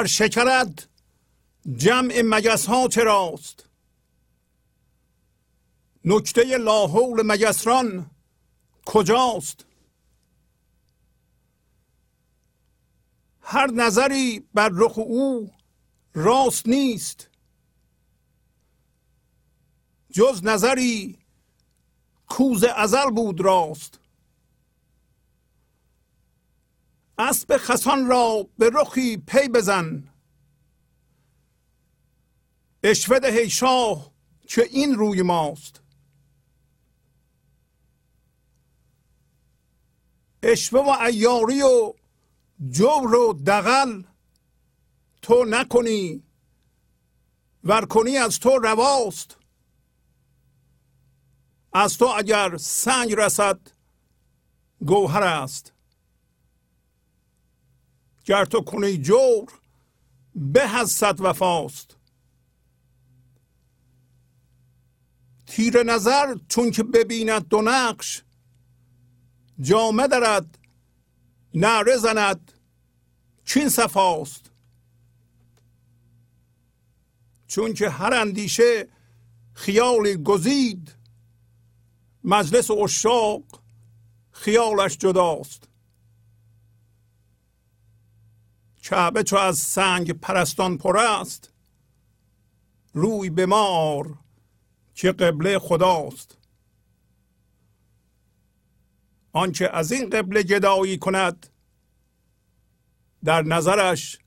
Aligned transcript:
بر 0.00 0.06
شکرت 0.06 0.88
جمع 1.76 2.22
مگس 2.24 2.66
ها 2.66 2.88
چراست؟ 2.88 3.68
نکته 6.04 6.56
لاحول 6.58 7.22
مگسران 7.26 8.10
کجاست؟ 8.86 9.66
هر 13.40 13.70
نظری 13.70 14.48
بر 14.54 14.68
رخ 14.72 14.98
او 14.98 15.50
راست 16.14 16.68
نیست. 16.68 17.30
جز 20.10 20.44
نظری 20.44 21.18
کوز 22.28 22.64
ازل 22.64 23.10
بود 23.10 23.40
راست 23.40 23.98
اسب 27.18 27.56
خسان 27.70 28.06
را 28.06 28.48
به 28.58 28.70
رخی 28.74 29.16
پی 29.16 29.48
بزن. 29.48 30.08
اشوه 32.82 33.18
ده 33.18 33.48
شاه 33.48 34.12
که 34.48 34.62
این 34.62 34.94
روی 34.94 35.22
ماست. 35.22 35.80
اشوه 40.42 40.80
و 40.80 40.88
ایاری 40.88 41.62
و 41.62 41.94
جور 42.68 43.14
و 43.14 43.32
دغل 43.46 44.02
تو 45.22 45.44
نکنی 45.48 46.22
ور 47.64 47.84
کنی 47.84 48.16
از 48.16 48.38
تو 48.38 48.58
رواست. 48.58 49.36
از 51.72 51.98
تو 51.98 52.04
اگر 52.16 52.56
سنگ 52.56 53.14
رسد 53.14 53.60
گوهر 54.86 55.22
است. 55.22 55.72
گر 58.30 58.44
تو 58.44 58.60
کنی 58.60 58.98
جور 58.98 59.52
به 60.34 60.78
از 60.78 60.90
صد 60.90 61.20
وفاست. 61.20 61.96
تیر 65.46 65.82
نظر 65.82 66.36
چون 66.48 66.70
که 66.70 66.82
ببیند 66.82 67.48
دو 67.48 67.62
نقش 67.62 68.22
جامه 69.60 70.06
دارد 70.06 70.58
نعره 71.54 71.96
زند 71.96 72.52
چین 73.44 73.68
صفاست. 73.68 74.50
چون 77.46 77.74
که 77.74 77.90
هر 77.90 78.14
اندیشه 78.14 78.88
خیالی 79.54 80.16
گزید 80.16 80.94
مجلس 82.24 82.70
اشاق 82.70 83.44
خیالش 84.32 84.98
جداست. 84.98 85.69
کعبه 88.90 89.22
چو 89.22 89.36
از 89.36 89.58
سنگ 89.58 90.12
پرستان 90.12 90.78
پر 90.78 90.98
است. 90.98 91.52
روی 92.92 93.30
به 93.30 93.46
ما 93.46 93.66
آر 93.66 94.18
که 94.94 95.12
قبله 95.12 95.58
خداست. 95.58 96.38
آنچه 99.32 99.70
از 99.72 99.92
این 99.92 100.10
قبله 100.10 100.42
گدایی 100.42 100.98
کند 100.98 101.46
در 103.24 103.42
نظرش 103.42 104.18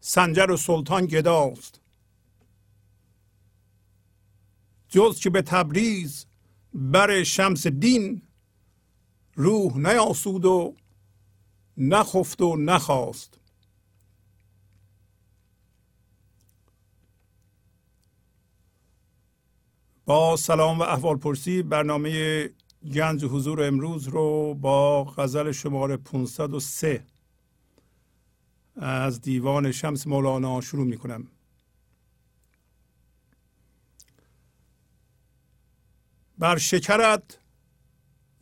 سنجر 0.00 0.50
و 0.50 0.56
سلطان 0.56 1.06
گداست. 1.06 1.80
جز 4.88 5.20
که 5.20 5.30
به 5.30 5.42
تبریز 5.42 6.26
بر 6.74 7.22
شمس 7.22 7.66
دین 7.66 8.22
روح 9.34 9.78
نیاسود 9.78 10.44
و 10.44 10.74
نخفت 11.76 12.40
و 12.40 12.56
نخواست. 12.56 13.38
با 20.04 20.36
سلام 20.36 20.78
و 20.78 20.82
احوال 20.82 21.16
پرسی 21.16 21.62
برنامه 21.62 22.44
گنج 22.94 23.24
حضور 23.24 23.62
امروز 23.62 24.08
رو 24.08 24.54
با 24.54 25.04
غزل 25.04 25.52
شماره 25.52 25.96
503 25.96 27.04
از 28.76 29.20
دیوان 29.20 29.72
شمس 29.72 30.06
مولانا 30.06 30.60
شروع 30.60 30.86
می 30.86 30.98
کنم 30.98 31.28
بر 36.38 36.58
شکرت 36.58 37.38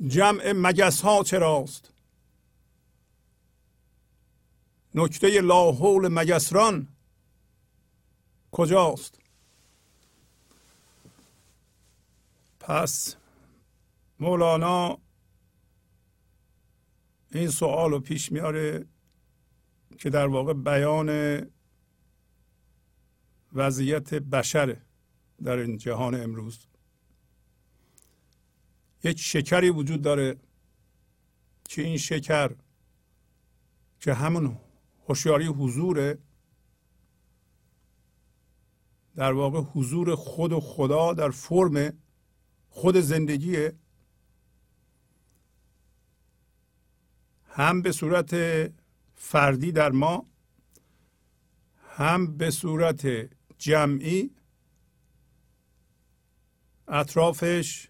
جمع 0.06 0.52
مگس 0.52 1.00
ها 1.00 1.22
چراست؟ 1.22 1.89
نکته 4.94 5.40
لاحول 5.40 6.08
مگسران 6.08 6.88
کجاست؟ 8.52 9.20
پس 12.60 13.16
مولانا 14.20 14.98
این 17.32 17.48
سوال 17.48 17.90
رو 17.90 18.00
پیش 18.00 18.32
میاره 18.32 18.86
که 19.98 20.10
در 20.10 20.26
واقع 20.26 20.52
بیان 20.52 21.40
وضعیت 23.52 24.14
بشر 24.14 24.76
در 25.42 25.56
این 25.56 25.78
جهان 25.78 26.14
امروز. 26.14 26.66
یک 29.04 29.20
شکری 29.20 29.70
وجود 29.70 30.02
داره 30.02 30.36
که 31.68 31.82
این 31.82 31.96
شکر 31.96 32.50
که 34.00 34.14
همون 34.14 34.58
هوشیاری 35.10 35.46
حضور 35.46 36.18
در 39.16 39.32
واقع 39.32 39.60
حضور 39.60 40.14
خود 40.14 40.52
و 40.52 40.60
خدا 40.60 41.12
در 41.14 41.30
فرم 41.30 41.92
خود 42.68 42.96
زندگیه. 42.96 43.74
هم 47.44 47.82
به 47.82 47.92
صورت 47.92 48.34
فردی 49.14 49.72
در 49.72 49.90
ما 49.90 50.26
هم 51.96 52.36
به 52.36 52.50
صورت 52.50 53.06
جمعی. 53.58 54.30
اطرافش 56.88 57.88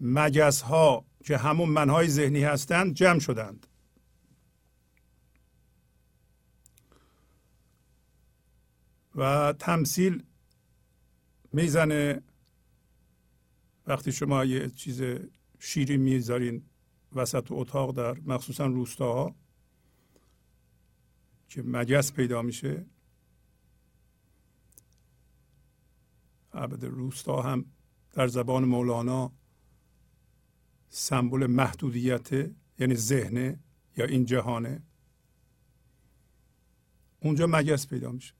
مجز 0.00 0.60
ها 0.60 1.04
که 1.24 1.36
همون 1.36 1.68
منهای 1.68 2.08
ذهنی 2.08 2.44
هستند 2.44 2.94
جمع 2.94 3.18
شدند. 3.18 3.66
و 9.20 9.52
تمثیل 9.52 10.22
می‌زنه. 11.52 12.22
وقتی 13.86 14.12
شما 14.12 14.44
یه 14.44 14.70
چیز 14.70 15.02
شیری 15.58 15.96
می‌ذارین 15.96 16.62
وسط 17.12 17.46
اتاق 17.50 17.96
در 17.96 18.20
مخصوصا 18.20 18.66
روستاها 18.66 19.34
که 21.48 21.62
مگس 21.62 22.12
پیدا 22.12 22.42
میشه. 22.42 22.86
البته 26.52 26.88
روستا 26.88 27.42
هم 27.42 27.64
در 28.12 28.28
زبان 28.28 28.64
مولانا 28.64 29.32
سمبل 30.88 31.46
محدودیت 31.46 32.32
یعنی 32.78 32.94
ذهنه 32.94 33.60
یا 33.96 34.04
این 34.04 34.24
جهانه. 34.24 34.82
اونجا 37.20 37.46
مگس 37.46 37.86
پیدا 37.86 38.12
میشه. 38.12 38.39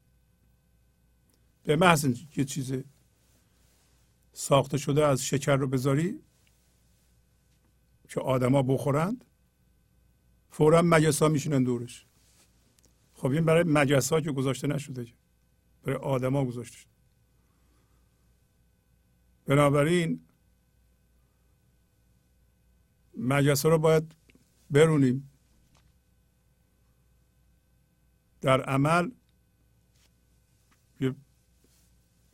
به 1.64 1.76
محض 1.76 2.22
یه 2.36 2.44
چیز 2.44 2.74
ساخته 4.32 4.78
شده 4.78 5.06
از 5.06 5.24
شکر 5.24 5.56
رو 5.56 5.66
بذاری 5.66 6.20
که 8.08 8.20
آدما 8.20 8.62
بخورند 8.62 9.24
فورا 10.50 10.82
مگس 10.84 11.22
ها 11.22 11.28
میشینن 11.28 11.64
دورش. 11.64 12.06
خب 13.14 13.26
این 13.26 13.44
برای 13.44 13.64
مگس 13.66 14.12
که 14.12 14.32
گذاشته 14.32 14.66
نشده 14.66 15.06
برای 15.82 15.98
آدما 15.98 16.44
گذاشته 16.44 16.76
شده. 16.76 16.90
بنابراین 19.46 20.20
مگس 23.16 23.66
رو 23.66 23.78
باید 23.78 24.14
برونیم. 24.70 25.30
در 28.40 28.60
عمل 28.60 29.10
یه 31.00 31.14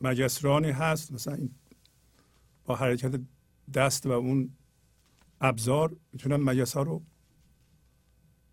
مگسرانی 0.01 0.71
هست 0.71 1.11
مثلا 1.11 1.33
این 1.33 1.55
با 2.65 2.75
حرکت 2.75 3.21
دست 3.73 4.05
و 4.05 4.11
اون 4.11 4.57
ابزار 5.41 5.95
می‌تونن 6.13 6.35
مگس 6.35 6.73
ها 6.73 6.81
رو 6.81 7.03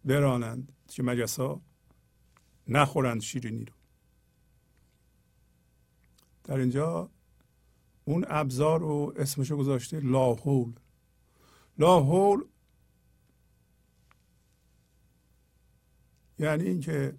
برانند 0.04 0.72
که 0.88 1.02
مگس 1.02 1.40
ها 1.40 1.60
نخورند 2.68 3.20
شیرینی 3.20 3.64
رو. 3.64 3.72
در 6.44 6.56
اینجا 6.56 7.10
اون 8.04 8.24
ابزار 8.28 8.80
رو 8.80 9.12
اسمشو 9.16 9.56
گذاشته 9.56 10.00
لاحول 10.00 10.72
لاحول 11.78 12.44
یعنی 16.38 16.64
اینکه 16.64 17.14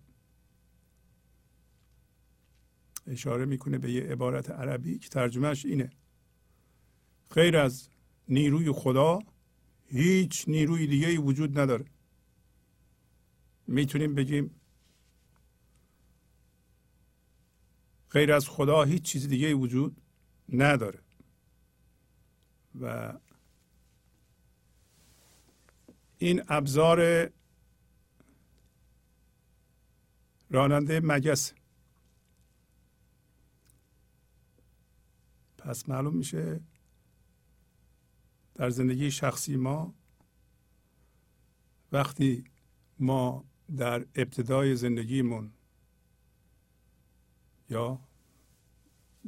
اشاره 3.07 3.45
می‌کنه 3.45 3.77
به 3.77 3.91
یه 3.91 4.01
عبارت 4.03 4.50
عربی 4.51 5.00
که 5.00 5.09
ترجمهش 5.09 5.65
اینه. 5.65 5.89
غیر 7.31 7.57
از 7.57 7.89
نیروی 8.27 8.71
خدا 8.71 9.19
هیچ 9.88 10.45
نیروی 10.47 10.88
دیگه 10.88 11.17
وجود 11.17 11.59
نداره. 11.59 11.85
می‌تونیم 13.67 14.15
بگیم 14.15 14.55
غیر 18.12 18.33
از 18.33 18.50
خدا 18.50 18.83
هیچ 18.83 19.01
چیز 19.03 19.27
دیگه 19.27 19.53
وجود 19.53 20.01
نداره. 20.50 21.00
و 22.81 23.13
این 26.17 26.41
ابزار 26.47 27.29
راننده 30.50 31.00
مگس. 31.03 31.53
پس 35.65 35.89
معلوم 35.89 36.15
میشه 36.15 36.60
در 38.55 38.69
زندگی 38.69 39.12
شخصی 39.12 39.55
ما 39.55 39.95
وقتی 41.91 42.43
ما 43.00 43.45
در 43.77 44.05
ابتدای 44.15 44.75
زندگیمون 44.75 45.51
یا 47.69 48.00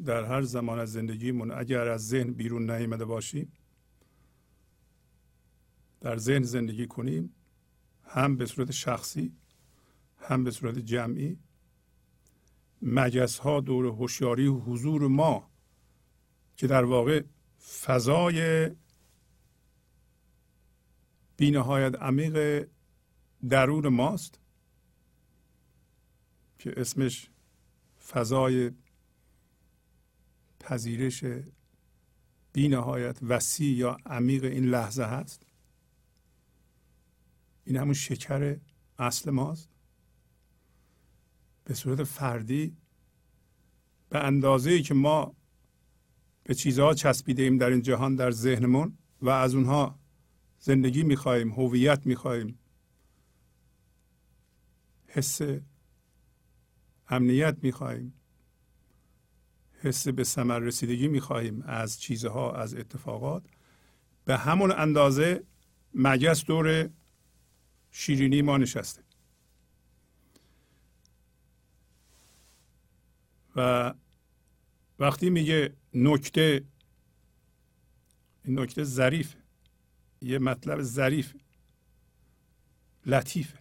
در 0.05 0.23
هر 0.23 0.41
زمان 0.41 0.79
از 0.79 0.91
زندگیمون 0.91 1.51
اگر 1.51 1.87
از 1.87 2.07
ذهن 2.07 2.33
بیرون 2.33 2.71
نیامده 2.71 3.05
باشیم 3.05 3.51
در 6.01 6.17
ذهن 6.17 6.43
زندگی 6.43 6.87
کنیم 6.87 7.35
هم 8.03 8.35
به 8.35 8.45
صورت 8.45 8.71
شخصی 8.71 9.33
هم 10.17 10.43
به 10.43 10.51
صورت 10.51 10.79
جمعی 10.79 11.39
مجس 12.81 13.39
ها 13.39 13.61
دور 13.61 13.85
هوشیاری 13.85 14.47
و 14.47 14.59
حضور 14.59 15.07
ما 15.07 15.56
که 16.57 16.67
در 16.67 16.83
واقع 16.83 17.23
فضای 17.85 18.69
بینهایت 21.37 21.95
عمیق 21.95 22.67
درون 23.49 23.87
ماست 23.87 24.39
که 26.59 26.73
اسمش 26.77 27.29
فضای 28.07 28.71
پذیرش 30.59 31.23
بینهایت 32.53 33.17
وسیع 33.21 33.77
یا 33.77 33.97
عمیق 34.05 34.43
این 34.43 34.65
لحظه 34.65 35.03
هست. 35.03 35.45
این 37.65 37.77
همون 37.77 37.93
شکر 37.93 38.59
اصل 38.99 39.31
ماست. 39.31 39.69
به 41.63 41.73
صورت 41.73 42.03
فردی 42.03 42.77
به 44.09 44.19
اندازه 44.19 44.81
که 44.81 44.93
ما 44.93 45.36
به 46.47 46.55
چیزها 46.55 46.93
چسبیده 46.93 47.43
ایم 47.43 47.57
در 47.57 47.69
این 47.69 47.81
جهان 47.81 48.15
در 48.15 48.31
ذهنمون 48.31 48.97
و 49.21 49.29
از 49.29 49.55
اونها 49.55 49.99
زندگی 50.59 51.03
می‌خواهیم 51.03 51.51
هویت 51.51 52.05
می‌خواهیم. 52.05 52.59
حس 55.07 55.41
امنیت 57.07 57.57
می‌خواهیم. 57.61 58.13
حس 59.73 60.07
به 60.07 60.23
ثمر 60.23 60.59
رسیدگی 60.59 61.07
می‌خواهیم 61.07 61.61
از 61.61 62.01
چیزها 62.01 62.55
از 62.55 62.75
اتفاقات. 62.75 63.43
به 64.25 64.37
همون 64.37 64.71
اندازه 64.71 65.43
مگس 65.93 66.45
دور 66.45 66.89
شیرینی 67.91 68.41
ما 68.41 68.57
نشسته. 68.57 69.03
و 73.55 73.93
وقتی 74.99 75.29
میگه 75.29 75.73
نکته 75.93 76.65
این 78.43 78.59
نکته 78.59 78.83
ظریف 78.83 79.35
یه 80.21 80.39
مطلب 80.39 80.81
ظریف 80.81 81.35
لطیفه 83.05 83.59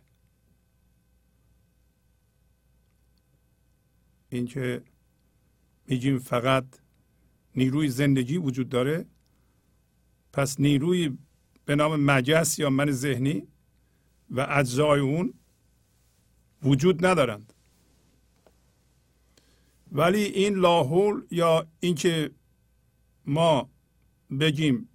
اینکه 4.29 4.83
میگیم 5.87 6.19
فقط 6.19 6.65
نیروی 7.55 7.89
زندگی 7.89 8.37
وجود 8.37 8.69
داره 8.69 9.07
پس 10.33 10.61
نیروی 10.61 11.19
به 11.65 11.77
نام 11.77 12.01
مجس 12.01 12.59
یا 12.59 12.71
من 12.71 12.91
ذهنی 12.91 13.49
و 14.31 14.47
اجزای 14.51 15.01
اون 15.01 15.35
وجود 16.63 17.07
ندارند. 17.07 17.53
ولی 19.93 20.23
این 20.23 20.55
لاحول 20.55 21.23
یا 21.31 21.67
اینکه 21.81 22.31
ما 23.25 23.71
بگیم 24.41 24.89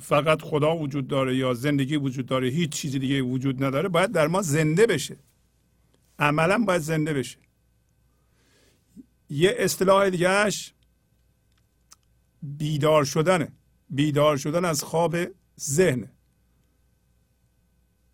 فقط 0.00 0.42
خدا 0.42 0.76
وجود 0.76 1.08
داره 1.08 1.36
یا 1.36 1.54
زندگی 1.54 1.96
وجود 1.96 2.26
داره 2.26 2.48
هیچ 2.48 2.70
چیزی 2.70 2.98
دیگه 2.98 3.22
وجود 3.22 3.64
نداره 3.64 3.88
باید 3.88 4.12
در 4.12 4.26
ما 4.26 4.42
زنده 4.42 4.86
بشه. 4.86 5.16
عملا 6.18 6.58
باید 6.58 6.82
زنده 6.82 7.12
بشه. 7.12 7.38
یه 9.30 9.54
اصطلاح 9.58 10.10
دیگهش 10.10 10.74
بیدار 12.42 13.04
شدنه. 13.04 13.52
بیدار 13.90 14.36
شدن 14.36 14.64
از 14.64 14.84
خواب 14.84 15.16
ذهن 15.60 16.08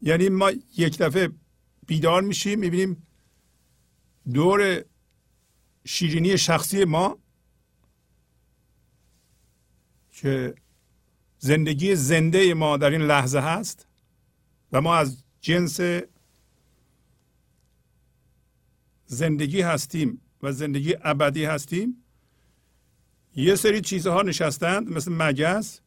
یعنی 0.03 0.29
ما 0.29 0.51
یک 0.77 0.99
دفعه 0.99 1.31
بیدار 1.87 2.23
میشیم 2.23 2.59
می‌بینیم 2.59 3.07
دور 4.33 4.85
شیرینی 5.91 6.39
شخصی 6.39 6.85
ما 6.85 7.19
که 10.13 10.55
زندگی 11.39 11.95
زنده 11.95 12.55
ما 12.55 12.77
در 12.77 12.91
این 12.91 13.03
لحظه 13.03 13.39
هست 13.39 13.87
و 14.73 14.81
ما 14.81 14.97
از 14.97 15.25
جنس 15.41 15.81
زندگی 19.07 19.61
هستیم 19.61 20.21
و 20.43 20.53
زندگی 20.53 20.95
ابدی 21.05 21.45
هستیم 21.45 22.05
یه 23.37 23.55
سری 23.55 23.81
چیزها 23.81 24.23
نشستند 24.23 24.91
مثل 24.91 25.13
مگس 25.13 25.81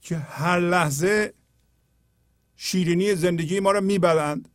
که 0.00 0.16
هر 0.16 0.60
لحظه 0.60 1.34
شیرینی 2.56 3.14
زندگی 3.14 3.60
ما 3.60 3.72
رو 3.72 3.80
می‌برند 3.80 4.48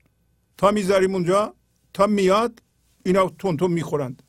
تا 0.57 0.71
می‌ذاریم 0.71 1.13
اونجا 1.13 1.55
تا 1.93 2.07
میاد 2.07 2.61
اینا 3.03 3.29
تون 3.29 3.57
تون 3.57 3.71
می‌خورند. 3.71 4.23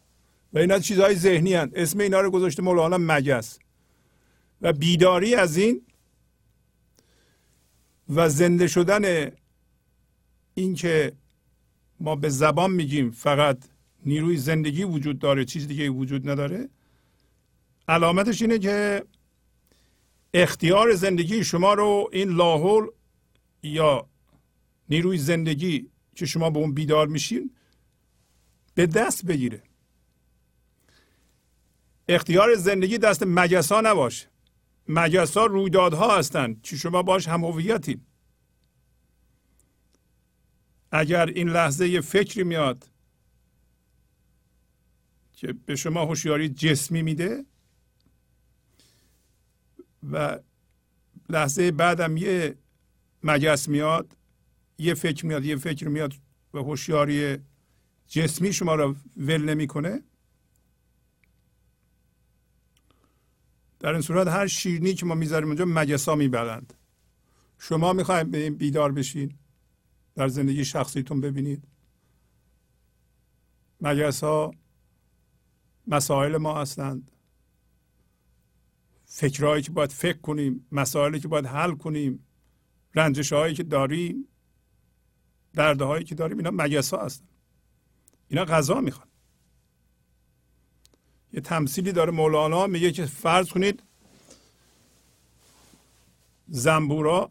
و 0.53 0.59
اینا 0.59 0.79
چیزهای 0.79 1.15
ذهنی 1.15 1.55
هست 1.55 1.73
اسم 1.75 2.01
اینا 2.01 2.21
رو 2.21 2.31
گذاشته 2.31 2.63
مولانا 2.63 2.99
مگس. 3.01 3.59
و 4.63 4.73
بیداری 4.73 5.35
از 5.35 5.57
این 5.57 5.83
و 8.09 8.29
زنده 8.29 8.67
شدن 8.67 9.31
اینکه 10.55 11.13
ما 12.01 12.17
به 12.17 12.29
زبان 12.29 12.71
میگیم 12.71 13.11
فقط 13.11 13.59
نیروی 14.07 14.37
زندگی 14.37 14.85
وجود 14.85 15.19
داره 15.19 15.45
چیز 15.45 15.69
دیگه 15.69 15.91
وجود 15.91 16.31
نداره. 16.31 16.69
علامتش 17.89 18.43
اینه 18.43 18.59
که 18.59 19.05
اختیار 20.35 20.95
زندگی 20.95 21.45
شما 21.45 21.75
رو 21.75 22.11
این 22.13 22.29
لاحول 22.29 22.87
یا 23.63 24.07
نیروی 24.89 25.19
زندگی 25.19 25.87
که 26.15 26.27
شما 26.27 26.51
به 26.51 26.59
اون 26.59 26.75
بیدار 26.75 27.07
میشین 27.07 27.51
به 28.75 28.87
دست 28.87 29.27
بگیره. 29.27 29.63
اختیار 32.09 32.55
زندگی 32.55 32.99
دست 32.99 33.23
مگس 33.27 33.73
ها 33.73 33.81
نباشه 33.81 34.27
مگس 34.89 35.37
ها 35.37 35.47
رویدادها 35.47 36.19
هستند 36.19 36.63
که 36.63 36.77
شما 36.77 37.03
باش 37.03 37.29
هم 37.29 37.45
هویتین 37.45 38.01
اگر 40.93 41.27
این 41.27 41.49
لحظه 41.49 41.89
یه 41.89 42.01
فکری 42.01 42.45
میاد 42.45 42.89
که 45.33 45.53
به 45.53 45.77
شما 45.77 46.05
هوشیاری 46.05 46.49
جسمی 46.49 47.03
میده 47.03 47.45
و 50.13 50.39
لحظه 51.29 51.71
بعدم 51.71 52.17
یه 52.17 52.59
مگس 53.23 53.69
میاد 53.69 54.17
یه 54.79 54.95
فکر 54.95 55.27
میاد 55.27 55.45
یه 55.45 55.57
فکر 55.57 55.89
میاد 55.89 56.15
و 56.55 56.59
هوشیاری 56.59 57.39
جسمی 58.07 58.53
شما 58.53 58.75
رو 58.75 58.97
ول 59.17 59.43
نمی‌کنه 59.43 60.03
در 63.83 63.93
این 63.93 64.01
صورت 64.01 64.29
هر 64.29 64.47
شیرنی 64.47 64.95
که 64.95 65.07
ما 65.07 65.15
می‌ذاریم 65.15 65.49
اونجا 65.49 65.65
مگسا 65.65 66.15
می‌برند 66.15 66.75
شما 67.59 67.93
می‌خواید 67.93 68.31
بیدار 68.31 68.93
بشین. 68.93 69.39
در 70.15 70.29
زندگی 70.29 70.65
شخصیتون 70.65 71.21
ببینید. 71.21 71.65
مگس 73.81 74.23
مسائل 75.87 76.37
ما 76.37 76.61
هستند. 76.61 77.11
فکرهایی 79.05 79.63
که 79.63 79.73
باید 79.73 79.93
فکر 79.93 80.19
کنیم 80.19 80.67
مسائلی 80.73 81.21
که 81.21 81.29
باید 81.29 81.47
حل 81.47 81.75
کنیم 81.75 82.27
رنجش 82.95 83.33
هایی 83.33 83.55
که 83.55 83.63
داریم 83.63 84.29
دردهایی 85.53 86.05
که 86.05 86.15
داریم 86.15 86.39
اینا 86.39 86.51
مگس 86.51 86.95
ها 86.95 87.09
اینا 88.29 88.45
غذا 88.45 88.81
می‌خوان. 88.81 89.09
یه 91.33 91.41
تمثیلی 91.41 91.93
داره 91.93 92.11
مولانا 92.11 92.67
میگه 92.67 92.93
که 92.93 93.07
فرض 93.07 93.49
کنید 93.49 93.83
زنبورا 96.49 97.31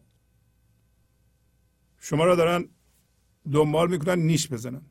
شما 2.00 2.25
را 2.25 2.36
دارن 2.36 2.70
دنبال 3.51 3.89
می‌کنن 3.89 4.20
نیش 4.20 4.48
بزنن. 4.48 4.81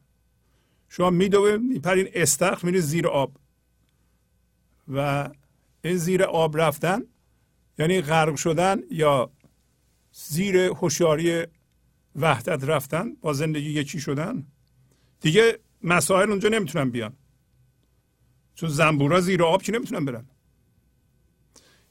شما 0.89 1.11
میدوه 1.11 1.57
میپرین 1.57 2.09
استخر 2.15 2.67
میری 2.67 2.81
زیر 2.81 3.09
آب. 3.09 3.37
و 4.89 5.31
این 5.85 5.97
زیر 5.97 6.23
آب 6.23 6.57
رفتن 6.57 7.03
یعنی 7.79 8.01
غرق 8.01 8.37
شدن 8.37 8.81
یا 8.91 9.31
زیر 10.13 10.57
هوشیاری 10.57 11.47
وحدت 12.17 12.65
رفتن 12.65 13.15
با 13.15 13.33
زندگی 13.33 13.71
یکی 13.71 14.01
شدن. 14.01 14.47
دیگه 15.21 15.59
مسائل 15.83 16.31
اونجا 16.31 16.49
نمی‌تونن 16.49 16.91
بیان. 16.91 17.17
چون 18.61 18.69
زنبورا 18.69 19.21
زیر 19.21 19.43
آب 19.43 19.63
که 19.63 19.73
نمی‌تونن 19.73 20.05
برن؟ 20.05 20.25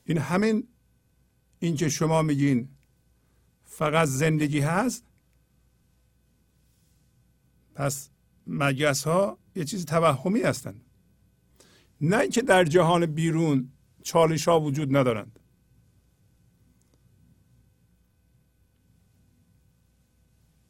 این 0.05 0.17
همین 0.17 0.67
این 1.59 1.75
که 1.75 1.89
شما 1.89 2.21
میگین 2.21 2.69
فقط 3.63 4.07
زندگی 4.07 4.59
هست 4.59 5.03
پس 7.75 8.09
مگس 8.47 9.03
ها 9.03 9.37
یه 9.55 9.63
چیز 9.63 9.85
توهمی 9.85 10.41
هستند 10.41 10.81
نه 12.01 12.17
اینکه 12.17 12.41
در 12.41 12.63
جهان 12.63 13.05
بیرون 13.05 13.71
چالش 14.03 14.47
ها 14.47 14.59
وجود 14.59 14.97
ندارند. 14.97 15.39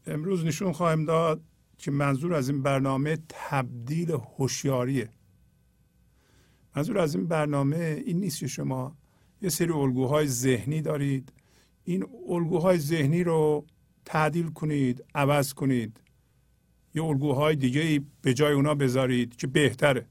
امروز 0.05 0.45
نشون 0.45 0.71
خواهیم 0.71 1.05
داد 1.05 1.43
که 1.77 1.91
منظور 1.91 2.33
از 2.33 2.49
این 2.49 2.63
برنامه 2.63 3.17
تبدیل 3.29 4.11
هوشیاریه. 4.11 5.18
منظور 6.79 6.99
از 6.99 7.15
این 7.15 7.27
برنامه 7.27 8.03
این 8.05 8.19
نیست 8.19 8.39
که 8.39 8.47
شما 8.47 8.97
یه 9.41 9.49
سری 9.49 9.71
الگوهای 9.71 10.27
ذهنی 10.27 10.81
دارید. 10.81 11.33
این 11.83 12.05
الگوهای 12.29 12.77
ذهنی 12.77 13.23
رو 13.23 13.65
تعدیل 14.05 14.47
کنید 14.47 15.05
عوض 15.15 15.53
کنید. 15.53 16.01
یه 16.95 17.03
الگوهای 17.03 17.55
دیگه 17.55 18.01
به 18.21 18.33
جای 18.33 18.53
اونا 18.53 18.75
بذارید 18.75 19.35
که 19.35 19.47
بهتره. 19.47 20.07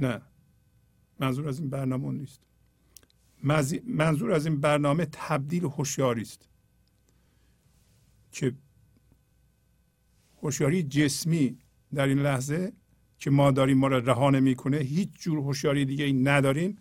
نه. 0.00 0.22
منظور 1.20 1.48
از 1.48 1.60
این 1.60 1.70
برنامه 1.70 2.12
نیست. 2.12 2.40
منظور 3.86 4.32
از 4.32 4.46
این 4.46 4.60
برنامه 4.60 5.06
تبدیل 5.12 5.64
هوشیاری 5.64 6.22
است. 6.22 6.48
که 8.32 8.54
هوشیاری 10.42 10.82
جسمی 10.82 11.58
در 11.94 12.06
این 12.06 12.18
لحظه 12.18 12.72
که 13.22 13.30
ما 13.30 13.50
داریم 13.50 13.78
ما 13.78 13.86
را 13.86 13.98
رها 13.98 14.30
نمی‌کنه 14.30 14.76
هیچ 14.76 15.08
جور 15.18 15.38
هوشیاری 15.38 15.84
دیگه 15.84 16.04
ای 16.04 16.12
نداریم. 16.12 16.78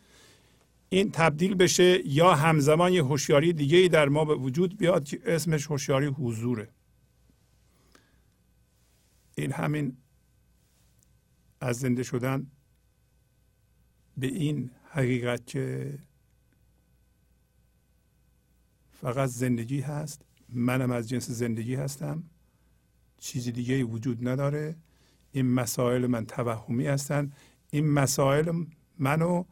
این 0.89 1.12
تبدیل 1.12 1.56
بشه 1.56 2.08
یا 2.08 2.36
همزمان 2.36 2.93
یه 2.93 3.04
هوشیاری 3.04 3.54
دیگه 3.54 3.77
ای 3.77 3.89
در 3.89 4.10
ما 4.10 4.25
به 4.25 4.36
وجود 4.36 4.77
بیاد 4.77 5.04
که 5.04 5.21
اسمش 5.25 5.67
هوشیاری 5.67 6.06
حضوره. 6.06 6.69
این 9.36 9.51
همین 9.51 9.97
از 11.60 11.80
زنده 11.80 12.04
شدن 12.04 12.47
به 14.17 14.27
این 14.27 14.71
حقیقت 14.89 15.47
که 15.47 15.93
فقط 18.91 19.30
زندگی 19.30 19.80
هست. 19.80 20.21
منم 20.49 20.91
از 20.91 21.10
جنس 21.10 21.30
زندگی 21.30 21.75
هستم. 21.75 22.23
چیزی 23.17 23.51
دیگه 23.51 23.84
وجود 23.84 24.27
نداره. 24.27 24.75
این 25.32 25.54
مسائل 25.54 26.08
من 26.08 26.26
توهمی 26.26 26.88
هستند 26.88 27.34
این 27.70 27.91
مسائل 27.91 28.63
منو 29.00 29.44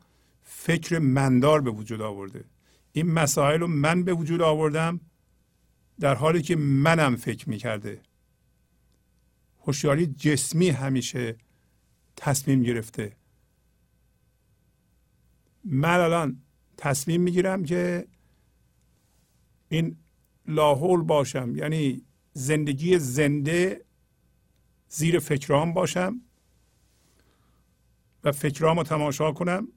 فکر 0.44 1.00
مندار 1.00 1.62
به 1.62 1.72
وجود 1.72 2.02
آورده. 2.02 2.46
این 2.92 3.12
مسائل 3.12 3.60
رو 3.60 3.68
من 3.68 4.04
به 4.04 4.14
وجود 4.14 4.42
آوردم 4.42 5.00
در 6.00 6.16
حالی 6.16 6.42
که 6.42 6.56
منم 6.56 7.16
فکر 7.16 7.50
می‌کرده. 7.50 8.02
هوشیاری 9.66 10.08
جسمی 10.08 10.70
همیشه 10.70 11.36
تصمیم 12.16 12.64
گرفته. 12.64 13.16
من 15.64 16.00
الان 16.00 16.42
تصمیم 16.78 17.22
می‌گیرم 17.22 17.64
که 17.64 18.08
این 19.70 19.98
لاحول 20.48 21.02
باشم. 21.02 21.56
یعنی 21.56 22.02
زندگی 22.34 23.00
زنده 23.00 23.86
زیر 24.90 25.20
فکرام 25.20 25.74
باشم 25.74 26.22
و 28.24 28.32
فکرام 28.32 28.78
رو 28.78 28.84
تماشا 28.84 29.32
کنم. 29.32 29.68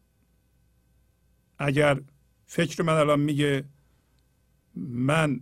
اگر 1.58 2.00
فکر 2.46 2.82
من 2.82 2.92
الان 2.92 3.20
میگه 3.20 3.64
من 4.76 5.40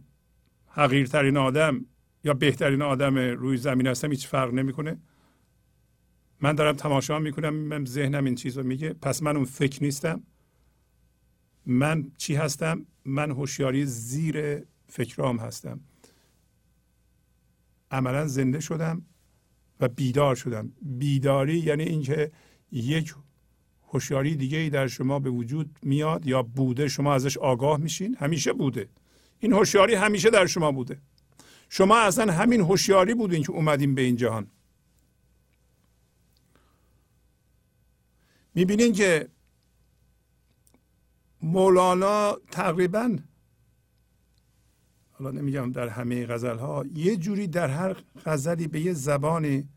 حقیرترین 0.66 1.36
آدم 1.36 1.86
یا 2.24 2.34
بهترین 2.34 2.82
آدم 2.82 3.14
روی 3.18 3.56
زمین 3.56 3.86
هستم 3.86 4.10
هیچ 4.10 4.26
فرق 4.26 4.54
نمی‌کنه. 4.54 5.00
من 6.40 6.54
دارم 6.54 6.76
تماشا 6.76 7.18
می‌کنم 7.18 7.54
من 7.54 7.84
ذهنم 7.84 8.24
این 8.24 8.34
چیز 8.34 8.58
رو 8.58 8.64
میگه. 8.64 8.92
پس 8.92 9.22
من 9.22 9.36
اون 9.36 9.44
فکر 9.44 9.82
نیستم. 9.82 10.22
من 11.66 12.10
چی 12.16 12.34
هستم؟ 12.34 12.86
من 13.04 13.30
هوشیاری 13.30 13.86
زیر 13.86 14.64
فکرام 14.88 15.38
هستم. 15.38 15.80
عملا 17.90 18.26
زنده 18.26 18.60
شدم. 18.60 19.06
و 19.80 19.88
بیدار 19.88 20.34
شدم. 20.34 20.72
بیداری 20.82 21.58
یعنی 21.58 21.82
اینکه 21.82 22.30
یک 22.72 23.14
هوشیاری 23.88 24.36
دیگه 24.36 24.58
ای 24.58 24.70
در 24.70 24.86
شما 24.86 25.18
به 25.18 25.30
وجود 25.30 25.78
میاد 25.82 26.26
یا 26.26 26.42
بوده 26.42 26.88
شما 26.88 27.14
ازش 27.14 27.38
آگاه 27.38 27.76
میشین. 27.76 28.16
همیشه 28.20 28.52
بوده. 28.52 28.88
این 29.38 29.52
هوشیاری 29.52 29.94
همیشه 29.94 30.30
در 30.30 30.46
شما 30.46 30.72
بوده. 30.72 30.98
شما 31.68 31.98
اصلا 31.98 32.32
همین 32.32 32.60
هوشیاری 32.60 33.14
بودین 33.14 33.42
که 33.42 33.52
اومدین 33.52 33.94
به 33.94 34.02
این 34.02 34.16
جهان. 34.16 34.46
می‌بینین 38.54 38.92
که 38.92 39.28
مولانا 41.42 42.36
تقریبا 42.50 43.18
حالا 45.20 45.30
نمیگم 45.30 45.72
در 45.72 45.88
همه 45.88 46.26
غزل 46.26 46.58
ها 46.58 46.84
یه 46.94 47.16
جوری 47.16 47.46
در 47.46 47.68
هر 47.68 47.96
غزلی 48.26 48.66
به 48.66 48.80
یه 48.80 48.92
زبانی 48.92 49.68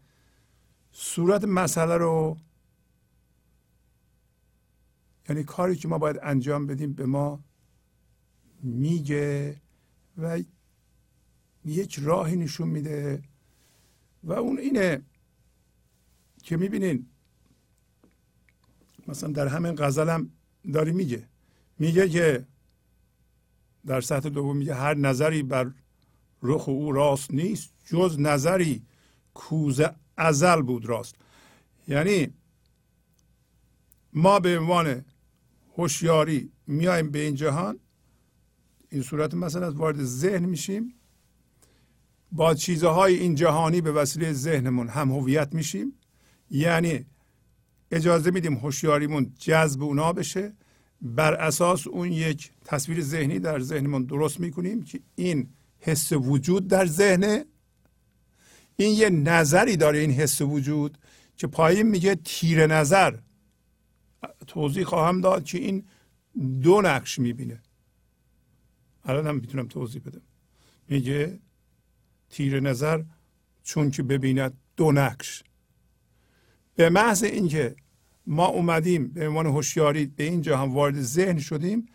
صورت 0.92 1.44
مسئله 1.44 1.98
رو 1.98 2.38
یعنی 5.30 5.44
کاری 5.44 5.76
که 5.76 5.88
ما 5.88 5.98
باید 5.98 6.20
انجام 6.24 6.68
بدیم 6.68 6.94
به 6.94 7.06
ما 7.06 7.40
میگه 8.64 9.62
و 10.18 10.40
یک 11.66 12.00
راهی 12.00 12.36
نشون 12.36 12.68
میده. 12.70 13.24
و 14.24 14.34
اون 14.34 14.60
اینه 14.60 15.02
که 16.44 16.58
می‌بینین 16.58 17.06
مثلا 19.08 19.32
در 19.32 19.48
همین 19.48 19.76
غزلم 19.76 20.30
داری 20.74 20.92
میگه. 20.92 21.28
میگه 21.80 22.10
که 22.10 22.46
در 23.86 24.02
سطح 24.02 24.30
دوم 24.30 24.58
میگه 24.58 24.76
هر 24.76 24.94
نظری 24.94 25.44
بر 25.44 25.72
رخ 26.42 26.70
او 26.70 26.92
راست 26.92 27.32
نیست 27.32 27.74
جز 27.86 28.20
نظری 28.20 28.84
کوزه 29.34 29.96
ازل 30.18 30.62
بود 30.62 30.86
راست. 30.86 31.16
یعنی 31.88 32.34
ما 34.14 34.40
به 34.40 34.60
عنوان 34.60 35.06
هوشیاری 35.78 36.52
میایم 36.68 37.12
به 37.12 37.20
این 37.20 37.36
جهان 37.36 37.80
این 38.90 39.02
صورت 39.02 39.34
مثلا 39.34 39.68
از 39.68 39.74
وارد 39.74 40.04
ذهن 40.04 40.46
میشیم 40.46 40.94
با 42.32 42.54
چیزهای 42.54 43.16
این 43.16 43.36
جهانی 43.36 43.82
به 43.82 43.92
وسیله 43.92 44.34
ذهنمون 44.34 44.90
هم 44.90 45.12
هویت 45.12 45.54
میشیم. 45.54 45.94
یعنی 46.50 47.06
اجازه 47.92 48.32
میدیم 48.32 48.54
هوشیاریمون 48.54 49.34
جذب 49.40 49.84
اونا 49.84 50.14
بشه. 50.14 50.54
بر 51.04 51.34
اساس 51.34 51.88
اون 51.88 52.12
یک 52.12 52.52
تصویر 52.66 53.02
ذهنی 53.02 53.40
در 53.40 53.60
ذهنمون 53.60 54.04
درست 54.04 54.40
می‌کنیم 54.40 54.84
که 54.84 55.00
این 55.16 55.50
حس 55.80 56.12
وجود 56.12 56.68
در 56.68 56.86
ذهنه. 56.86 57.46
این 58.76 58.98
یه 58.98 59.10
نظری 59.10 59.78
داره 59.78 60.00
این 60.00 60.12
حس 60.12 60.42
وجود 60.42 60.98
که 61.38 61.48
پایین 61.48 61.88
میگه 61.88 62.16
تیر 62.16 62.68
نظر. 62.68 63.18
توضیح 64.48 64.84
خواهم 64.84 65.22
داد 65.22 65.44
که 65.44 65.58
این 65.58 65.84
دو 66.62 66.82
نقش 66.82 67.20
می‌بینه. 67.20 67.62
الان 69.04 69.28
هم 69.28 69.36
می‌تونم 69.36 69.68
توضیح 69.68 70.02
بدم. 70.02 70.22
میگه 70.88 71.40
تیر 72.30 72.60
نظر 72.60 73.04
چون 73.64 73.92
که 73.92 74.04
ببیند 74.04 74.58
دو 74.76 74.92
نقش. 74.92 75.44
به 76.76 76.90
محض 76.90 77.24
اینکه 77.24 77.76
ما 78.28 78.46
اومدیم 78.46 79.08
به 79.08 79.28
عنوان 79.28 79.46
هوشیاری 79.46 80.06
به 80.06 80.24
این 80.24 80.42
جهان 80.42 80.72
وارد 80.72 81.02
ذهن 81.02 81.40
شدیم 81.40 81.86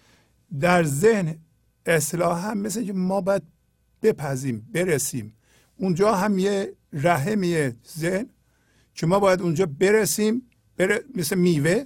در 0.60 0.84
ذهن 0.84 1.38
اصلاح 1.86 2.46
هم 2.46 2.58
مثل 2.58 2.84
که 2.84 2.92
ما 2.92 3.20
باید 3.20 3.42
بپذیم 4.02 4.68
برسیم. 4.72 5.36
اونجا 5.76 6.14
هم 6.14 6.38
یه 6.38 6.76
رحمیه 6.92 7.76
ذهن 7.98 8.26
که 8.94 9.06
ما 9.06 9.20
باید 9.20 9.42
اونجا 9.42 9.66
برسیم 9.66 10.42
بره 10.76 11.04
مثل 11.14 11.38
میوه. 11.38 11.84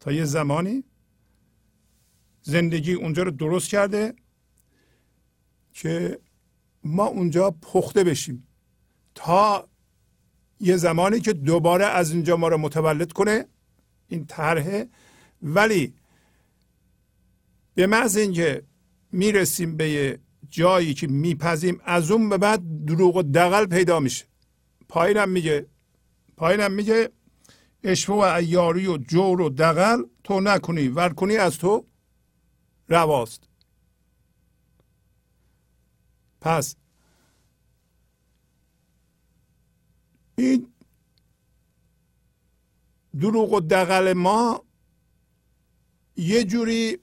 تا 0.00 0.12
یه 0.12 0.24
زمانی 0.24 0.84
زندگی 2.42 2.92
اونجا 2.92 3.22
رو 3.22 3.30
درست 3.30 3.68
کرده 3.68 4.14
که 5.72 6.20
ما 6.84 7.04
اونجا 7.04 7.50
پخته 7.50 8.04
بشیم. 8.04 8.46
تا 9.14 9.68
یه 10.60 10.76
زمانی 10.76 11.20
که 11.20 11.32
دوباره 11.32 11.84
از 11.84 12.12
اینجا 12.12 12.36
ما 12.36 12.48
رو 12.48 12.58
متولد 12.58 13.12
کنه 13.12 13.46
این 14.08 14.26
طرحه. 14.26 14.88
ولی 15.42 15.94
به 17.74 17.86
محض 17.86 18.16
اینکه 18.16 18.62
می‌رسیم 19.12 19.76
به 19.76 19.90
یه 19.90 20.18
جایی 20.50 20.94
که 20.94 21.06
میپذیم 21.06 21.80
از 21.84 22.10
اون 22.10 22.28
به 22.28 22.38
بعد 22.38 22.62
دروغ 22.86 23.16
و 23.16 23.22
دقل 23.22 23.66
پیدا 23.66 24.00
میشه. 24.00 24.24
پایینم 24.88 25.28
میگه 25.28 25.66
پایینم 26.36 26.72
میگه 26.72 27.10
اشوه 27.84 28.16
و 28.16 28.18
ایاری 28.18 28.86
و 28.86 28.96
جور 28.96 29.40
و 29.40 29.48
دقل 29.48 30.02
تو 30.24 30.40
نکنی 30.40 30.88
ور 30.88 31.08
کنی 31.08 31.36
از 31.36 31.58
تو 31.58 31.86
رواست. 32.88 33.48
پس 36.40 36.76
این 40.38 40.66
دروغ 43.20 43.52
و 43.52 43.60
دقل 43.60 44.12
ما 44.12 44.64
یه 46.16 46.44
جوری 46.44 46.98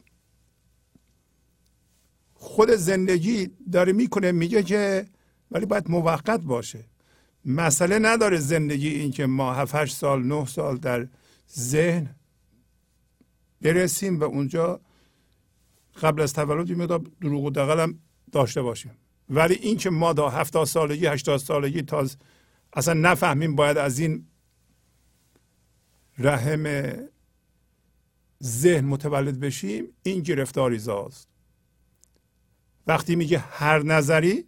خود 2.34 2.72
زندگی 2.72 3.52
داره 3.72 3.93
می‌کنه 3.93 4.32
میگه 4.32 4.63
که 4.63 5.06
ولی 5.52 5.65
باید 5.65 5.91
موقت 5.91 6.39
باشه. 6.41 6.86
مسئله 7.46 8.00
نداره 8.00 8.38
زندگی 8.38 8.89
این 8.89 9.12
که 9.12 9.26
ما 9.26 9.54
7 9.54 9.86
سال 9.86 10.24
9 10.24 10.46
سال 10.46 10.78
در 10.78 11.08
ذهن 11.58 12.15
برسیم 13.62 14.19
و 14.19 14.24
اونجا 14.24 14.82
قبل 16.02 16.22
از 16.22 16.34
تولد 16.34 16.69
یه 16.69 16.88
دروغ 17.22 17.43
و 17.43 17.50
دقل 17.50 17.93
داشته 18.32 18.62
باشیم. 18.62 18.91
ولی 19.30 19.54
این 19.54 19.78
که 19.78 19.89
ما 19.89 20.13
تا 20.13 20.30
70 20.30 20.67
سالگی 20.67 21.06
80 21.06 21.38
سالگی 21.38 21.82
تا 21.82 22.08
اصلا 22.74 22.94
نفهمیم 22.94 23.56
باید 23.56 23.78
از 23.78 24.00
این 24.00 24.28
رحم 26.18 26.94
ذهن 28.44 28.86
متولد 28.86 29.40
بشیم. 29.40 29.88
این 30.04 30.22
گرفتاری 30.22 30.78
زاست. 30.78 31.28
وقتی 32.88 33.16
میگه 33.16 33.38
هر 33.38 33.84
نظری 33.84 34.46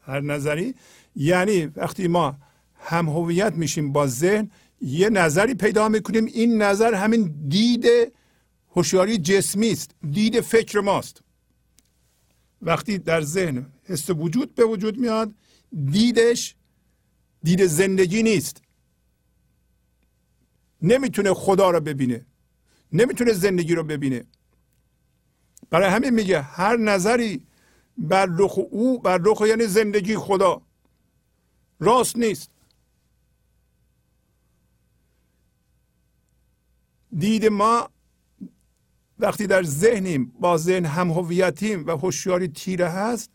هر 0.00 0.20
نظری 0.20 0.74
یعنی 1.16 1.66
وقتی 1.66 2.08
ما 2.08 2.38
هم 2.74 3.08
هویت 3.08 3.52
میشیم 3.52 3.92
با 3.92 4.06
ذهن 4.06 4.50
یه 4.80 5.10
نظری 5.10 5.54
پیدا 5.54 5.88
می‌کنیم. 5.88 6.24
این 6.26 6.62
نظر 6.62 6.94
همین 6.94 7.34
دید 7.48 7.86
هوشیاری 8.70 9.18
جسمی 9.18 9.70
است 9.70 9.94
دید 10.10 10.40
فکر 10.40 10.80
ماست. 10.80 11.22
وقتی 12.62 12.98
در 12.98 13.20
ذهن 13.20 13.66
حس 13.84 14.10
وجود 14.10 14.54
به 14.54 14.64
وجود 14.64 14.98
میاد 14.98 15.34
دیدش 15.84 16.54
دید 17.42 17.66
زندگی 17.66 18.22
نیست. 18.22 18.62
نمی‌تونه 20.82 21.34
خدا 21.34 21.70
رو 21.70 21.80
ببینه. 21.80 22.26
نمی‌تونه 22.92 23.32
زندگی 23.32 23.74
رو 23.74 23.84
ببینه. 23.84 24.24
برای 25.70 25.90
همین 25.90 26.10
میگه 26.10 26.40
هر 26.42 26.76
نظری 26.76 27.46
بر 27.98 28.26
رخ 28.26 28.58
او 28.58 28.98
بر 28.98 29.20
رخ 29.24 29.40
یعنی 29.40 29.66
زندگی 29.66 30.16
خدا. 30.16 30.62
راست 31.80 32.16
نیست. 32.16 32.50
دید 37.18 37.46
ما 37.46 37.88
وقتی 39.18 39.46
در 39.46 39.62
ذهنیم 39.62 40.24
با 40.40 40.56
ذهن 40.56 40.84
هم 40.84 41.10
هویتیم 41.10 41.86
و 41.86 41.90
هوشیاری 41.90 42.48
تیره 42.48 42.88
هست 42.88 43.30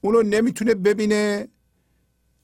اونو 0.00 0.22
نمی‌تونه 0.22 0.74
ببینه 0.74 1.48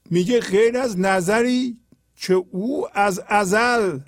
میگه 0.09 0.39
غیر 0.39 0.77
از 0.77 0.99
نظری 0.99 1.77
که 2.15 2.33
او 2.33 2.87
از 2.93 3.19
ازل 3.27 3.99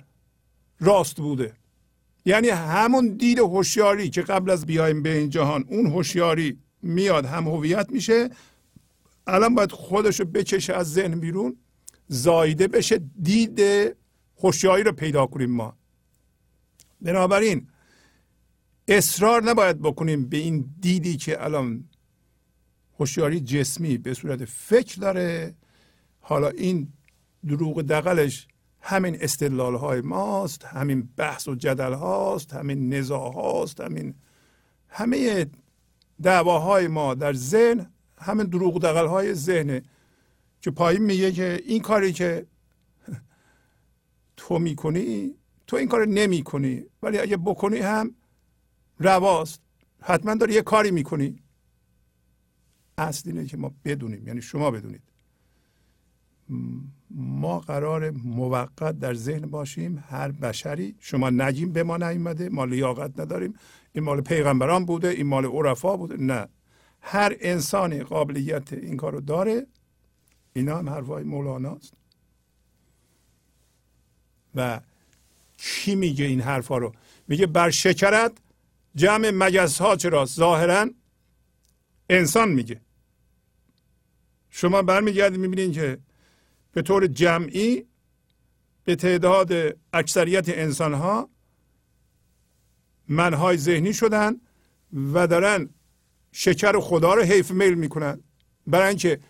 راست 0.80 1.16
بوده. 1.16 1.54
یعنی 2.24 2.48
همون 2.48 3.08
دید 3.08 3.38
هوشیاری 3.38 4.10
که 4.10 4.22
قبل 4.22 4.50
از 4.50 4.66
بیایم 4.66 5.02
به 5.02 5.16
این 5.16 5.30
جهان 5.30 5.64
اون 5.68 5.86
هوشیاری 5.86 6.58
میاد 6.82 7.24
هم 7.24 7.48
هویت 7.48 7.90
میشه. 7.90 8.30
الان 9.26 9.54
باید 9.54 9.72
خودش 9.72 10.20
رو 10.20 10.26
بکشه 10.26 10.74
از 10.74 10.92
ذهن 10.92 11.20
بیرون 11.20 11.56
زایده 12.08 12.68
بشه 12.68 13.00
دید 13.22 13.60
هوشیاری 14.38 14.82
رو 14.82 14.92
پیدا 14.92 15.26
کنیم 15.26 15.50
ما. 15.50 15.76
بنابراین 17.00 17.68
اصرار 18.88 19.42
نباید 19.42 19.82
بکنیم 19.82 20.28
به 20.28 20.36
این 20.36 20.74
دیدی 20.80 21.16
که 21.16 21.44
الان 21.44 21.88
هوشیاری 22.98 23.40
جسمی 23.40 23.98
به 23.98 24.14
صورت 24.14 24.44
فکر 24.44 25.00
داره. 25.00 25.54
حالا 26.30 26.48
این 26.48 26.92
دروغ 27.48 27.82
دقلش 27.82 28.48
همین 28.80 29.16
استدلال 29.20 29.74
های 29.74 30.00
ماست 30.00 30.64
همین 30.64 31.08
بحث 31.16 31.48
و 31.48 31.54
جدل 31.54 31.92
هاست 31.92 32.54
همین 32.54 32.94
نزاع 32.94 33.32
هاست 33.34 33.80
همین 33.80 34.14
همه 34.88 35.46
دعواهای 36.22 36.88
ما 36.88 37.14
در 37.14 37.32
ذهن 37.32 37.90
همین 38.18 38.46
دروغ 38.46 38.82
دقل 38.82 39.06
های 39.06 39.34
ذهنه 39.34 39.82
که 40.60 40.70
پایین 40.70 41.02
میگه 41.02 41.32
که 41.32 41.60
این 41.64 41.82
کاری 41.82 42.12
که 42.12 42.46
تو 44.36 44.58
می‌کنی 44.58 45.34
تو 45.66 45.76
این 45.76 45.88
کار 45.88 46.06
نمی 46.06 46.42
کنی 46.42 46.84
ولی 47.02 47.18
اگه 47.18 47.36
بکنی 47.36 47.78
هم 47.78 48.14
رواست. 48.98 49.60
حتما 50.00 50.34
داری 50.34 50.54
یه 50.54 50.62
کاری 50.62 50.90
می‌کنی. 50.90 51.42
اصل 52.98 53.30
اینه 53.30 53.46
که 53.46 53.56
ما 53.56 53.74
بدونیم 53.84 54.26
یعنی 54.26 54.42
شما 54.42 54.70
بدونید. 54.70 55.09
ما 57.10 57.60
قرار 57.60 58.10
موقت 58.10 58.98
در 58.98 59.14
ذهن 59.14 59.40
باشیم 59.40 60.04
هر 60.08 60.30
بشری 60.30 60.94
شما 60.98 61.30
نگیم 61.30 61.72
به 61.72 61.82
ما 61.82 61.96
نیومده 61.96 62.48
ما 62.48 62.64
لیاقت 62.64 63.20
نداریم. 63.20 63.54
این 63.92 64.04
مال 64.04 64.20
پیغمبران 64.20 64.84
بوده 64.84 65.08
این 65.08 65.26
مال 65.26 65.44
عرفا 65.44 65.96
بوده. 65.96 66.16
نه. 66.16 66.48
هر 67.00 67.36
انسانی 67.40 68.02
قابلیت 68.02 68.72
این 68.72 68.96
کارو 68.96 69.20
داره 69.20 69.66
اینا 70.52 70.78
هم 70.78 70.88
حرفای 70.88 71.24
مولاناست. 71.24 71.94
و 74.54 74.80
کی 75.56 75.94
میگه 75.94 76.24
این 76.24 76.40
حرفا 76.40 76.78
رو؟ 76.78 76.92
میگه 77.28 77.46
بر 77.46 77.70
شکرت 77.70 78.32
جمع 78.94 79.30
مگس 79.34 79.80
ها 79.80 79.96
چرا 79.96 80.24
ظاهرا 80.24 80.90
انسان 82.10 82.48
میگه. 82.48 82.80
شما 84.50 84.82
برمیگردید 84.82 85.40
می‌بینید 85.40 85.72
که 85.72 85.98
به 86.72 86.82
طور 86.82 87.06
جمعی 87.06 87.84
به 88.84 88.96
تعداد 88.96 89.52
اکثریت 89.92 90.48
انسان 90.48 90.94
ها 90.94 91.30
منهای 93.08 93.56
ذهنی 93.56 93.94
شدن 93.94 94.40
و 95.14 95.26
دارن 95.26 95.68
شکر 96.32 96.80
خدا 96.80 97.14
رو 97.14 97.22
حیف 97.22 97.50
میل 97.50 97.74
می‌کنن. 97.74 98.20
برای 98.66 98.88
اینکه 98.88 99.20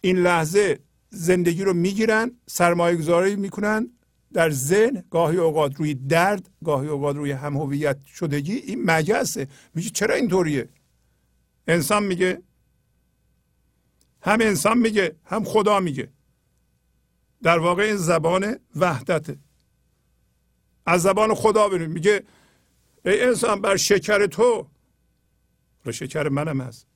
این 0.00 0.18
لحظه 0.18 0.78
زندگی 1.10 1.64
رو 1.64 1.72
می‌گیرن 1.72 2.30
سرمایه 2.46 2.96
گذاری 2.96 3.36
می‌کنن. 3.36 3.90
در 4.32 4.50
ذهن 4.50 5.04
گاهی 5.10 5.36
اوقات 5.36 5.76
روی 5.76 5.94
درد 5.94 6.50
گاهی 6.64 6.88
اوقات 6.88 7.16
روی 7.16 7.32
هم 7.32 7.56
هویت 7.56 7.98
شدگی 8.06 8.52
این 8.54 8.84
مجسه 8.84 9.48
میگه 9.74 9.90
چرا 9.90 10.14
اینطوریه؟ 10.14 10.68
انسان 11.68 12.04
میگه 12.04 12.42
هم 14.20 14.38
انسان 14.40 14.78
میگه 14.78 15.16
هم 15.24 15.44
خدا 15.44 15.80
میگه. 15.80 16.08
در 17.46 17.58
واقع 17.58 17.82
این 17.82 17.96
زبان 17.96 18.56
وحدته. 18.76 19.38
از 20.86 21.02
زبان 21.02 21.34
خدا 21.34 21.68
بریم. 21.68 21.90
میگه 21.90 22.24
ای 23.04 23.22
انسان 23.22 23.60
بر 23.60 23.76
شکر 23.76 24.26
تو. 24.26 24.68
و 25.86 25.92
شکر 25.92 26.28
منم 26.28 26.60
هست. 26.60 26.86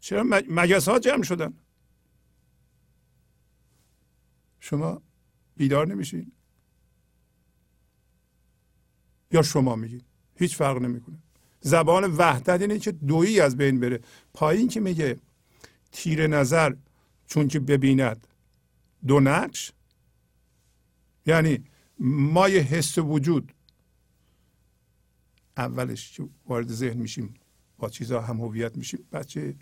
چرا 0.00 0.24
مگس 0.48 0.88
ها 0.88 0.98
جمع 0.98 1.22
شدن؟ 1.22 1.54
شما 4.60 5.02
بیدار 5.56 5.86
نمیشین؟ 5.86 6.32
یا 9.30 9.42
شما 9.42 9.76
میگید 9.76 10.04
هیچ 10.36 10.56
فرق 10.56 10.78
نمی‌کنه. 10.78 11.18
زبان 11.60 12.04
وحدت 12.04 12.60
اینه 12.60 12.78
که 12.78 12.92
دویی 12.92 13.40
از 13.40 13.56
بین 13.56 13.80
بره. 13.80 14.00
پایین 14.34 14.68
که 14.68 14.80
میگه 14.80 15.20
تیر 15.92 16.26
نظر 16.26 16.74
چون 17.26 17.48
که 17.48 17.60
ببیند. 17.60 18.26
دو 19.06 19.20
نقش. 19.20 19.72
یعنی 21.26 21.64
یه 22.48 22.60
حس 22.60 22.98
وجود. 22.98 23.52
اولش 25.56 26.12
که 26.12 26.28
وارد 26.46 26.68
ذهن 26.68 26.98
میشیم 26.98 27.34
با 27.78 27.88
چیزها 27.88 28.20
هم 28.20 28.40
هویت 28.40 28.76
میشیم. 28.76 29.08
بچه 29.12 29.56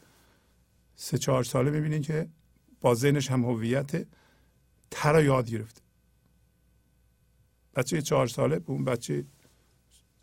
سه 0.96 1.18
چهار 1.18 1.44
ساله 1.44 1.70
می‌بینین 1.70 2.02
که 2.02 2.28
با 2.80 2.94
ذهنش 2.94 3.30
هم 3.30 3.44
هویته 3.44 4.06
تر 4.90 5.24
یاد 5.24 5.50
گرفته. 5.50 5.82
بچه 7.74 8.02
چهار 8.02 8.26
ساله 8.26 8.58
به 8.58 8.70
اون 8.70 8.84
بچه 8.84 9.24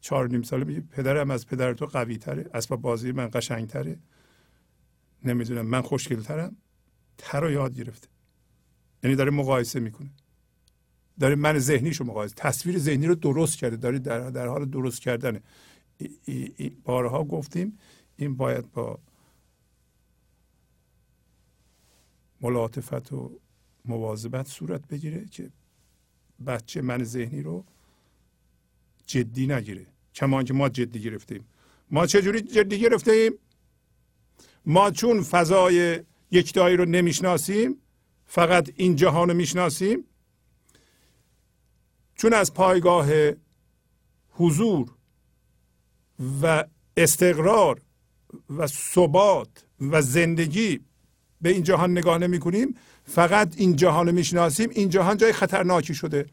چهار 0.02 0.30
نیم 0.30 0.42
ساله 0.42 0.64
میگه 0.64 0.82
پدرم 0.82 1.32
از 1.32 1.48
پدر 1.48 1.74
تو 1.74 1.86
قوی 1.86 2.18
تره 2.18 2.50
اسباب 2.54 2.82
بازی 2.82 3.12
من 3.12 3.30
قشنگ 3.34 3.68
تره 3.68 4.00
نمی‌دونم 5.24 5.66
من 5.66 5.82
خوشگل 5.82 6.22
ترم 6.22 6.56
تر 7.18 7.40
رو 7.40 7.52
یاد 7.52 7.76
گرفته. 7.76 8.08
یعنی 9.04 9.16
داره 9.16 9.32
مقایسه 9.32 9.80
می‌کنه. 9.80 10.10
داره 11.20 11.36
من 11.36 11.60
ذهنیشو 11.60 12.04
مقایسه 12.04 12.34
تصویر 12.38 12.78
ذهنی 12.78 13.08
رو 13.08 13.16
درست 13.16 13.58
کرده. 13.58 13.76
داره 13.76 14.00
در, 14.00 14.30
در 14.30 14.48
حال 14.48 14.66
درست 14.66 15.02
کردنه. 15.02 15.42
بارها 16.84 17.24
گفتیم 17.24 17.78
این 18.18 18.36
باید 18.38 18.72
با 18.72 19.00
ملاطفت 22.42 23.14
و 23.14 23.40
مواظبت 23.86 24.48
صورت 24.48 24.88
بگیره 24.88 25.26
که 25.26 25.50
بچه 26.48 26.82
من 26.82 27.04
ذهنی 27.04 27.42
رو 27.42 27.66
جدی 29.06 29.48
نگیره. 29.48 29.86
کما 30.16 30.44
که 30.44 30.54
ما 30.54 30.70
جدی 30.70 31.02
گرفتیم 31.02 31.46
ما 31.92 32.06
چجوری 32.06 32.42
جدی 32.42 32.80
گرفتیم 32.80 33.34
ما 34.66 34.92
چون 34.92 35.22
فضای 35.24 36.04
یکتایی 36.32 36.78
رو 36.78 36.86
نمی‌شناسیم 36.86 37.78
فقط 38.28 38.70
این 38.76 38.96
جهان 38.96 39.30
رو 39.30 39.34
می‌شناسیم؟ 39.34 40.04
چون 42.16 42.34
از 42.34 42.54
پایگاه 42.54 43.08
حضور 44.30 44.92
و 46.42 46.66
استقرار 46.98 47.82
و 48.50 48.68
ثبات 48.68 49.66
و 49.82 50.02
زندگی 50.02 50.80
به 51.42 51.50
این 51.50 51.64
جهان 51.64 51.92
نگاه 51.92 52.18
نمی 52.18 52.40
کنیم 52.40 52.76
فقط 53.06 53.54
این 53.58 53.76
جهان 53.76 54.08
رو 54.08 54.14
می‌شناسیم 54.14 54.70
این 54.70 54.90
جهان 54.90 55.18
جای 55.18 55.34
خطرناکی 55.34 55.96
شده. 55.96 56.26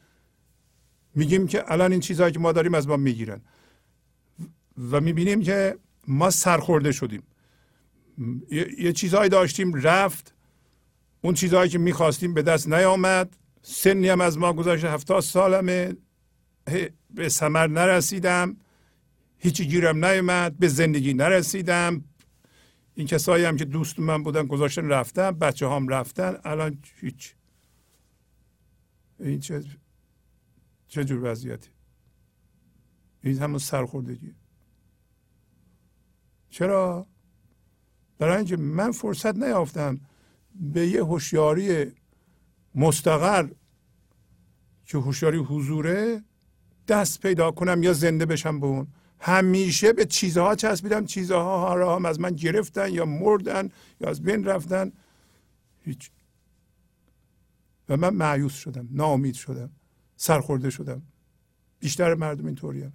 میگیم 1.14 1.46
که 1.46 1.72
الان 1.72 1.92
این 1.92 2.00
چیزهایی 2.00 2.32
که 2.32 2.38
ما 2.38 2.52
داریم 2.52 2.74
از 2.74 2.88
ما 2.88 2.96
می‌گیرن. 2.96 3.40
و 4.90 5.00
می‌بینیم 5.00 5.42
که 5.42 5.78
ما 6.08 6.30
سرخورده 6.30 6.92
شدیم. 6.92 7.22
یه 8.78 8.92
چیزهایی 8.92 9.30
داشتیم 9.30 9.74
رفت 9.74 10.33
اون 11.24 11.34
چیزهایی 11.34 11.70
که 11.70 11.78
می‌خواستیم 11.78 12.34
به 12.34 12.42
دست 12.42 12.68
نیامد. 12.68 13.36
سنی 13.62 14.08
هم 14.08 14.20
از 14.20 14.38
ما 14.38 14.52
گذاشته 14.52 14.90
هفتاد 14.90 15.20
سالمه. 15.20 15.96
به 17.10 17.28
سمر 17.28 17.66
نرسیدم. 17.66 18.56
هیچی 19.38 19.66
گیرم 19.66 20.04
نیامد 20.04 20.58
به 20.58 20.68
زندگی 20.68 21.14
نرسیدم. 21.14 22.04
این 22.94 23.06
کسایی 23.06 23.44
هم 23.44 23.56
که 23.56 23.64
دوست 23.64 23.98
من 23.98 24.22
بودن 24.22 24.46
گذاشتن 24.46 24.88
رفتن 24.88 25.30
بچه 25.30 25.68
هم 25.68 25.88
رفتن. 25.88 26.36
الان 26.44 26.78
هیچ. 27.00 27.34
این 29.20 29.40
چه 29.40 29.64
چه 30.88 31.04
جور 31.04 31.24
وضعیتی؟ 31.24 31.70
این 33.22 33.38
همون 33.38 33.58
سرخوردگی. 33.58 34.34
چرا؟ 36.50 37.06
برای 38.18 38.36
اینکه 38.36 38.56
من 38.56 38.92
فرصت 38.92 39.36
نیافتم. 39.36 40.00
به 40.54 40.86
یه 40.86 41.04
هوشیاری 41.04 41.92
مستقر 42.74 43.48
که 44.86 44.98
هوشیاری 44.98 45.38
حضوره 45.38 46.24
دست 46.88 47.20
پیدا 47.20 47.50
کنم 47.50 47.82
یا 47.82 47.92
زنده 47.92 48.26
بشم 48.26 48.60
به 48.60 48.66
اون. 48.66 48.86
همیشه 49.20 49.92
به 49.92 50.04
چیزها 50.04 50.54
چسبیدم 50.54 51.06
چیزها 51.06 51.74
را 51.74 51.96
هم 51.96 52.06
از 52.06 52.20
من 52.20 52.30
گرفتن 52.30 52.92
یا 52.92 53.04
مردن 53.04 53.68
یا 54.00 54.08
از 54.08 54.22
بین 54.22 54.44
رفتن. 54.44 54.92
هیچ. 55.84 56.10
و 57.88 57.96
من 57.96 58.14
معیوس 58.14 58.54
شدم 58.54 58.88
ناامید 58.90 59.34
شدم 59.34 59.70
سرخورده 60.16 60.70
شدم. 60.70 61.02
بیشتر 61.78 62.14
مردم 62.14 62.46
اینطوری 62.46 62.92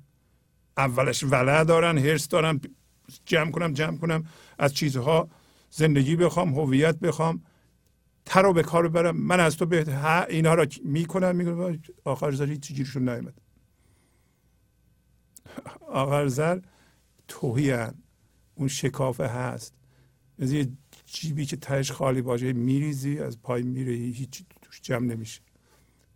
اولش 0.77 1.23
ولع 1.23 1.63
دارن 1.63 1.97
هرس 1.97 2.27
دارن 2.27 2.61
جمع 3.25 3.51
کنم 3.51 3.73
جمع 3.73 3.97
کنم 3.97 4.25
از 4.57 4.73
چیزها 4.73 5.29
زندگی 5.69 6.15
بخوام 6.15 6.53
هویت 6.53 6.99
بخوام. 6.99 7.43
تر 8.29 8.45
و 8.45 8.53
به 8.53 8.63
کار 8.63 8.87
برم 8.89 9.17
من 9.17 9.39
از 9.39 9.57
تو 9.57 9.65
بهتر 9.65 10.25
اینها 10.29 10.53
را 10.53 10.67
می‌کنم. 10.83 11.35
می‌کنم 11.35 11.79
آخر 12.03 12.31
زری 12.31 12.51
هیچ 12.51 12.73
گیرشون 12.73 13.09
نیومد. 13.09 13.41
آخر 15.87 16.27
زر 16.27 16.59
اون 18.55 18.67
شکافه 18.67 19.27
هست. 19.27 19.73
از 20.39 20.51
یه 20.51 20.67
جیبی 21.05 21.45
که 21.45 21.57
تهش 21.57 21.91
خالی 21.91 22.21
باشه 22.21 22.53
میریزی 22.53 23.19
از 23.19 23.41
پای 23.41 23.63
میره 23.63 23.93
هیچ 23.93 24.43
توش 24.61 24.81
جمع 24.81 25.05
نمیشه. 25.05 25.41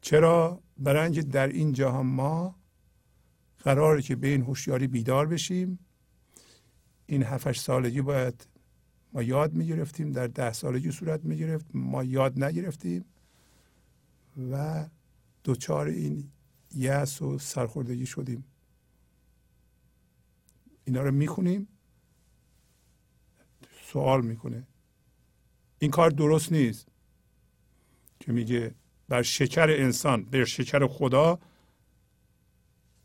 چرا؟ 0.02 0.62
اینکه 0.86 1.21
در 1.21 1.47
این 1.47 1.73
جهان 1.73 2.06
ما 2.06 2.56
قراره 3.60 4.02
که 4.02 4.15
به 4.15 4.28
این 4.28 4.41
هوشیاری 4.41 4.88
بیدار 4.88 5.28
بشیم. 5.28 5.80
این 7.06 7.23
هفتش 7.23 7.60
سالگی 7.60 8.02
باید 8.02 8.47
ما 9.13 9.23
یاد 9.23 9.54
می‌گرفتیم 9.54 10.12
در 10.12 10.28
ده 10.28 10.54
سالگی 10.54 10.91
صورت 10.91 11.26
می‌گرفت 11.26 11.65
ما 11.73 12.04
یاد 12.04 12.43
نگرفتیم 12.43 13.06
و 14.52 14.86
دوچار 15.43 15.88
این 15.88 16.32
یس 16.76 17.21
و 17.21 17.38
سرخوردگی 17.39 18.06
شدیم. 18.06 18.45
اینا 20.86 21.02
رو 21.02 21.12
می‌خونیم 21.12 21.67
سوال 23.91 24.26
می‌کنه. 24.26 24.67
این 25.80 25.91
کار 25.91 26.10
درست 26.10 26.52
نیست 26.52 26.88
که 28.19 28.32
میگه 28.32 28.76
بر 29.10 29.21
شکر 29.21 29.69
انسان 29.69 30.23
بر 30.23 30.45
شکر 30.45 30.88
خدا 30.88 31.39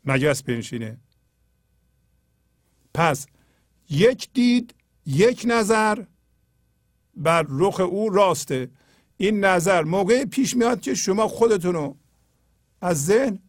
مگس 0.05 0.43
بنشینه. 0.43 0.97
پس 2.93 3.27
یک 3.89 4.29
دید 4.33 4.75
یک 5.09 5.43
نظر 5.47 6.03
بر 7.15 7.45
رخ 7.49 7.79
او 7.79 8.09
راسته. 8.09 8.69
این 9.17 9.45
نظر 9.45 9.83
موقع 9.83 10.25
پیش 10.25 10.57
میاد 10.57 10.81
که 10.81 10.93
شما 10.93 11.27
خودتون 11.27 11.73
رو 11.73 11.97
از 12.81 13.05
ذهن 13.05 13.39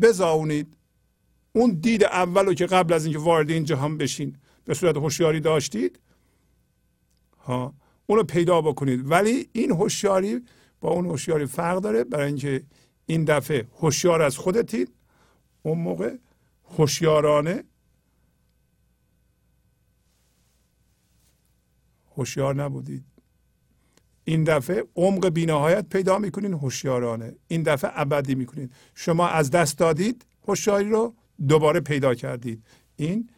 بزاونید. 0.00 0.76
اون 1.52 1.70
دید 1.70 2.04
اول 2.04 2.46
رو 2.46 2.54
که 2.54 2.66
قبل 2.66 2.92
از 2.92 3.04
اینکه 3.04 3.18
وارد 3.18 3.50
این 3.50 3.64
جهان 3.64 3.98
بشین 3.98 4.36
به 4.64 4.74
صورت 4.74 4.96
هوشیاری 4.96 5.40
داشتید 5.40 6.00
ها 7.44 7.74
اون 8.06 8.18
رو 8.18 8.24
پیدا 8.24 8.60
بکنید. 8.60 9.10
ولی 9.10 9.48
این 9.52 9.70
هوشیاری 9.70 10.40
با 10.80 10.90
اون 10.90 11.06
هوشیاری 11.06 11.46
فرق 11.46 11.80
داره. 11.80 12.04
برای 12.04 12.26
اینکه 12.26 12.62
این 13.06 13.24
دفعه 13.24 13.66
هوشیار 13.80 14.22
از 14.22 14.36
خودتید 14.36 14.92
اون 15.62 15.78
موقع 15.78 16.16
هوشیارانه 16.78 17.64
هوشیار 22.16 22.54
نبودید. 22.54 23.04
این 24.24 24.44
دفعه 24.44 24.84
عمق 24.96 25.28
بینهایت 25.28 25.88
پیدا 25.88 26.18
می‌کنین 26.18 26.52
هوشیارانه. 26.52 27.36
این 27.48 27.62
دفعه 27.62 27.90
ابدی 27.94 28.34
می‌کنید 28.34 28.72
شما 28.94 29.28
از 29.28 29.50
دست 29.50 29.78
دادید 29.78 30.26
هوشیاری 30.48 30.90
رو 30.90 31.14
دوباره 31.48 31.80
پیدا 31.80 32.14
کردید. 32.14 32.64
این 32.96 33.30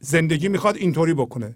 زندگی 0.00 0.48
می‌خواد 0.48 0.76
اینطوری 0.76 1.14
بکنه. 1.14 1.54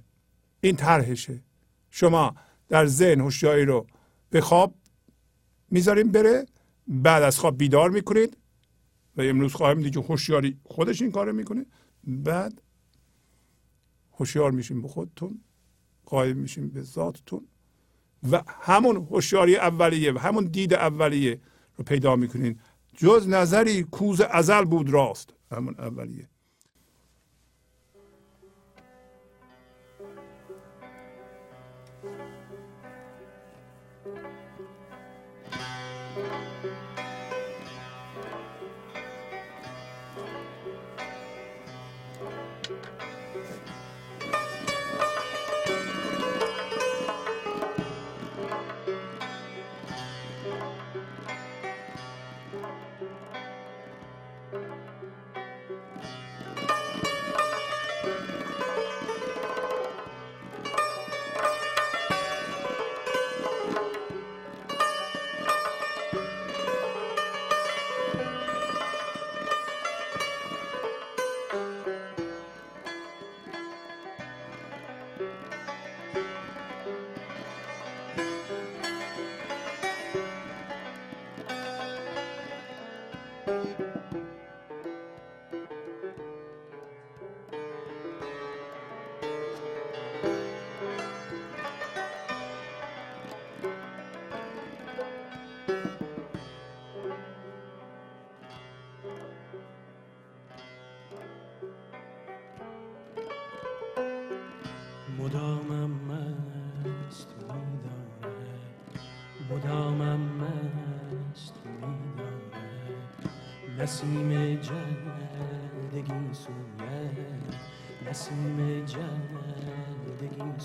این 0.60 0.76
طرحشه. 0.76 1.42
شما 1.90 2.34
در 2.68 2.86
ذهن 2.86 3.20
هوشیاری 3.20 3.64
رو 3.64 3.86
به 4.30 4.40
خواب 4.40 4.74
می‌ذاریم 5.70 6.08
بره 6.08 6.46
بعد 6.88 7.22
از 7.22 7.38
خواب 7.38 7.58
بیدار 7.58 7.90
می‌کنید 7.90 8.36
و 9.16 9.22
امروز 9.22 9.54
خواهیم 9.54 9.82
دید 9.82 9.94
که 9.94 10.00
هوشیاری 10.00 10.60
خودش 10.64 11.02
این 11.02 11.12
کارو 11.12 11.32
می‌کنه. 11.32 11.66
بعد 12.04 12.62
هوشیار 14.18 14.50
میشیم 14.50 14.82
به 14.82 14.88
خودتون. 14.88 15.40
قایم 16.10 16.36
میشیم 16.36 16.68
به 16.68 16.82
ذاتتون. 16.82 17.46
و 18.30 18.42
همون 18.46 18.96
هوشیاری 18.96 19.56
اولیه 19.56 20.12
و 20.12 20.18
همون 20.18 20.44
دید 20.44 20.74
اولیه 20.74 21.40
رو 21.76 21.84
پیدا 21.84 22.16
می‌کنین. 22.16 22.58
جز 22.96 23.28
نظری 23.28 23.82
کوز 23.82 24.20
ازل 24.20 24.64
بود 24.64 24.90
راست. 24.90 25.34
همون 25.52 25.74
اولیه. 25.78 26.29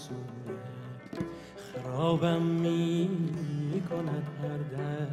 سوید 0.08 1.26
خرابم 1.84 2.42
می 2.42 3.10
کند 3.90 4.28
هر 4.42 4.78
در 4.78 5.08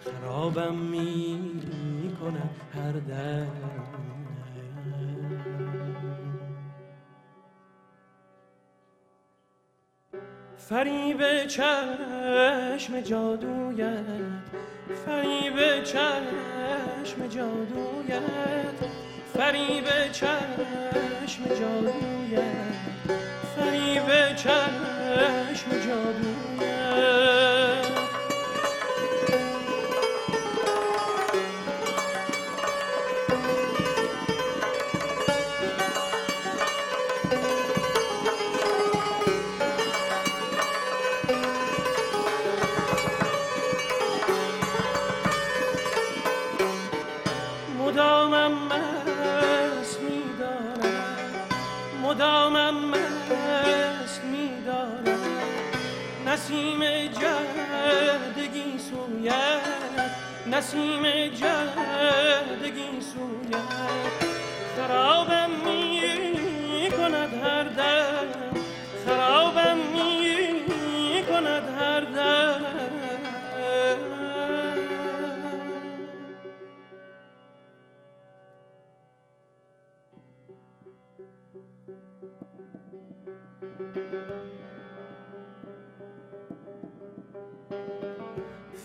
خرابم 0.00 0.74
می 0.74 2.16
کند 2.20 2.50
هر 2.74 2.92
در 2.92 3.46
فریب 10.56 11.46
چشم 11.46 13.00
جادویت. 13.00 14.04
فریب 15.06 15.82
چشم 15.84 17.26
جادویت. 17.28 18.78
فریب 19.34 20.12
چشم 20.12 21.44
جادویت. 21.60 23.29
فریب 24.10 24.36
چشم 24.36 25.70
جادویت 25.86 27.49
نسیم 60.60 61.02
جدگی 61.28 63.00
سویت 63.00 63.64
خرابم 64.76 65.50
می 65.50 66.90
کند 66.90 67.34
هر 67.44 67.64
دم. 67.64 68.26
خرابم 69.06 69.76
می 69.76 71.22
کند 71.28 71.62
هر 71.78 72.00
دم. 72.00 72.60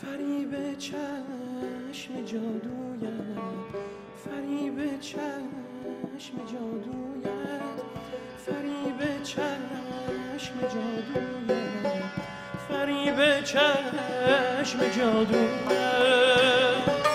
فریب 0.02 0.78
چند 0.78 1.55
چشم 1.96 2.26
جادویت 2.26 3.12
فریب 4.26 5.00
چشم 5.00 6.38
جادویت 6.52 7.82
فریب 8.46 9.24
چشم 9.24 10.56
جادویت 10.62 12.04
فریب 12.70 13.44
چشم 13.44 14.80
جادویت. 14.98 17.15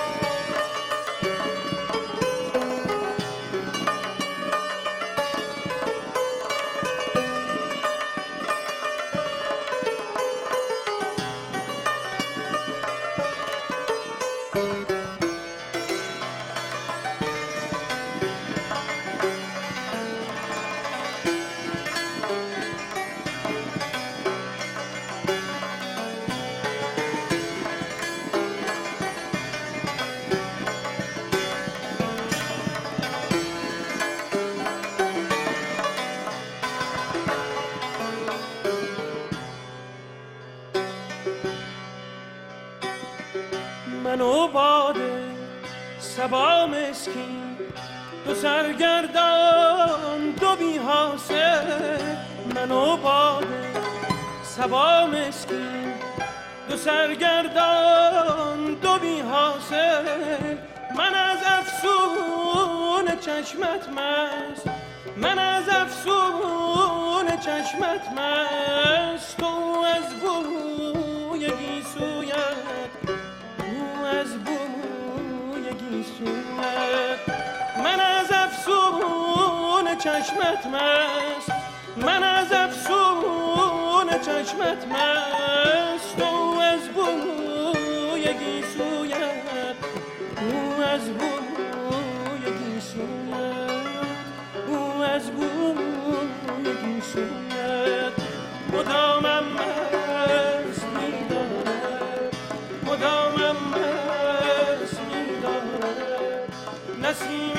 نسیم 107.11 107.55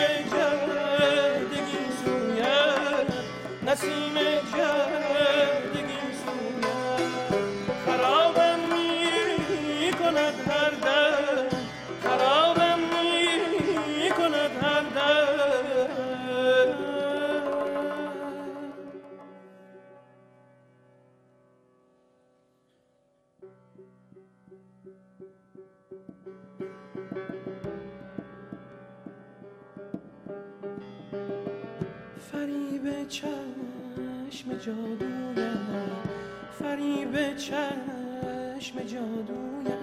نسیم 3.68 4.16
جردگی 4.52 5.01
چشم 33.12 34.57
جادویت 34.66 35.57
فریب 36.59 37.36
چشم 37.36 38.80
جادویت 38.80 39.78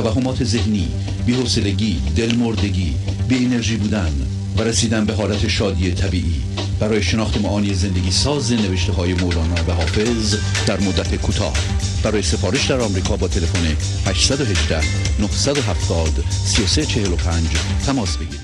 توهمات 0.00 0.44
ذهنی 0.44 0.88
بی‌حوصلگی 1.26 2.00
دلمردگی 2.16 2.96
بی 3.28 3.44
انرژی 3.44 3.76
بودن 3.76 4.12
و 4.58 4.62
رسیدن 4.62 5.04
به 5.04 5.14
حالت 5.14 5.48
شادی 5.48 5.94
طبیعی 5.94 6.42
برای 6.80 7.02
شناخت 7.02 7.40
معانی 7.40 7.74
زندگی 7.74 8.10
ساز 8.10 8.52
نوشته 8.52 8.92
های 8.92 9.14
مولانا 9.14 9.54
و 9.68 9.72
حافظ 9.72 10.36
در 10.66 10.80
مدت 10.80 11.14
کوتاه. 11.14 11.56
برای 12.04 12.22
سفارش 12.22 12.70
در 12.70 12.80
آمریکا 12.80 13.16
با 13.16 13.28
تلفن 13.28 13.76
818 14.06 14.80
970 15.20 16.24
3345 16.30 17.48
تماس 17.86 18.16
بگیرید. 18.16 18.40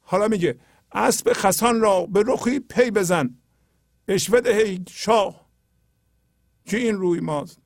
حالا 0.00 0.28
میگه 0.28 0.58
اسب 0.92 1.32
خسان 1.32 1.80
را 1.80 2.06
به 2.06 2.24
رخی 2.26 2.60
پی 2.60 2.90
بزن. 2.90 3.30
بشوه 4.08 4.40
هی 4.46 4.84
شاه. 4.90 5.46
که 6.66 6.76
این 6.76 6.94
روی 6.94 7.20
ماست؟ 7.20 7.58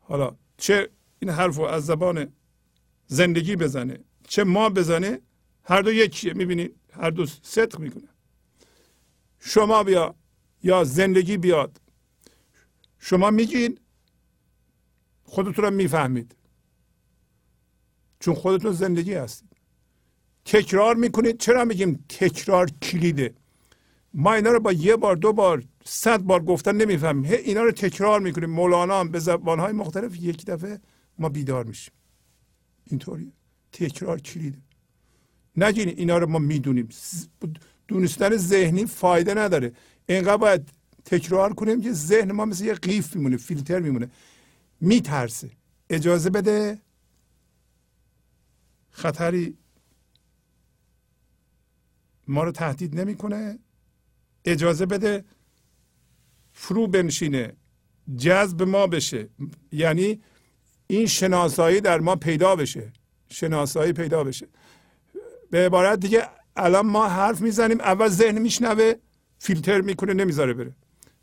حالا 0.00 0.36
چه 0.56 0.88
این 1.18 1.30
حرف 1.30 1.56
رو 1.56 1.64
از 1.64 1.86
زبان 1.86 2.32
زندگی 3.06 3.56
بزنه. 3.56 3.98
چه 4.28 4.44
ما 4.44 4.68
بزنه 4.68 5.20
هر 5.64 5.82
دو 5.82 5.92
یکیه 5.92 6.32
می‌بینید 6.32 6.74
هر 6.92 7.10
دو 7.10 7.26
صدق 7.26 7.78
می‌کنه. 7.78 8.08
شما 9.40 9.82
بیا 9.82 10.14
یا 10.62 10.84
زندگی 10.84 11.36
بیاد. 11.36 11.80
شما 12.98 13.30
میگین 13.30 13.78
خودتون 15.24 15.64
رو 15.64 15.70
می‌فهمید. 15.70 16.36
چون 18.20 18.34
خودتون 18.34 18.72
زندگی 18.72 19.14
هستید. 19.14 19.48
تکرار 20.44 20.94
می‌کنید. 20.96 21.38
چرا 21.38 21.64
میگیم 21.64 22.04
تکرار 22.08 22.70
کلیده؟ 22.70 23.34
ما 24.14 24.34
اینا 24.34 24.50
رو 24.50 24.60
با 24.60 24.72
یه 24.72 24.96
بار 24.96 25.16
دو 25.16 25.32
بار 25.32 25.64
صد 25.84 26.20
بار 26.20 26.44
گفتن 26.44 26.76
نمی‌فهمیم. 26.76 27.32
اینا 27.32 27.62
رو 27.62 27.72
تکرار 27.72 28.20
می‌کنیم. 28.20 28.50
مولانا 28.50 29.00
هم 29.00 29.10
به 29.10 29.18
زبانهای 29.18 29.72
مختلف 29.72 30.16
یک 30.16 30.46
دفعه 30.46 30.80
ما 31.18 31.28
بیدار 31.28 31.64
میشیم. 31.64 31.92
اینطوری 32.84 33.32
تکرار 33.72 34.20
کلیده. 34.20 34.58
نگین 35.56 35.88
اینا 35.88 36.18
رو 36.18 36.26
ما 36.26 36.38
می‌دونیم. 36.38 36.88
دونستن 37.88 38.36
ذهنی 38.36 38.86
فایده 38.86 39.34
نداره. 39.34 39.72
اینقدر 40.08 40.36
باید 40.36 40.68
تکرار 41.04 41.54
کنیم 41.54 41.80
که 41.80 41.92
ذهن 41.92 42.32
ما 42.32 42.44
مثل 42.44 42.64
یه 42.64 42.74
قیف 42.74 43.16
میمونه 43.16 43.36
فیلتر 43.36 43.80
میمونه. 43.80 44.10
میترسه. 44.80 45.50
اجازه 45.90 46.30
بده 46.30 46.80
خطری 48.90 49.56
ما 52.28 52.44
رو 52.44 52.52
تهدید 52.52 53.00
نمی‌کنه. 53.00 53.58
اجازه 54.44 54.86
بده 54.86 55.24
فرو 56.52 56.86
بنشینه. 56.86 57.52
جذب 58.16 58.62
ما 58.62 58.86
بشه. 58.86 59.28
یعنی 59.72 60.22
این 60.86 61.06
شناسایی 61.06 61.80
در 61.80 62.00
ما 62.00 62.16
پیدا 62.16 62.56
بشه. 62.56 62.92
شناسایی 63.28 63.92
پیدا 63.92 64.24
بشه. 64.24 64.48
به 65.50 65.66
عبارت 65.66 66.00
دیگه 66.00 66.28
الان 66.56 66.86
ما 66.86 67.08
حرف 67.08 67.40
می‌زنیم 67.40 67.80
اول 67.80 68.08
ذهن 68.08 68.38
میشنوه 68.38 68.94
فیلتر 69.38 69.80
می‌کنه 69.80 70.14
نمی‌ذاره 70.14 70.54
بره. 70.54 70.76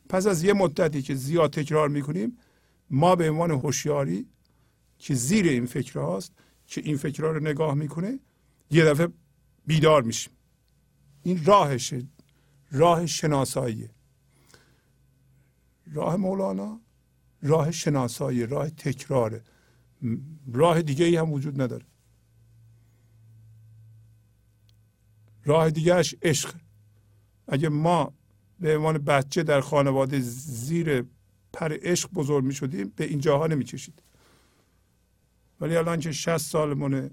پس 0.09 0.28
از 0.28 0.43
یه 0.43 0.53
مدتی 0.53 1.01
که 1.01 1.16
زیاد 1.16 1.53
تکرار 1.53 1.89
می‌کنیم 1.89 2.38
ما 2.89 3.16
به 3.16 3.30
عنوان 3.30 3.51
هوشیاری 3.51 4.28
که 4.97 5.14
زیر 5.14 5.45
این 5.45 5.66
فکر 5.66 5.99
هاست 5.99 6.34
که 6.68 6.82
این 6.82 6.97
فکرها 6.97 7.32
رو 7.32 7.39
نگاه 7.39 7.74
می‌کنه 7.74 8.20
یه 8.72 8.86
دفعه 8.86 9.07
بیدار 9.66 10.01
میشیم. 10.01 10.34
این 11.24 11.45
راهشه 11.45 12.07
راه 12.72 13.05
شناساییه. 13.05 13.89
راه 15.93 16.16
مولانا 16.16 16.80
راه 17.41 17.72
شناسایی 17.72 18.45
راه 18.45 18.70
تکراره. 18.70 19.41
راه 20.54 20.82
دیگه 20.82 21.06
ای 21.06 21.16
هم 21.16 21.32
وجود 21.32 21.62
نداره. 21.62 21.86
راه 25.45 25.70
دیگهش 25.70 26.16
عشق. 26.22 26.56
اگه 27.47 27.70
ما 27.70 28.14
به 28.60 28.78
عنوان 28.78 28.97
بچه 28.97 29.43
در 29.43 29.62
خانواده 29.62 30.20
زیر 30.20 31.06
پر 31.54 31.78
عشق 31.82 32.12
بزرگ 32.12 32.43
می 32.43 32.54
شدیم 32.54 32.93
به 32.95 33.06
اینجاها 33.06 33.47
نمی 33.47 33.64
کشید 33.64 34.04
ولی 35.62 35.76
الان 35.76 35.99
که 35.99 36.12
60 36.12 36.38
سالمونه 36.38 37.12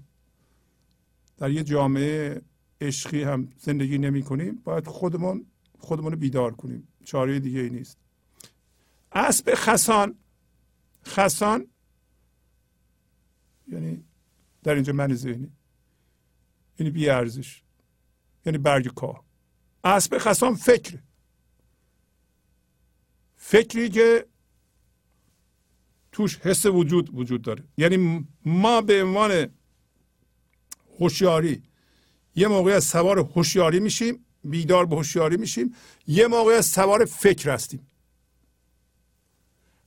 در 1.37 1.51
یه 1.51 1.63
جامعه 1.63 2.41
عشقی 2.81 3.23
هم 3.23 3.49
زندگی 3.57 3.97
نمی 3.97 4.23
کنیم 4.23 4.61
باید 4.63 4.87
خودمون 4.87 5.45
خودمون 5.79 6.15
بیدار 6.15 6.55
کنیم. 6.55 6.87
چاره 7.03 7.39
دیگه 7.39 7.59
ای 7.59 7.69
نیست. 7.69 7.97
اسب 9.11 9.53
خسان. 9.55 10.15
خسان 11.05 11.67
یعنی 13.71 14.03
در 14.63 14.73
اینجا 14.73 14.93
من 14.93 15.13
ذهنی 15.13 15.51
یعنی 16.79 16.91
بی 16.91 17.09
ارزش 17.09 17.61
یعنی 18.45 18.57
برگ 18.57 18.93
کاه. 18.93 19.23
اسب 19.83 20.17
خسان 20.17 20.55
فکر. 20.55 20.99
فکری 23.35 23.89
که 23.89 24.25
توش 26.11 26.37
حس 26.37 26.65
وجود 26.65 27.15
وجود 27.15 27.41
داره. 27.41 27.63
یعنی 27.77 28.27
ما 28.45 28.81
به 28.81 29.03
عنوان 29.03 29.47
هوشیاری 30.99 31.63
یه 32.35 32.47
موقع 32.47 32.71
از 32.71 32.83
سوار 32.83 33.19
هوشیاری 33.19 33.79
میشیم 33.79 34.25
بیدار 34.43 34.85
به 34.85 34.95
هوشیاری 34.95 35.37
میشیم 35.37 35.75
یه 36.07 36.27
موقع 36.27 36.51
از 36.51 36.65
سوار 36.65 37.05
فکر 37.05 37.49
هستیم. 37.49 37.87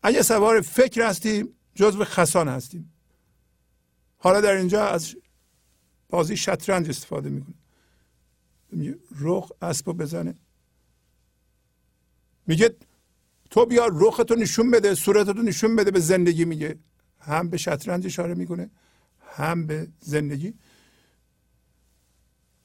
اگه 0.03 0.23
سوار 0.23 0.61
فکر 0.61 1.09
هستیم 1.09 1.49
جزو 1.75 2.05
خسان 2.05 2.49
هستیم. 2.49 2.94
حالا 4.25 4.41
در 4.41 4.53
اینجا 4.53 4.87
از 4.89 5.17
بازی 6.11 6.37
شطرنج 6.37 6.89
استفاده 6.89 7.29
می‌کنه. 7.29 7.55
رخ 9.21 9.53
اسبو 9.63 9.93
بزنه. 9.93 10.35
میگه 12.47 12.77
تو 13.51 13.67
بیا 13.67 13.87
رختو 13.87 14.35
نشون 14.35 14.71
بده 14.71 14.95
صورتتو 14.95 15.43
نشون 15.43 15.77
بده 15.77 15.91
به 15.91 16.01
زندگی 16.01 16.45
میگه. 16.45 16.79
هم 17.21 17.49
به 17.49 17.57
شطرنج 17.57 18.07
اشاره 18.07 18.35
می‌کنه 18.35 18.71
هم 19.21 19.67
به 19.67 19.89
زندگی. 20.01 20.55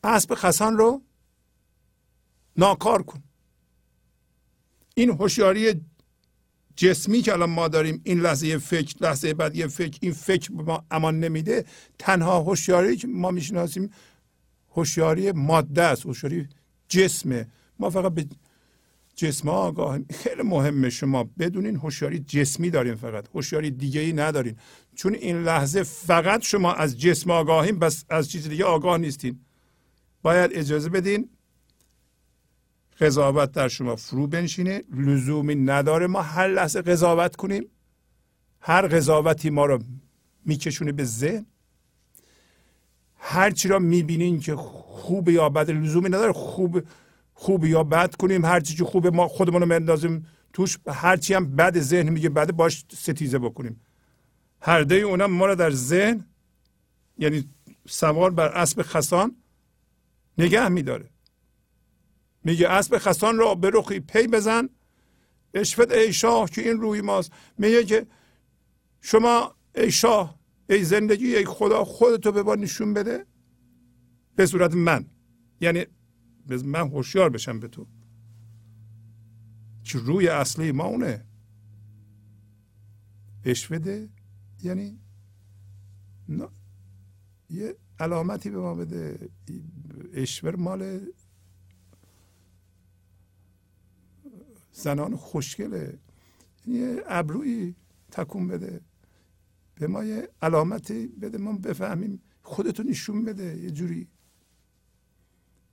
اسب 0.03 0.36
خسان 0.36 0.78
رو 0.78 1.01
ناکار 2.57 3.03
کن. 3.03 3.24
این 4.95 5.10
هوشیاری 5.10 5.86
جسمی 6.80 7.21
که 7.21 7.34
الان 7.34 7.49
ما 7.49 7.67
داریم 7.67 8.01
این 8.03 8.19
لحظه 8.19 8.57
فکر 8.57 8.95
لحظه 9.01 9.34
بعد 9.34 9.55
یه 9.55 9.67
فکر 9.67 9.97
این 10.01 10.11
فکر 10.11 10.51
ما 10.51 10.86
امان 10.91 11.19
نمیده 11.19 11.65
تنها 11.99 12.39
هوشیاری 12.39 12.95
که 12.95 13.07
ما 13.07 13.32
می‌شناسیم 13.32 13.89
هوشیاری 14.75 15.32
ماده 15.32 15.84
است 15.84 16.05
هوشیاری 16.05 16.47
جسمه. 16.89 17.47
ما 17.80 17.89
فقط 17.89 18.13
به 18.13 18.25
جسم 19.15 19.49
آگاه 19.49 19.99
خیلی 20.09 20.41
مهمه 20.43 20.89
شما 20.89 21.30
بدونین 21.39 21.75
هوشیاری 21.75 22.19
جسمی 22.19 22.69
دارین 22.69 22.95
فقط 22.95 23.25
هوشیاری 23.36 23.71
دیگه 23.71 24.01
ای 24.01 24.13
ندارین. 24.13 24.55
چون 24.95 25.15
این 25.15 25.43
لحظه 25.43 25.84
فقط 25.84 26.41
شما 26.41 26.73
از 26.73 26.99
جسم 26.99 27.32
آگاهیم 27.32 27.80
بس 27.80 28.05
از 28.09 28.32
چیز 28.32 28.49
دیگه 28.49 28.65
آگاه 28.65 28.97
نیستین. 28.97 29.39
باید 30.21 30.51
اجازه 30.53 30.89
بدین 30.89 31.30
قضاوت 33.00 33.52
در 33.52 33.68
شما 33.68 33.95
فرو 33.95 34.28
بنشینه. 34.28 34.84
لزومی 34.95 35.56
نداره 35.56 36.08
ما 36.08 36.22
هر 36.22 36.47
لحظه 36.47 36.82
قضاوت 36.82 37.36
کنیم. 37.36 37.66
هر 38.62 38.88
قضاوتی 38.88 39.50
ما 39.50 39.66
رو 39.66 39.80
میکشونه 40.45 40.91
به 40.91 41.04
ذهن. 41.04 41.45
هر 43.16 43.52
چی 43.52 43.68
را 43.68 43.80
می‌بینین 43.80 44.39
که 44.39 44.56
خوب 44.56 45.30
یا 45.30 45.50
بد 45.50 45.72
لزومی 45.72 46.10
نداره 46.10 46.34
خوب 46.34 46.84
خوب 47.34 47.66
یا 47.66 47.84
بد 47.84 48.16
کنیم. 48.16 48.45
هر 48.45 48.60
چی 48.60 48.84
خوب 48.84 49.08
ما 49.08 49.28
خودمون 49.28 49.62
رو 49.62 49.68
مندازیم 49.68 50.26
توش 50.54 50.78
هر 50.88 51.18
چی 51.18 51.34
هم 51.34 51.56
بد 51.56 51.80
ذهن 51.80 52.10
میگه 52.10 52.30
بده 52.30 52.52
باش 52.52 52.86
ستیزه 52.91 53.39
بکنیم. 53.39 53.82
هر 54.62 54.82
دوی 54.82 55.02
اونا 55.02 55.28
ما 55.28 55.45
رو 55.45 55.56
در 55.56 55.72
ذهن 55.72 56.26
یعنی 57.18 57.50
سوار 57.88 58.32
بر 58.32 58.47
اسب 58.47 58.82
خسان 58.82 59.36
نگه 60.38 60.68
میداره. 60.68 61.10
میگه 62.44 62.70
اسب 62.70 62.98
خسان 62.98 63.38
را 63.38 63.56
به 63.56 63.72
رخی 63.74 64.00
پی 64.00 64.28
بزن. 64.28 64.70
اشفت 65.54 65.92
ای 65.92 66.14
شاه 66.14 66.50
که 66.50 66.62
این 66.62 66.82
روی 66.82 67.02
ماست. 67.02 67.32
میگه 67.58 67.84
که 67.86 68.08
شما 69.02 69.56
ای 69.76 69.92
شاه 69.92 70.40
ای 70.70 70.84
زندگی 70.84 71.36
ای 71.36 71.46
خدا 71.46 71.84
خودتو 71.84 72.32
به 72.32 72.44
ما 72.44 72.56
نشون 72.56 72.94
بده. 72.94 73.26
به 74.36 74.46
صورت 74.46 74.74
من. 74.74 75.06
یعنی 75.62 75.86
من 76.66 76.88
هوشیار 76.88 77.30
بشم 77.30 77.60
به 77.60 77.68
تو. 77.68 77.88
که 79.84 79.98
روی 79.98 80.28
اصلی 80.28 80.72
ما 80.72 80.84
اونه. 80.84 81.26
اشفده 83.46 84.10
یعنی 84.64 85.00
نه. 86.30 86.48
یه 87.50 87.76
علامتی 88.00 88.50
به 88.50 88.58
ما 88.58 88.76
بده. 88.76 89.30
اشور 90.14 90.56
مال 90.56 91.00
زنان 94.80 95.15
خوشگله. 95.15 95.99
یه 96.67 97.03
ابروی 97.05 97.75
تکون 98.11 98.47
بده. 98.47 98.82
به 99.75 99.88
ما 99.88 100.03
یه 100.03 100.30
علامتی 100.41 101.07
بده 101.07 101.38
ما 101.38 101.53
بفهمیم 101.53 102.21
خودتو 102.41 102.84
نشون 102.84 103.25
بده. 103.25 103.57
یه 103.57 103.71
جوری. 103.71 104.07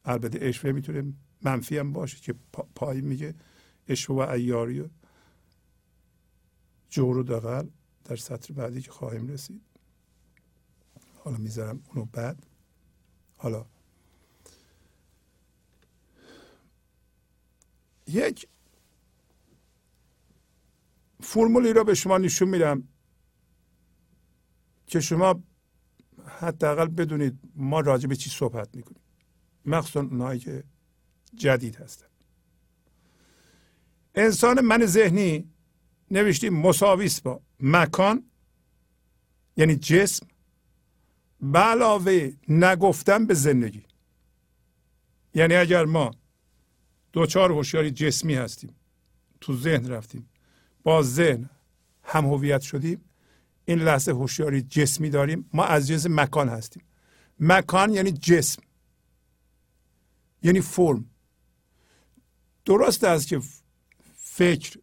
البته 0.04 0.38
اشوه 0.42 0.72
می‌تونه 0.72 1.12
منفی 1.42 1.78
هم 1.78 1.92
باشه 1.92 2.18
که 2.18 2.34
پای 2.74 3.00
میگه. 3.00 3.34
اشوه 3.88 4.16
و 4.16 4.30
ایاری 4.30 4.80
و 4.80 4.88
جور 6.88 7.16
و 7.16 7.22
دقل 7.22 7.68
در 8.04 8.16
سطر 8.16 8.54
بعدی 8.54 8.82
که 8.82 8.90
خواهیم 8.90 9.26
رسید. 9.28 9.62
حالا 11.14 11.36
می‌ذارم 11.36 11.82
اونو 11.88 12.04
بعد. 12.04 12.46
حالا. 13.36 13.66
یک 18.06 18.48
فرمولی 21.20 21.72
را 21.72 21.84
به 21.84 21.94
شما 21.94 22.18
نشون 22.18 22.48
میدم 22.48 22.88
که 24.86 25.00
شما 25.00 25.42
حداقل 26.26 26.86
بدونید 26.86 27.38
ما 27.54 27.80
راجع 27.80 28.08
به 28.08 28.16
چی 28.16 28.30
صحبت 28.30 28.74
می‌کنیم. 28.74 29.00
مخصوصا 29.64 30.00
اونایی 30.00 30.40
که 30.40 30.64
جدید 31.34 31.76
هستن. 31.76 32.06
انسان 34.14 34.60
من 34.60 34.86
ذهنی 34.86 35.50
نوشتیم 36.10 36.54
مساویس 36.54 37.20
با 37.20 37.40
مکان 37.60 38.24
یعنی 39.56 39.76
جسم 39.76 40.26
به 41.40 41.58
علاوه 41.58 42.32
نگفتن 42.48 43.26
به 43.26 43.34
زندگی. 43.34 43.82
یعنی 45.34 45.54
اگر 45.54 45.84
ما 45.84 46.10
دوچار 47.12 47.52
هوشیاری 47.52 47.90
جسمی 47.90 48.34
هستیم 48.34 48.74
تو 49.40 49.56
ذهن 49.56 49.88
رفتیم 49.88 50.28
با 50.86 51.02
ذهن 51.02 51.50
هم 52.02 52.26
هویت 52.26 52.60
شدیم 52.60 53.00
این 53.64 53.78
لحظه 53.78 54.12
هوشیاری 54.12 54.62
جسمی 54.62 55.10
داریم. 55.10 55.50
ما 55.52 55.64
از 55.64 55.88
جنس 55.88 56.06
مکان 56.10 56.48
هستیم. 56.48 56.82
مکان 57.40 57.94
یعنی 57.94 58.12
جسم 58.12 58.62
یعنی 60.42 60.60
فرم. 60.60 61.10
درست 62.64 63.04
است 63.04 63.28
که 63.28 63.40
فکر 64.16 64.78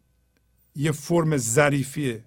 یه 0.74 0.92
فرم 0.92 1.36
ظریفیه. 1.36 2.24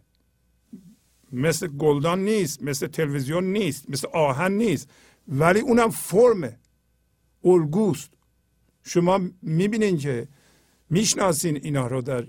مثل 1.32 1.68
گلدان 1.68 2.20
نیست 2.20 2.64
مثل 2.64 2.88
تلویزیون 2.88 3.44
نیست 3.44 3.90
مثل 3.90 4.08
آهن 4.14 4.52
نیست 4.52 4.90
ولی 5.28 5.60
اونم 5.60 5.90
فرمه. 5.90 6.60
الگوست. 7.44 8.10
شما 8.84 9.20
می‌بینین 9.42 9.98
که 9.98 10.28
می‌شناسین 10.90 11.56
اینا 11.56 11.88
رو 11.88 12.02
در 12.02 12.28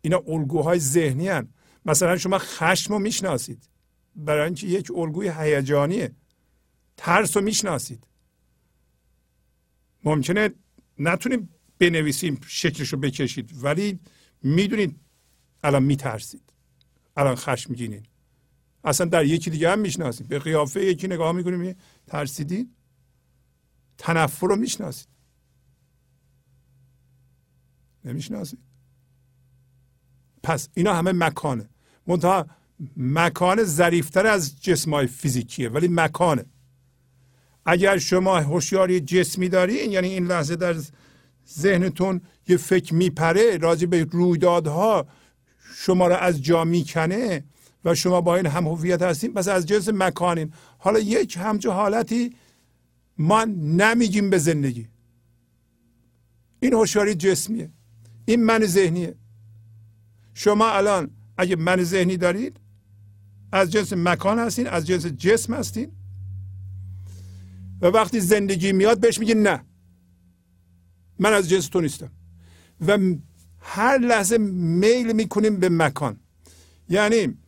اینا 0.00 0.22
الگوهای 0.26 0.78
ذهنی 0.78 1.28
هن. 1.28 1.48
مثلا 1.84 2.16
شما 2.16 2.38
خشم 2.38 2.92
رو 2.92 2.98
می‌شناسید. 2.98 3.68
برای 4.16 4.44
اینکه 4.44 4.66
یک 4.66 4.90
الگوی 4.94 5.32
هیجانیه. 5.36 6.14
ترس 6.96 7.36
رو 7.36 7.42
می‌شناسید. 7.42 8.06
ممکنه 10.04 10.50
نتونیم 10.98 11.48
بنویسیم 11.78 12.40
شکلش 12.46 12.88
رو 12.88 12.98
بکشید 12.98 13.64
ولی 13.64 14.00
می‌دونید 14.42 15.00
الان 15.62 15.82
میترسید. 15.82 16.52
الان 17.16 17.34
خشمگینید 17.34 18.06
اصلا 18.84 19.06
در 19.06 19.24
یکی 19.24 19.50
دیگه 19.50 19.70
هم 19.70 19.78
می‌شناسید. 19.78 20.28
به 20.28 20.38
قیافه 20.38 20.84
یکی 20.84 21.06
نگاه 21.06 21.32
می‌کنیم 21.32 21.76
ترسیدید. 22.06 22.74
تنفر 23.98 24.46
رو 24.46 24.56
می‌شناسید. 24.56 25.08
نمی‌شناسید. 28.04 28.67
پس 30.42 30.68
اینا 30.74 30.94
همه 30.94 31.12
مکانه. 31.12 31.68
منتها 32.06 32.46
مکان 32.96 33.64
ظریفتر 33.64 34.26
از 34.26 34.62
جسم 34.62 34.94
های 34.94 35.06
فیزیکیه 35.06 35.68
ولی 35.68 35.88
مکانه. 35.88 36.44
اگر 37.66 37.98
شما 37.98 38.40
هوشیاری 38.40 39.00
جسمی 39.00 39.48
دارین 39.48 39.92
یعنی 39.92 40.08
این 40.08 40.26
لحظه 40.26 40.56
در 40.56 40.74
ذهنتون 41.48 42.20
یه 42.48 42.56
فکر 42.56 42.94
میپره 42.94 43.56
راجع 43.56 43.86
به 43.86 44.04
رویدادها 44.04 45.06
شما 45.76 46.06
را 46.06 46.18
از 46.18 46.42
جا 46.42 46.64
می‌کنه 46.64 47.44
و 47.84 47.94
شما 47.94 48.20
با 48.20 48.36
این 48.36 48.46
هم 48.46 48.66
هویت 48.66 49.02
هستیم 49.02 49.32
پس 49.32 49.48
از 49.48 49.66
جنس 49.66 49.88
مکانین. 49.88 50.52
حالا 50.78 50.98
یک 50.98 51.36
همچه 51.40 51.70
حالتی 51.70 52.36
ما 53.18 53.44
نمیگیم 53.44 54.30
به 54.30 54.38
زندگی. 54.38 54.88
این 56.60 56.72
هوشیاری 56.72 57.14
جسمیه. 57.14 57.70
این 58.24 58.44
من 58.44 58.64
ذهنیه. 58.64 59.14
شما 60.38 60.70
الان 60.70 61.10
اگه 61.36 61.56
من 61.56 61.84
ذهنی 61.84 62.16
دارید 62.16 62.60
از 63.52 63.70
جنس 63.70 63.92
مکان 63.92 64.38
هستین 64.38 64.66
از 64.66 64.86
جنس 64.86 65.06
جسم 65.06 65.54
هستین. 65.54 65.92
و 67.80 67.86
وقتی 67.86 68.20
زندگی 68.20 68.72
میاد 68.72 69.00
بهش 69.00 69.18
میگه 69.18 69.34
نه. 69.34 69.64
من 71.18 71.32
از 71.32 71.48
جنس 71.48 71.68
تو 71.68 71.80
نیستم. 71.80 72.10
و 72.86 72.98
هر 73.60 73.98
لحظه 73.98 74.38
میل 74.38 75.12
می‌کنیم 75.12 75.56
به 75.56 75.68
مکان. 75.68 76.20
یعنی 76.88 77.38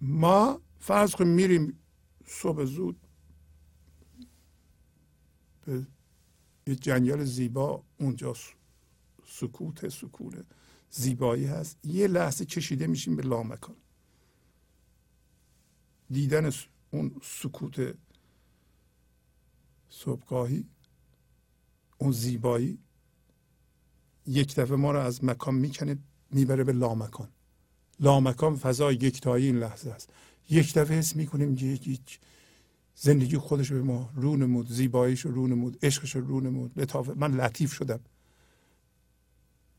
ما 0.00 0.60
فرض 0.78 1.14
کنیم 1.14 1.32
میریم 1.32 1.78
صبح 2.26 2.64
زود 2.64 2.96
به 5.66 5.86
یه 6.66 6.76
جنگل 6.76 7.24
زیبا 7.24 7.82
اونجا 7.98 8.34
سکوت 9.26 9.88
سکونه 9.88 10.44
زیبایی 10.94 11.46
هست. 11.46 11.78
یه 11.84 12.06
لحظه 12.06 12.44
کشیده 12.44 12.86
میشیم 12.86 13.16
به 13.16 13.22
لامکان. 13.22 13.76
دیدن 16.10 16.50
اون 16.90 17.14
سکوت 17.22 17.94
صبحگاهی 19.88 20.64
اون 21.98 22.12
زیبایی 22.12 22.78
یک 24.26 24.54
دفعه 24.54 24.76
ما 24.76 24.92
رو 24.92 24.98
از 24.98 25.24
مکان 25.24 25.54
می‌کنه 25.54 25.98
می‌بره 26.30 26.64
به 26.64 26.72
لامکان. 26.72 27.28
لامکان 28.00 28.56
فضای 28.56 28.94
یکتایی 28.94 29.46
این 29.46 29.58
لحظه 29.58 29.90
است. 29.90 30.12
یک 30.50 30.74
دفعه 30.74 30.98
حس 30.98 31.16
می‌کنیم 31.16 31.56
که 31.56 31.66
یک 31.66 32.20
زندگی 32.94 33.38
خودش 33.38 33.72
به 33.72 33.82
ما 33.82 34.10
رو 34.14 34.36
نمود 34.36 34.68
زیباییش 34.68 35.20
رو 35.20 35.46
نمود 35.46 35.78
عشقش 35.82 36.16
رو 36.16 36.40
نمود 36.40 36.96
من 37.16 37.34
لطیف 37.34 37.72
شدم. 37.72 38.00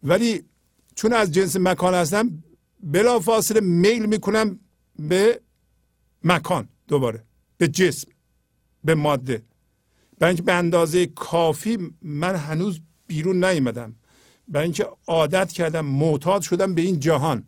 ولی 0.04 0.46
چون 0.96 1.14
از 1.14 1.32
جنس 1.32 1.56
مکان 1.56 1.94
هستم 1.94 2.44
بلا 2.84 3.20
فاصله 3.20 3.60
میل 3.60 4.06
می‌کنم 4.06 4.60
به 5.00 5.42
مکان 6.24 6.70
دوباره 6.88 7.24
به 7.58 7.68
جسم 7.68 8.12
به 8.84 8.96
ماده. 8.96 9.44
برای 10.20 10.30
اینکه 10.30 10.44
به 10.44 10.54
اندازه 10.54 11.06
کافی 11.06 11.78
من 12.02 12.36
هنوز 12.36 12.80
بیرون 13.08 13.44
نیومدم. 13.44 13.96
برای 14.48 14.64
اینکه 14.64 14.88
عادت 15.08 15.52
کردم 15.52 15.86
معتاد 15.86 16.42
شدم 16.42 16.76
به 16.76 16.82
این 16.82 17.00
جهان. 17.00 17.48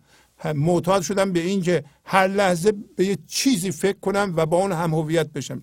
معتاد 0.55 1.01
شدم 1.01 1.33
به 1.33 1.39
اینکه 1.39 1.83
هر 2.05 2.27
لحظه 2.27 2.71
به 2.71 3.05
یه 3.05 3.17
چیزی 3.27 3.71
فکر 3.71 3.99
کنم 3.99 4.33
و 4.35 4.45
با 4.45 4.57
اون 4.57 4.71
هم 4.71 4.93
هویت 4.93 5.27
بشم. 5.27 5.61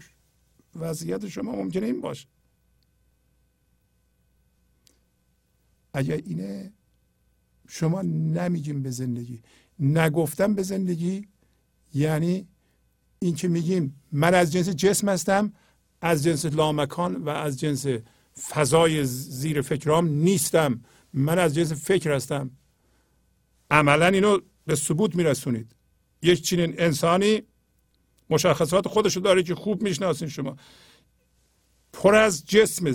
وضعیت 0.76 1.28
شما 1.28 1.52
ممکنه 1.52 1.86
این 1.86 2.00
باشه. 2.00 2.26
اگر 5.94 6.16
اینه 6.16 6.72
شما 7.68 8.02
نمیگیم 8.02 8.82
به 8.82 8.90
زندگی. 8.90 9.42
نگفتم 9.78 10.54
به 10.54 10.62
زندگی 10.62 11.28
یعنی 11.94 12.48
این 13.18 13.34
که 13.34 13.48
میگیم 13.48 14.02
من 14.12 14.34
از 14.34 14.52
جنس 14.52 14.68
جسم 14.68 15.08
هستم 15.08 15.52
از 16.00 16.24
جنس 16.24 16.46
لامکان 16.46 17.16
و 17.16 17.28
از 17.28 17.60
جنس 17.60 17.86
فضای 18.50 19.04
زیر 19.04 19.60
فکرام 19.60 20.08
نیستم. 20.08 20.80
من 21.12 21.38
از 21.38 21.54
جنس 21.54 21.72
فکر 21.72 22.12
هستم. 22.12 22.50
عملا 23.70 24.06
اینو 24.06 24.38
به 24.66 24.74
ثبوت 24.74 25.16
میرسونید. 25.16 25.76
یک 26.22 26.42
چنین 26.42 26.74
انسانی 26.78 27.42
مشخصات 28.30 28.88
خودشو 28.88 29.20
داره 29.20 29.42
که 29.42 29.54
خوب 29.54 29.82
می‌شناسین 29.82 30.28
شما. 30.28 30.56
پر 31.92 32.14
از 32.14 32.44
جسم. 32.44 32.92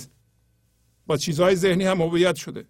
با 1.08 1.18
چیزهای 1.18 1.56
ذهنی 1.56 1.84
هم 1.84 2.02
هویت 2.02 2.36
شده. 2.36 2.66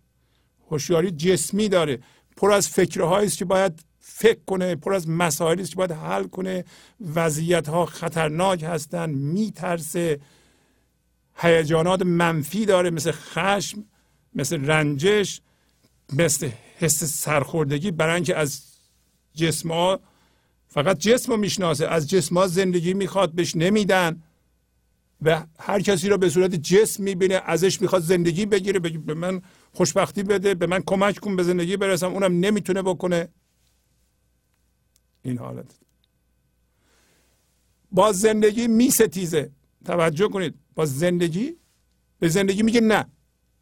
هوشیاری 0.71 1.11
جسمی 1.11 1.69
داره. 1.69 1.99
پر 2.37 2.51
از 2.51 2.69
فکرهایی 2.69 3.27
است 3.27 3.37
که 3.37 3.45
باید 3.45 3.79
فکر 3.99 4.39
کنه 4.47 4.75
پر 4.75 4.93
از 4.93 5.09
مسائلی 5.09 5.61
است 5.61 5.71
که 5.71 5.75
باید 5.75 5.91
حل 5.91 6.23
کنه. 6.23 6.65
وضعیت 7.15 7.69
ها 7.69 7.85
خطرناک 7.85 8.63
هستن 8.63 9.09
میترسه. 9.09 10.19
هیجانات 11.35 12.01
منفی 12.01 12.65
داره 12.65 12.89
مثل 12.89 13.11
خشم 13.11 13.83
مثل 14.35 14.65
رنجش 14.65 15.41
مثل 16.13 16.49
حس 16.77 17.03
سرخوردگی. 17.03 17.91
برای 17.91 18.15
اینکه 18.15 18.35
از 18.35 18.61
جسم 19.35 19.71
ها 19.71 19.99
فقط 20.67 20.97
جسم 20.99 21.31
رو 21.31 21.37
می‌شناسه 21.37 21.87
از 21.87 22.09
جسم 22.09 22.37
ها 22.37 22.47
زندگی 22.47 22.93
می‌خواد 22.93 23.31
بهش 23.31 23.55
نمیدن. 23.55 24.23
و 25.21 25.43
هر 25.59 25.81
کسی 25.81 26.09
رو 26.09 26.17
به 26.17 26.29
صورت 26.29 26.55
جسم 26.55 27.03
می‌بینه 27.03 27.41
ازش 27.45 27.81
می‌خواد 27.81 28.01
زندگی 28.01 28.45
بگیره 28.45 28.79
بگی 28.79 28.97
به 28.97 29.13
من 29.13 29.41
خوشبختی 29.73 30.23
بده 30.23 30.55
به 30.55 30.67
من 30.67 30.83
کمک 30.85 31.19
کن 31.19 31.35
به 31.35 31.43
زندگی 31.43 31.77
برسم. 31.77 32.13
اونم 32.13 32.39
نمی‌تونه 32.39 32.81
بکنه. 32.81 33.27
این 35.21 35.37
حالت. 35.37 35.79
با 37.91 38.11
زندگی 38.11 38.67
میستیزه. 38.67 39.51
توجه 39.85 40.29
کنید. 40.29 40.55
با 40.75 40.85
زندگی 40.85 41.55
به 42.19 42.27
زندگی 42.27 42.63
میگه 42.63 42.81
نه. 42.81 43.05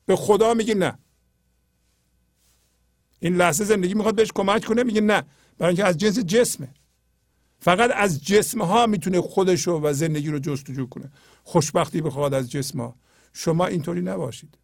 به 0.06 0.16
خدا 0.16 0.53
میگه 0.53 0.76
نه. 0.76 0.97
این 3.20 3.36
لحظه 3.36 3.64
زندگی 3.64 3.93
می‌خواد 3.93 4.16
بهش 4.16 4.32
کمک 4.32 4.66
کنه 4.66 4.84
میگه 4.84 5.01
نه. 5.01 5.24
برای 5.58 5.70
اینکه 5.70 5.86
از 5.86 5.97
جنس 5.97 6.20
جسمه. 6.20 6.74
فقط 7.60 7.91
از 7.95 8.24
جسم 8.24 8.62
ها 8.62 8.88
می‌تونه 8.88 9.22
خودشو 9.22 9.80
و 9.84 9.93
زندگی 9.93 10.30
رو 10.30 10.39
جستجو 10.39 10.86
کنه. 10.86 11.12
خوشبختی 11.43 12.01
بخواد 12.01 12.34
از 12.34 12.51
جسم 12.51 12.80
ها 12.80 12.95
شما 13.34 13.66
اینطوری 13.66 14.01
نباشید. 14.01 14.58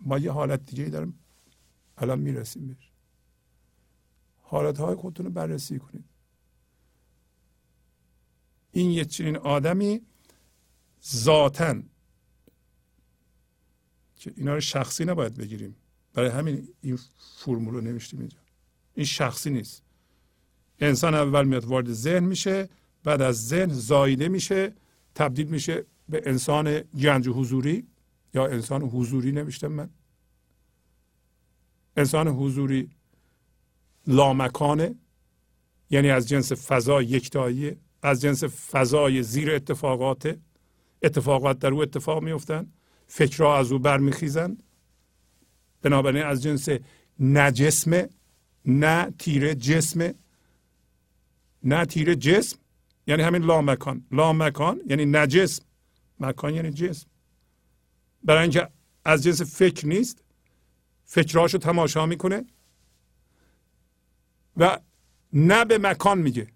ما 0.00 0.18
یه 0.18 0.32
حالت 0.32 0.64
دیگه 0.64 0.84
داریم. 0.84 1.18
الان 1.96 2.18
می‌رسیم 2.18 2.66
بهش. 2.66 2.90
حالت 4.42 4.78
های 4.78 4.94
خودتون 4.94 5.26
رو 5.26 5.32
بررسی 5.32 5.78
کنید. 5.78 6.04
این 8.72 8.90
یه 8.90 9.04
چنین 9.04 9.36
آدمی 9.36 10.00
ذاتا 11.06 11.74
که 14.16 14.32
اینا 14.36 14.54
رو 14.54 14.60
شخصی 14.60 15.04
نباید 15.04 15.34
بگیریم. 15.34 15.76
برای 16.12 16.30
همین 16.30 16.68
این 16.80 16.98
فرمول 17.36 17.74
رو 17.74 17.80
نوشتیم 17.80 18.20
اینجا. 18.20 18.38
این 18.94 19.06
شخصی 19.06 19.50
نیست. 19.50 19.82
انسان 20.78 21.14
اول 21.14 21.44
میاد 21.44 21.64
وارد 21.64 21.92
ذهن 21.92 22.24
میشه 22.24 22.68
بعد 23.04 23.22
از 23.22 23.46
ذهن 23.46 23.68
زایده 23.68 24.28
میشه 24.28 24.74
تبدیل 25.14 25.46
میشه 25.46 25.84
به 26.08 26.22
انسان 26.26 26.80
گنج 26.80 27.28
حضوری. 27.28 27.86
یا 28.36 28.46
انسان 28.46 28.82
حضوری 28.82 29.32
نوشتم 29.32 29.66
من؟ 29.68 29.90
انسان 31.96 32.28
حضوری 32.28 32.90
لامکانه 34.06 34.94
یعنی 35.90 36.10
از 36.10 36.28
جنس 36.28 36.52
فضا 36.52 37.02
یکتایی 37.02 37.76
از 38.02 38.20
جنس 38.20 38.44
فضای 38.44 39.22
زیر 39.22 39.50
اتفاقات 39.50 40.38
اتفاقات 41.02 41.58
در 41.58 41.72
او 41.72 41.82
اتفاق 41.82 42.22
میفتن 42.22 42.72
فکرها 43.06 43.58
از 43.58 43.72
او 43.72 43.78
برمیخیزند 43.78 44.62
بنابراین 45.82 46.22
از 46.22 46.42
جنس 46.42 46.68
نجسم 47.20 48.08
نه 48.64 49.10
تیره 49.18 49.54
جسم 49.54 50.12
نه 51.62 51.84
تیره 51.84 52.16
جسم 52.16 52.58
یعنی 53.06 53.22
همین 53.22 53.42
لامکان. 53.42 54.06
لامکان 54.10 54.80
یعنی 54.86 55.04
نجسم 55.06 55.64
مکان 56.20 56.54
یعنی 56.54 56.70
جسم. 56.70 57.08
برای 58.26 58.42
اینکه 58.42 58.68
از 59.04 59.22
جنس 59.22 59.42
فکر 59.42 59.86
نیست 59.86 60.24
فکرهاشو 61.04 61.58
تماشا 61.58 62.06
می‌کنه 62.06 62.44
و 64.56 64.78
نه 65.32 65.64
به 65.64 65.78
مکان 65.78 66.18
میگه. 66.18 66.46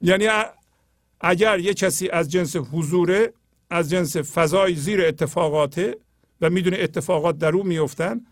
یعنی 0.00 0.28
اگر 1.20 1.58
یه 1.58 1.74
کسی 1.74 2.08
از 2.08 2.30
جنس 2.30 2.56
حضوره 2.56 3.32
از 3.70 3.90
جنس 3.90 4.16
فضای 4.16 4.74
زیر 4.74 5.02
اتفاقاته 5.02 5.98
و 6.40 6.50
می‌دونه 6.50 6.76
اتفاقات 6.80 7.38
در 7.38 7.52
او 7.52 7.64
میفتن 7.64 8.26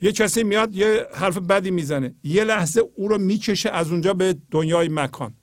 یه 0.00 0.12
کسی 0.12 0.42
میاد 0.42 0.74
یه 0.74 1.06
حرف 1.14 1.38
بدی 1.38 1.70
می‌زنه. 1.70 2.14
یه 2.24 2.44
لحظه 2.44 2.80
او 2.94 3.08
رو 3.08 3.18
می‌کشه 3.18 3.70
از 3.70 3.90
اونجا 3.90 4.14
به 4.14 4.36
دنیای 4.50 4.88
مکان. 4.88 5.34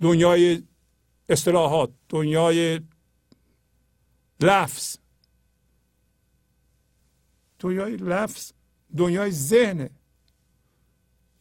دنیای 0.00 0.62
اصطلاحات 1.28 1.90
دنیای 2.08 2.80
لفظ. 4.40 4.96
دنیای 7.58 7.96
لفظ 7.96 8.52
دنیای 8.96 9.30
ذهنه. 9.30 9.90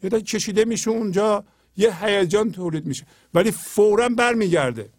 یه 0.03 0.09
کشیده 0.09 0.65
میشه 0.65 0.91
اونجا 0.91 1.45
یه 1.77 2.05
هیجان 2.05 2.51
تولید 2.51 2.85
میشه. 2.85 3.05
ولی 3.33 3.51
فورا 3.51 4.09
برمیگرده. 4.09 4.89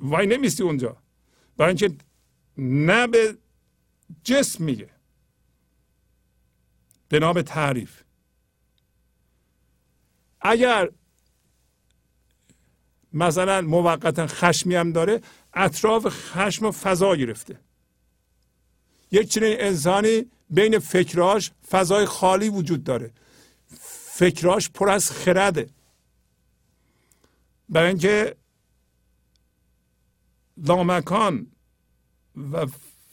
وای 0.00 0.26
نمیستی 0.26 0.62
اونجا. 0.62 0.96
برای 1.56 1.68
اینکه 1.68 1.96
نه 2.58 3.06
به 3.06 3.38
جسم 4.24 4.64
میگه. 4.64 4.90
به 7.08 7.18
نام 7.18 7.42
تعریف. 7.42 8.02
اگر 10.40 10.90
مثلا 13.12 13.60
موقتا 13.60 14.26
خشمی 14.26 14.74
هم 14.74 14.92
داره 14.92 15.20
اطراف 15.54 16.06
خشم 16.08 16.70
فضا 16.70 17.16
گرفته. 17.16 17.58
یک 19.10 19.28
چنین 19.28 19.56
انسانی 19.58 20.26
بین 20.50 20.78
فکراش 20.78 21.50
فضای 21.70 22.06
خالی 22.06 22.48
وجود 22.48 22.84
داره. 22.84 23.10
فکراش 24.12 24.70
پر 24.70 24.90
از 24.90 25.10
خرده. 25.10 25.68
برای 27.68 27.88
اینکه 27.88 28.36
لامکان 30.56 31.46
و 32.52 32.66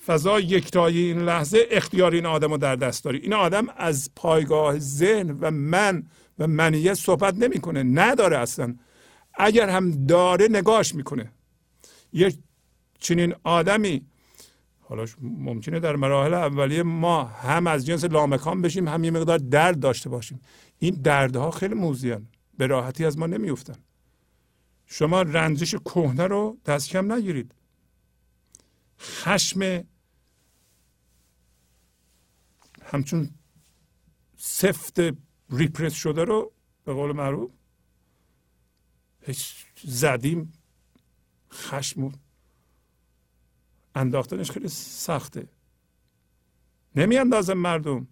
فضای 0.05 0.43
یکتایی 0.43 0.97
این 0.97 1.19
لحظه 1.19 1.67
اختیار 1.71 2.13
این 2.13 2.25
آدم 2.25 2.51
رو 2.51 2.57
در 2.57 2.75
دست 2.75 3.03
داری 3.03 3.17
این 3.17 3.33
آدم 3.33 3.69
از 3.77 4.11
پایگاه 4.15 4.79
ذهن 4.79 5.31
و 5.31 5.51
من 5.51 6.03
و 6.39 6.47
منیت 6.47 6.93
صحبت 6.93 7.33
نمی‌کنه. 7.33 7.83
نداره 7.83 8.37
اصلا. 8.37 8.75
اگر 9.33 9.69
هم 9.69 10.05
داره 10.05 10.47
نگاش 10.47 10.95
می‌کنه. 10.95 11.31
یک 12.17 12.39
چنین 12.99 13.35
آدمی 13.43 14.05
حالا 14.79 15.05
ممکنه 15.21 15.79
در 15.79 15.95
مراحل 15.95 16.33
اولیه 16.33 16.83
ما 16.83 17.23
هم 17.23 17.67
از 17.67 17.85
جنس 17.85 18.03
لامکان 18.03 18.61
بشیم 18.61 18.87
هم 18.87 19.03
یه 19.03 19.11
مقدار 19.11 19.37
درد 19.37 19.79
داشته 19.79 20.09
باشیم. 20.09 20.41
این 20.79 20.95
دردها 20.95 21.51
خیلی 21.51 21.73
موزیان. 21.73 22.27
به 22.57 22.67
راحتی 22.67 23.05
از 23.05 23.17
ما 23.17 23.27
نمیفتن 23.27 23.75
شما 24.85 25.21
رنجش 25.21 25.75
کهنه 25.75 26.27
رو 26.27 26.57
دست 26.65 26.89
کم 26.89 27.11
نگیرید. 27.11 27.55
خشم 28.99 29.83
همچون 32.83 33.29
سفت 34.37 34.99
ریپرس 35.49 35.93
شده 35.93 36.23
رو 36.23 36.51
به 36.85 36.93
قول 36.93 37.11
معروف 37.11 37.51
زدیم 39.83 40.53
خشم 41.53 42.11
انداختنش 43.95 44.51
خیلی 44.51 44.67
سخته. 44.67 45.47
نمی 46.95 47.17
اندازم 47.17 47.53
مردم. 47.53 48.07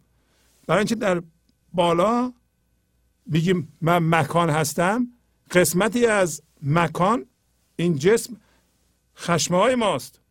برای 0.68 0.80
اینکه 0.80 0.96
در 0.96 1.22
بالا 1.74 2.34
بگیم 3.34 3.78
من 3.82 3.98
مکان 3.98 4.50
هستم 4.50 5.08
قسمتی 5.52 6.06
از 6.06 6.42
مکان 6.62 7.26
این 7.76 7.96
جسم 7.96 8.38
خشمه 9.18 9.58
های 9.58 9.76
ماست 9.76 10.22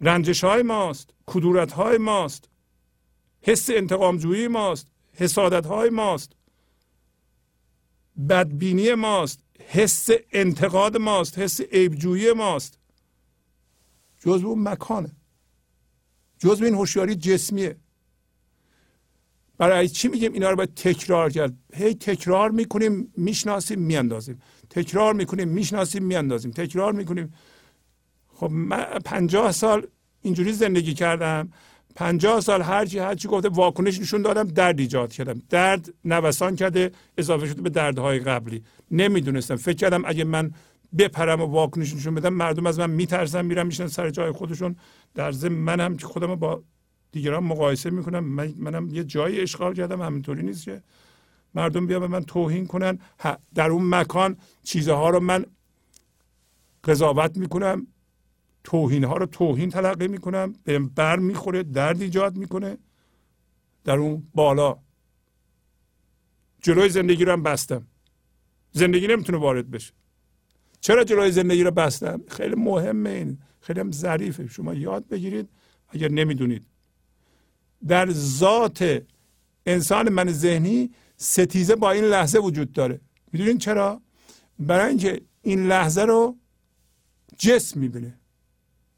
رنجش 0.00 0.44
های 0.44 0.62
ماست 0.62 1.14
کدورت 1.26 1.72
های 1.72 1.98
ماست 1.98 2.48
حس 3.42 3.70
انتقامجویی 3.70 4.48
ماست 4.48 4.86
حسادت 5.12 5.66
های 5.66 5.90
ماست 5.90 6.32
بدبینی 8.28 8.94
ماست. 8.94 9.45
حس 9.68 10.08
انتقاد 10.32 10.96
ماست 10.96 11.38
حس 11.38 11.60
عیبجویی 11.60 12.32
ماست. 12.32 12.78
جزو 14.18 14.46
اون 14.46 14.68
مکانه. 14.68 15.16
جزو 16.38 16.64
این 16.64 16.74
هوشیاری 16.74 17.14
جسمیه. 17.14 17.76
برای 19.58 19.88
چی 19.88 20.08
میگیم 20.08 20.32
اینا 20.32 20.50
رو 20.50 20.56
باید 20.56 20.74
تکرار 20.74 21.30
کرد؟ 21.30 21.54
هی 21.74 21.94
تکرار 21.94 22.50
می‌کنیم 22.50 23.12
می‌شناسیم 23.16 23.80
میاندازیم. 23.80 24.42
تکرار 24.70 25.14
می‌کنیم 25.14 25.48
می‌شناسیم 25.48 26.04
میاندازیم. 26.04 26.50
تکرار 26.50 26.92
می‌کنیم. 26.92 27.34
خب 28.28 28.50
من 28.50 28.98
پنجاه 29.04 29.52
سال 29.52 29.86
اینجوری 30.22 30.52
زندگی 30.52 30.94
کردم. 30.94 31.52
پنجاه 31.96 32.40
سال 32.40 32.62
هرچی 32.62 32.98
هرچی 32.98 33.28
گفته 33.28 33.48
واکنش 33.48 34.00
نشون 34.00 34.22
دادم 34.22 34.44
درد 34.44 34.80
ایجاد 34.80 35.12
کردم. 35.12 35.42
درد 35.50 35.94
نوسان 36.04 36.56
کرده 36.56 36.92
اضافه 37.18 37.46
شده 37.46 37.62
به 37.62 37.70
دردهای 37.70 38.18
قبلی. 38.18 38.62
نمی‌دونستم. 38.90 39.56
فکر 39.56 39.76
کردم 39.76 40.02
اگه 40.06 40.24
من 40.24 40.50
بپرم 40.98 41.40
و 41.40 41.44
واکنش 41.44 41.94
نشون 41.94 42.14
بدم 42.14 42.34
مردم 42.34 42.66
از 42.66 42.78
من 42.78 42.90
میترسن 42.90 43.44
میرم 43.44 43.66
میشن 43.66 43.86
سر 43.86 44.10
جای 44.10 44.32
خودشون. 44.32 44.76
در 45.14 45.32
ضمن 45.32 45.56
منم 45.56 45.96
که 45.96 46.06
خودم 46.06 46.34
با 46.34 46.62
دیگران 47.12 47.44
مقایسه 47.44 47.90
می‌کنم. 47.90 48.24
من 48.24 48.54
منم 48.56 48.88
یه 48.88 49.04
جایی 49.04 49.40
اشغال 49.40 49.74
کردم 49.74 50.02
همینطوری 50.02 50.42
نیست 50.42 50.64
که 50.64 50.82
مردم 51.54 51.86
بیان 51.86 52.00
به 52.00 52.06
من 52.06 52.22
توهین 52.22 52.66
کنن. 52.66 52.98
در 53.54 53.70
اون 53.70 53.88
مکان 53.88 54.36
چیزها 54.62 55.10
رو 55.10 55.20
من 55.20 55.46
قضاوت 56.84 57.36
می‌کنم. 57.36 57.86
توهین 58.66 59.04
ها 59.04 59.16
رو 59.16 59.26
توهین 59.26 59.70
تلقی 59.70 60.08
می‌کنم 60.08 60.54
به 60.64 60.78
بر 60.78 61.18
می‌خوره 61.18 61.62
درد 61.62 62.02
ایجاد 62.02 62.36
می‌کنه. 62.36 62.78
در 63.84 63.98
اون 63.98 64.26
بالا. 64.34 64.78
جلوی 66.62 66.88
زندگی 66.88 67.24
رو 67.24 67.32
هم 67.32 67.42
بستم. 67.42 67.86
زندگی 68.72 69.06
نمی‌تونه 69.06 69.38
وارد 69.38 69.70
بشه. 69.70 69.92
چرا 70.80 71.04
جلوی 71.04 71.32
زندگی 71.32 71.62
رو 71.62 71.70
بستم؟ 71.70 72.20
خیلی 72.28 72.54
مهمه 72.54 73.10
این. 73.10 73.38
خیلی 73.60 73.80
هم 73.80 73.92
ظریفه. 73.92 74.46
شما 74.46 74.74
یاد 74.74 75.08
بگیرید 75.08 75.48
اگر 75.88 76.08
نمی‌دونید. 76.08 76.66
در 77.86 78.10
ذات 78.10 79.02
انسان 79.66 80.08
من 80.08 80.32
ذهنی 80.32 80.90
ستیزه 81.16 81.76
با 81.76 81.90
این 81.90 82.04
لحظه 82.04 82.38
وجود 82.38 82.72
داره. 82.72 83.00
می‌دونین 83.32 83.58
چرا؟ 83.58 84.02
برای 84.58 84.88
اینکه 84.88 85.20
این 85.42 85.66
لحظه 85.66 86.02
رو 86.02 86.36
جسم 87.38 87.80
می‌بینه. 87.80 88.18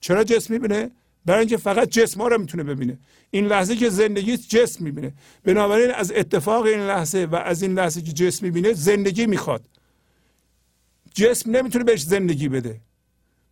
چرا 0.00 0.24
جسم 0.24 0.54
می‌بینه؟ 0.54 0.90
برای 1.24 1.40
اینکه 1.40 1.56
فقط 1.56 1.88
جسم 1.88 2.20
ها 2.20 2.28
رو 2.28 2.38
می‌تونه 2.38 2.62
ببینه. 2.62 2.98
این 3.30 3.46
لحظه 3.46 3.76
که 3.76 3.90
زندگی 3.90 4.36
جسم 4.36 4.84
می‌بینه. 4.84 5.12
بنابراین 5.44 5.90
از 5.90 6.12
اتفاق 6.12 6.64
این 6.64 6.80
لحظه 6.80 7.24
و 7.24 7.34
از 7.34 7.62
این 7.62 7.74
لحظه 7.74 8.02
که 8.02 8.12
جسم 8.12 8.46
می‌بینه 8.46 8.72
زندگی 8.72 9.26
می‌خواد. 9.26 9.68
جسم 11.14 11.50
نمی‌تونه 11.50 11.84
بهش 11.84 12.02
زندگی 12.02 12.48
بده. 12.48 12.80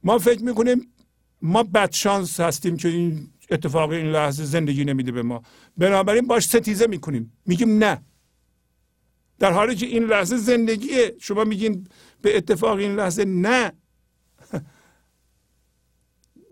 ما 0.04 0.18
فکر 0.18 0.42
می‌کنیم 0.42 0.92
ما 1.42 1.62
بدشانس 1.62 2.40
هستیم 2.40 2.76
که 2.76 2.88
این 2.88 3.28
اتفاق 3.50 3.90
این 3.90 4.06
لحظه 4.06 4.44
زندگی 4.44 4.84
نمیده 4.84 5.12
به 5.12 5.22
ما. 5.22 5.42
بنابراین 5.76 6.26
باش 6.26 6.44
ستیزه 6.44 6.86
می‌کنیم. 6.86 7.32
میگیم 7.46 7.78
نه. 7.84 8.02
در 9.38 9.52
حالی 9.52 9.74
که 9.74 9.86
این 9.86 10.04
لحظه 10.04 10.36
زندگیه. 10.36 11.14
شما 11.20 11.44
میگین 11.44 11.86
به 12.22 12.36
اتفاق 12.36 12.78
این 12.78 12.96
لحظه 12.96 13.24
نه. 13.24 13.72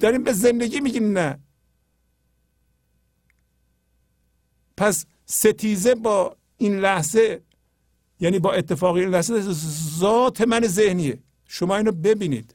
داریم 0.04 0.22
به 0.22 0.32
زندگی 0.32 0.80
میگیم 0.80 1.18
نه. 1.18 1.38
پس 4.76 5.06
ستیزه 5.26 5.94
با 5.94 6.36
این 6.58 6.78
لحظه 6.78 7.42
یعنی 8.20 8.38
با 8.38 8.52
اتفاق 8.52 8.94
این 8.96 9.08
لحظه 9.08 9.52
ذات 9.98 10.40
من 10.40 10.66
ذهنیه. 10.66 11.18
شما 11.46 11.76
اینو 11.76 11.92
ببینید. 11.92 12.54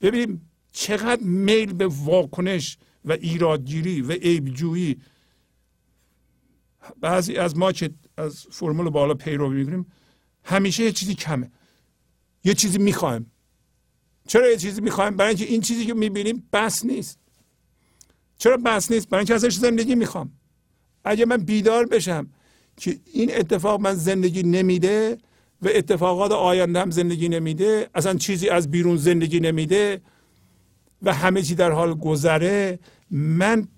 ببینیم 0.00 0.50
چقدر 0.72 1.22
میل 1.22 1.72
به 1.72 1.86
واکنش 1.86 2.78
و 3.04 3.12
ایرادگیری 3.12 4.02
و 4.02 4.12
عیبجویی. 4.12 5.00
بعضی 7.00 7.36
از 7.36 7.56
ما 7.56 7.72
که 7.72 7.90
از 8.16 8.46
فرمول 8.50 8.90
بالا 8.90 9.14
پیروی 9.14 9.58
می‌کنیم 9.58 9.86
همیشه 10.44 10.84
یه 10.84 10.92
چیزی 10.92 11.14
کمه. 11.14 11.50
یه 12.44 12.54
چیزی 12.54 12.78
می‌خوایم. 12.78 13.30
چرا 14.28 14.50
یه 14.50 14.56
چیزی 14.56 14.80
می‌خوایم؟ 14.80 15.16
برای 15.16 15.28
اینکه 15.28 15.44
این 15.44 15.60
چیزی 15.60 15.86
که 15.86 15.94
می‌بینیم 15.94 16.48
بس 16.52 16.84
نیست. 16.84 17.18
چرا 18.38 18.56
بس 18.56 18.90
نیست؟ 18.90 19.08
برای 19.08 19.20
اینکه 19.20 19.34
ازش 19.34 19.56
زندگی 19.56 19.94
می‌خوام. 19.94 20.32
اگه 21.04 21.26
من 21.26 21.36
بیدار 21.36 21.86
بشم 21.86 22.26
که 22.76 23.00
این 23.12 23.36
اتفاق 23.36 23.80
من 23.80 23.94
زندگی 23.94 24.42
نمیده 24.42 25.18
و 25.62 25.68
اتفاقات 25.74 26.32
آینده 26.32 26.80
هم 26.80 26.90
زندگی 26.90 27.28
نمیده 27.28 27.90
اصلا 27.94 28.14
چیزی 28.14 28.48
از 28.48 28.70
بیرون 28.70 28.96
زندگی 28.96 29.40
نمیده 29.40 30.02
و 31.02 31.14
همه 31.14 31.42
چی 31.42 31.54
در 31.54 31.70
حال 31.70 31.94
گذره 31.94 32.78
من 33.10 33.68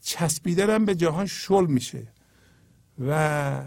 چسبیدنم 0.00 0.84
به 0.84 0.94
جهان 0.94 1.26
شل 1.26 1.66
میشه 1.66 2.12
و 3.08 3.62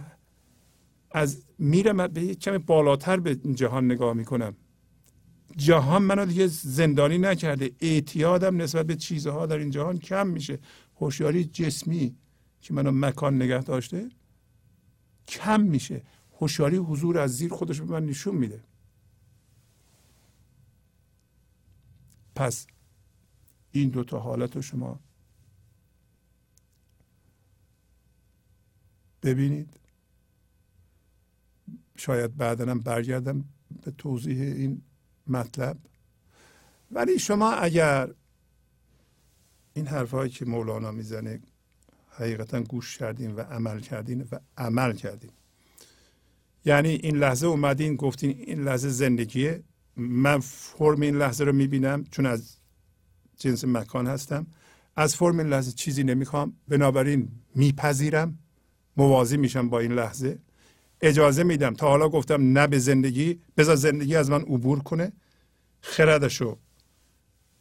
از 1.11 1.43
میرم 1.59 2.07
به 2.07 2.21
یک 2.21 2.39
کمی 2.39 2.57
بالاتر 2.57 3.17
به 3.17 3.35
جهان 3.35 3.85
نگاه 3.85 4.13
می‌کنم. 4.13 4.55
جهان 5.57 6.01
منو 6.01 6.25
دیگه 6.25 6.47
زندانی 6.47 7.17
نکرده. 7.17 7.71
اعتیادم 7.79 8.61
نسبت 8.61 8.85
به 8.85 8.95
چیزها 8.95 9.45
در 9.45 9.57
این 9.57 9.69
جهان 9.69 9.97
کم 9.97 10.27
میشه. 10.27 10.59
هوشیاری 10.95 11.45
جسمی 11.45 12.15
که 12.61 12.73
منو 12.73 12.91
مکان 12.91 13.41
نگه 13.41 13.61
داشته 13.63 14.09
کم 15.27 15.61
میشه. 15.61 16.01
هوشیاری 16.39 16.77
حضور 16.77 17.17
از 17.17 17.37
زیر 17.37 17.53
خودش 17.53 17.81
به 17.81 17.85
من 17.85 18.05
نشون 18.05 18.35
میده. 18.35 18.63
پس 22.35 22.67
این 23.71 23.89
دوتا 23.89 24.19
حالت 24.19 24.55
رو 24.55 24.61
شما 24.61 24.99
ببینید. 29.23 29.79
شاید 31.97 32.37
بعدا 32.37 32.75
برگردم 32.75 33.45
به 33.83 33.91
توضیح 33.91 34.41
این 34.41 34.81
مطلب. 35.31 35.77
ولی 36.91 37.19
شما 37.19 37.51
اگر 37.51 38.09
این 39.73 39.87
حرفهایی 39.87 40.31
که 40.31 40.45
مولانا 40.45 40.91
می‌زنه 40.91 41.39
حقیقتا 42.09 42.61
گوش 42.61 42.97
کردین 42.97 43.35
و 43.35 43.41
عمل 43.41 43.79
کردین 43.79 44.27
و 44.31 44.39
عمل 44.57 44.93
کردین. 44.93 45.31
یعنی 46.65 46.89
این 46.89 47.17
لحظه 47.17 47.47
اومدین 47.47 47.95
گفتین 47.95 48.29
این 48.29 48.63
لحظه 48.63 48.89
زندگیه. 48.89 49.63
من 49.97 50.39
فرم 50.39 51.01
این 51.01 51.15
لحظه 51.15 51.43
رو 51.43 51.53
می‌بینم 51.53 52.03
چون 52.03 52.25
از 52.25 52.57
جنس 53.37 53.65
مکان 53.65 54.07
هستم. 54.07 54.47
از 54.95 55.15
فرم 55.15 55.39
این 55.39 55.47
لحظه 55.47 55.71
چیزی 55.71 56.03
نمی‌خوام. 56.03 56.53
بنابراین 56.67 57.29
میپذیرم. 57.55 58.39
موازی 58.97 59.37
میشم 59.37 59.69
با 59.69 59.79
این 59.79 59.91
لحظه. 59.91 60.39
اجازه 61.01 61.43
میدم. 61.43 61.73
تا 61.73 61.87
حالا 61.87 62.09
گفتم 62.09 62.57
نه 62.57 62.67
به 62.67 62.79
زندگی. 62.79 63.41
بذار 63.57 63.75
زندگی 63.75 64.15
از 64.15 64.29
من 64.29 64.41
عبور 64.41 64.79
کنه. 64.79 65.11
خردشو 65.81 66.57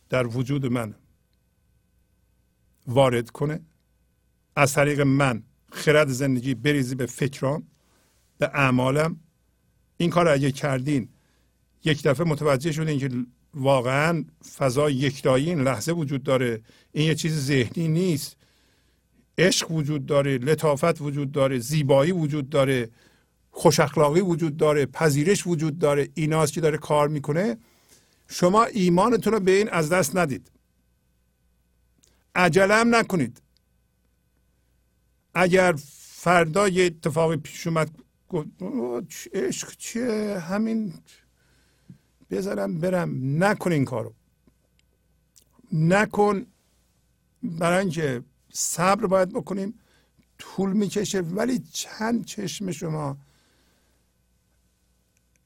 در 0.08 0.26
وجود 0.26 0.66
من 0.66 0.94
وارد 2.86 3.30
کنه 3.30 3.60
از 4.56 4.72
طریق 4.72 5.00
من 5.00 5.42
خرد 5.72 6.08
زندگی 6.08 6.54
بریزی 6.54 6.94
به 6.94 7.06
فکرام 7.06 7.66
به 8.38 8.50
اعمالم. 8.54 9.20
این 9.96 10.10
کار 10.10 10.28
اگه 10.28 10.52
کردین 10.52 11.08
یک 11.84 12.02
دفعه 12.02 12.26
متوجه 12.26 12.72
شدین 12.72 12.98
که 12.98 13.10
واقعا 13.54 14.24
فضا 14.56 14.90
یکتایی 14.90 15.48
این 15.48 15.62
لحظه 15.62 15.92
وجود 15.92 16.22
داره. 16.22 16.62
این 16.92 17.06
یه 17.06 17.14
چیز 17.14 17.46
ذهنی 17.46 17.88
نیست. 17.88 18.36
عشق 19.38 19.70
وجود 19.70 20.06
داره 20.06 20.38
لطافت 20.38 21.00
وجود 21.00 21.32
داره 21.32 21.58
زیبایی 21.58 22.12
وجود 22.12 22.48
داره 22.48 22.90
خوش 23.50 23.80
اخلاقی 23.80 24.20
وجود 24.20 24.56
داره 24.56 24.86
پذیرش 24.86 25.46
وجود 25.46 25.78
داره. 25.78 26.08
ایناست 26.14 26.52
که 26.52 26.60
داره 26.60 26.78
کار 26.78 27.08
می‌کنه. 27.08 27.56
شما 28.30 28.64
ایمانتون 28.64 29.32
رو 29.32 29.40
به 29.40 29.50
این 29.50 29.68
از 29.68 29.88
دست 29.88 30.16
ندید. 30.16 30.50
عجله 32.34 32.74
هم 32.74 32.94
نکنید. 32.94 33.42
اگر 35.34 35.74
فردا 35.96 36.68
یه 36.68 36.84
اتفاقی 36.84 37.36
پیش 37.36 37.66
اومد 37.66 37.90
عشق 39.34 39.76
چیه؟ 39.76 40.38
همین 40.38 40.94
بذارم 42.30 42.80
برم. 42.80 43.44
نکن 43.44 43.72
این 43.72 43.84
کارو. 43.84 44.14
نکن. 45.72 46.46
برای 47.42 47.78
اینکه 47.78 48.22
صبر 48.52 49.06
باید 49.06 49.28
بکنیم. 49.28 49.74
طول 50.38 50.72
می‌کشه. 50.72 51.20
ولی 51.20 51.58
چند 51.58 52.24
چشم 52.24 52.70
شما 52.70 53.16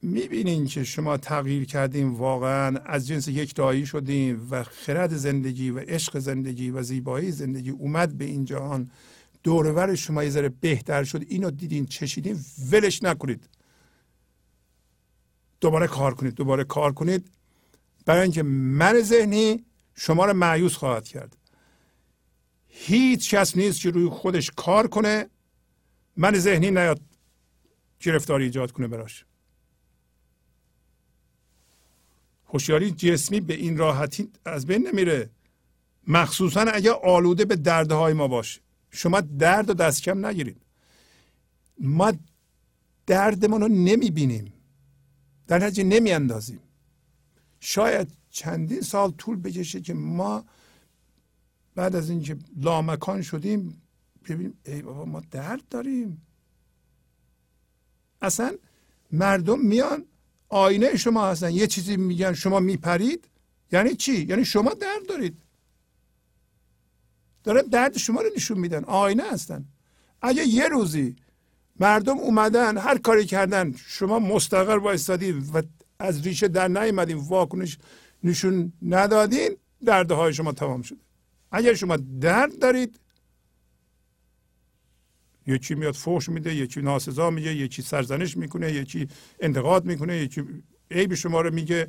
می‌بینین 0.05 0.67
که 0.67 0.85
شما 0.85 1.17
تغییر 1.17 1.65
کردین 1.65 2.09
واقعا 2.09 2.79
از 2.79 3.07
جنس 3.07 3.29
یک 3.29 3.55
دایی 3.55 3.87
شدین 3.87 4.41
و 4.51 4.63
خرد 4.63 5.17
زندگی 5.17 5.71
و 5.71 5.79
عشق 5.79 6.19
زندگی 6.19 6.71
و 6.71 6.83
زیبایی 6.83 7.31
زندگی 7.31 7.71
اومد 7.71 8.19
به 8.19 8.25
این 8.25 8.45
جهان. 8.45 8.91
دورور 9.43 9.95
شما 9.95 10.25
یه 10.25 10.31
ذره 10.31 10.49
بهتر 10.49 11.05
شد. 11.05 11.23
اینو 11.29 11.51
دیدین 11.51 11.87
چشیدین 11.87 12.41
ولش 12.71 13.03
نکنید. 13.03 13.49
دوباره 15.61 15.87
کار 15.87 16.15
کنید 16.15 16.35
دوباره 16.35 16.65
کار 16.65 16.93
کنید. 16.93 17.31
برای 18.07 18.23
اینکه 18.23 18.43
من 18.43 19.01
ذهنی 19.01 19.65
شما 19.95 20.27
رو 20.27 20.33
معیوس 20.33 20.75
خواهد 20.75 21.09
کرد. 21.09 21.37
هیچ 22.67 23.35
کس 23.35 23.57
نیست 23.57 23.81
که 23.81 23.91
روی 23.91 24.09
خودش 24.09 24.51
کار 24.57 24.87
کنه 24.89 25.27
من 26.17 26.39
ذهنی 26.39 26.71
نیاد 26.71 27.01
گرفتاری 28.01 28.45
ایجاد 28.45 28.73
کنه 28.73 28.89
براش. 28.89 29.25
هوشیاری 32.55 32.91
جسمی 32.91 33.41
به 33.41 33.55
این 33.55 33.77
راحتی 33.77 34.31
از 34.45 34.67
بین 34.67 34.87
نمیره. 34.87 35.31
مخصوصا 36.07 36.61
اگر 36.61 36.93
آلوده 36.93 37.45
به 37.45 37.57
دردهای 37.57 38.13
ما 38.13 38.29
باشه. 38.29 38.61
شما 38.91 39.21
درد 39.21 39.71
و 39.71 39.75
دست 39.75 40.03
کم 40.03 40.27
نگیرید. 40.27 40.63
ما 41.79 42.13
دردمون 43.07 43.61
رو 43.61 43.69
نمی‌بینیم. 43.69 44.53
در 45.47 45.59
نتیجه 45.59 45.85
نمیاندازیم. 45.85 46.61
شاید 47.61 48.09
چندین 48.31 48.81
سال 48.81 49.11
طول 49.11 49.37
بکشه 49.37 49.81
که 49.81 49.95
ما 49.95 50.45
بعد 51.75 51.97
از 51.97 52.11
اینکه 52.11 52.37
لامکان 52.57 53.23
شدیم 53.23 53.83
ببینیم 54.29 54.59
ای 54.65 54.83
بابا 54.83 55.05
ما 55.05 55.21
درد 55.31 55.69
داریم. 55.69 56.23
اصلا 58.23 58.57
مردم 59.13 59.61
میان 59.61 60.05
آینه 60.55 60.97
شما 60.97 61.27
هستن. 61.27 61.51
یه 61.51 61.67
چیزی 61.67 61.97
میگن 61.97 62.33
شما 62.33 62.61
میپرید. 62.61 63.29
یعنی 63.73 63.95
چی؟ 63.95 64.27
یعنی 64.29 64.45
شما 64.45 64.75
درد 64.75 65.07
دارید. 65.09 65.43
دارن 67.45 67.63
درد 67.63 67.99
شما 67.99 68.21
رو 68.21 68.29
نشون 68.37 68.59
میدن. 68.59 68.85
آینه 68.85 69.23
هستن. 69.31 69.65
اگه 70.23 70.45
یه 70.45 70.69
روزی 70.69 71.17
مردم 71.81 72.19
اومدن 72.19 72.79
هر 72.79 72.99
کاری 72.99 73.27
کردن 73.27 73.75
شما 73.87 74.19
مستقر 74.19 74.77
وایستادید 74.77 75.55
و 75.55 75.63
از 75.99 76.27
ریشه 76.27 76.49
در 76.49 76.69
نیومدین 76.69 77.17
واکنش 77.17 77.79
نشون 78.25 78.73
ندادین 78.83 79.57
دردهای 79.85 80.35
شما 80.35 80.53
تمام 80.53 80.83
شده. 80.83 81.01
اگر 81.53 81.75
شما 81.75 81.97
درد 82.21 82.59
دارید 82.59 83.01
یکی 85.47 85.75
میاد 85.75 85.95
فوش 85.95 86.29
میده 86.29 86.55
یکی 86.55 86.83
ناسزا 86.83 87.31
میگه 87.31 87.55
یکی 87.55 87.83
سرزنش 87.83 88.37
می‌کنه 88.37 88.73
یکی 88.73 89.09
انتقاد 89.41 89.85
می‌کنه 89.85 90.17
یکی 90.17 90.43
عیب 90.91 91.15
شما 91.15 91.41
رو 91.41 91.55
میگه. 91.55 91.89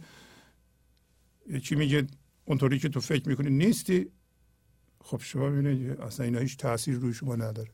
یکی 1.50 1.76
میگه 1.76 2.08
اونطوری 2.46 2.80
که 2.80 2.90
تو 2.90 3.00
فکر 3.00 3.30
می‌کنی 3.30 3.50
نیستی. 3.50 4.08
خب 5.02 5.22
شما 5.24 5.50
ببینید 5.50 6.02
اصلا 6.02 6.26
اینا 6.26 6.40
هیچ 6.40 6.58
تاثیر 6.58 6.96
روی 6.96 7.14
شما 7.14 7.36
نداره. 7.36 7.70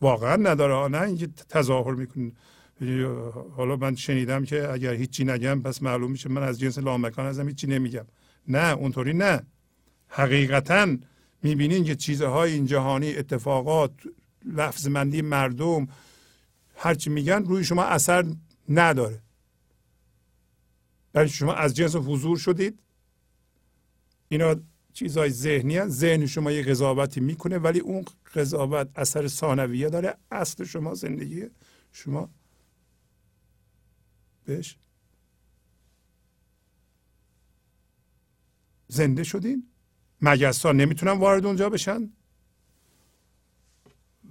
واقعا 0.00 0.36
نداره 0.36 0.88
نه 0.88 1.02
اینکه 1.02 1.26
تظاهر 1.26 1.94
می‌کنه 1.94 2.32
حالا 3.56 3.76
من 3.76 3.94
شنیدم 3.94 4.44
که 4.44 4.68
اگر 4.68 4.94
هیچی 4.94 5.24
نگم 5.24 5.62
پس 5.62 5.82
معلوم 5.82 6.10
میشه 6.10 6.28
من 6.28 6.42
از 6.42 6.60
جنس 6.60 6.78
لامکان 6.78 7.26
ازم 7.26 7.48
هیچی 7.48 7.66
نمیگم. 7.66 8.06
نه 8.48 8.72
اونطوری 8.72 9.12
نه. 9.12 9.46
حقیقتا 10.08 10.96
می‌بینین 11.42 11.84
که 11.84 11.94
چیزهای 11.94 12.52
این 12.52 12.66
جهانی 12.66 13.14
اتفاقات 13.14 13.92
لفظ 14.44 14.86
مندی 14.86 15.22
مردم 15.22 15.88
هرچی 16.76 17.10
میگن 17.10 17.44
روی 17.44 17.64
شما 17.64 17.84
اثر 17.84 18.24
نداره. 18.68 19.22
برای 21.12 21.28
شما 21.28 21.52
از 21.54 21.74
جنس 21.74 21.96
حضور 21.96 22.38
شدید. 22.38 22.78
اینا 24.28 24.56
چیزهای 24.92 25.30
ذهنی 25.30 25.76
هست 25.76 25.90
ذهن 25.90 26.26
شما 26.26 26.52
یه 26.52 26.62
قضاوتی 26.62 27.20
می‌کنه 27.20 27.58
ولی 27.58 27.78
اون 27.78 28.04
قضاوت 28.34 28.88
اثر 28.94 29.28
ثانویه 29.28 29.90
داره. 29.90 30.16
اصل 30.30 30.64
شما 30.64 30.94
زندگی 30.94 31.44
شما. 31.92 32.30
بهش. 34.44 34.76
زنده 38.88 39.24
شدین. 39.24 39.69
مگس 40.22 40.66
ها 40.66 40.72
نمی‌تونن 40.72 41.12
وارد 41.12 41.46
اونجا 41.46 41.70
بشن؟ 41.70 42.10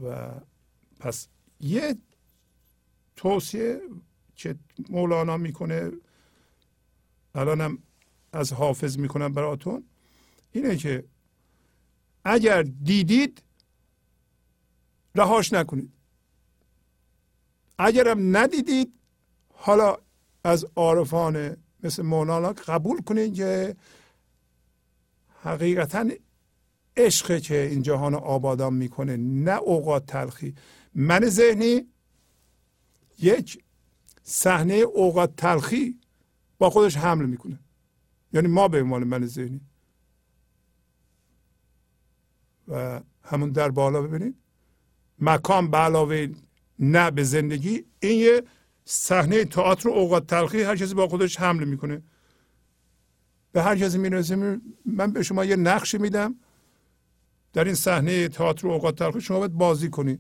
و 0.04 0.32
پس 1.00 1.28
یه 1.60 1.96
توصیه 3.16 3.82
که 4.36 4.56
مولانا 4.90 5.38
می‌کنه 5.38 5.92
الانم 7.36 7.78
از 8.34 8.54
حافظ 8.54 8.98
می‌کنم 8.98 9.34
براتون 9.34 9.84
اینه 10.52 10.78
که 10.78 11.04
اگر 12.26 12.64
دیدید 12.64 13.44
رهاش 15.16 15.54
نکنید. 15.54 15.94
اگرم 17.78 18.38
ندیدید 18.38 18.94
حالا 19.54 19.98
از 20.44 20.66
عارفان 20.76 21.58
مثل 21.84 22.04
مولانا 22.04 22.54
قبول 22.54 23.02
کنید 23.02 23.36
که 23.36 23.76
حقیقتا 25.42 26.10
عشقه 26.98 27.40
که 27.40 27.62
این 27.62 27.82
جهان 27.82 28.16
آبادان 28.16 28.74
می‌کنه 28.74 29.18
نه 29.18 29.58
اوقات 29.58 30.06
تلخی. 30.06 30.56
من 30.94 31.26
ذهنی 31.26 31.88
یک 33.20 33.64
صحنه 34.24 34.74
اوقات 34.74 35.36
تلخی 35.36 36.00
با 36.58 36.70
خودش 36.70 36.98
حمل 36.98 37.26
می‌کنه. 37.26 37.60
یعنی 38.34 38.48
ما 38.48 38.68
به 38.68 38.82
عنوان 38.82 39.04
من 39.04 39.26
ذهنی. 39.26 39.62
و 42.68 43.02
همون 43.24 43.52
در 43.52 43.70
بالا 43.70 44.02
ببینید. 44.02 44.36
مکان 45.20 45.72
به 45.72 45.78
علاوه 45.78 46.28
نه 46.80 47.12
به 47.12 47.24
زندگی 47.24 47.86
این 48.00 48.20
یه 48.20 48.44
صحنه 48.86 49.46
تئاتر 49.46 49.90
اوقات 49.90 50.28
تلخی 50.28 50.62
هر 50.62 50.76
کسی 50.76 50.94
با 50.94 51.08
خودش 51.08 51.40
حمله 51.40 51.66
می‌کنه. 51.66 52.04
به 53.52 53.64
هر 53.64 53.78
کسی 53.78 53.98
می‌رسه 53.98 54.60
من 54.86 55.12
به 55.12 55.24
شما 55.24 55.46
یه 55.46 55.56
نقش 55.56 55.96
میدم. 55.96 56.36
در 57.54 57.64
این 57.64 57.76
صحنه 57.76 58.28
تئاتر 58.28 58.68
و 58.68 58.72
اوقات 58.72 59.00
تلخی 59.00 59.22
شما 59.22 59.40
باید 59.40 59.54
بازی 59.54 59.90
کنید 59.90 60.20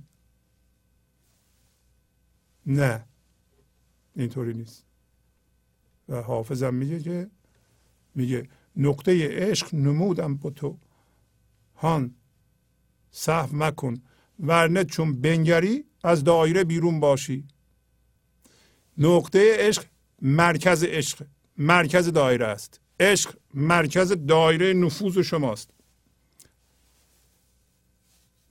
نه. 2.65 3.05
اینطوری 4.15 4.53
نیست. 4.53 4.85
و 6.09 6.21
حافظم 6.21 6.73
میگه 6.73 6.99
که 6.99 7.29
میگه 8.15 8.49
نقطه 8.75 9.27
عشق 9.31 9.75
نمودم 9.75 10.35
با 10.35 10.49
تو. 10.49 10.77
هان 11.75 12.15
صحو 13.11 13.55
مکن. 13.55 14.01
ورنه 14.39 14.83
چون 14.83 15.21
بنگری 15.21 15.85
از 16.03 16.23
دایره 16.23 16.63
بیرون 16.63 16.99
باشی. 16.99 17.47
نقطه 18.97 19.55
عشق 19.57 19.85
مرکز 20.21 20.83
عشق. 20.83 21.25
مرکز 21.57 22.07
دایره 22.07 22.47
است. 22.47 22.81
عشق 22.99 23.35
مرکز 23.53 24.11
دایره 24.27 24.73
نفوذ 24.73 25.19
شماست. 25.19 25.69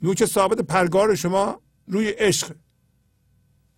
نوک 0.02 0.24
ثابت 0.24 0.60
پرگار 0.60 1.14
شما 1.14 1.60
روی 1.86 2.08
عشق. 2.08 2.54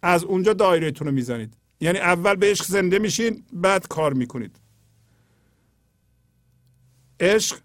از 0.03 0.25
اونجا 0.25 0.53
دایرهتون 0.53 1.07
رو 1.07 1.13
می‌زنید. 1.13 1.57
یعنی 1.81 1.99
اول 1.99 2.35
به 2.35 2.51
عشق 2.51 2.65
زنده 2.65 2.99
میشین 2.99 3.45
بعد 3.53 3.89
کار 3.89 4.13
می‌کنید. 4.13 4.61
عشق 7.21 7.59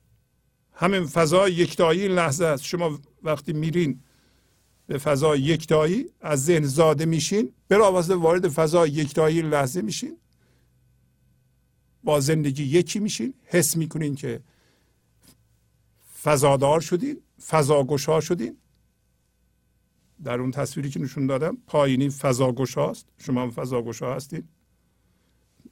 همین 0.74 1.06
فضای 1.06 1.54
یکتایی 1.54 2.08
لحظه 2.08 2.46
است. 2.46 2.64
شما 2.64 3.00
وقتی 3.24 3.54
میرین 3.54 4.02
به 4.88 4.98
فضای 4.98 5.42
یکتایی 5.42 6.06
از 6.22 6.46
ذهن 6.46 6.66
زاده 6.66 7.06
میشین. 7.06 7.54
بلافاصله 7.68 8.16
وارد 8.16 8.48
فضای 8.48 8.90
یکتایی 8.90 9.42
لحظه 9.42 9.82
میشین. 9.82 10.18
با 12.06 12.20
زندگی 12.20 12.64
یکی 12.64 13.00
میشین 13.00 13.34
حس 13.46 13.78
می‌کنین 13.78 14.16
که 14.16 14.42
فضادار 16.24 16.82
شدین 16.82 17.22
فضاگشا 17.48 18.22
شدین. 18.22 18.58
در 20.24 20.40
اون 20.40 20.52
تصویری 20.52 20.90
که 20.90 21.00
نشون 21.00 21.28
دادم 21.28 21.58
پایینی 21.68 22.10
فضاگشاست 22.10 23.06
شما 23.18 23.42
هم 23.42 23.52
فضاگشا 23.52 24.16
هستین. 24.16 24.44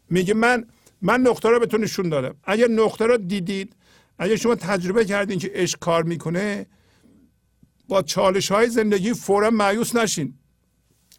میگه 0.10 0.34
من 0.34 0.66
من 1.02 1.22
نقطه 1.22 1.50
رو 1.50 1.60
بهتون 1.60 1.84
نشون 1.84 2.10
دادم. 2.10 2.36
اگر 2.44 2.68
نقطه 2.68 3.06
رو 3.06 3.18
دیدید 3.18 3.76
اگر 4.18 4.36
شما 4.36 4.56
تجربه 4.56 5.06
کردین 5.06 5.40
که 5.40 5.52
عشق 5.54 5.80
کار 5.80 6.04
می‌کنه 6.04 6.66
با 7.88 8.02
چالش 8.02 8.52
های 8.52 8.70
زندگی 8.70 9.14
فورا 9.14 9.50
معیوس 9.50 9.96
نشین. 9.96 10.34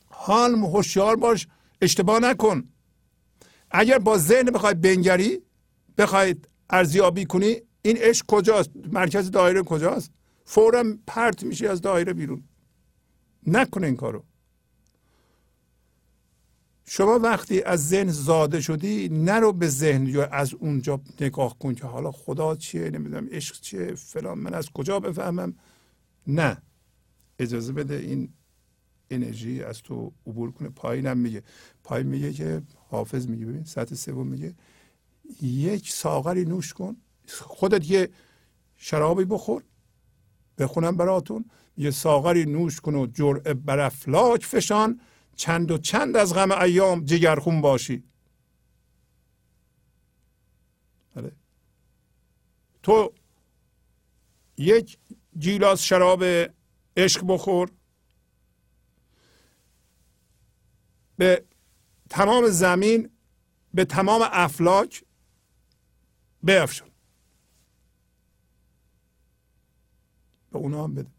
حال 0.06 0.54
هوشیار 0.54 1.16
باش 1.16 1.46
اشتباه 1.80 2.20
نکن. 2.20 2.68
اگر 3.76 3.98
با 3.98 4.18
ذهن 4.18 4.44
بخواید 4.44 4.80
بنگری 4.80 5.42
بخواید 5.98 6.48
ارزیابی 6.70 7.24
کنی 7.24 7.56
این 7.82 7.96
عشق 7.96 8.26
کجاست؟ 8.26 8.70
مرکز 8.92 9.30
دایره 9.30 9.62
کجاست؟ 9.62 10.10
فورا 10.44 10.84
پرت 11.06 11.42
میشی 11.42 11.66
از 11.66 11.80
دایره 11.80 12.12
بیرون. 12.12 12.44
نکنه 13.46 13.86
این 13.86 13.96
کارو. 13.96 14.24
شما 16.86 17.18
وقتی 17.18 17.62
از 17.62 17.88
ذهن 17.88 18.08
زاده 18.08 18.60
شدی 18.60 19.08
نرو 19.08 19.52
به 19.52 19.68
ذهن 19.68 20.06
یا 20.06 20.26
از 20.26 20.54
اونجا 20.54 21.00
نگاه 21.20 21.58
کن 21.58 21.74
که 21.74 21.86
حالا 21.86 22.12
خدا 22.12 22.56
چیه 22.56 22.90
نمی‌دونم 22.90 23.28
عشق 23.30 23.60
چیه 23.60 23.94
فلان 23.94 24.38
من 24.38 24.54
از 24.54 24.70
کجا 24.70 25.00
بفهمم؟ 25.00 25.54
نه. 26.26 26.62
اجازه 27.38 27.72
بده 27.72 27.94
این 27.94 28.32
انرژی 29.10 29.62
از 29.62 29.82
تو 29.82 30.12
عبور 30.26 30.52
کنه. 30.52 30.68
پایینم 30.68 31.18
میگه. 31.18 31.42
پایین 31.84 32.06
میگه 32.06 32.32
که 32.32 32.62
حافظ 32.94 33.28
میگه 33.28 33.46
ببین 33.46 33.64
سطح 33.64 33.94
سوم 33.94 34.26
میگه 34.26 34.54
یک 35.42 35.90
ساغری 35.90 36.44
نوش 36.44 36.72
کن 36.74 36.96
خودت 37.28 37.90
یه 37.90 38.08
شرابی 38.76 39.24
بخور 39.24 39.62
بخونم 40.58 40.96
براتون 40.96 41.44
یه 41.76 41.90
ساغری 41.90 42.44
نوش 42.44 42.80
کن 42.80 42.94
و 42.94 43.06
جرعه 43.06 43.54
بر 43.54 43.78
افلاک 43.78 44.44
فشان 44.44 45.00
چند 45.36 45.70
و 45.70 45.78
چند 45.78 46.16
از 46.16 46.34
غم 46.34 46.52
ایام 46.52 47.04
جگرخون 47.04 47.60
باشی 47.60 48.04
بله. 51.14 51.32
تو 52.82 53.12
یک 54.56 54.98
گیلاس 55.38 55.82
شراب 55.82 56.24
عشق 56.96 57.24
بخور 57.26 57.70
به 61.16 61.44
تمام 62.14 62.48
زمین 62.48 63.10
به 63.74 63.84
تمام 63.84 64.20
افلاک 64.24 65.04
بیفشن 66.42 66.84
به 70.52 70.58
اونا 70.58 70.84
هم 70.84 70.94
بده. 70.94 71.10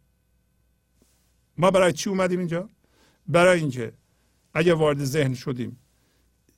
ما 1.58 1.72
برای 1.72 1.94
چی 1.94 2.10
اومدیم 2.10 2.40
اینجا؟ 2.40 2.70
برای 3.28 3.60
اینکه 3.60 3.94
اگه 4.54 4.74
وارد 4.74 5.04
ذهن 5.04 5.34
شدیم 5.34 5.80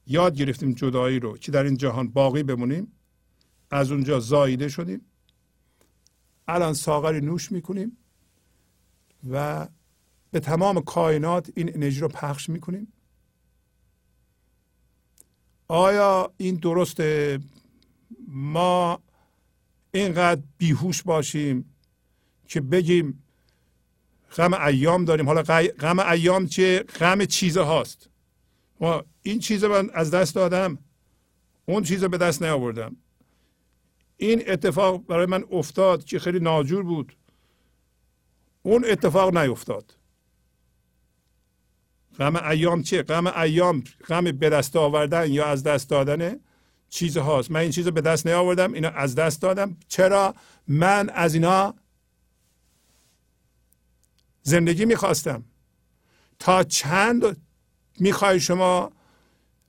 یاد 0.08 0.36
گرفتیم 0.36 0.72
جدایی 0.72 1.20
رو 1.20 1.38
که 1.38 1.52
در 1.52 1.64
این 1.64 1.78
جهان 1.78 2.08
باقی 2.08 2.44
بمونیم 2.44 2.92
از 3.72 3.92
اونجا 3.92 4.20
زاییده 4.20 4.68
شدیم. 4.68 5.02
الان 6.48 6.74
ساغری 6.74 7.22
نوش 7.22 7.52
می‌کنیم 7.52 7.98
و 9.30 9.68
به 10.32 10.40
تمام 10.40 10.82
کائنات 10.82 11.52
این 11.56 11.76
انرژی 11.76 12.00
رو 12.00 12.08
پخش 12.08 12.50
می‌کنیم. 12.50 12.94
آیا 15.68 16.34
این 16.38 16.56
درسته؟ 16.56 17.40
ما 18.28 19.00
اینقدر 19.92 20.42
بیهوش 20.58 21.04
باشیم 21.04 21.76
که 22.48 22.62
بگیم 22.62 23.24
غم 24.38 24.54
ایام 24.54 25.06
داریم. 25.06 25.26
حالا 25.26 25.42
غم 25.80 26.00
ایام 26.00 26.48
چه؟ 26.48 26.80
غم 26.80 27.26
چیزه 27.26 27.62
هاست. 27.62 28.10
ما 28.80 29.04
این 29.22 29.40
چیز 29.40 29.64
من 29.64 29.90
از 29.94 30.12
دست 30.12 30.36
دادم 30.36 30.78
اون 31.66 31.84
چیز 31.84 32.04
به 32.04 32.18
دست 32.18 32.44
نیاوردم. 32.44 32.96
این 34.18 34.44
اتفاق 34.48 35.06
برای 35.06 35.26
من 35.26 35.44
افتاد 35.52 36.04
که 36.04 36.20
خیلی 36.20 36.40
ناجور 36.40 36.84
بود. 36.84 37.18
اون 38.64 38.86
اتفاق 38.86 39.38
نیفتاد. 39.38 39.97
غم 42.18 42.36
ایام 42.36 42.82
چیه؟ 42.84 43.04
غم 43.04 43.28
ایام 43.28 43.84
غم 44.08 44.24
به 44.24 44.50
دست 44.50 44.76
آوردن 44.76 45.32
یا 45.32 45.46
از 45.46 45.64
دست 45.64 45.90
دادن 45.90 46.40
چیز 46.90 47.18
هاست 47.18 47.52
من 47.52 47.60
این 47.60 47.72
چیز 47.72 47.88
به 47.88 48.02
دست 48.02 48.28
نیاوردم 48.28 48.74
اینا 48.74 48.90
از 48.90 49.16
دست 49.16 49.42
دادم. 49.42 49.78
چرا؟ 49.88 50.36
من 50.68 51.10
از 51.10 51.34
اینا 51.34 51.76
زندگی 54.42 54.86
می‌خواستم. 54.86 55.44
تا 56.40 56.64
چند 56.64 57.38
می‌خوای 58.00 58.40
شما 58.40 58.92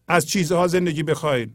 از 0.09 0.26
چیزها 0.26 0.66
زندگی 0.66 1.03
بخواید 1.03 1.55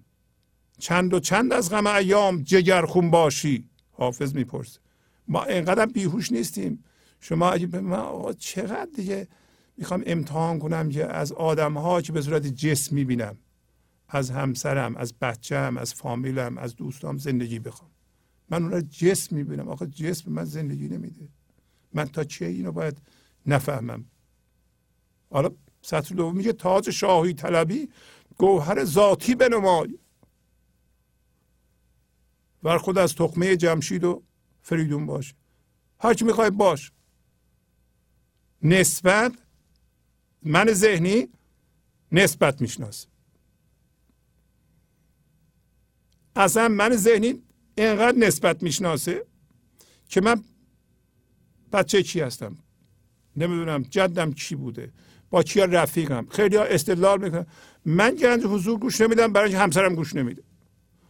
چند 0.80 1.14
و 1.14 1.20
چند 1.20 1.54
از 1.54 1.70
غم 1.70 1.88
ایام 1.88 2.44
جگرخون 2.44 3.12
باشی؟ 3.12 3.70
حافظ 3.92 4.36
می‌پرسه 4.36 4.80
ما 5.28 5.44
اینقدر 5.44 5.86
بیهوش 5.86 6.32
نیستیم. 6.32 6.84
شما 7.20 7.52
اگه 7.52 7.68
به 7.68 7.82
من 7.82 8.34
چقدر 8.40 8.88
دیگه 8.96 9.28
می‌خوام 9.78 10.04
امتحان 10.06 10.60
کنم 10.60 10.90
که 10.90 11.06
از 11.06 11.32
آدم 11.32 11.78
ها 11.78 12.02
که 12.02 12.12
به 12.12 12.22
صورت 12.22 12.48
جسم 12.48 12.96
می‌بینم 12.96 13.38
از 14.08 14.32
همسرم 14.32 14.96
از 14.96 15.14
بچم 15.22 15.78
از 15.78 15.94
فامیلم 15.94 16.58
از 16.58 16.76
دوستام 16.76 17.18
زندگی 17.18 17.60
بخوام. 17.60 17.92
من 18.50 18.64
اون 18.64 18.72
رو 18.72 18.82
جسم 18.82 19.36
می‌بینم. 19.36 19.68
آخه 19.68 19.88
جسم 19.88 20.32
من 20.32 20.46
زندگی 20.46 20.88
نمیده. 20.88 21.30
من 21.94 22.06
تا 22.06 22.24
چه 22.24 22.46
اینو 22.46 22.72
باید 22.72 22.98
نفهمم؟ 23.46 24.06
حالا 25.30 25.50
سطر 25.82 26.16
دوم 26.16 26.38
میگه 26.38 26.54
تاج 26.54 26.90
شاهی 26.90 27.34
طلبی 27.34 27.90
گوهر 28.38 28.84
ذاتی 28.86 29.36
بنمای. 29.36 30.00
ور 32.64 32.78
خود 32.78 32.98
از 32.98 33.16
تخمه 33.16 33.56
جمشید 33.56 34.04
و 34.04 34.24
فریدون 34.62 35.06
باش. 35.06 35.36
هر 36.00 36.14
کی 36.14 36.26
می‌خوای 36.26 36.50
باش. 36.50 36.92
نسبت 38.62 39.34
من 40.46 40.74
ذهنی 40.74 41.28
نسبت 42.12 42.62
می‌شناسه 42.62 43.08
اصلا 46.36 46.68
من 46.68 46.96
ذهنی 46.96 47.44
اینقدر 47.78 48.18
نسبت 48.18 48.64
می‌شناسه 48.64 49.26
که 50.08 50.22
من 50.22 50.44
بچه 51.72 52.04
کی 52.04 52.22
هستم؟ 52.22 52.58
نمی‌دونم 53.38 53.84
جدم 53.84 54.34
کی 54.34 54.56
بوده؟ 54.56 54.92
با 55.30 55.44
کیا 55.44 55.66
رفیقم؟ 55.66 56.28
خیلی 56.30 56.56
ها 56.56 56.64
استدلال 56.64 57.24
می‌کنن. 57.24 57.46
من 57.86 58.16
گنج 58.16 58.44
حضور 58.44 58.80
گوش 58.80 59.02
نمیدم 59.02 59.34
برای 59.34 59.56
همسرم 59.56 59.96
گوش 59.96 60.16
نمیده. 60.16 60.44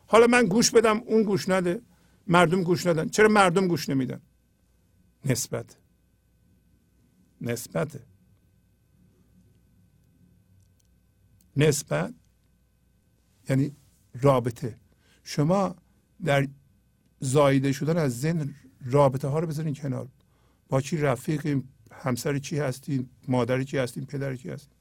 حالا 0.07 0.27
من 0.27 0.45
گوش 0.45 0.71
بدم 0.71 0.97
اون 1.05 1.23
گوش 1.23 1.49
نده 1.49 1.81
مردم 2.27 2.63
گوش 2.63 2.85
ندن. 2.87 3.09
چرا 3.09 3.27
مردم 3.27 3.67
گوش 3.67 3.89
نمیدن؟ 3.89 4.21
نسبت. 5.25 5.77
نسبت 7.41 7.99
نسبت 11.57 12.13
یعنی 13.49 13.75
رابطه. 14.21 14.77
شما 15.23 15.75
در 16.25 16.47
زایده 17.19 17.71
شدن 17.71 17.97
از 17.97 18.21
ذهن 18.21 18.55
رابطه 18.85 19.27
ها 19.27 19.39
رو 19.39 19.47
بذارین 19.47 19.73
کنار. 19.73 20.07
با 20.69 20.81
کی 20.81 20.97
رفیقیم؟ 20.97 21.69
همسر 21.91 22.39
چی 22.39 22.59
هستیم 22.59 23.09
مادر 23.27 23.63
چی 23.63 23.77
هستیم 23.77 24.05
پدر 24.05 24.35
کی 24.35 24.49
هستیم 24.49 24.73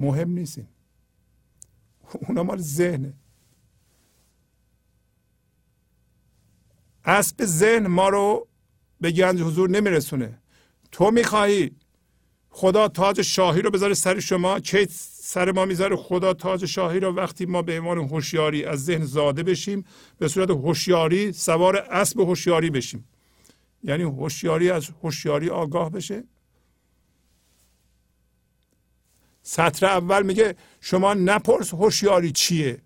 مهم 0.00 0.30
نیستیم 0.30 0.68
اونا 2.28 2.42
مال 2.42 2.58
ذهنه. 2.58 3.14
اسب 7.04 7.44
ذهن 7.44 7.86
ما 7.86 8.08
رو 8.08 8.48
به 9.00 9.10
گنج 9.10 9.40
حضور 9.40 9.70
نمیرسونه. 9.70 10.38
تو 10.92 11.10
می‌خواهی 11.10 11.76
خدا 12.56 12.88
تاج 12.88 13.22
شاهی 13.22 13.62
رو 13.62 13.70
بذاره 13.70 13.94
سر 13.94 14.20
شما. 14.20 14.60
چه 14.60 14.86
سر 14.90 15.52
ما 15.52 15.64
می‌ذاره؟ 15.64 15.96
خدا 15.96 16.34
تاج 16.34 16.64
شاهی 16.64 17.00
رو 17.00 17.12
وقتی 17.12 17.46
ما 17.46 17.62
به 17.62 17.80
عنوان 17.80 17.98
هوشیاری 17.98 18.64
از 18.64 18.84
ذهن 18.84 19.04
زاده 19.04 19.42
بشیم 19.42 19.84
به 20.18 20.28
صورت 20.28 20.50
هوشیاری 20.50 21.32
سوار 21.32 21.76
اسب 21.76 22.20
هوشیاری 22.20 22.70
بشیم. 22.70 23.08
یعنی 23.82 24.02
هوشیاری 24.02 24.70
از 24.70 24.90
هوشیاری 25.02 25.50
آگاه 25.50 25.90
بشه. 25.90 26.24
سطر 29.42 29.86
اول 29.86 30.22
میگه 30.22 30.56
شما 30.80 31.14
نپرس 31.14 31.74
هوشیاری 31.74 32.32
چیه. 32.32 32.82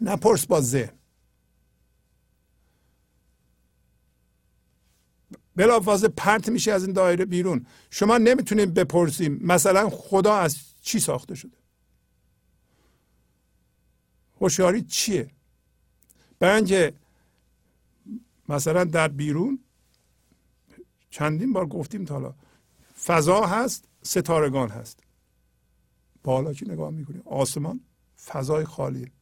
نپرس 0.00 0.46
با 0.46 0.60
ذهن. 0.60 1.01
بلافاصله 5.56 6.08
پرت 6.08 6.48
میشه 6.48 6.72
از 6.72 6.84
این 6.84 6.92
دایره 6.92 7.24
بیرون. 7.24 7.66
شما 7.90 8.18
نمی‌تونید 8.18 8.74
بپرسیم 8.74 9.38
مثلا 9.42 9.90
خدا 9.90 10.34
از 10.34 10.56
چی 10.82 11.00
ساخته 11.00 11.34
شده؟ 11.34 11.56
هوشیاری 14.40 14.82
چیه؟ 14.82 15.30
برای 16.38 16.92
مثلا 18.48 18.84
در 18.84 19.08
بیرون 19.08 19.58
چندین 21.10 21.52
بار 21.52 21.66
گفتیم 21.66 22.04
تا 22.04 22.14
حالا. 22.14 22.34
فضا 23.04 23.46
هست 23.46 23.88
ستارگان 24.02 24.68
هست. 24.68 25.00
بالا 26.22 26.52
که 26.52 26.68
نگاه 26.68 26.90
می‌کنیم؟ 26.90 27.22
آسمان 27.24 27.80
فضای 28.26 28.64
خالیه. 28.64 29.12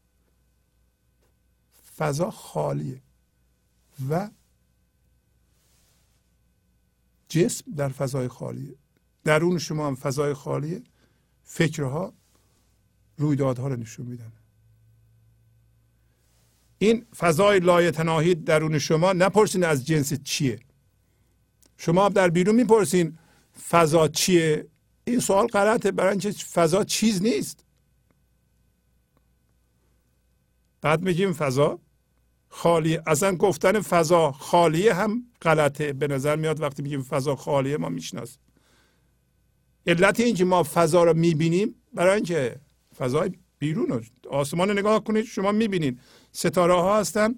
فضا 1.96 2.30
خالیه 2.30 3.02
و 4.10 4.30
جسم 7.30 7.72
در 7.72 7.88
فضای 7.88 8.28
خالیه 8.28 8.74
درون 9.24 9.58
شما 9.58 9.86
هم 9.86 9.94
فضای 9.94 10.34
خالیه 10.34 10.82
فکرها 11.44 12.12
رویدادها 13.16 13.68
رو 13.68 13.76
نشون 13.76 14.06
میدن. 14.06 14.32
این 16.78 17.06
فضای 17.16 17.60
لایتناهی 17.60 18.34
درون 18.34 18.78
شما 18.78 19.12
نپرسین 19.12 19.64
از 19.64 19.86
جنس 19.86 20.14
چیه. 20.22 20.60
شما 21.76 22.08
در 22.08 22.28
بیرون 22.28 22.54
می‌پرسین 22.54 23.18
فضا 23.70 24.08
چیه. 24.08 24.66
این 25.04 25.20
سوال 25.20 25.46
غلطه 25.46 25.90
برای 25.90 26.10
اینکه 26.10 26.30
فضا 26.30 26.84
چیز 26.84 27.22
نیست. 27.22 27.64
بعد 30.80 31.02
میگیم 31.02 31.32
فضا 31.32 31.78
خالی 32.52 32.98
اصلا 33.06 33.34
گفتن 33.34 33.80
فضا 33.80 34.32
خالیه 34.32 34.94
هم 34.94 35.22
غلطه. 35.42 35.92
به 35.92 36.06
نظر 36.06 36.36
میاد 36.36 36.60
وقتی 36.60 36.82
میگیم 36.82 37.02
فضا 37.02 37.36
خالیه 37.36 37.76
ما 37.76 37.88
می‌شناسیم. 37.88 38.38
علت 39.86 40.20
اینکه 40.20 40.44
ما 40.44 40.62
فضا 40.62 41.04
رو 41.04 41.14
می‌بینیم 41.14 41.74
برای 41.94 42.14
اینکه 42.14 42.56
فضای 42.98 43.30
بیرون 43.58 44.04
آسمان 44.30 44.68
رو 44.68 44.74
نگاه 44.74 45.04
کنید 45.04 45.24
شما 45.24 45.52
می‌بینید 45.52 46.00
ستاره 46.32 46.74
ها 46.74 46.98
هستن 47.00 47.34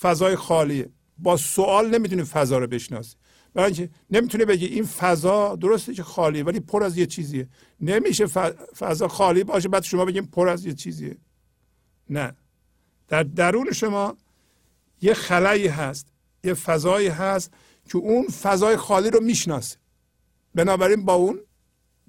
فضای 0.00 0.36
خالیه. 0.36 0.90
با 1.18 1.36
سوال 1.36 1.94
نمی‌تونید 1.94 2.24
فضا 2.24 2.58
رو 2.58 2.66
بشناسید 2.66 3.18
برای 3.54 3.66
اینکه 3.66 3.90
نمی‌تونه 4.10 4.44
بگی 4.44 4.66
این 4.66 4.84
فضا 4.84 5.56
درسته 5.56 5.94
که 5.94 6.02
خالیه 6.02 6.44
ولی 6.44 6.60
پر 6.60 6.82
از 6.82 6.98
یه 6.98 7.06
چیزیه. 7.06 7.48
نمیشه 7.80 8.26
فضا 8.76 9.08
خالی 9.08 9.44
باشه 9.44 9.68
بعد 9.68 9.82
شما 9.82 10.04
بگیم 10.04 10.26
پر 10.26 10.48
از 10.48 10.66
یه 10.66 10.72
چیزیه. 10.72 11.16
نه. 12.10 12.36
در 13.08 13.22
درون 13.22 13.72
شما 13.72 14.16
یه 15.00 15.14
خلایی 15.14 15.66
هست 15.66 16.06
یه 16.44 16.54
فضایی 16.54 17.08
هست 17.08 17.50
که 17.88 17.98
اون 17.98 18.26
فضای 18.26 18.76
خالی 18.76 19.10
رو 19.10 19.20
می‌شناسه. 19.20 19.76
بنابراین 20.54 21.04
با 21.04 21.14
اون 21.14 21.40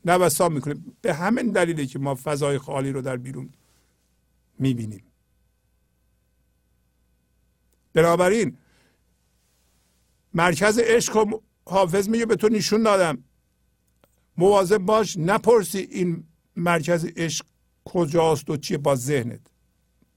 نوسان 0.06 0.54
می‌کنه 0.54 0.76
به 1.02 1.14
همین 1.14 1.52
دلیله 1.52 1.86
که 1.86 2.00
ما 2.00 2.16
فضای 2.24 2.58
خالی 2.58 2.92
رو 2.92 3.02
در 3.02 3.18
بیرون 3.18 3.50
می‌بینیم. 4.60 5.04
بنابراین 7.94 8.58
مرکز 10.34 10.80
عشق 10.80 11.16
و 11.16 11.40
حافظ 11.66 12.10
میگه 12.10 12.26
به 12.26 12.36
تو 12.36 12.50
نشون 12.50 12.84
دادم. 12.84 13.24
مواظب 14.38 14.78
باش 14.78 15.18
نپرسی 15.18 15.78
این 15.78 16.24
مرکز 16.56 17.06
عشق 17.06 17.46
کجاست 17.86 18.50
و 18.50 18.58
چیه. 18.58 18.78
با 18.78 18.96
ذهنت. 18.96 19.42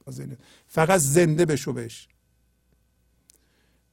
با 0.05 0.13
ذهنت. 0.13 0.39
فقط 0.67 1.01
زنده 1.01 1.47
بشو 1.47 1.73
بهش. 1.73 2.09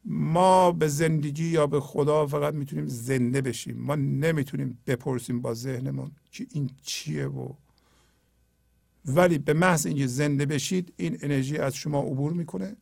ما 0.06 0.72
به 0.72 0.88
زندگی 0.88 1.46
یا 1.46 1.68
به 1.68 1.80
خدا 1.80 2.28
فقط 2.28 2.54
می‌تونیم 2.54 2.86
زنده 2.86 3.42
بشیم. 3.42 3.78
ما 3.78 3.96
نمی‌تونیم 3.96 4.80
بپرسیم 4.88 5.42
با 5.42 5.54
ذهنمون 5.54 6.12
که 6.32 6.48
این 6.52 6.70
چیه 6.82 7.28
و 7.28 7.54
ولی 9.06 9.38
به 9.38 9.54
محض 9.54 9.86
اینکه 9.86 10.08
زنده 10.08 10.46
بشید 10.46 10.94
این 10.98 11.18
انرژی 11.22 11.58
از 11.58 11.76
شما 11.76 12.02
عبور 12.02 12.34
می‌کنه 12.34 12.78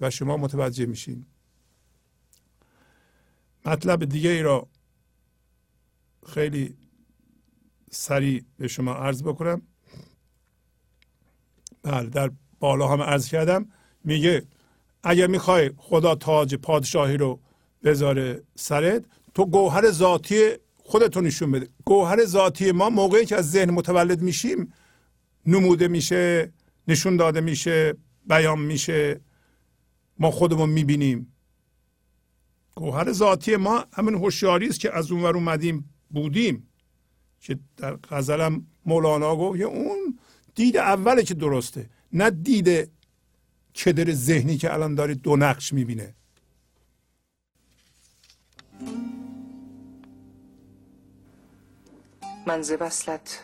و 0.00 0.10
شما 0.10 0.36
متوجه 0.36 0.86
میشین. 0.86 1.26
مطلب 3.64 4.04
دیگه 4.04 4.30
ای 4.30 4.42
را 4.42 4.68
خیلی 6.26 6.76
سریع 7.90 8.44
به 8.58 8.68
شما 8.68 8.94
عرض 8.94 9.22
بکنم. 9.22 9.62
بله 11.82 12.08
در 12.08 12.30
بالا 12.58 12.88
هم 12.88 13.02
عرض 13.02 13.28
کردم. 13.28 13.68
میگه 14.04 14.46
اگر 15.08 15.26
می‌خوای 15.26 15.70
خدا 15.76 16.14
تاج 16.14 16.54
پادشاهی 16.54 17.16
رو 17.16 17.40
بذاره 17.84 18.42
سرت 18.54 19.04
تو 19.34 19.46
گوهر 19.46 19.90
ذاتی 19.90 20.50
خودتو 20.76 21.20
نشون 21.20 21.50
بده. 21.50 21.68
گوهر 21.84 22.24
ذاتی 22.24 22.72
ما 22.72 22.90
موقعی 22.90 23.24
که 23.24 23.36
از 23.36 23.50
ذهن 23.50 23.70
متولد 23.70 24.22
میشیم 24.22 24.72
نموده 25.46 25.88
میشه 25.88 26.52
نشون 26.88 27.16
داده 27.16 27.40
میشه 27.40 27.94
بیان 28.26 28.58
میشه 28.58 29.20
ما 30.18 30.30
خودمون 30.30 30.68
می‌بینیم. 30.68 31.32
گوهر 32.74 33.12
ذاتی 33.12 33.56
ما 33.56 33.84
همین 33.92 34.14
هوشیاری 34.14 34.68
است 34.68 34.80
که 34.80 34.96
از 34.96 35.12
اونور 35.12 35.36
اومدیم 35.36 35.90
بودیم. 36.10 36.68
که 37.40 37.58
در 37.76 37.96
غزلم 37.96 38.66
مولانا 38.86 39.36
گفت 39.36 39.60
اون 39.60 40.18
دید 40.54 40.76
اوله 40.76 41.22
که 41.22 41.34
درسته 41.34 41.90
نه 42.12 42.30
دید 42.30 42.90
کدر 43.84 44.12
ذهنی 44.12 44.56
که 44.58 44.72
الان 44.72 44.94
دارید 44.94 45.22
دو 45.22 45.36
نقش 45.36 45.72
می‌بینه. 45.72 46.14
من 52.46 52.62
ز 52.62 52.72
وصلت 52.80 53.42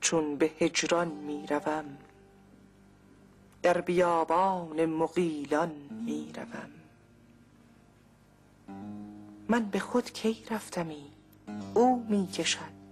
چون 0.00 0.36
به 0.36 0.50
هجران 0.60 1.08
می‌روم 1.08 1.84
در 3.62 3.80
بیابان 3.80 4.86
مقیلان 4.86 5.72
می‌روم. 6.06 6.70
من 9.48 9.64
به 9.64 9.78
خود 9.78 10.12
کی 10.12 10.44
رفتمی؟ 10.50 11.04
او 11.74 12.06
می‌کشد 12.08 12.82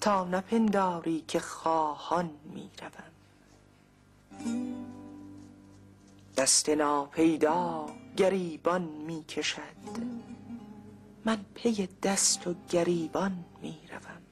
تا 0.00 0.24
نپنداری 0.24 1.24
که 1.28 1.40
خواهان 1.40 2.30
می‌روم. 2.44 3.12
دست 6.36 6.68
ناپیدا 6.68 7.86
گریبان 8.16 8.82
می 8.82 9.24
کشد 9.24 9.60
من 11.24 11.44
پی 11.54 11.88
دست 12.02 12.46
و 12.46 12.54
گریبان 12.70 13.44
می 13.62 13.78
روم 13.90 14.22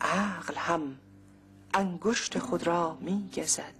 عقل 0.00 0.54
هم 0.54 0.96
انگشت 1.74 2.38
خود 2.38 2.66
را 2.66 2.98
می 3.00 3.30
گزد 3.36 3.74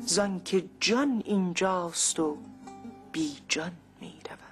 زان 0.00 0.40
که 0.44 0.64
جان 0.80 1.22
اینجاست 1.24 2.20
و 2.20 2.36
بی 3.12 3.36
جان 3.48 3.72
می 4.00 4.14
روم 4.30 4.48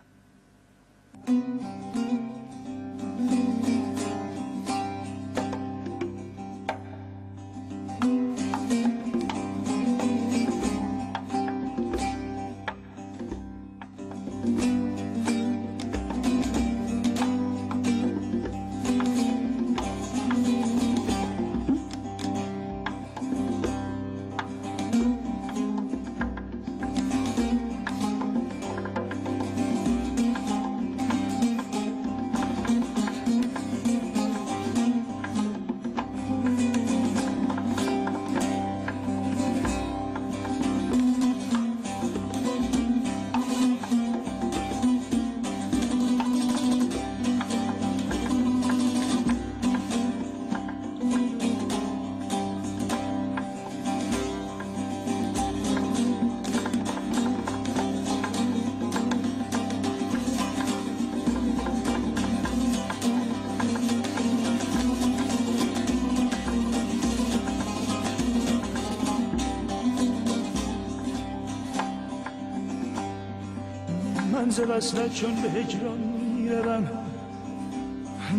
وصلت 74.77 75.15
چون 75.15 75.35
به 75.43 75.51
هجران 75.51 75.99
می‌روم. 75.99 76.89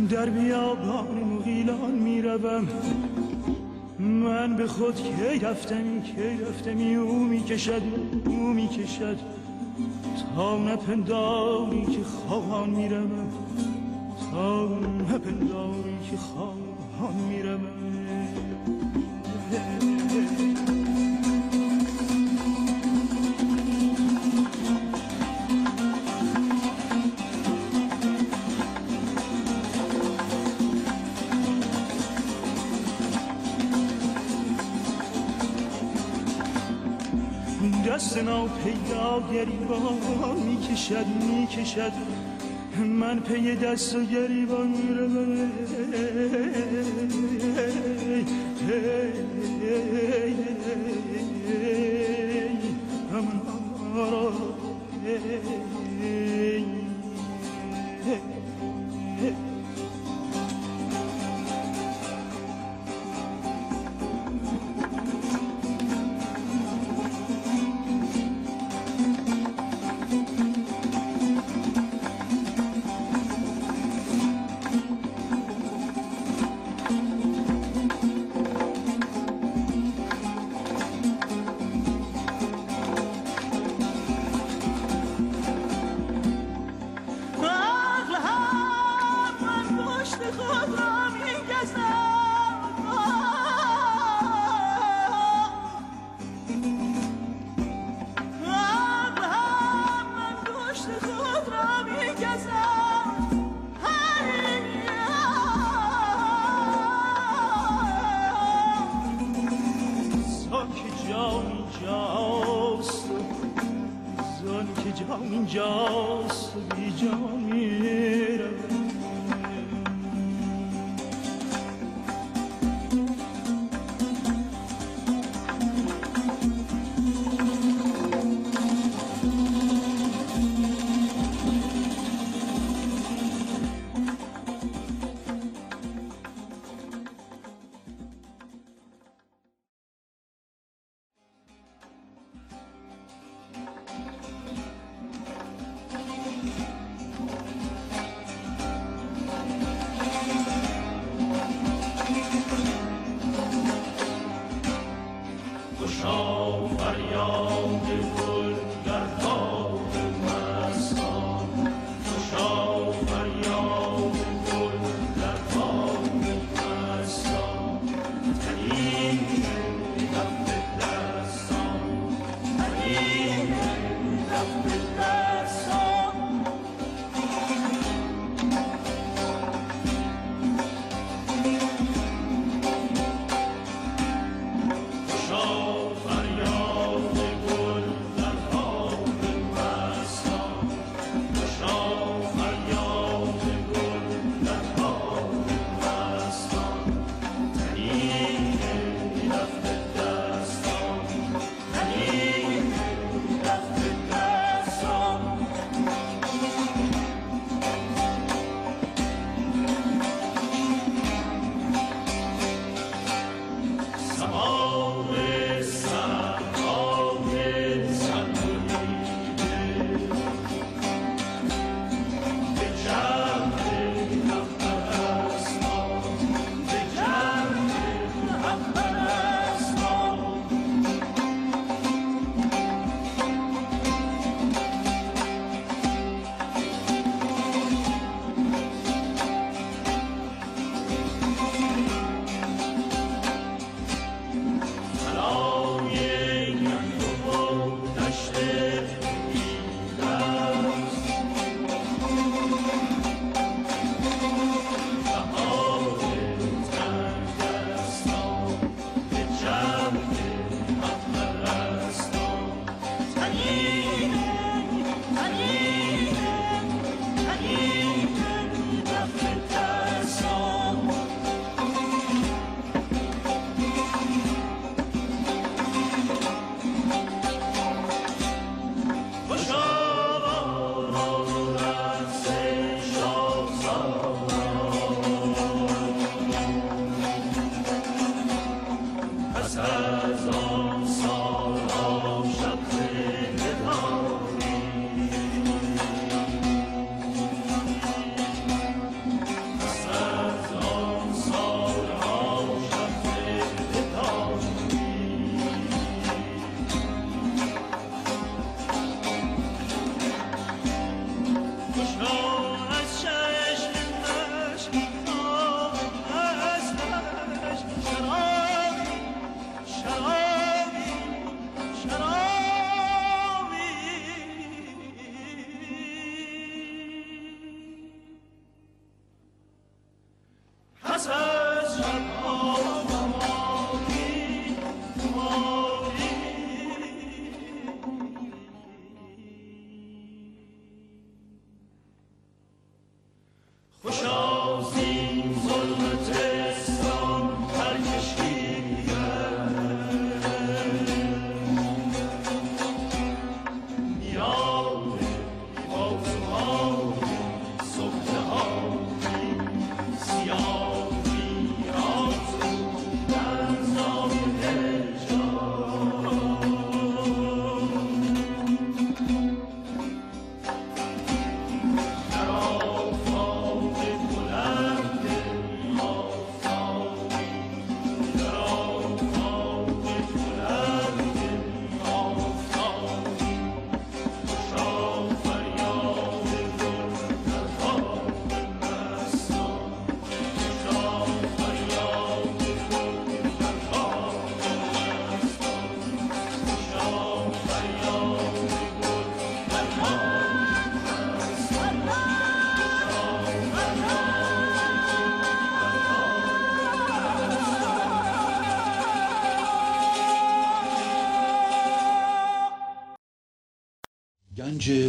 در 0.10 0.30
بیابان 0.30 1.24
مغیلان 1.24 1.92
می‌روم. 1.92 2.68
من 4.00 4.56
به 4.56 4.68
خود 4.68 4.96
کی 4.96 5.40
رفتم 5.40 6.02
کی 6.02 6.38
رفتم؟ 6.42 7.00
او 7.00 7.20
می‌کشد 7.20 7.82
او 8.26 8.54
می‌کشد. 8.54 9.18
تا 10.36 10.58
نپنداری 10.58 11.86
که 11.86 12.04
خواهان 12.04 12.70
می‌روم. 12.70 13.30
تا 14.32 14.66
نپنداری 15.10 15.98
که 16.12 16.18
خواهان 16.18 17.16
می‌روم. 17.30 17.67
پیدا 39.20 39.34
گریبان 39.34 40.38
می‌کشد 40.46 41.06
می‌کشد. 41.08 41.92
من 42.78 43.20
پی 43.20 43.56
دست 43.56 43.96
و 43.96 44.04
گریبان 44.04 44.68
می‌روم. 44.68 45.52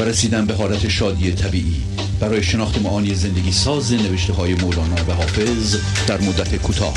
و 0.00 0.02
رسیدن 0.02 0.46
به 0.46 0.54
حالت 0.54 0.88
شادی 0.88 1.32
طبیعی. 1.32 1.82
برای 2.20 2.42
شناخت 2.42 2.78
معانی 2.78 3.14
زندگی 3.14 3.52
ساز 3.52 3.92
نوشته 3.92 4.32
های 4.32 4.54
مولانا 4.54 4.94
و 4.94 5.12
حافظ 5.12 5.76
در 6.06 6.20
مدت 6.20 6.56
کوتاه. 6.56 6.94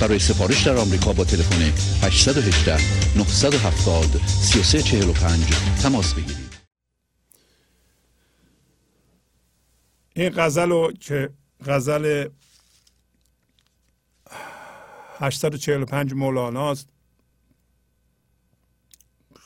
برای 0.00 0.18
سفارش 0.18 0.66
در 0.66 0.76
آمریکا 0.76 1.12
با 1.12 1.24
تلفن 1.24 1.62
818 2.02 2.76
970 3.18 4.20
3345 4.26 5.44
تماس 5.82 6.14
بگیرید. 6.14 6.46
این 10.14 10.30
غزل 10.36 10.68
رو 10.68 10.92
که 11.00 11.30
غزل 11.66 12.28
845 15.18 16.12
مولاناست. 16.12 16.88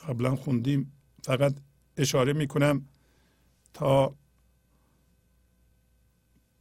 قبلا 0.07 0.35
خوندیم 0.35 0.91
فقط 1.23 1.53
اشاره 1.97 2.33
می‌کنم. 2.33 2.85
تا 3.73 4.15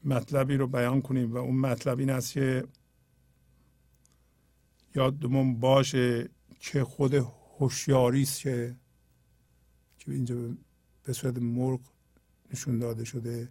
مطلبی 0.05 0.57
رو 0.57 0.67
بیان 0.67 1.03
کنیم 1.03 1.33
و 1.33 1.37
اون 1.37 1.57
مطلب 1.57 1.99
این 1.99 2.11
است 2.11 2.33
که 2.33 2.65
یادمون 4.95 5.61
باشه 5.61 6.29
که 6.61 6.85
خود 6.85 7.15
هوشیاری 7.59 8.23
است 8.23 8.41
که 8.41 8.77
که 9.99 10.13
اینجا 10.13 10.37
به 11.05 11.13
صورت 11.13 11.39
مرغ 11.39 11.81
نشون 12.53 12.79
داده 12.79 13.05
شده 13.05 13.49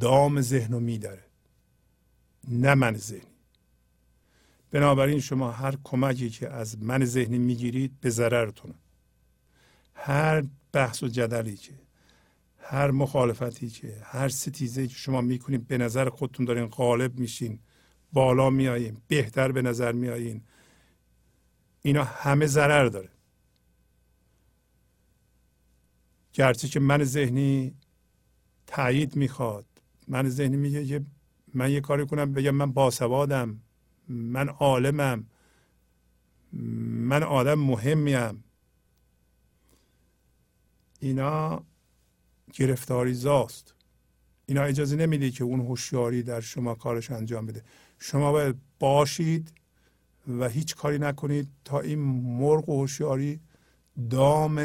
دام 0.00 0.40
ذهن 0.40 0.72
رو 0.72 0.80
میداره 0.80 1.24
نه 2.48 2.74
من 2.74 2.96
ذهنی. 2.96 3.30
بنابراین 4.70 5.20
شما 5.20 5.50
هر 5.50 5.76
کمکی 5.84 6.30
که 6.30 6.48
از 6.48 6.82
من 6.82 7.04
ذهنی 7.04 7.38
می‌گیرید 7.38 8.00
به 8.00 8.10
ضررتونه. 8.10 8.74
هر 9.94 10.44
بحث 10.72 11.02
و 11.02 11.08
جدلی 11.08 11.56
که 11.56 11.72
هر 12.70 12.90
مخالفتی 12.90 13.68
که 13.68 14.00
هر 14.02 14.28
ستیزه 14.28 14.86
که 14.86 14.94
شما 14.94 15.20
می‌کنید 15.20 15.66
به 15.66 15.78
نظر 15.78 16.08
خودتون 16.08 16.46
دارین 16.46 16.66
غالب 16.66 17.18
میشین. 17.18 17.60
بالا 18.12 18.50
میایین 18.50 18.96
بهتر 19.08 19.52
به 19.52 19.62
نظر 19.62 19.92
میایین 19.92 20.42
اینا 21.82 22.04
همه 22.04 22.46
ضرر 22.46 22.86
داره. 22.86 23.08
گرچه 26.32 26.68
که 26.68 26.80
من 26.80 27.04
ذهنی 27.04 27.74
تایید 28.66 29.16
می‌خواد. 29.16 29.66
من 30.08 30.28
ذهنی 30.28 30.56
میگه 30.56 30.86
که 30.86 31.04
من 31.54 31.70
یه 31.70 31.80
کاری 31.80 32.06
کنم 32.06 32.32
بگم 32.32 32.50
من 32.50 32.72
باسوادم 32.72 33.62
من 34.08 34.48
عالمم 34.48 35.26
من 36.52 37.22
آدم 37.22 37.58
مهمیم. 37.58 38.44
اینا 41.00 41.64
گرفتاری 42.52 43.14
زاست. 43.14 43.74
اینا 44.46 44.62
اجازه 44.62 44.96
نمیده 44.96 45.30
که 45.30 45.44
اون 45.44 45.60
هوشیاری 45.60 46.22
در 46.22 46.40
شما 46.40 46.74
کارش 46.74 47.10
انجام 47.10 47.46
بده. 47.46 47.62
شما 47.98 48.32
باید 48.32 48.56
باشید 48.78 49.52
و 50.38 50.48
هیچ 50.48 50.76
کاری 50.76 50.98
نکنید 50.98 51.48
تا 51.64 51.80
این 51.80 51.98
مرغ 51.98 52.68
و 52.68 52.80
هوشیاری 52.80 53.40
دام 54.10 54.56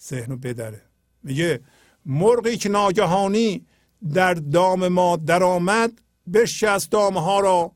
ذهن 0.00 0.30
رو 0.30 0.36
بدره. 0.36 0.82
میگه 1.22 1.60
مرغی 2.06 2.56
که 2.56 2.68
ناگهانی 2.68 3.66
در 4.12 4.34
دام 4.34 4.88
ما 4.88 5.16
درآمد 5.16 6.00
بشکست 6.32 6.90
دام 6.90 7.16
ها 7.16 7.40
را 7.40 7.72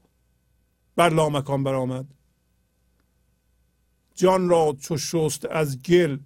بر 0.97 1.09
لامکان 1.09 1.65
برآمد. 1.65 2.07
جان 4.15 4.49
را 4.49 4.77
چو 4.81 4.97
شست 4.97 5.45
از 5.45 5.83
گل 5.83 6.19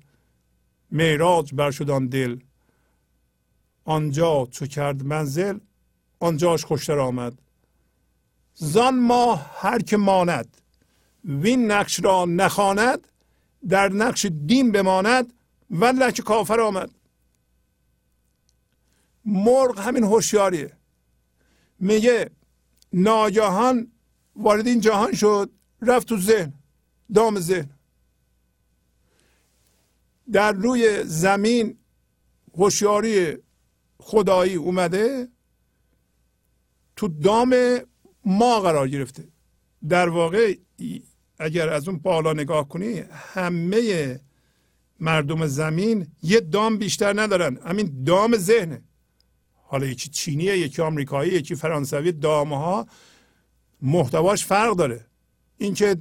معراج 0.90 1.54
بر 1.54 1.70
شدان 1.70 2.06
دل. 2.06 2.40
آنجا 3.84 4.46
چو 4.50 4.66
کرد 4.66 5.02
منزل 5.02 5.58
آنجاش 6.20 6.64
خوشتر 6.64 6.98
آمد. 6.98 7.38
زان 8.54 8.98
ما 8.98 9.34
هر 9.34 9.78
که 9.78 9.96
ماند 9.96 10.56
وین 11.24 11.70
نقش 11.70 12.00
را 12.04 12.24
نخواند 12.24 13.08
در 13.68 13.88
نقش 13.88 14.26
دین 14.26 14.72
بماند 14.72 15.32
ولله 15.70 16.12
که 16.12 16.22
کافر 16.22 16.60
آمد. 16.60 16.90
مرغ 19.24 19.78
همین 19.78 20.04
هوشیاریه. 20.04 20.72
میگه 21.80 22.30
ناگهان 22.92 23.92
وارد 24.36 24.66
این 24.66 24.80
جهان 24.80 25.14
شد 25.14 25.50
رفت 25.82 26.08
تو 26.08 26.16
ذهن 26.16 26.52
دام 27.14 27.40
ذهن. 27.40 27.70
در 30.32 30.52
روی 30.52 31.04
زمین 31.04 31.78
هوشیاری 32.54 33.36
خدایی 33.98 34.54
اومده 34.54 35.28
تو 36.96 37.08
دام 37.08 37.54
ما 38.24 38.60
قرار 38.60 38.88
گرفته. 38.88 39.28
در 39.88 40.08
واقع 40.08 40.54
اگر 41.38 41.68
از 41.68 41.88
اون 41.88 41.98
بالا 41.98 42.32
نگاه 42.32 42.68
کنی 42.68 42.98
همه 43.34 44.20
مردم 45.00 45.46
زمین 45.46 46.06
یه 46.22 46.40
دام 46.40 46.78
بیشتر 46.78 47.22
ندارن. 47.22 47.56
همین 47.56 48.04
دام 48.04 48.36
ذهنه 48.36 48.82
حالا 49.54 49.86
یکی 49.86 50.08
چینیه 50.10 50.58
یکی 50.58 50.82
آمریکایی 50.82 51.32
یکی 51.32 51.54
فرانسوی 51.54 52.12
دام 52.12 52.52
ها 52.52 52.86
محتواش 53.82 54.46
فرق 54.46 54.76
داره. 54.76 55.06
اینکه 55.58 55.96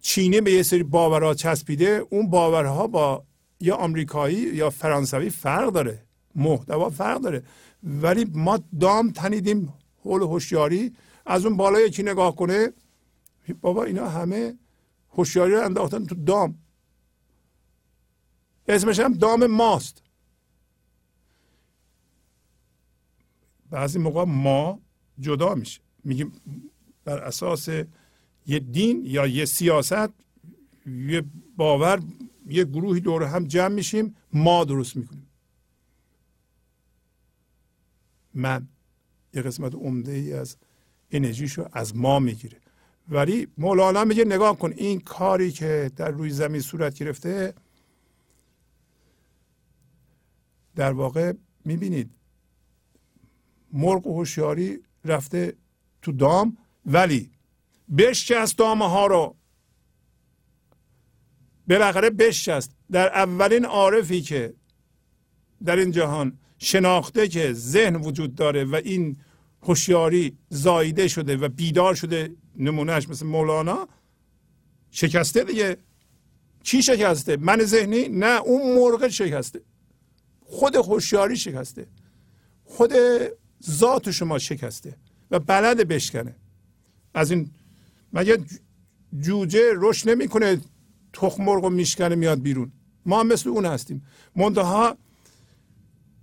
چینی 0.00 0.40
به 0.40 0.52
یه 0.52 0.62
سری 0.62 0.82
باورها 0.82 1.34
چسبیده 1.34 2.06
اون 2.10 2.30
باورها 2.30 2.86
با 2.86 3.24
یا 3.60 3.76
آمریکایی 3.76 4.36
یا 4.36 4.70
فرانسوی 4.70 5.30
فرق 5.30 5.72
داره 5.72 6.02
محتوا 6.34 6.90
فرق 6.90 7.20
داره. 7.20 7.42
ولی 7.82 8.24
ما 8.34 8.58
دام 8.80 9.10
تنیدیم 9.10 9.74
حول 10.04 10.22
هوشیاری 10.22 10.92
از 11.26 11.46
اون 11.46 11.56
بالا 11.56 11.80
یکی 11.80 12.02
نگاه 12.02 12.36
کنه 12.36 12.72
بابا 13.60 13.84
اینا 13.84 14.08
همه 14.08 14.58
هوشیاری 15.10 15.52
رو 15.52 15.64
انداختن 15.64 16.06
تو 16.06 16.14
دام. 16.14 16.58
اسمش 18.68 19.00
هم 19.00 19.12
دام 19.12 19.46
ماست. 19.46 20.02
بعضی 23.70 23.98
موقع 23.98 24.24
ما 24.24 24.80
جدا 25.20 25.54
میشه. 25.54 25.80
میگیم 26.04 26.32
بر 27.04 27.18
اساس 27.18 27.68
یه 28.48 28.58
دین 28.58 29.02
یا 29.04 29.26
یه 29.26 29.44
سیاست 29.44 30.10
یه 30.86 31.24
باور 31.56 32.02
یه 32.46 32.64
گروهی 32.64 33.00
دور 33.00 33.22
هم 33.22 33.44
جمع 33.44 33.74
میشیم 33.74 34.16
ما 34.32 34.64
درست 34.64 34.96
می‌کنیم. 34.96 35.26
من 38.34 38.68
یه 39.34 39.42
قسمت 39.42 39.74
عمده 39.74 40.12
ای 40.12 40.32
از 40.32 40.56
انرژیشو 41.10 41.68
از 41.72 41.96
ما 41.96 42.18
می‌گیره. 42.18 42.60
ولی 43.08 43.48
مولانا 43.58 44.04
میگه 44.04 44.24
نگاه 44.24 44.58
کن 44.58 44.72
این 44.76 45.00
کاری 45.00 45.50
که 45.50 45.90
در 45.96 46.10
روی 46.10 46.30
زمین 46.30 46.60
صورت 46.60 46.94
گرفته 46.94 47.54
در 50.76 50.92
واقع 50.92 51.32
می‌بینید 51.64 52.10
مرغ 53.72 54.06
و 54.06 54.18
هوشیاری 54.18 54.82
رفته 55.04 55.56
تو 56.02 56.12
دام 56.12 56.56
ولی 56.86 57.30
بشکست 57.98 58.58
دامه 58.58 58.88
ها 58.88 59.06
رو. 59.06 59.36
بالاخره 61.68 62.10
بشکست. 62.10 62.70
در 62.90 63.08
اولین 63.08 63.64
عارفی 63.64 64.22
که 64.22 64.54
در 65.64 65.76
این 65.76 65.90
جهان 65.90 66.38
شناخته 66.58 67.28
که 67.28 67.52
ذهن 67.52 67.96
وجود 67.96 68.34
داره 68.34 68.64
و 68.64 68.80
این 68.84 69.16
هوشیاری 69.62 70.38
زایده 70.50 71.08
شده 71.08 71.36
و 71.36 71.48
بیدار 71.48 71.94
شده 71.94 72.30
نمونهش 72.56 73.08
مثل 73.08 73.26
مولانا 73.26 73.88
شکسته 74.90 75.44
دیگه. 75.44 75.76
چی 76.62 76.82
شکسته؟ 76.82 77.36
من 77.36 77.64
ذهنی؟ 77.64 78.08
نه 78.08 78.40
اون 78.40 78.78
مرغ 78.78 79.08
شکسته. 79.08 79.60
خود 80.44 80.76
هوشیاری 80.76 81.36
شکسته. 81.36 81.86
خود 82.64 82.92
ذات 83.70 84.10
شما 84.10 84.38
شکسته 84.38 84.96
و 85.30 85.38
بلد 85.38 85.88
بشکنه. 85.88 86.36
از 87.14 87.30
این 87.30 87.50
مگه 88.12 88.38
جوجه 89.20 89.72
رشد 89.76 90.10
نمی‌کنه 90.10 90.60
تخم 91.12 91.44
مرغ 91.44 91.64
و 91.64 91.68
میشکنه 91.68 92.14
میاد 92.14 92.42
بیرون؟ 92.42 92.72
ما 93.06 93.20
هم 93.20 93.26
مثل 93.26 93.48
اون 93.48 93.66
هستیم. 93.66 94.04
منتها 94.36 94.96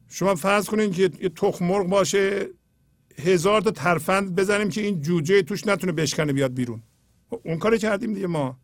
شما 0.09 0.35
فرض 0.35 0.65
کنید 0.65 0.93
که 0.93 1.01
یه 1.01 1.29
تخم 1.29 1.65
مرغ 1.65 1.87
باشه 1.87 2.49
هزار 3.17 3.61
تا 3.61 3.71
ترفند 3.71 4.35
بزنیم 4.35 4.69
که 4.69 4.81
این 4.81 5.01
جوجه 5.01 5.41
توش 5.41 5.67
نتونه 5.67 5.91
بشکنه 5.91 6.33
بیاد 6.33 6.53
بیرون. 6.53 6.81
اون 7.43 7.57
کاری 7.57 7.79
کردیم 7.79 8.13
دیگه 8.13 8.27
ما. 8.27 8.57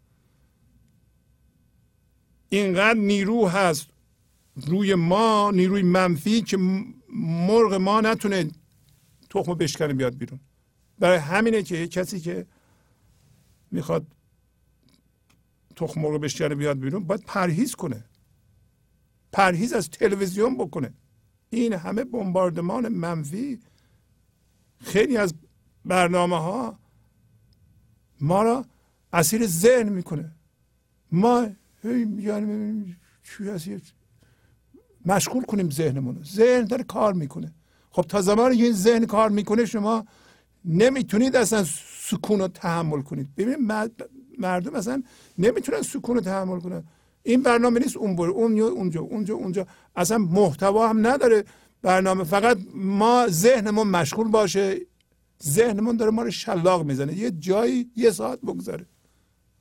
اینقدر 2.50 3.00
نیرو 3.00 3.48
هست 3.48 3.88
روی 4.56 4.96
ما 4.96 5.52
نیروی 5.52 5.82
منفی 5.82 6.42
که 6.42 6.58
مرغ 7.48 7.74
ما 7.74 8.02
نتونه 8.02 8.52
تخم 9.30 9.54
بشکنه 9.54 9.94
بیاد 9.94 10.18
بیرون. 10.18 10.40
برای 11.00 11.18
همینه 11.18 11.64
که 11.64 11.88
کسی 11.88 12.20
که 12.20 12.46
می‌خواد 13.72 14.08
تخم 15.76 16.02
مرغ 16.02 16.22
بشکنه 16.22 16.56
بیاد 16.56 16.80
بیرون 16.80 17.04
باید 17.04 17.24
پرهیز 17.24 17.76
کنه. 17.76 18.06
پرهیز 19.32 19.74
از 19.74 19.90
تلویزیون 19.90 20.58
بکنه. 20.58 20.94
این 21.50 21.74
همه 21.74 22.04
بمباردمان 22.04 22.88
منفی 22.88 23.60
خیلی 24.78 25.18
از 25.18 25.34
برنامه 25.86 26.38
ها 26.38 26.80
ما 28.22 28.44
را 28.44 28.66
اسیر 29.14 29.48
ذهن 29.48 29.90
می‌کنه. 29.90 30.32
ما 31.12 31.48
یعنی 32.20 32.96
مشغول 35.06 35.44
کنیم 35.44 35.70
ذهنمون 35.70 36.24
ذهن 36.24 36.66
داره 36.66 36.84
کار 36.84 37.14
می‌کنه. 37.14 37.54
خب 37.92 38.02
تا 38.02 38.22
زمانی 38.22 38.64
این 38.64 38.74
ذهن 38.74 39.06
کار 39.06 39.30
می‌کنه 39.30 39.66
شما 39.66 40.06
نمی‌تونید 40.66 41.36
اصلا 41.36 41.66
سکون 42.12 42.40
رو 42.40 42.48
تحمل 42.48 43.02
کنید. 43.02 43.36
ببینید 43.36 43.60
مردم 44.38 44.76
اصلا 44.76 45.04
نمی‌تونن 45.38 45.82
سکون 45.82 46.16
رو 46.16 46.22
تحمل 46.22 46.60
کنن. 46.60 46.84
این 47.24 47.42
برنامه 47.42 47.80
نیست 47.80 47.98
اون 47.98 48.16
بره 48.16 48.30
اون 48.30 48.60
اونجا 48.60 49.02
اونجا 49.02 49.34
اونجا. 49.34 49.68
اصلا 49.96 50.18
محتوا 50.18 50.90
هم 50.90 51.08
نداره 51.08 51.44
برنامه. 51.82 52.24
فقط 52.24 52.58
ما 52.76 53.28
ذهنمون 53.30 53.88
مشغول 53.88 54.28
باشه. 54.28 54.80
ذهنمون 55.44 55.98
داره 55.98 56.12
ما 56.12 56.24
رو 56.24 56.32
شلاق 56.32 56.86
می‌زنه. 56.86 57.18
یه 57.18 57.32
جایی 57.32 57.92
یه 57.96 58.12
ساعت 58.12 58.42
بگذاره 58.42 58.86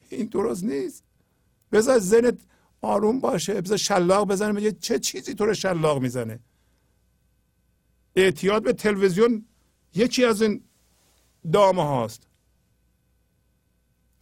این 0.09 0.27
درست 0.27 0.65
نیست. 0.65 1.05
بذار 1.73 1.99
ذهنت 1.99 2.39
آروم 2.81 3.21
باشه. 3.21 3.61
بذار 3.61 3.77
شلاق 3.77 4.29
بزنه. 4.29 4.53
میگه 4.53 4.73
چه 4.73 4.99
چیزی 4.99 5.35
تو 5.35 5.47
رو 5.47 5.55
شلاق 5.55 6.03
می‌زنه. 6.03 6.41
اعتیاد 8.17 8.63
به 8.63 8.73
تلویزیون 8.73 9.45
یکی 9.95 10.25
از 10.25 10.43
این 10.43 10.61
دامه 11.53 11.83
هاست. 11.83 12.23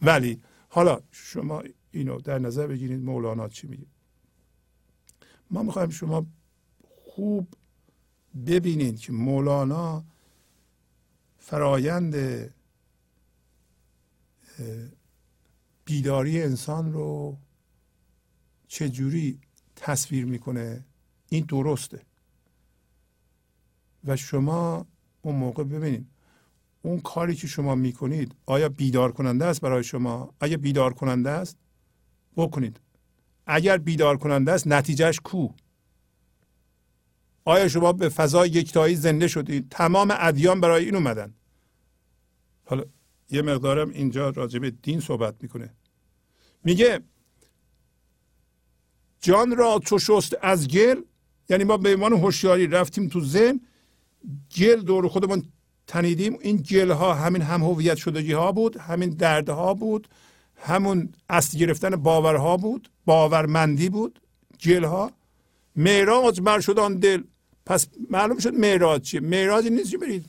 ولی 0.01 0.41
حالا 0.69 1.01
شما 1.11 1.63
اینو 1.91 2.21
در 2.21 2.39
نظر 2.39 2.67
بگیرید 2.67 3.01
مولانا 3.01 3.49
چی 3.49 3.67
میگه؟ 3.67 3.85
ما 5.51 5.63
می‌خوایم 5.63 5.89
شما 5.89 6.25
خوب 7.05 7.47
ببینید 8.47 8.99
که 8.99 9.11
مولانا 9.11 10.03
فرایند 11.37 12.15
بیداری 15.85 16.43
انسان 16.43 16.93
رو 16.93 17.37
چجوری 18.67 19.39
تصویر 19.75 20.25
می‌کنه؟ 20.25 20.85
این 21.29 21.45
درسته. 21.45 22.01
و 24.03 24.15
شما 24.15 24.87
اون 25.21 25.35
موقع 25.35 25.63
ببینید 25.63 26.07
اون 26.81 26.99
کاری 26.99 27.35
که 27.35 27.47
شما 27.47 27.75
می‌کنید 27.75 28.35
آیا 28.45 28.69
بیدار 28.69 29.11
کننده 29.11 29.45
است 29.45 29.61
برای 29.61 29.83
شما؟ 29.83 30.33
اگر 30.39 30.57
بیدار 30.57 30.93
کننده 30.93 31.29
است 31.29 31.57
بکنید. 32.35 32.79
اگر 33.47 33.77
بیدار 33.77 34.17
کننده 34.17 34.51
است 34.51 34.67
نتیجهش 34.67 35.19
کو؟ 35.23 35.47
آیا 37.45 37.67
شما 37.67 37.93
به 37.93 38.09
فضای 38.09 38.49
یکتایی 38.49 38.95
زنده 38.95 39.27
شدید؟ 39.27 39.67
تمام 39.69 40.13
ادیان 40.19 40.61
برای 40.61 40.85
این 40.85 40.95
اومدن. 40.95 41.33
حالا 42.65 42.83
یه 43.29 43.41
مقدارم 43.41 43.89
اینجا 43.89 44.29
راجع 44.29 44.59
به 44.59 44.71
دین 44.71 44.99
صحبت 44.99 45.35
می‌کنه. 45.41 45.73
میگه 46.63 46.99
جان 49.21 49.55
را 49.55 49.79
تو 49.79 49.99
شست 49.99 50.35
از 50.41 50.67
گل 50.67 51.01
یعنی 51.49 51.63
ما 51.63 51.77
به 51.77 51.93
عنوان 51.93 52.13
هوشیاری 52.13 52.67
رفتیم 52.67 53.07
تو 53.07 53.21
ذهن 53.25 53.61
گل 54.57 54.81
دور 54.81 55.07
خودمون 55.07 55.51
تنیدیم. 55.89 56.37
این 56.41 56.57
گل 56.57 56.91
ها 56.91 57.13
همین 57.13 57.41
هم 57.41 57.63
هویت 57.63 57.97
شدگی 57.97 58.33
ها 58.33 58.51
بود 58.51 58.77
همین 58.77 59.09
دردها 59.09 59.73
بود 59.73 60.07
همون 60.55 61.09
اصل 61.29 61.57
گرفتن 61.57 61.95
باورها 61.95 62.57
بود 62.57 62.89
باورمندی 63.05 63.89
بود 63.89 64.21
گل 64.65 64.83
ها 64.83 65.11
معراج 65.75 66.41
بر 66.41 66.59
شد 66.59 66.79
آن 66.79 66.95
دل. 66.95 67.23
پس 67.65 67.87
معلوم 68.09 68.39
شد 68.39 68.53
معراج 68.53 69.01
چیه. 69.01 69.19
معراج 69.19 69.67
نیست 69.67 69.91
که 69.91 69.97
برید 69.97 70.25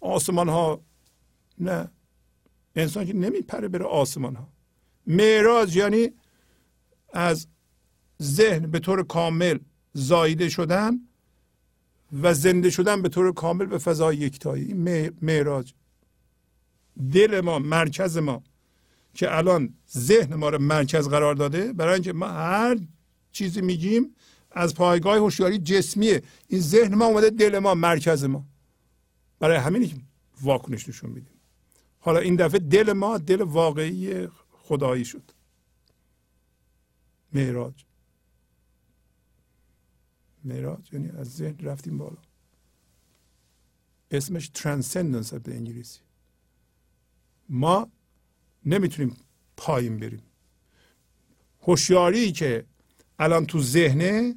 آسمان 0.00 0.48
ها 0.48 0.80
نه. 1.58 1.88
انسان 2.76 3.06
که 3.06 3.12
نمیپره 3.12 3.68
بره 3.68 3.84
آسمان 3.84 4.36
ها 4.36 4.48
معراج 5.06 5.76
یعنی 5.76 6.10
از 7.12 7.46
ذهن 8.22 8.70
به 8.70 8.78
طور 8.78 9.02
کامل 9.02 9.58
زایده 9.92 10.48
شدن. 10.48 11.00
و 12.22 12.34
زنده 12.34 12.70
شدن 12.70 13.02
به 13.02 13.08
طور 13.08 13.32
کامل 13.32 13.66
به 13.66 13.78
فضای 13.78 14.16
یکتایی. 14.16 14.74
معراج. 15.22 15.74
دل 17.12 17.40
ما 17.40 17.58
مرکز 17.58 18.18
ما 18.18 18.42
که 19.14 19.36
الان 19.36 19.74
ذهن 19.96 20.34
ما 20.34 20.48
رو 20.48 20.58
مرکز 20.58 21.08
قرار 21.08 21.34
داده 21.34 21.72
برای 21.72 21.94
اینکه 21.94 22.12
ما 22.12 22.28
هر 22.28 22.78
چیزی 23.32 23.60
میگیم 23.60 24.14
از 24.50 24.74
پایگاه 24.74 25.16
هوشیاری 25.16 25.58
جسمیه. 25.58 26.22
این 26.48 26.60
ذهن 26.60 26.94
ما 26.94 27.04
اومده 27.04 27.30
دل 27.30 27.58
ما 27.58 27.74
مرکز 27.74 28.24
ما. 28.24 28.44
برای 29.38 29.56
همینی 29.56 29.86
که 29.86 29.96
واکنش 30.42 30.88
نشون 30.88 31.10
میدیم. 31.10 31.34
حالا 31.98 32.18
این 32.18 32.36
دفعه 32.36 32.58
دل 32.58 32.92
ما 32.92 33.18
دل 33.18 33.42
واقعی 33.42 34.28
خدایی 34.50 35.04
شد. 35.04 35.22
معراج. 37.32 37.83
معراج 40.44 40.92
یعنی 40.92 41.10
از 41.10 41.36
ذهن 41.36 41.58
رفتیم 41.58 41.98
بالا. 41.98 42.16
اسمش 44.10 44.48
ترانسندنس 44.48 45.34
به 45.34 45.54
انگلیسی. 45.54 46.00
ما 47.48 47.88
نمی‌تونیم 48.66 49.16
پایین 49.56 49.98
بریم. 49.98 50.22
هوشیاری 51.62 52.32
که 52.32 52.64
الان 53.18 53.46
تو 53.46 53.62
ذهنه 53.62 54.34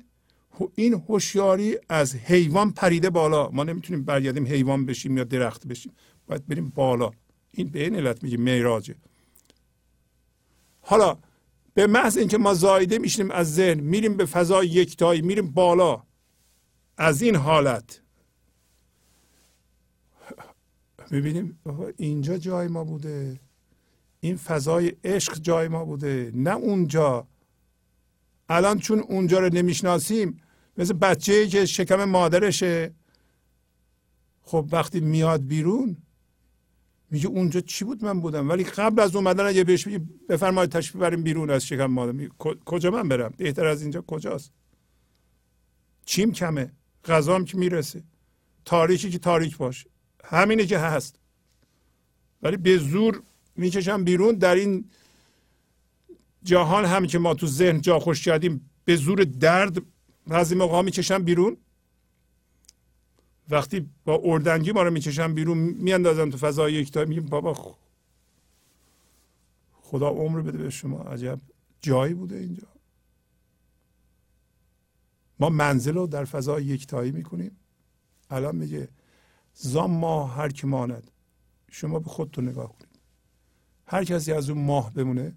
این 0.75 0.93
هوشیاری 0.93 1.77
از 1.89 2.15
حیوان 2.15 2.71
پریده 2.71 3.09
بالا. 3.09 3.49
ما 3.49 3.63
نمی‌تونیم 3.63 4.03
برگردیم 4.03 4.45
حیوان 4.45 4.85
بشیم 4.85 5.17
یا 5.17 5.23
درخت 5.23 5.67
بشیم. 5.67 5.93
باید 6.27 6.47
بریم 6.47 6.69
بالا. 6.69 7.11
این 7.51 7.67
به 7.69 7.83
این 7.83 7.95
علت 7.95 8.23
میگه 8.23 8.37
معراجه 8.37 8.95
حالا 10.81 11.17
به 11.77 11.87
محض 11.87 12.17
اینکه 12.17 12.37
ما 12.37 12.53
زایده 12.53 12.97
میشیم 12.97 13.31
از 13.31 13.55
ذهن 13.55 13.79
میریم 13.79 14.17
به 14.17 14.25
فضای 14.25 14.67
یکتایی 14.67 15.21
میریم 15.21 15.51
بالا. 15.51 16.03
از 16.97 17.21
این 17.21 17.35
حالت. 17.35 18.01
می‌بینیم 21.11 21.59
اینجا 21.97 22.37
جای 22.37 22.67
ما 22.67 22.83
بوده. 22.83 23.39
این 24.19 24.37
فضای 24.37 24.93
عشق 25.03 25.39
جای 25.39 25.67
ما 25.67 25.85
بوده. 25.85 26.31
نه 26.35 26.55
اونجا. 26.55 27.27
الان 28.49 28.79
چون 28.79 28.99
اونجا 28.99 29.39
رو 29.39 29.49
نمی‌شناسیم 29.53 30.41
مثل 30.77 30.93
بچه 30.93 31.47
که 31.47 31.65
شکم 31.65 32.03
مادرشه. 32.03 32.93
خب 34.41 34.69
وقتی 34.71 34.99
میاد 34.99 35.47
بیرون 35.47 35.97
میگه 37.11 37.27
اونجا 37.27 37.61
چی 37.61 37.85
بود؟ 37.85 38.05
من 38.05 38.19
بودم. 38.19 38.49
ولی 38.49 38.63
قبل 38.63 39.01
از 39.01 39.15
اومدن 39.15 39.45
اگه 39.45 39.63
بهش 39.63 39.87
بگی 39.87 39.99
بفرمایید 40.29 40.71
تشریف 40.71 41.01
بریم 41.01 41.23
بیرون 41.23 41.49
از 41.49 41.65
شکم 41.65 41.85
مادر. 41.85 42.27
کجا 42.65 42.91
من 42.91 43.09
برم؟ 43.09 43.33
بهتر 43.37 43.65
از 43.65 43.81
اینجا 43.81 44.01
کجاست؟ 44.01 44.51
چیم 46.05 46.31
کمه؟ 46.31 46.71
غذام 47.05 47.45
که 47.45 47.57
می‌رسه. 47.57 48.03
تاریکی 48.65 49.09
که 49.09 49.19
تاریک 49.19 49.57
باشه 49.57 49.89
همینه 50.23 50.65
که 50.65 50.77
هست. 50.77 51.15
ولی 52.41 52.57
به 52.57 52.77
زور 52.77 53.21
می‌کشم 53.55 54.03
بیرون. 54.03 54.35
در 54.35 54.55
این 54.55 54.85
جهان 56.43 56.85
هم 56.85 57.07
که 57.07 57.19
ما 57.19 57.33
تو 57.33 57.47
ذهن 57.47 57.81
جا 57.81 57.99
خوش 57.99 58.25
کردیم 58.25 58.69
به 58.85 58.95
زور 58.95 59.23
درد 59.23 59.81
بعضی 60.27 60.55
موقع 60.55 60.81
می‌کشم 60.81 61.23
بیرون. 61.23 61.57
وقتی 63.49 63.89
با 64.05 64.21
اردنگی 64.23 64.71
ما 64.71 64.83
رو 64.83 64.91
می‌کشم 64.91 65.33
بیرون 65.33 65.57
میاندازم 65.57 66.29
تو 66.29 66.37
فضای 66.37 66.73
یکتا 66.73 67.05
میگیم 67.05 67.25
بابا 67.25 67.77
خدا 69.73 70.09
عمر 70.09 70.41
بده 70.41 70.57
به 70.57 70.69
شما 70.69 70.99
عجب 70.99 71.39
جایی 71.81 72.13
بوده 72.13 72.35
اینجا. 72.35 72.67
ما 75.39 75.49
منزل 75.49 75.93
رو 75.93 76.07
در 76.07 76.25
فضای 76.25 76.65
یکتایی 76.65 77.11
می‌کنیم. 77.11 77.57
الان 78.29 78.55
میگه 78.55 78.89
زام 79.53 79.91
ماه 79.91 80.35
هر 80.35 80.49
کی 80.49 80.67
ماند 80.67 81.11
شما 81.71 81.99
به 81.99 82.09
خودتون 82.09 82.49
نگاه 82.49 82.73
کنید. 82.73 82.99
هر 83.85 84.03
کسی 84.03 84.33
از 84.33 84.49
اون 84.49 84.65
ماه 84.65 84.93
بمونه 84.93 85.35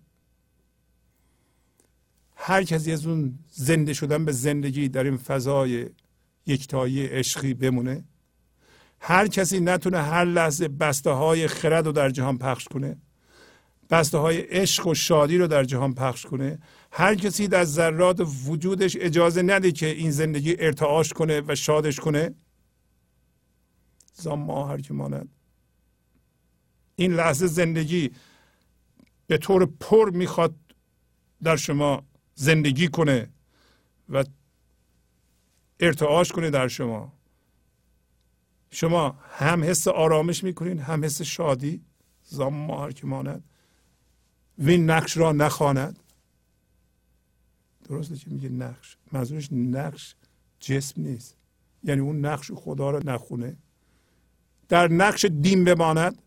هر 2.37 2.65
کسی 2.65 2.93
از 2.93 3.07
اون 3.07 3.39
زنده 3.49 3.93
شدن 3.93 4.25
به 4.25 4.33
زندگی 4.33 4.89
در 4.89 5.05
این 5.05 5.17
فضای 5.17 5.91
یکتایی 6.47 7.07
عشقی 7.07 7.55
بمونه. 7.55 8.05
هر 9.01 9.27
کسی 9.27 9.61
نتونه 9.61 10.03
هر 10.03 10.25
لحظه 10.25 10.69
بسته 10.69 11.11
های 11.11 11.49
خرد 11.49 11.87
رو 11.87 11.93
در 11.93 12.11
جهان 12.11 12.39
پخش 12.39 12.65
کنه 12.65 12.97
بسته 13.91 14.19
های 14.19 14.41
عشق 14.41 14.87
و 14.87 14.95
شادی 14.95 15.39
رو 15.39 15.47
در 15.47 15.65
جهان 15.65 15.95
پخش 15.95 16.27
کنه. 16.27 16.59
هر 16.93 17.15
کسی 17.15 17.49
در 17.49 17.65
ذرات 17.65 18.21
وجودش 18.47 18.97
اجازه 19.01 19.43
نده 19.43 19.73
که 19.73 19.87
این 19.87 20.11
زندگی 20.11 20.57
ارتعاش 20.59 21.13
کنه 21.13 21.43
و 21.49 21.55
شادش 21.55 22.01
کنه 22.01 22.35
زام 24.15 24.43
ما 24.43 24.69
هر 24.69 24.81
که 24.81 24.95
ماند. 24.95 25.29
این 26.97 27.15
لحظه 27.15 27.47
زندگی 27.47 28.11
به 29.27 29.39
طور 29.39 29.67
پر 29.81 30.11
می‌خواد 30.11 30.55
در 31.43 31.57
شما 31.57 32.03
زندگی 32.35 32.89
کنه 32.89 33.29
و 34.09 34.25
ارتعاش 35.81 36.33
کنه 36.33 36.51
در 36.51 36.69
شما. 36.69 37.13
شما 38.71 39.19
هم 39.31 39.65
حس 39.65 39.89
آرامش 39.89 40.45
می‌کنین 40.45 40.79
هم 40.79 41.05
حس 41.05 41.23
شادی. 41.23 41.83
زام 42.25 42.55
ماهر 42.55 42.93
که 42.93 43.07
ماند. 43.07 43.45
وین 44.59 44.91
نقش 44.91 45.17
را 45.17 45.33
نخواند. 45.33 45.99
درسته 47.89 48.17
که 48.17 48.31
میگه 48.31 48.49
نقش. 48.49 48.97
منظورش 49.13 49.53
نقش 49.53 50.15
جسم 50.61 51.03
نیست. 51.03 51.37
یعنی 51.85 52.01
اون 52.01 52.27
نقش 52.27 52.51
خدا 52.55 52.91
رو 52.91 53.01
نخونه. 53.11 53.57
در 54.69 54.89
نقش 54.89 55.25
دین 55.25 55.65
بماند. 55.65 56.23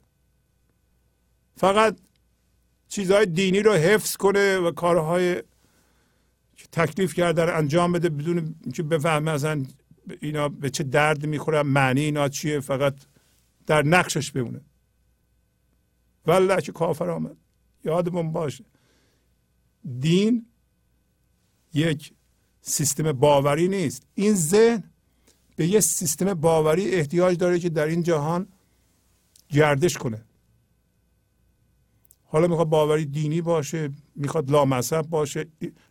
فقط 1.58 1.98
چیزهای 2.88 3.26
دینی 3.26 3.60
رو 3.60 3.74
حفظ 3.74 4.16
کنه 4.16 4.58
و 4.58 4.72
کارهای 4.72 5.44
تکلیف 6.72 7.14
کرده 7.14 7.54
انجام 7.54 7.92
بده 7.92 8.10
بدون 8.10 8.56
که 8.74 8.84
بفهمه 8.84 9.32
اصلا 9.32 9.66
اینا 10.22 10.50
به 10.50 10.70
چه 10.70 10.84
درد 10.84 11.26
می‌خورن 11.26 11.62
معنی 11.62 12.02
اینا 12.02 12.30
چیه 12.30 12.60
فقط 12.60 12.96
در 13.66 13.84
نقشش 13.84 14.32
بمونه. 14.32 14.62
والله 16.26 16.62
که 16.62 16.72
کافر 16.72 17.10
آمد. 17.10 17.38
یادمون 17.86 18.32
باشه. 18.32 18.66
دین 20.00 20.46
یک 21.74 22.14
سیستم 22.62 23.12
باوری 23.12 23.68
نیست. 23.68 24.04
این 24.16 24.34
ذهن 24.34 24.84
به 25.56 25.68
یه 25.68 25.80
سیستم 25.80 26.34
باوری 26.34 26.92
احتیاج 26.92 27.38
داره 27.38 27.60
که 27.60 27.70
در 27.70 27.86
این 27.86 28.04
جهان 28.04 28.48
گردش 29.50 29.98
کنه. 29.98 30.26
حالا 32.34 32.48
می‌خواد 32.48 32.70
باوری 32.70 33.06
دینی 33.06 33.42
باشه 33.42 33.90
می‌خواد 34.16 34.52
لامذهب 34.52 35.10
باشه. 35.10 35.48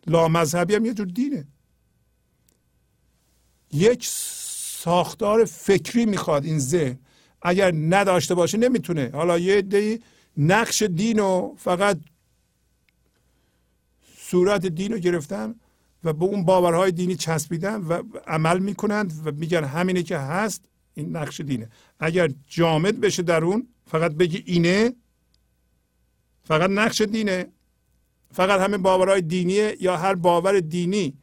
لامذهبی 0.07 0.75
هم 0.75 0.85
یه 0.85 0.95
جور 0.95 1.07
دینه. 1.07 1.47
یک 3.73 4.07
ساختار 4.83 5.45
فکری 5.45 6.07
می‌خواد 6.07 6.45
این 6.45 6.59
ذهن. 6.59 6.99
اگر 7.43 7.73
نداشته 7.75 8.35
باشه 8.35 8.59
نمی‌تونه. 8.59 9.11
حالا 9.15 9.39
یه 9.39 9.57
عدهای 9.57 10.01
نقش 10.37 10.83
دین 10.83 11.19
و 11.21 11.55
فقط 11.59 11.99
صورت 14.19 14.67
دین 14.67 14.93
رو 14.93 14.99
گرفتن 14.99 15.55
و 16.05 16.13
به 16.13 16.25
اون 16.25 16.45
باورهای 16.45 16.93
دینی 16.93 17.17
چسبیدن 17.17 17.83
و 17.83 18.03
عمل 18.27 18.59
می‌کنند 18.59 19.13
و 19.25 19.33
میگن 19.33 19.65
همینه 19.65 20.03
که 20.03 20.19
هست 20.19 20.65
این 20.95 21.17
نقش 21.17 21.41
دینه. 21.41 21.69
اگر 22.01 22.31
جامد 22.47 23.01
بشه 23.01 23.23
در 23.23 23.45
اون 23.45 23.69
فقط 23.87 24.13
بگی 24.13 24.43
اینه 24.47 24.95
فقط 26.45 26.71
نقش 26.71 27.01
دینه. 27.01 27.47
فقط 28.33 28.61
همین 28.61 28.83
باورهای 28.83 29.23
دینیه 29.23 29.77
یا 29.81 29.97
هر 29.97 30.15
باور 30.15 30.61
دینی 30.61 31.19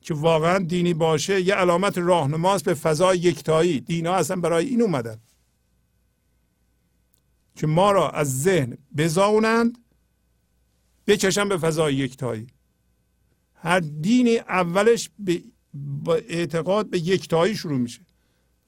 که 0.00 0.14
واقعا 0.14 0.58
دینی 0.58 0.94
باشه 0.94 1.40
یه 1.40 1.54
علامت 1.54 1.98
راهنماست 1.98 2.64
به 2.64 2.74
فضای 2.74 3.18
یکتایی. 3.18 3.80
دینا 3.80 4.14
اصلا 4.14 4.36
برای 4.36 4.66
این 4.66 4.82
اومدن. 4.82 5.18
که 7.54 7.66
ما 7.66 7.92
را 7.92 8.10
از 8.10 8.42
ذهن 8.42 8.78
بزاونند 8.96 9.78
بکشن 11.06 11.48
به 11.48 11.58
فضای 11.58 11.94
یکتایی. 11.94 12.46
هر 13.54 13.80
دینی 13.80 14.36
اولش 14.36 15.10
به 15.18 15.42
اعتقاد 16.28 16.90
به 16.90 16.98
یکتایی 16.98 17.56
شروع 17.56 17.78
میشه 17.78 18.00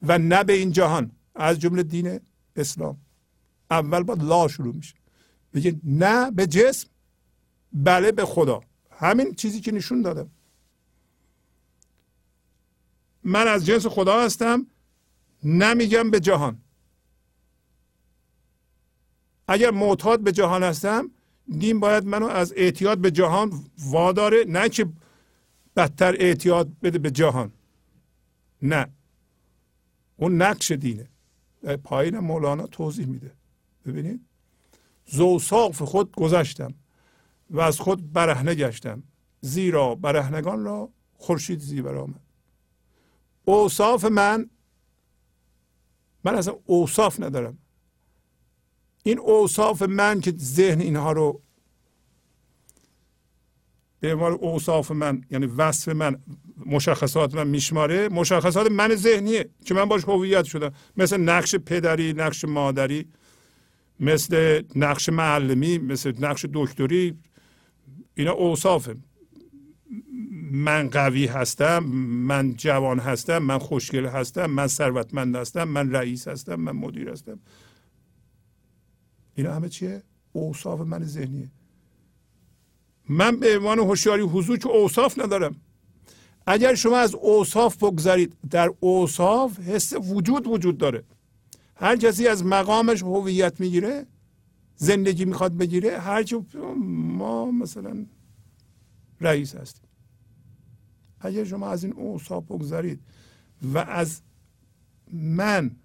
و 0.01 0.17
نه 0.17 0.43
به 0.43 0.53
این 0.53 0.71
جهان. 0.71 1.11
از 1.35 1.59
جمله 1.59 1.83
دین 1.83 2.19
اسلام. 2.55 2.97
اول 3.71 4.03
با 4.03 4.13
لا 4.13 4.47
شروع 4.47 4.75
میشه. 4.75 4.95
بگه 5.53 5.79
نه 5.83 6.31
به 6.31 6.47
جسم 6.47 6.87
بله 7.73 8.11
به 8.11 8.25
خدا. 8.25 8.61
همین 8.91 9.33
چیزی 9.33 9.61
که 9.61 9.71
نشون 9.71 10.01
دادم 10.01 10.29
من 13.23 13.47
از 13.47 13.65
جنس 13.65 13.87
خدا 13.87 14.21
هستم 14.21 14.67
نمیگم 15.43 16.11
به 16.11 16.19
جهان. 16.19 16.61
اگر 19.47 19.71
معتاد 19.71 20.19
به 20.19 20.31
جهان 20.31 20.63
هستم 20.63 21.11
دین 21.57 21.79
باید 21.79 22.05
منو 22.05 22.25
از 22.25 22.53
اعتیاد 22.55 22.97
به 22.97 23.11
جهان 23.11 23.65
واداره 23.77 24.45
نه 24.47 24.69
که 24.69 24.89
بدتر 25.75 26.15
اعتیاد 26.19 26.79
بده 26.79 26.99
به 26.99 27.11
جهان. 27.11 27.51
نه. 28.61 28.87
اون 30.17 30.41
نقش 30.41 30.71
دینه. 30.71 31.09
پایین 31.83 32.19
مولانا 32.19 32.67
توضیح 32.67 33.05
میده. 33.05 33.31
ببینید. 33.85 34.30
زوساف 35.05 35.81
خود 35.81 36.15
گذشتم 36.15 36.73
و 37.49 37.59
از 37.59 37.79
خود 37.79 38.13
برهنه 38.13 38.55
گشتم. 38.55 39.03
زیرا 39.41 39.95
برهنگان 39.95 40.63
را 40.63 40.89
خورشید 41.13 41.59
زیبر 41.59 41.95
آمد. 41.95 42.21
اوصاف 43.45 44.05
من 44.05 44.49
من 46.23 46.35
اصلا 46.35 46.55
اوصاف 46.65 47.19
ندارم. 47.19 47.57
این 49.03 49.19
اوصاف 49.19 49.81
من 49.81 50.21
که 50.21 50.33
ذهن 50.37 50.81
اینها 50.81 51.11
رو 51.11 51.41
به 53.99 54.13
عنوان 54.13 54.31
اوصاف 54.31 54.91
من 54.91 55.25
یعنی 55.31 55.45
وصف 55.45 55.89
من 55.89 56.21
مشخصات 56.65 57.35
من 57.35 57.47
میشماره 57.47 58.09
مشخصات 58.09 58.71
من 58.71 58.95
ذهنیه 58.95 59.49
که 59.65 59.73
من 59.73 59.85
باش 59.85 60.03
هویت 60.03 60.45
شدم. 60.45 60.73
مثل 60.97 61.17
نقش 61.17 61.55
پدری 61.55 62.13
نقش 62.13 62.45
مادری. 62.45 63.07
مثل 64.01 64.63
نقش 64.75 65.09
معلمی 65.09 65.77
مثل 65.77 66.13
نقش 66.19 66.45
دکتری 66.53 67.17
اینا 68.15 68.31
اوصافه 68.31 68.95
من 70.51 70.89
قوی 70.89 71.25
هستم 71.25 71.83
من 71.83 72.53
جوان 72.53 72.99
هستم 72.99 73.37
من 73.37 73.57
خوشگل 73.57 74.05
هستم 74.05 74.45
من 74.45 74.67
ثروتمند 74.67 75.35
هستم 75.35 75.63
من 75.63 75.91
رئیس 75.91 76.27
هستم 76.27 76.55
من 76.55 76.71
مدیر 76.71 77.09
هستم. 77.09 77.39
اینا 79.35 79.53
همه 79.53 79.69
چیه؟ 79.69 80.03
اوصاف 80.31 80.79
من 80.79 81.03
ذهنیه. 81.03 81.51
من 83.09 83.39
به 83.39 83.57
عنوان 83.57 83.79
هوشیاری 83.79 84.21
حضور 84.21 84.57
که 84.57 84.69
اوصاف 84.69 85.19
ندارم. 85.19 85.55
اگر 86.47 86.75
شما 86.75 86.97
از 86.97 87.15
اوصاف 87.15 87.77
بگذارید 87.77 88.37
در 88.49 88.73
اوصاف 88.79 89.59
حس 89.59 89.93
وجود 89.93 90.47
وجود 90.47 90.77
داره. 90.77 91.03
هر 91.81 91.95
کسی 91.97 92.27
از 92.27 92.45
مقامش 92.45 93.03
هویت 93.03 93.59
می‌گیره 93.59 94.07
زندگی 94.75 95.25
می‌خواد 95.25 95.57
بگیره 95.57 95.99
هر 95.99 96.23
ما 96.77 97.51
مثلا 97.51 98.05
رئیس 99.21 99.55
هستیم. 99.55 99.87
اگر 101.19 101.43
شما 101.43 101.69
از 101.69 101.83
این 101.83 101.93
اوصاف 101.93 102.43
بگذارید 102.43 102.99
و 103.61 103.77
از 103.77 104.21
من 105.13 105.75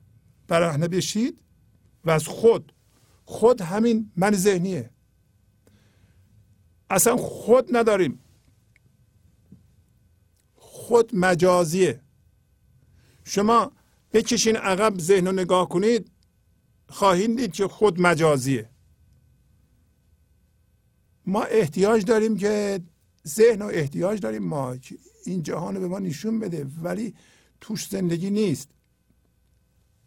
برهنه 0.48 0.88
بشید 0.88 1.38
و 2.04 2.10
از 2.10 2.26
خود 2.26 2.72
خود 3.24 3.60
همین 3.60 4.10
من 4.16 4.32
ذهنیه. 4.32 4.90
اصلا 6.90 7.16
خود 7.16 7.76
نداریم. 7.76 8.18
خود 10.54 11.16
مجازیه. 11.16 12.00
شما 13.24 13.72
بکشین 14.16 14.56
عقب 14.56 14.98
ذهن 14.98 15.26
رو 15.26 15.32
نگاه 15.32 15.68
کنید 15.68 16.10
خواهید 16.88 17.36
دید 17.36 17.52
که 17.52 17.68
خود 17.68 18.00
مجازیه. 18.00 18.70
ما 21.26 21.42
احتیاج 21.42 22.04
داریم 22.04 22.36
که 22.36 22.80
ذهن 23.26 23.62
و 23.62 23.64
احتیاج 23.72 24.20
داریم 24.20 24.42
ما 24.42 24.76
این 25.24 25.42
جهان 25.42 25.74
رو 25.74 25.80
به 25.80 25.88
ما 25.88 25.98
نشون 25.98 26.38
بده 26.38 26.66
ولی 26.82 27.14
توش 27.60 27.88
زندگی 27.88 28.30
نیست. 28.30 28.68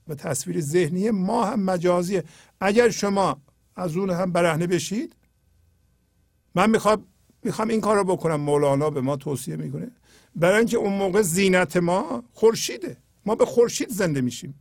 و 0.08 0.16
تصویر 0.16 0.62
ذهنی 0.62 1.10
ما 1.10 1.46
هم 1.46 1.60
مجازیه. 1.60 2.24
اگر 2.62 2.90
شما 2.90 3.42
از 3.76 3.98
اون 3.98 4.10
هم 4.10 4.32
برهنه 4.32 4.68
بشید 4.68 5.16
من 6.56 6.70
می‌خوام 6.70 7.06
می‌خوام 7.44 7.68
این 7.68 7.82
کار 7.82 7.96
رو 7.96 8.04
بکنم. 8.04 8.36
مولانا 8.36 8.90
به 8.90 9.02
ما 9.02 9.16
توصیه 9.16 9.56
می‌کنه. 9.56 9.92
برای 10.36 10.58
اینکه 10.58 10.78
اون 10.78 10.94
موقع 10.94 11.22
زینت 11.22 11.78
ما 11.78 12.24
خورشیده. 12.34 12.98
ما 13.30 13.36
به 13.36 13.46
خورشید 13.46 13.90
زنده 13.90 14.22
میشیم. 14.22 14.60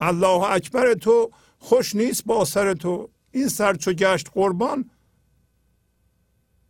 الله 0.00 0.50
اکبر 0.50 0.94
تو 0.94 1.30
خوش 1.58 1.94
نیست 1.94 2.24
با 2.24 2.44
سر 2.44 2.74
تو. 2.74 3.10
این 3.30 3.48
سر 3.48 3.74
چو 3.74 3.92
گشت 3.92 4.30
قربان 4.34 4.90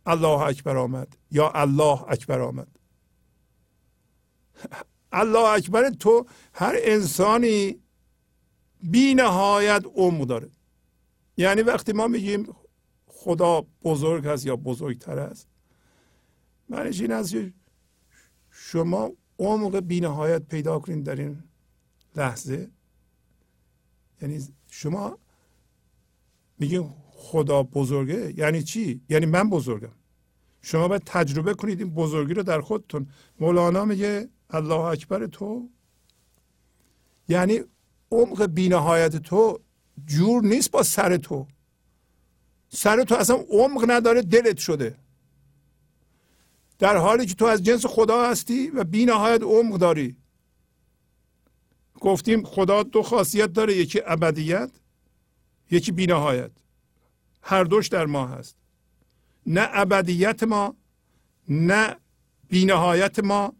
الله 0.05 0.39
اکبر 0.41 0.77
آمد 0.77 1.17
یا 1.31 1.51
الله 1.51 2.03
اکبر 2.03 2.41
آمد. 2.41 2.67
الله 5.11 5.49
اکبر 5.49 5.89
تو 5.89 6.25
هر 6.53 6.75
انسانی 6.77 7.79
بی 8.83 9.13
نهایت 9.13 9.83
عمق 9.95 10.27
داره. 10.27 10.49
یعنی 11.37 11.61
وقتی 11.61 11.93
ما 11.93 12.07
میگیم 12.07 12.55
خدا 13.07 13.65
بزرگ 13.83 14.27
هست 14.27 14.45
یا 14.45 14.55
بزرگتر 14.55 15.19
است 15.19 15.47
معنیش 16.69 17.01
این 17.01 17.11
است 17.11 17.35
شما 18.51 19.11
عمق 19.41 19.79
بینهایت 19.79 20.43
پیدا 20.43 20.79
کنید 20.79 21.03
در 21.03 21.15
این 21.15 21.43
لحظه. 22.15 22.69
یعنی 24.21 24.47
شما 24.67 25.17
میگیم 26.59 26.93
خدا 27.11 27.63
بزرگه؟ 27.63 28.33
یعنی 28.37 28.63
چی؟ 28.63 29.01
یعنی 29.09 29.25
من 29.25 29.49
بزرگم. 29.49 29.91
شما 30.61 30.87
باید 30.87 31.01
تجربه 31.05 31.53
کنید 31.53 31.79
این 31.79 31.89
بزرگی 31.89 32.33
رو 32.33 32.43
در 32.43 32.61
خودتون. 32.61 33.07
مولانا 33.39 33.85
میگه 33.85 34.29
الله 34.49 34.79
اکبر 34.79 35.27
تو. 35.27 35.69
یعنی 37.27 37.59
عمق 38.11 38.45
بینهایت 38.45 39.15
تو 39.15 39.59
جور 40.05 40.43
نیست 40.43 40.71
با 40.71 40.83
سر 40.83 41.17
تو. 41.17 41.47
سر 42.69 43.03
تو 43.03 43.15
اصلا 43.15 43.35
عمق 43.35 43.85
نداره 43.87 44.21
دلت 44.21 44.57
شده. 44.57 44.95
در 46.81 46.97
حالی 46.97 47.25
که 47.25 47.33
تو 47.33 47.45
از 47.45 47.63
جنس 47.63 47.85
خدا 47.85 48.29
هستی 48.29 48.69
و 48.69 48.83
بی 48.83 49.05
نهایت 49.05 49.43
عمق 49.43 49.77
داری. 49.77 50.15
گفتیم 51.99 52.43
خدا 52.43 52.83
دو 52.83 53.03
خاصیت 53.03 53.53
داره 53.53 53.75
یکی 53.75 54.01
ابدیت 54.05 54.71
یکی 55.71 55.91
بی 55.91 56.07
نهایت. 56.07 56.51
هر 57.41 57.63
دوش 57.63 57.87
در 57.87 58.05
ما 58.05 58.27
هست. 58.27 58.55
نه 59.45 59.69
ابدیت 59.71 60.43
ما 60.43 60.75
نه 61.49 61.95
بی 62.49 62.65
نهایت 62.65 63.19
ما 63.19 63.53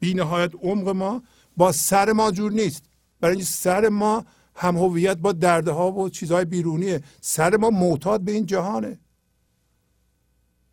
بی 0.00 0.14
نهایت 0.14 0.52
عمق 0.62 0.88
ما. 0.88 1.22
با 1.56 1.72
سر 1.72 2.12
ما 2.12 2.30
جور 2.30 2.52
نیست. 2.52 2.84
برای 3.20 3.34
اینکه 3.34 3.50
سر 3.50 3.88
ما 3.88 4.24
هم 4.54 4.76
هویت 4.76 5.16
با 5.16 5.32
دردها 5.32 5.92
و 5.92 6.08
چیزهای 6.08 6.44
بیرونیه. 6.44 7.02
سر 7.20 7.56
ما 7.56 7.70
معتاد 7.70 8.20
به 8.20 8.32
این 8.32 8.46
جهانه. 8.46 8.98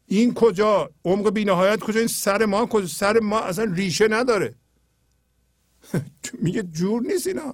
این 0.08 0.34
کجا؟ 0.34 0.90
عمق 1.06 1.30
بینهایت 1.30 1.80
کجا؟ 1.80 2.00
این 2.00 2.08
سر 2.08 2.46
ما 2.46 2.66
کجا؟ 2.66 2.88
سر 2.88 3.20
ما 3.20 3.40
اصلا 3.40 3.66
ریشه 3.74 4.08
نداره. 4.08 4.56
میگه 6.44 6.64
جور 6.64 7.02
نیست 7.02 7.28
اینا. 7.28 7.54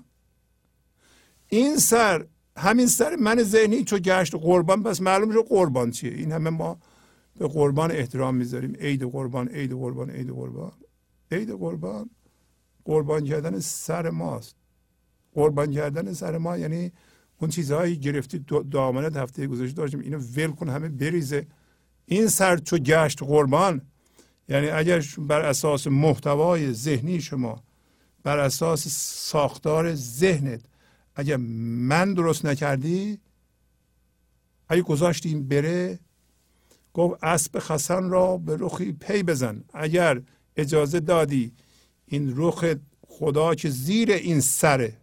این 1.47 1.77
سر 1.77 2.25
همین 2.57 2.88
سر 2.88 3.15
من 3.15 3.43
ذهنی 3.43 3.84
چو 3.84 3.97
گشت 3.97 4.35
قربان 4.35 4.84
پس 4.84 5.01
معلوم 5.01 5.31
شد 5.31 5.45
قربان 5.49 5.91
چیه. 5.91 6.13
این 6.13 6.31
همه 6.31 6.49
ما 6.49 6.80
به 7.38 7.47
قربان 7.47 7.91
احترام 7.91 8.35
می‌ذاریم. 8.35 8.75
عید 8.80 9.03
قربان 9.03 9.47
عید 9.47 9.71
قربان 9.71 10.09
عید 10.09 10.30
قربان. 10.30 10.71
عید 11.31 11.51
قربان. 11.51 12.09
قربان 12.85 13.23
کردن 13.23 13.59
سر 13.59 14.09
ماست. 14.09 14.55
قربان 15.34 15.71
کردن 15.71 16.13
سر 16.13 16.38
ما 16.38 16.57
یعنی 16.57 16.91
اون 17.38 17.49
چیزهایی 17.49 17.97
گرفتی 17.97 18.45
دامنت 18.71 19.17
هفته 19.17 19.47
گذشته 19.47 19.75
داشتیم. 19.75 19.99
اینو 19.99 20.17
ول 20.17 20.51
کن 20.51 20.69
همه 20.69 20.89
بریزه. 20.89 21.47
این 22.05 22.27
سر 22.27 22.57
چو 22.57 22.77
گشت 22.77 23.23
قربان 23.23 23.81
یعنی 24.49 24.67
اگر 24.67 25.03
بر 25.17 25.41
اساس 25.41 25.88
محتوای 25.88 26.73
ذهنی 26.73 27.21
شما 27.21 27.63
بر 28.23 28.39
اساس 28.39 28.88
ساختار 29.30 29.95
ذهنت 29.95 30.61
اگر 31.15 31.38
من 31.38 32.13
درست 32.13 32.45
نکردی 32.45 33.19
اگه 34.69 34.81
گذاشتی 34.81 35.30
این 35.30 35.47
بره 35.47 35.99
گفت 36.93 37.23
اسب 37.23 37.59
خسن 37.59 38.09
را 38.09 38.38
به 38.38 38.57
رخی 38.59 38.91
پی 38.91 39.23
بزن. 39.23 39.63
اگر 39.73 40.21
اجازه 40.55 40.99
دادی 40.99 41.53
این 42.05 42.34
رخ 42.35 42.65
خدا 43.07 43.55
که 43.55 43.69
زیر 43.69 44.11
این 44.11 44.41
سره 44.41 44.97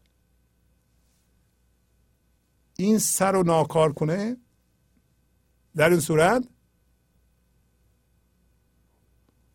این 2.76 2.98
سر 2.98 3.32
رو 3.32 3.42
ناکار 3.42 3.92
کنه 3.92 4.36
در 5.76 5.90
این 5.90 6.00
صورت 6.00 6.44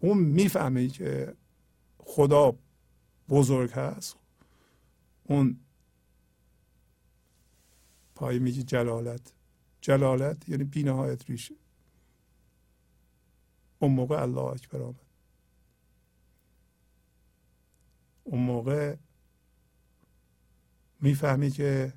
اون 0.06 0.18
می‌فهمه 0.18 0.88
که 0.88 1.36
خدا 1.98 2.58
بزرگ 3.30 3.72
هست. 3.72 4.18
اون 5.24 5.60
پای 8.16 8.40
میگه 8.40 8.64
جلالت. 8.64 9.34
جلالت 9.82 10.50
یعنی 10.50 10.64
بینهایت 10.64 11.30
ریشه. 11.30 11.56
اون 13.80 13.92
موقع 13.92 14.22
الله 14.22 14.42
اکبر 14.42 14.82
آمد. 14.82 15.06
اون 18.24 18.42
موقع 18.42 18.96
می‌فهمی 21.02 21.52
که 21.52 21.94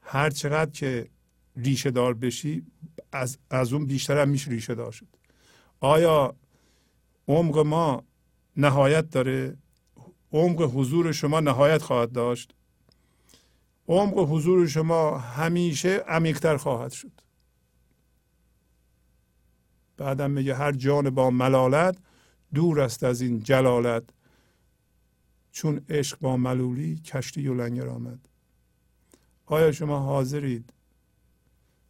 هر 0.00 0.30
چقدر 0.30 0.70
که 0.70 1.10
ریشه 1.56 1.90
دار 1.90 2.14
بشی 2.14 2.66
از, 3.12 3.38
از 3.50 3.72
اون 3.72 3.86
بیشتر 3.86 4.18
هم 4.22 4.28
میشه 4.28 4.50
ریشه 4.50 4.74
دار 4.74 4.92
شد. 4.92 5.08
آیا 5.80 6.36
عمق 7.30 7.58
ما 7.58 8.04
نهایت 8.56 9.10
داره. 9.10 9.56
عمق 10.32 10.62
حضور 10.62 11.12
شما 11.12 11.40
نهایت 11.40 11.82
خواهد 11.82 12.12
داشت. 12.12 12.54
عمق 13.88 14.18
حضور 14.18 14.66
شما 14.66 15.18
همیشه 15.18 16.04
عمیقتر 16.08 16.56
خواهد 16.56 16.92
شد. 16.92 17.12
بعدم 19.96 20.30
میگه 20.30 20.54
هر 20.54 20.72
جان 20.72 21.10
با 21.10 21.30
ملالت 21.30 21.98
دور 22.54 22.80
است 22.80 23.04
از 23.04 23.20
این 23.20 23.42
جلالت. 23.42 24.04
چون 25.52 25.80
عشق 25.88 26.18
با 26.20 26.36
ملولی 26.36 26.96
کشتی 26.96 27.48
و 27.48 27.54
لنگر 27.54 27.88
آمد. 27.88 28.28
آیا 29.46 29.72
شما 29.72 29.98
حاضرید؟ 29.98 30.72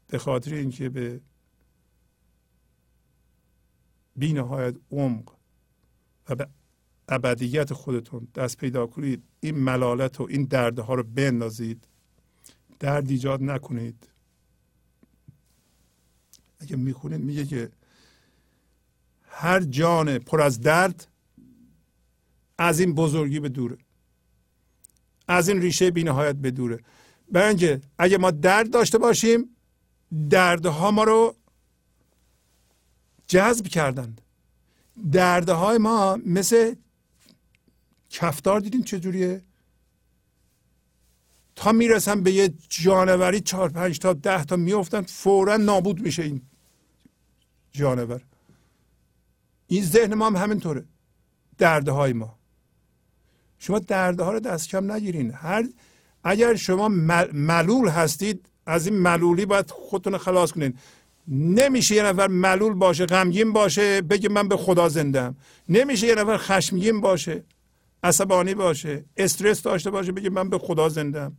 به 0.06 0.18
خاطر 0.18 0.54
اینکه 0.54 0.88
به 0.88 1.20
بی 4.16 4.32
نهایت 4.32 4.74
عمق 4.90 5.32
و 6.28 6.34
به 6.34 6.48
ابدیت 7.08 7.72
خودتون 7.72 8.28
دست 8.34 8.56
پیدا 8.56 8.86
کنید. 8.86 9.22
این 9.40 9.58
ملالت 9.58 10.20
و 10.20 10.26
این 10.30 10.44
دردها 10.44 10.94
رو 10.94 11.02
بندازید. 11.02 11.88
درد 12.78 13.10
ایجاد 13.10 13.42
نکنید. 13.42 14.08
اگه 16.60 16.76
می‌خونید 16.76 17.20
میگه 17.20 17.46
که 17.46 17.70
هر 19.22 19.60
جان 19.60 20.18
پر 20.18 20.40
از 20.40 20.60
درد 20.60 21.06
از 22.58 22.80
این 22.80 22.94
بزرگی 22.94 23.40
به 23.40 23.48
دوره. 23.48 23.78
از 25.28 25.48
این 25.48 25.60
ریشه 25.62 25.90
بینهایت 25.90 26.36
به 26.36 26.50
دوره. 26.50 26.80
برای 27.32 27.80
اگه 27.98 28.18
ما 28.18 28.30
درد 28.30 28.70
داشته 28.70 28.98
باشیم 28.98 29.56
دردها 30.30 30.90
ما 30.90 31.04
رو 31.04 31.34
جذب 33.30 33.66
کردند. 33.66 34.20
دردهای 35.12 35.78
ما 35.78 36.18
مثل 36.26 36.74
کفتار 38.10 38.60
دیدین 38.60 38.82
چجوریه؟ 38.82 39.42
تا 41.56 41.72
می‌رسن 41.72 42.22
به 42.22 42.32
یه 42.32 42.54
جانوری 42.68 43.40
چهار 43.40 43.68
پنج 43.68 43.98
تا 43.98 44.12
ده 44.12 44.44
تا 44.44 44.56
میفتن 44.56 45.02
فورا 45.02 45.56
نابود 45.56 46.00
میشه 46.00 46.22
این 46.22 46.42
جانور. 47.72 48.20
این 49.66 49.84
ذهن 49.84 50.14
ما 50.14 50.26
هم 50.26 50.36
همینطوره. 50.36 50.84
درده 51.58 51.92
های 51.92 52.12
ما. 52.12 52.38
شما 53.58 53.78
درده 53.78 54.22
ها 54.22 54.32
رو 54.32 54.40
دست 54.40 54.68
کم 54.68 54.92
نگیرین. 54.92 55.30
هر 55.30 55.68
اگر 56.24 56.54
شما 56.54 56.88
ملول 57.32 57.88
هستید 57.88 58.46
از 58.66 58.86
این 58.86 58.96
ملولی 58.96 59.46
باید 59.46 59.70
خودتون 59.70 60.18
خلاص 60.18 60.52
کنین. 60.52 60.78
نمیشه 61.30 61.94
یه 61.94 62.02
نفر 62.02 62.28
ملول 62.28 62.74
باشه 62.74 63.06
غمگین 63.06 63.52
باشه 63.52 64.02
بگه 64.02 64.28
من 64.28 64.48
به 64.48 64.56
خدا 64.56 64.88
زندم 64.88 65.36
نمیشه 65.68 66.06
یه 66.06 66.14
نفر 66.14 66.36
خشمگین 66.36 67.00
باشه 67.00 67.44
عصبانی 68.02 68.54
باشه 68.54 69.04
استرس 69.16 69.62
داشته 69.62 69.90
باشه 69.90 70.12
بگه 70.12 70.30
من 70.30 70.50
به 70.50 70.58
خدا 70.58 70.88
زندم 70.88 71.36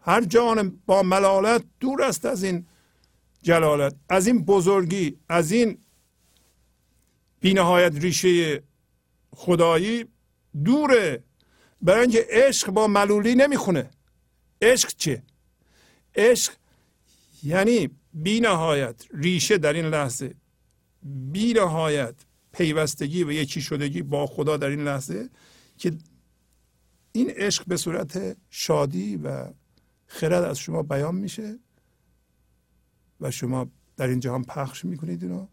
هر 0.00 0.24
جان 0.24 0.80
با 0.86 1.02
ملالت 1.02 1.64
دور 1.80 2.02
است 2.02 2.24
از 2.24 2.44
این 2.44 2.66
جلالت 3.42 3.94
از 4.08 4.26
این 4.26 4.44
بزرگی 4.44 5.16
از 5.28 5.52
این 5.52 5.78
بینهایت 7.40 7.92
ریشه 7.94 8.62
خدایی 9.30 10.04
دوره. 10.64 11.22
برای 11.82 12.00
اینکه 12.00 12.26
عشق 12.30 12.70
با 12.70 12.86
ملولی 12.86 13.34
نمی‌خونه. 13.34 13.90
عشق 14.62 14.92
چه؟ 14.96 15.22
عشق 16.14 16.52
یعنی 17.42 17.90
بی 18.14 18.40
نهایت 18.40 19.04
ریشه 19.14 19.58
در 19.58 19.72
این 19.72 19.84
لحظه 19.84 20.34
بی 21.02 21.52
نهایت 21.52 22.14
پیوستگی 22.52 23.24
و 23.24 23.32
یکی 23.32 23.60
شدگی 23.60 24.02
با 24.02 24.26
خدا 24.26 24.56
در 24.56 24.68
این 24.68 24.84
لحظه 24.84 25.30
که 25.78 25.92
این 27.12 27.30
عشق 27.30 27.64
به 27.66 27.76
صورت 27.76 28.36
شادی 28.50 29.16
و 29.16 29.52
خرد 30.06 30.44
از 30.44 30.58
شما 30.58 30.82
بیان 30.82 31.14
میشه 31.14 31.58
و 33.20 33.30
شما 33.30 33.70
در 33.96 34.06
این 34.06 34.20
جهان 34.20 34.44
پخش 34.44 34.84
می‌کنید 34.84 35.22
اینو 35.22 35.46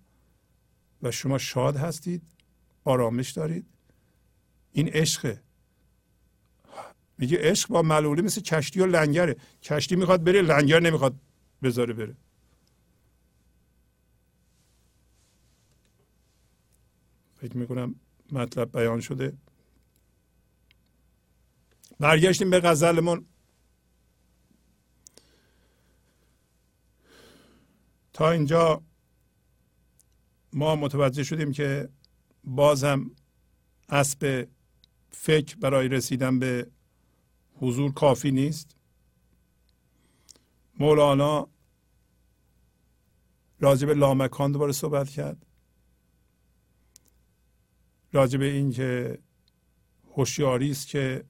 و 1.02 1.12
شما 1.12 1.38
شاد 1.38 1.76
هستید 1.76 2.24
آرامش 2.84 3.32
دارید. 3.32 3.66
این 4.72 4.88
عشقه 4.88 5.42
میگه 7.18 7.38
عشق 7.42 7.70
با 7.70 7.82
معلولی 7.82 8.22
مثل 8.22 8.42
کشتی 8.42 8.80
و 8.80 8.86
لنگره. 8.86 9.36
کشتی 9.64 9.96
می‌خواد 9.96 10.24
بره 10.24 10.42
لنگر 10.42 10.80
نمی‌خواد 10.80 11.16
بذاره 11.64 11.94
بره. 11.94 12.16
فکر 17.42 17.58
می‌کنم 17.58 17.96
مطلب 18.32 18.72
بیان 18.72 19.00
شده. 19.00 19.38
برگشتیم 22.00 22.50
به 22.50 22.60
غزلمون. 22.60 23.26
تا 28.14 28.32
اینجا 28.32 28.84
ما 30.54 30.76
متوجه 30.76 31.24
شدیم 31.24 31.52
که 31.52 31.90
باز 32.44 32.84
هم 32.84 33.16
اسب 33.90 34.48
فکر 35.10 35.56
برای 35.56 35.88
رسیدن 35.88 36.40
به 36.40 36.72
حضور 37.54 37.94
کافی 37.94 38.32
نیست. 38.32 38.76
مولانا 40.80 41.48
راجب 43.60 43.90
لامکان 43.90 44.52
دوباره 44.52 44.72
صحبت 44.72 45.10
کرد. 45.10 45.46
راجب 48.14 48.42
این 48.42 48.72
که 48.72 49.20
هوشیاری 50.16 50.72
است 50.72 50.88
که 50.88 51.24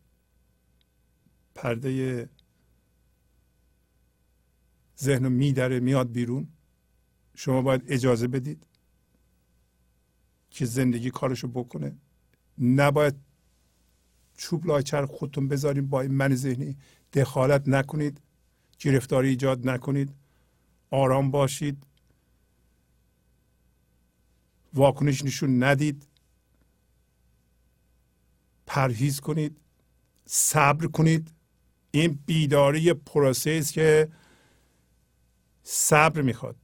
پرده 1.56 2.30
ذهن 5.00 5.28
میدره 5.30 5.80
میاد 5.80 6.12
بیرون. 6.12 6.48
شما 7.36 7.62
باید 7.62 7.84
اجازه 7.88 8.28
بدید 8.28 8.66
که 10.50 10.66
زندگی 10.66 11.12
کارشو 11.12 11.48
بکنه. 11.48 11.96
نباید 12.58 13.16
چوب 14.38 14.66
لایچر 14.66 15.06
خودتون 15.06 15.48
بذارید 15.48 15.90
با 15.90 16.02
این 16.02 16.12
من 16.12 16.36
ذهنی 16.36 16.78
دخالت 17.14 17.68
نکنید 17.68 18.22
گرفتاری 18.80 19.30
ایجاد 19.30 19.70
نکنید. 19.70 20.14
آرام 20.92 21.32
باشید. 21.32 21.88
واکنش 24.74 25.26
نشون 25.26 25.64
ندید. 25.64 26.08
پرهیز 28.72 29.20
کنید 29.20 29.58
صبر 30.26 30.88
کنید. 30.88 31.32
این 31.92 32.20
بیداری 32.26 32.94
پروسه 32.94 33.52
است 33.52 33.74
که 33.74 34.12
صبر 35.64 36.22
می‌خواد. 36.22 36.56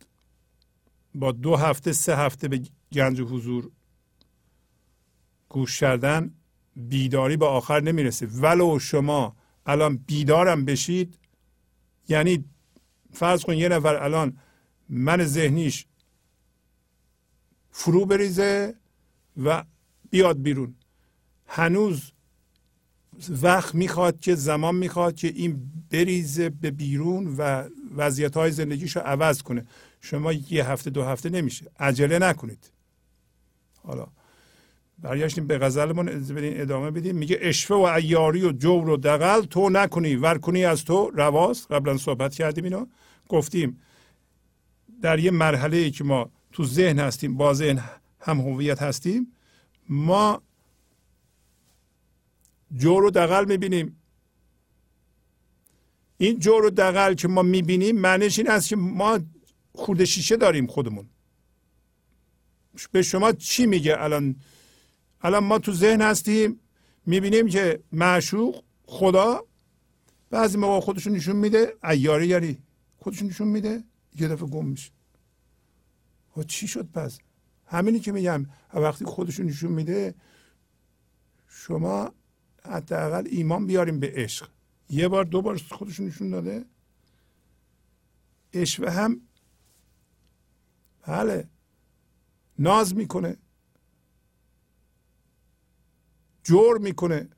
با 1.15 1.31
دو 1.31 1.55
هفته 1.55 1.93
سه 1.93 2.17
هفته 2.17 2.47
به 2.47 2.61
گنج 2.91 3.21
حضور 3.21 3.71
گوش 5.49 5.79
کردن 5.79 6.33
بیداری 6.75 7.37
به 7.37 7.45
آخر 7.45 7.79
نمی‌رسه. 7.79 8.25
ولو 8.25 8.79
شما 8.79 9.35
الان 9.65 9.97
بیدارم 9.97 10.65
بشید 10.65 11.19
یعنی 12.09 12.45
فرض 13.13 13.43
کن 13.43 13.53
یه 13.53 13.69
نفر 13.69 13.95
الان 13.95 14.37
من 14.89 15.23
ذهنیش 15.23 15.85
فرو 17.71 18.05
بریزه 18.05 18.75
و 19.43 19.63
بیاد 20.09 20.41
بیرون. 20.41 20.75
هنوز 21.47 22.11
وقت 23.29 23.75
می‌خواد 23.75 24.19
که 24.19 24.35
زمان 24.35 24.75
می‌خواد 24.75 25.15
که 25.15 25.27
این 25.27 25.71
بریزه 25.91 26.49
به 26.49 26.71
بیرون 26.71 27.35
و 27.37 27.63
وضعیت 27.95 28.37
های 28.37 28.51
زندگیش 28.51 28.95
رو 28.95 29.01
عوض 29.01 29.41
کنه. 29.41 29.65
شما 30.01 30.33
یه 30.33 30.69
هفته 30.69 30.89
دو 30.89 31.03
هفته 31.03 31.29
نمیشه. 31.29 31.71
عجله 31.79 32.19
نکنید. 32.19 32.71
حالا 33.83 34.07
برگشتیم 34.99 35.47
به 35.47 35.57
غزلمون 35.57 36.09
ادامه 36.37 36.91
بدیم. 36.91 37.15
میگه 37.15 37.37
اشفه 37.41 37.73
و 37.73 37.81
ایاری 37.81 38.43
و 38.43 38.51
جور 38.51 38.89
و 38.89 38.97
دقل 38.97 39.41
تو 39.41 39.69
نکنی 39.69 40.15
ور 40.15 40.37
کنی 40.37 40.65
از 40.65 40.85
تو 40.85 41.11
رواست. 41.15 41.71
قبلا 41.71 41.97
صحبت 41.97 42.35
کردیم 42.35 42.63
اینو. 42.63 42.85
گفتیم 43.29 43.81
در 45.01 45.19
یه 45.19 45.31
مرحله 45.31 45.77
ای 45.77 45.91
که 45.91 46.03
ما 46.03 46.31
تو 46.51 46.65
ذهن 46.65 46.99
هستیم 46.99 47.37
با 47.37 47.53
ذهن 47.53 47.83
هم 48.19 48.39
هویت 48.39 48.81
هستیم 48.81 49.33
ما 49.89 50.41
جور 52.75 53.03
و 53.03 53.09
دقل 53.09 53.45
می‌بینیم. 53.45 54.01
این 56.17 56.39
جور 56.39 56.65
و 56.65 56.69
دقل 56.69 57.13
که 57.13 57.27
ما 57.27 57.41
می‌بینیم 57.41 57.99
معنیش 57.99 58.39
این 58.39 58.49
است 58.49 58.69
که 58.69 58.75
ما 58.75 59.19
خورده 59.73 60.05
شیشه 60.05 60.37
داریم 60.37 60.67
خودمون. 60.67 61.09
به 62.91 63.01
شما 63.01 63.31
چی 63.31 63.65
میگه 63.65 63.95
الان؟ 63.99 64.35
الان 65.21 65.43
ما 65.43 65.59
تو 65.59 65.73
ذهن 65.73 66.01
هستیم 66.01 66.59
می‌بینیم 67.05 67.47
که 67.47 67.83
معشوق 67.91 68.63
خدا 68.85 69.45
بعضی 70.29 70.57
موقع 70.57 70.79
خودشون 70.79 71.13
نشون 71.13 71.35
میده 71.35 71.73
ایاری 71.83 72.27
یاری 72.27 72.57
خودشون 72.97 73.27
نشون 73.27 73.47
میده 73.47 73.83
یه 74.19 74.27
دفعه 74.27 74.47
گم 74.47 74.65
میشه. 74.65 74.91
و 76.37 76.43
چی 76.43 76.67
شد 76.67 76.91
پس؟ 76.91 77.19
همینی 77.65 77.99
که 77.99 78.11
میگم 78.11 78.45
وقتی 78.73 79.05
خودشون 79.05 79.45
نشون 79.45 79.71
میده 79.71 80.15
شما 81.47 82.13
حداقل 82.67 83.27
ایمان 83.29 83.67
بیاریم 83.67 83.99
به 83.99 84.11
عشق. 84.15 84.49
یه 84.89 85.07
بار 85.07 85.23
دو 85.23 85.41
بار 85.41 85.57
خودشون 85.57 86.07
نشون 86.07 86.29
داده. 86.29 86.65
عشق 88.53 88.83
هم 88.83 89.21
بله 91.07 91.49
ناز 92.59 92.95
می‌کنه. 92.95 93.37
جور 96.43 96.77
می‌کنه. 96.77 97.29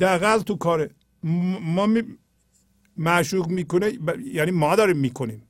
دقل 0.00 0.38
تو 0.38 0.56
کاره. 0.56 0.90
ما 1.22 1.86
می 1.86 2.18
معشوق 2.96 3.48
می‌کنه 3.48 3.98
یعنی 4.24 4.50
ما 4.50 4.76
داریم 4.76 4.96
می‌کنیم. 4.96 5.42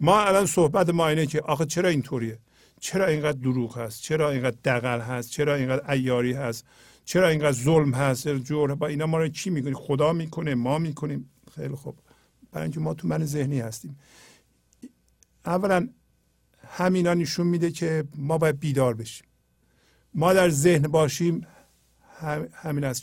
ما 0.00 0.20
الان 0.20 0.46
صحبت 0.46 0.88
ما 0.88 1.08
اینه 1.08 1.26
که 1.26 1.40
آخه 1.40 1.66
چرا 1.66 1.88
اینطوریه؟ 1.88 2.38
چرا 2.82 3.06
اینقدر 3.06 3.38
دروغ 3.38 3.78
هست؟ 3.78 4.02
چرا 4.02 4.30
اینقدر 4.30 4.56
دقل 4.64 5.00
هست؟ 5.00 5.30
چرا 5.30 5.54
اینقدر 5.54 5.90
ایاری 5.90 6.32
هست؟ 6.32 6.64
چرا 7.04 7.28
اینقدر 7.28 7.52
ظلم 7.52 7.94
هست؟ 7.94 8.28
جور 8.28 8.74
با 8.74 8.86
اینا 8.86 9.06
ما 9.06 9.18
رو 9.18 9.28
چی 9.28 9.50
می‌کنیم 9.50 9.74
خدا 9.74 10.12
می‌کنه 10.12 10.54
ما 10.54 10.78
می‌کنیم. 10.78 11.30
خیلی 11.54 11.74
خوب. 11.74 11.98
برای 12.52 12.62
اینکه 12.62 12.80
ما 12.80 12.94
تو 12.94 13.08
من 13.08 13.24
ذهنی 13.24 13.60
هستیم. 13.60 13.98
اولا 15.46 15.88
همینا 16.68 17.14
نشون 17.14 17.46
میده 17.46 17.70
که 17.70 18.04
ما 18.16 18.38
باید 18.38 18.60
بیدار 18.60 18.94
بشیم. 18.94 19.26
ما 20.14 20.32
در 20.32 20.48
ذهن 20.48 20.82
باشیم 20.82 21.46
همین 22.52 22.84
است 22.84 23.02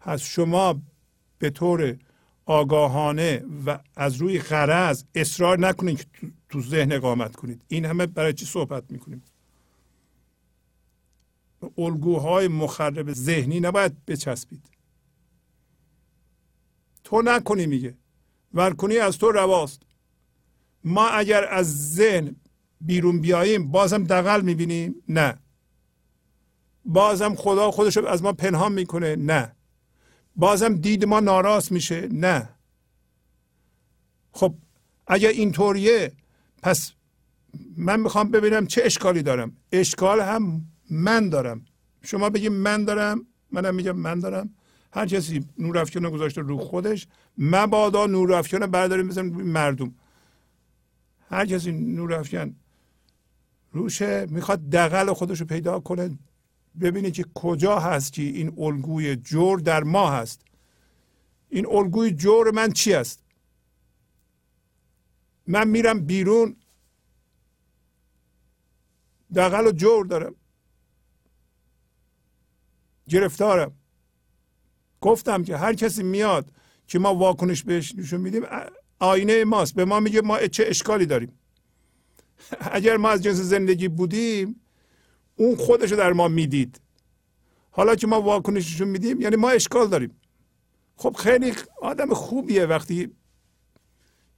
هست 0.00 0.24
شما 0.24 0.82
به 1.38 1.50
طور 1.50 1.96
آگاهانه 2.46 3.44
و 3.66 3.78
از 3.96 4.16
روی 4.16 4.38
غرض 4.38 5.04
اصرار 5.14 5.58
نکنید 5.58 5.98
که 5.98 6.06
تو 6.54 6.62
ذهن 6.62 6.92
اقامت 6.92 7.36
کنید. 7.36 7.62
این 7.68 7.84
همه 7.84 8.06
برای 8.06 8.32
چی 8.32 8.46
صحبت 8.46 8.90
می‌کنیم؟ 8.90 9.22
الگوهای 11.78 12.48
مخرب 12.48 13.12
ذهنی 13.12 13.60
نباید 13.60 14.04
بچسبید. 14.04 14.70
تو 17.04 17.22
نکنی 17.22 17.66
میگه. 17.66 17.96
ورکنی 18.54 18.96
از 18.96 19.18
تو 19.18 19.32
رواست. 19.32 19.82
ما 20.84 21.08
اگر 21.08 21.44
از 21.44 21.94
ذهن 21.94 22.36
بیرون 22.80 23.20
بیاییم 23.20 23.70
بازم 23.70 24.04
دقل 24.04 24.40
می‌بینیم؟ 24.40 24.94
نه. 25.08 25.38
بازم 26.84 27.34
خدا 27.34 27.70
خودش 27.70 27.96
از 27.96 28.22
ما 28.22 28.32
پنهان 28.32 28.72
می‌کنه؟ 28.72 29.16
نه. 29.16 29.56
بازم 30.36 30.74
دید 30.74 31.04
ما 31.04 31.20
ناراست 31.20 31.72
میشه؟ 31.72 32.08
نه. 32.08 32.48
خب 34.32 34.54
اگر 35.06 35.28
اینطوریه 35.28 36.12
پس 36.64 36.92
من 37.76 38.00
می‌خوام 38.00 38.30
ببینم 38.30 38.66
چه 38.66 38.82
اشکالی 38.84 39.22
دارم. 39.22 39.56
اشکال 39.72 40.20
هم 40.20 40.64
من 40.90 41.28
دارم. 41.28 41.64
شما 42.02 42.30
بگیم 42.30 42.52
من 42.52 42.84
دارم 42.84 43.26
منم 43.50 43.74
میگم 43.74 43.92
من 43.92 44.18
دارم. 44.20 44.50
هر 44.92 45.06
کسی 45.06 45.44
نور 45.58 45.78
افکن 45.78 46.10
گذاشته 46.10 46.40
رو 46.40 46.58
خودش 46.58 47.06
مبادا 47.38 48.06
نور 48.06 48.32
افکن 48.32 48.58
برداریم 48.58 49.08
بزنیم 49.08 49.32
مردم. 49.32 49.94
هر 51.30 51.46
کسی 51.46 51.72
نور 51.72 52.14
افکن 52.14 52.56
روشه 53.72 54.26
می‌خواد 54.30 54.70
دقل 54.70 55.12
خودش 55.12 55.40
رو 55.40 55.46
پیدا 55.46 55.80
کنه 55.80 56.18
ببینه 56.80 57.10
که 57.10 57.24
کجا 57.34 57.78
هست 57.78 58.12
که 58.12 58.22
این 58.22 58.52
الگوی 58.58 59.16
جور 59.16 59.60
در 59.60 59.84
ما 59.84 60.10
هست. 60.10 60.42
این 61.48 61.66
الگوی 61.66 62.10
جور 62.10 62.50
من 62.50 62.72
چی 62.72 62.94
است 62.94 63.23
من 65.46 65.68
میرم 65.68 66.00
بیرون. 66.00 66.56
دقل 69.34 69.66
و 69.66 69.72
جور 69.72 70.06
دارم. 70.06 70.34
گرفتارم. 73.08 73.72
گفتم 75.00 75.42
که 75.42 75.56
هر 75.56 75.74
کسی 75.74 76.02
میاد 76.02 76.50
که 76.86 76.98
ما 76.98 77.14
واکنش 77.14 77.62
بهش 77.62 77.94
نشون 77.94 78.20
میدیم 78.20 78.42
آینه 78.98 79.44
ماست. 79.44 79.74
به 79.74 79.84
ما 79.84 80.00
میگه 80.00 80.20
ما 80.20 80.46
چه 80.46 80.64
اشکالی 80.66 81.06
داریم؟ 81.06 81.38
اگر 82.76 82.96
ما 82.96 83.10
از 83.10 83.22
جنس 83.22 83.36
زندگی 83.36 83.88
بودیم 83.88 84.60
اون 85.36 85.56
خودش 85.56 85.90
رو 85.90 85.96
در 85.96 86.12
ما 86.12 86.28
می‌دید. 86.28 86.80
حالا 87.70 87.94
که 87.94 88.06
ما 88.06 88.20
واکنششون 88.20 88.88
میدیم 88.88 89.20
یعنی 89.20 89.36
ما 89.36 89.50
اشکال 89.50 89.88
داریم. 89.88 90.20
خب 90.96 91.16
خیلی 91.18 91.52
آدم 91.82 92.14
خوبیه 92.14 92.66
وقتی 92.66 93.10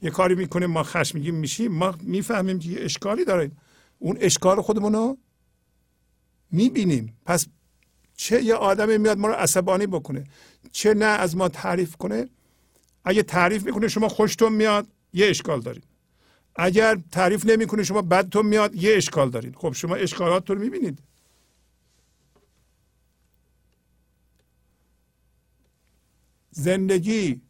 یه 0.02 0.10
کاری 0.10 0.35
می‌کنه 0.35 0.66
ما 0.66 0.82
خشمگین 0.82 1.35
میشیم 1.35 1.73
ما 1.73 1.94
می‌فهمیم 2.02 2.59
که 2.59 2.68
یه 2.68 2.85
اشکالی 2.85 3.24
داریم 3.24 3.56
اون 3.98 4.16
اشکال 4.20 4.62
خودمون 4.62 4.93
رو 4.93 5.18
می‌بینیم. 6.51 7.18
پس 7.27 7.47
چه 8.16 8.43
یه 8.43 8.55
آدمی 8.55 8.98
میاد 8.98 9.18
ما 9.18 9.28
رو 9.28 9.35
عصبانی 9.35 9.86
بکنه؟ 9.86 10.24
چه 10.73 10.94
نه 10.94 11.05
از 11.05 11.36
ما 11.36 11.48
تعریف 11.48 11.97
کنه؟ 11.97 12.28
اگه 13.05 13.23
تعریف 13.23 13.66
می‌کنه 13.66 13.89
شما 13.89 14.09
خوشتون 14.09 14.52
میاد 14.52 14.86
یه 15.12 15.27
اشکال 15.27 15.60
دارید 15.60 15.85
اگر 16.56 16.98
تعریف 17.12 17.47
نمی‌کنه 17.47 17.82
شما 17.82 18.02
بدتون 18.02 18.47
میاد 18.47 18.74
یه 18.74 18.97
اشکال 18.97 19.31
دارید 19.31 19.56
خب 19.56 19.73
شما 19.73 19.94
اشکالات 19.94 20.51
رو 20.51 20.59
می‌بینید. 20.59 20.98
زندگی 26.51 27.40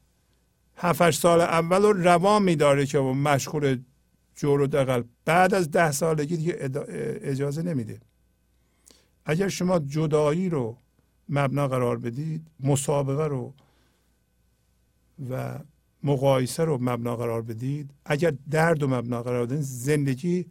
هفت 0.77 1.11
سال 1.11 1.40
اول 1.40 1.82
رو 1.82 1.93
روا 1.93 2.39
میداره 2.39 2.86
که 2.86 2.98
مشغول 2.98 3.78
جور 4.36 4.61
و 4.61 4.66
دقل. 4.66 5.03
بعد 5.24 5.55
از 5.55 5.70
ده 5.70 5.90
سالگی 5.93 6.36
دیگه 6.36 6.70
اجازه 7.23 7.62
نمیده. 7.62 8.01
اگر 9.24 9.48
شما 9.48 9.78
جدایی 9.78 10.48
رو 10.48 10.77
مبنا 11.28 11.69
قرار 11.69 11.98
بدید 11.98 12.47
مسابقه 12.61 13.27
رو 13.27 13.55
و 15.31 15.59
مقایسه 16.03 16.65
رو 16.65 16.78
مبنا 16.81 17.16
قرار 17.16 17.43
بدید 17.43 17.90
اگر 18.05 18.35
درد 18.51 18.82
و 18.82 18.89
مبنا 18.89 19.23
قرار 19.23 19.47
بدید 19.47 19.61
زندگی 19.61 20.47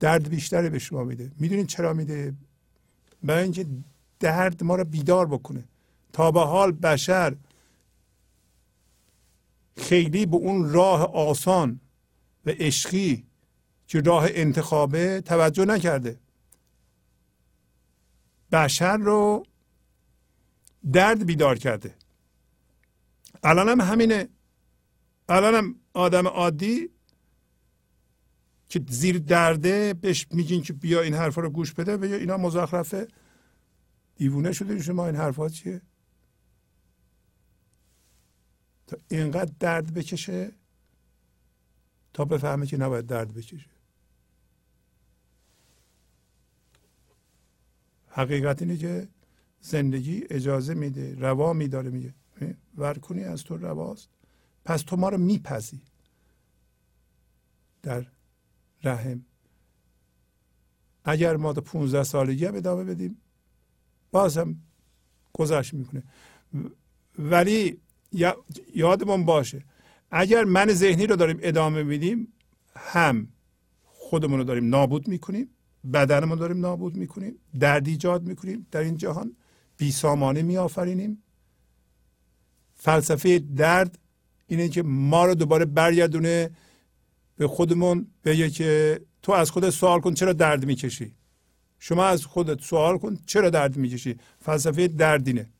درد 0.00 0.28
بیشتری 0.28 0.68
به 0.68 0.78
شما 0.78 1.04
میده. 1.04 1.30
می‌دونید 1.38 1.66
چرا 1.66 1.92
میده؟ 1.92 2.34
برای 3.22 3.42
اینکه 3.42 3.66
درد 4.20 4.64
ما 4.64 4.76
رو 4.76 4.84
بیدار 4.84 5.26
بکنه. 5.26 5.64
تا 6.12 6.30
به 6.30 6.40
حال 6.40 6.72
بشر 6.72 7.36
خیلی 9.80 10.26
به 10.26 10.36
اون 10.36 10.72
راه 10.72 11.14
آسان 11.14 11.80
و 12.46 12.50
عشقی 12.50 13.26
که 13.86 14.00
راه 14.00 14.26
انتخابه 14.28 15.20
توجه 15.20 15.64
نکرده. 15.64 16.20
بشر 18.52 18.96
رو 18.96 19.42
درد 20.92 21.26
بیدار 21.26 21.58
کرده. 21.58 21.94
الان 23.42 23.68
هم 23.68 23.80
همینه. 23.80 24.28
الان 25.28 25.54
هم 25.54 25.74
آدم 25.92 26.26
عادی 26.26 26.90
که 28.68 28.80
زیر 28.88 29.18
درده 29.18 29.94
بهش 29.94 30.26
میگین 30.30 30.62
که 30.62 30.72
بیا 30.72 31.00
این 31.00 31.14
حرفا 31.14 31.40
رو 31.40 31.50
گوش 31.50 31.72
بده 31.72 31.96
و 31.96 32.04
اینا 32.04 32.36
مزخرفه. 32.36 33.08
دیوونه 34.16 34.52
شده 34.52 34.82
شما 34.82 35.06
این 35.06 35.16
حرفا 35.16 35.48
چیه؟ 35.48 35.82
تا 38.90 38.96
اینقدر 39.08 39.52
درد 39.60 39.94
بکشه 39.94 40.52
تا 42.12 42.24
بفهمه 42.24 42.66
که 42.66 42.76
نباید 42.76 43.06
درد 43.06 43.34
بکشه. 43.34 43.70
حقیقت 48.08 48.62
اینه 48.62 48.76
که 48.76 49.08
زندگی 49.60 50.24
اجازه 50.30 50.74
میده 50.74 51.14
روا 51.14 51.52
میداره 51.52 51.90
میگه 51.90 52.14
ورکنی 52.76 53.24
از 53.24 53.44
تو 53.44 53.56
رواست. 53.56 54.08
پس 54.64 54.82
تو 54.82 54.96
ما 54.96 55.08
رو 55.08 55.18
میپذی 55.18 55.80
در 57.82 58.06
رحم. 58.84 59.24
اگر 61.04 61.36
ما 61.36 61.52
تا 61.52 61.60
15 61.60 62.02
سالگی 62.02 62.44
هم 62.46 62.54
ادامه 62.54 62.84
بدیم 62.84 63.16
باز 64.10 64.38
هم 64.38 64.62
گذشت 65.32 65.74
می‌کنه. 65.74 66.02
ولی 67.18 67.80
یادمون 68.74 69.24
باشه 69.24 69.64
اگر 70.10 70.44
من 70.44 70.72
ذهنی 70.72 71.06
رو 71.06 71.16
داریم 71.16 71.38
ادامه 71.42 71.82
میدیم 71.82 72.32
هم 72.76 73.28
خودمون 73.84 74.38
رو 74.38 74.44
داریم 74.44 74.68
نابود 74.68 75.08
می‌کنیم 75.08 75.48
بدنمون 75.92 76.38
داریم 76.38 76.60
نابود 76.60 76.96
می‌کنیم 76.96 77.34
درد 77.60 77.88
ایجاد 77.88 78.22
می‌کنیم 78.22 78.66
در 78.70 78.80
این 78.80 78.96
جهان 78.96 79.36
بیسامانه 79.76 80.42
میآفرینیم. 80.42 81.22
فلسفه 82.74 83.38
درد 83.38 83.98
اینه 84.46 84.68
که 84.68 84.82
ما 84.82 85.26
رو 85.26 85.34
دوباره 85.34 85.64
برگردونه 85.64 86.50
به 87.36 87.48
خودمون 87.48 88.06
بگه 88.24 88.50
که 88.50 89.00
تو 89.22 89.32
از 89.32 89.50
خودت 89.50 89.70
سوال 89.70 90.00
کن 90.00 90.14
چرا 90.14 90.32
درد 90.32 90.66
می‌کشی؟ 90.66 91.14
شما 91.78 92.04
از 92.04 92.24
خودت 92.24 92.62
سوال 92.62 92.98
کن 92.98 93.18
چرا 93.26 93.50
درد 93.50 93.76
می‌کشی؟ 93.76 94.16
فلسفه 94.38 94.88
دردینه 94.88 95.50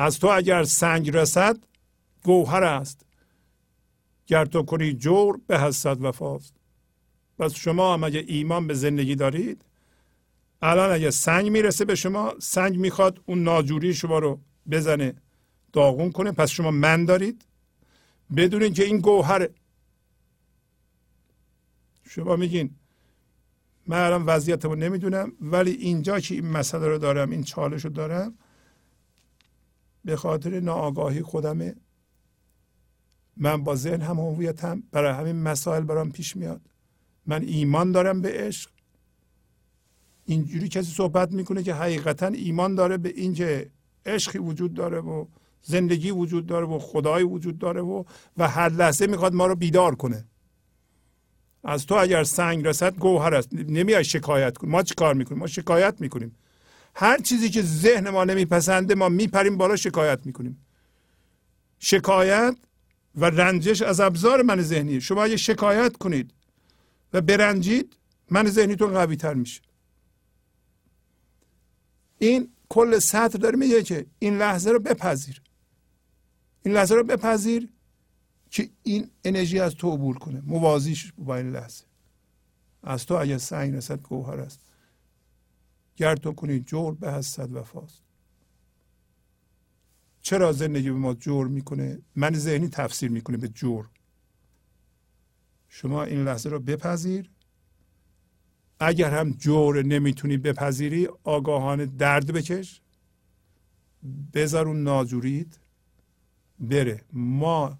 از 0.00 0.18
تو 0.18 0.26
اگر 0.26 0.64
سنگ 0.64 1.16
رسد 1.16 1.56
گوهر 2.24 2.64
است. 2.64 3.00
گر 4.26 4.44
تو 4.44 4.62
کنی 4.62 4.92
جور 4.92 5.40
به 5.46 5.60
حسد 5.60 6.02
وفاست 6.02 6.54
پس 7.38 7.54
شما 7.54 7.94
هم 7.94 8.04
اگه 8.04 8.24
ایمان 8.26 8.66
به 8.66 8.74
زندگی 8.74 9.14
دارید 9.14 9.64
الان 10.62 10.92
اگه 10.92 11.10
سنگ 11.10 11.48
می‌رسه 11.48 11.84
به 11.84 11.94
شما 11.94 12.34
سنگ 12.38 12.78
می‌خواد 12.78 13.20
اون 13.26 13.42
ناجوری 13.42 13.94
شما 13.94 14.18
رو 14.18 14.40
بزنه 14.70 15.14
داغون 15.72 16.12
کنه. 16.12 16.32
پس 16.32 16.50
شما 16.50 16.70
من 16.70 17.04
دارید. 17.04 17.44
بدونین 18.36 18.74
که 18.74 18.84
این 18.84 18.98
گوهر 18.98 19.48
شما 22.04 22.36
میگین 22.36 22.70
من 23.86 23.98
الان 23.98 24.26
وضعیتمو 24.26 24.74
نمی‌دونم 24.74 25.32
ولی 25.40 25.70
اینجا 25.70 26.20
که 26.20 26.34
این 26.34 26.46
مسئله 26.46 26.88
رو 26.88 26.98
دارم 26.98 27.30
این 27.30 27.42
چالش 27.42 27.84
رو 27.84 27.90
دارم 27.90 28.34
به 30.08 30.16
خاطر 30.16 30.60
ناآگاهی 30.60 31.22
خودمه. 31.22 31.74
من 33.36 33.64
با 33.64 33.74
ذهن 33.74 34.00
هم 34.00 34.18
هویتم 34.18 34.82
برای 34.92 35.12
همین 35.12 35.42
مسائل 35.42 35.82
برام 35.82 36.10
پیش 36.10 36.36
میاد. 36.36 36.60
من 37.26 37.42
ایمان 37.42 37.92
دارم 37.92 38.20
به 38.20 38.32
عشق. 38.32 38.70
اینجوری 40.24 40.68
کسی 40.68 40.92
صحبت 40.92 41.32
می‌کنه 41.32 41.62
که 41.62 41.74
حقیقتا 41.74 42.26
ایمان 42.26 42.74
داره 42.74 42.96
به 42.96 43.08
اینکه 43.08 43.70
عشقی 44.06 44.38
وجود 44.38 44.74
داره 44.74 45.00
و 45.00 45.26
زندگی 45.62 46.10
وجود 46.10 46.46
داره 46.46 46.66
و 46.66 46.78
خدای 46.78 47.22
وجود 47.22 47.58
داره 47.58 47.80
و 47.80 48.04
و 48.36 48.48
هر 48.48 48.68
لحظه 48.68 49.06
می‌خواد 49.06 49.34
ما 49.34 49.46
رو 49.46 49.54
بیدار 49.54 49.94
کنه. 49.94 50.24
از 51.64 51.86
تو 51.86 51.94
اگر 51.94 52.24
سنگ 52.24 52.66
رسد 52.66 52.96
گوهر 52.96 53.34
است. 53.34 53.52
نمیای 53.52 54.04
شکایت 54.04 54.58
کن. 54.58 54.68
ما 54.68 54.82
چی 54.82 54.94
کار 54.94 55.14
می‌کنیم؟ 55.14 55.38
ما 55.38 55.46
شکایت 55.46 56.00
می‌کنیم. 56.00 56.36
هر 57.00 57.18
چیزی 57.18 57.50
که 57.50 57.62
ذهن 57.62 58.10
ما 58.10 58.24
نمیپسنده 58.24 58.94
ما 58.94 59.08
میپریم 59.08 59.56
بالا 59.56 59.76
شکایت 59.76 60.26
می‌کنیم. 60.26 60.66
شکایت 61.78 62.56
و 63.14 63.24
رنجش 63.24 63.82
از 63.82 64.00
ابزار 64.00 64.42
من 64.42 64.62
ذهنی 64.62 65.00
شما 65.00 65.24
اگه 65.24 65.36
شکایت 65.36 65.96
کنید 65.96 66.34
و 67.12 67.20
برنجید 67.20 67.96
من 68.30 68.48
ذهنیتون 68.48 68.92
قوی 68.92 69.16
تر 69.16 69.34
میشه. 69.34 69.60
این 72.18 72.48
کل 72.68 72.98
سطر 72.98 73.38
داره 73.38 73.56
میگه 73.56 73.82
که 73.82 74.06
این 74.18 74.38
لحظه 74.38 74.70
رو 74.70 74.78
بپذیر. 74.78 75.42
این 76.62 76.74
لحظه 76.74 76.94
رو 76.94 77.04
بپذیر 77.04 77.68
که 78.50 78.70
این 78.82 79.10
انرژی 79.24 79.60
از 79.60 79.74
تو 79.74 79.90
عبور 79.92 80.18
کنه. 80.18 80.42
موازیش 80.46 81.12
با 81.18 81.36
این 81.36 81.52
لحظه. 81.52 81.84
از 82.82 83.06
تو 83.06 83.14
اگر 83.14 83.38
سنگ 83.38 83.74
رسد 83.74 84.00
گوهر 84.02 84.40
است. 84.40 84.67
گر 85.98 86.16
تو 86.16 86.32
کنی 86.32 86.60
جور 86.60 86.94
به 86.94 87.12
هستد 87.12 87.52
وفاست 87.52 88.02
چرا 90.20 90.52
زندگی 90.52 90.90
به 90.90 90.96
ما 90.96 91.14
جور 91.14 91.48
می‌کنه؟ 91.48 91.98
من 92.16 92.34
ذهنی 92.34 92.68
تفسیر 92.68 93.10
می‌کنه 93.10 93.36
به 93.36 93.48
جور 93.48 93.88
شما 95.68 96.04
این 96.04 96.24
لحظه 96.24 96.50
رو 96.50 96.60
بپذیر. 96.60 97.30
اگر 98.80 99.10
هم 99.10 99.30
جور 99.30 99.82
نمی‌تونی 99.82 100.36
بپذیری 100.36 101.08
آگاهانه 101.24 101.86
درد 101.86 102.32
بکش. 102.32 102.80
بذار 104.34 104.68
اون 104.68 104.82
ناجورید 104.82 105.58
بره. 106.60 107.04
ما 107.12 107.78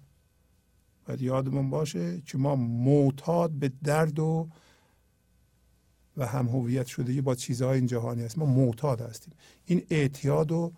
باید 1.05 1.21
یادمون 1.21 1.69
باشه 1.69 2.21
که 2.21 2.37
ما 2.37 2.55
معتاد 2.55 3.51
به 3.51 3.71
درد 3.83 4.19
و 4.19 4.49
و 6.19 6.25
هم 6.25 6.47
هویت 6.47 6.87
شدگی 6.87 7.21
با 7.21 7.35
چیزهای 7.35 7.77
این 7.77 7.87
جهانی 7.87 8.23
هست. 8.23 8.37
ما 8.37 8.45
معتاد 8.45 9.01
هستیم. 9.01 9.33
این 9.65 9.83
اعتیاد 9.89 10.51
رو 10.51 10.73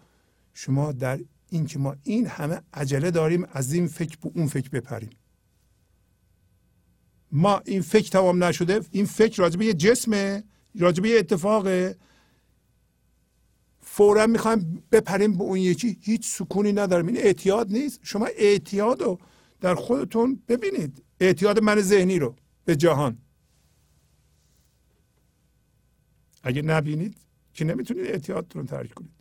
شما 0.53 0.91
در 0.91 1.19
این 1.49 1.65
که 1.65 1.79
ما 1.79 1.95
این 2.03 2.27
همه 2.27 2.61
عجله 2.73 3.11
داریم 3.11 3.47
از 3.51 3.73
این 3.73 3.87
فکر 3.87 4.17
به 4.21 4.31
اون 4.35 4.47
فکر 4.47 4.69
بپریم. 4.69 5.09
ما 7.31 7.61
این 7.65 7.81
فکر 7.81 8.09
تمام 8.09 8.43
نشده 8.43 8.81
این 8.91 9.05
فکر 9.05 9.41
راجبه 9.41 9.65
یه 9.65 9.73
جسمه 9.73 10.43
راجبه 10.79 11.09
یه 11.09 11.19
اتفاقه. 11.19 11.95
فورا 13.81 14.27
می‌خوایم 14.27 14.83
بپریم 14.91 15.37
به 15.37 15.43
اون 15.43 15.57
یکی. 15.57 15.97
هیچ 16.01 16.27
سکونی 16.27 16.73
نداریم. 16.73 17.07
این 17.07 17.17
اعتیاد 17.17 17.71
نیست. 17.71 17.99
شما 18.03 18.25
اعتیاد 18.37 19.01
رو 19.01 19.19
در 19.61 19.75
خودتون 19.75 20.43
ببینید. 20.47 21.03
اعتیاد 21.19 21.59
من 21.59 21.81
ذهنی 21.81 22.19
رو 22.19 22.35
به 22.65 22.75
جهان. 22.75 23.17
اگه 26.43 26.61
نبینید 26.61 27.17
که 27.53 27.65
نمی‌تونید 27.65 28.05
اعتیادتون 28.07 28.61
رو 28.61 28.67
ترک 28.67 28.93
کنید. 28.93 29.20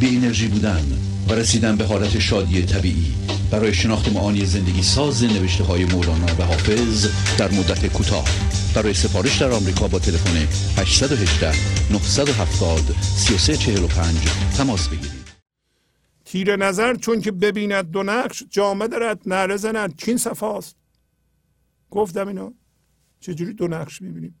بی 0.00 0.16
انرژی 0.16 0.48
بودن 0.48 0.84
و 1.28 1.32
رسیدن 1.32 1.76
به 1.76 1.84
حالت 1.84 2.18
شادی 2.18 2.62
طبیعی. 2.62 3.14
برای 3.50 3.74
شناخت 3.74 4.12
معانی 4.12 4.44
زندگی 4.44 4.82
ساز 4.82 5.24
نوشته 5.24 5.64
های 5.64 5.84
مولانا 5.84 6.26
و 6.38 6.42
حافظ 6.42 7.06
در 7.38 7.50
مدت 7.50 7.86
کوتاه. 7.86 8.28
برای 8.74 8.94
سفارش 8.94 9.38
در 9.38 9.50
آمریکا 9.50 9.88
با 9.88 9.98
تلفن 9.98 10.36
818 10.80 11.52
970 11.92 12.80
3345 13.02 14.16
تماس 14.56 14.88
بگیرید. 14.88 15.28
تیر 16.24 16.56
نظر 16.56 16.94
چون 16.94 17.20
که 17.20 17.32
ببیند 17.32 17.90
دو 17.90 18.02
نقش 18.02 18.42
جامه 18.50 18.88
دارد 18.88 19.20
نره 19.26 19.56
زند 19.56 19.96
چین 19.96 20.16
صفاست. 20.16 20.76
گفتم 21.90 22.28
اینو 22.28 22.52
چجوری 23.20 23.52
دو 23.52 23.68
نقش 23.68 24.02
می‌بینیم؟ 24.02 24.34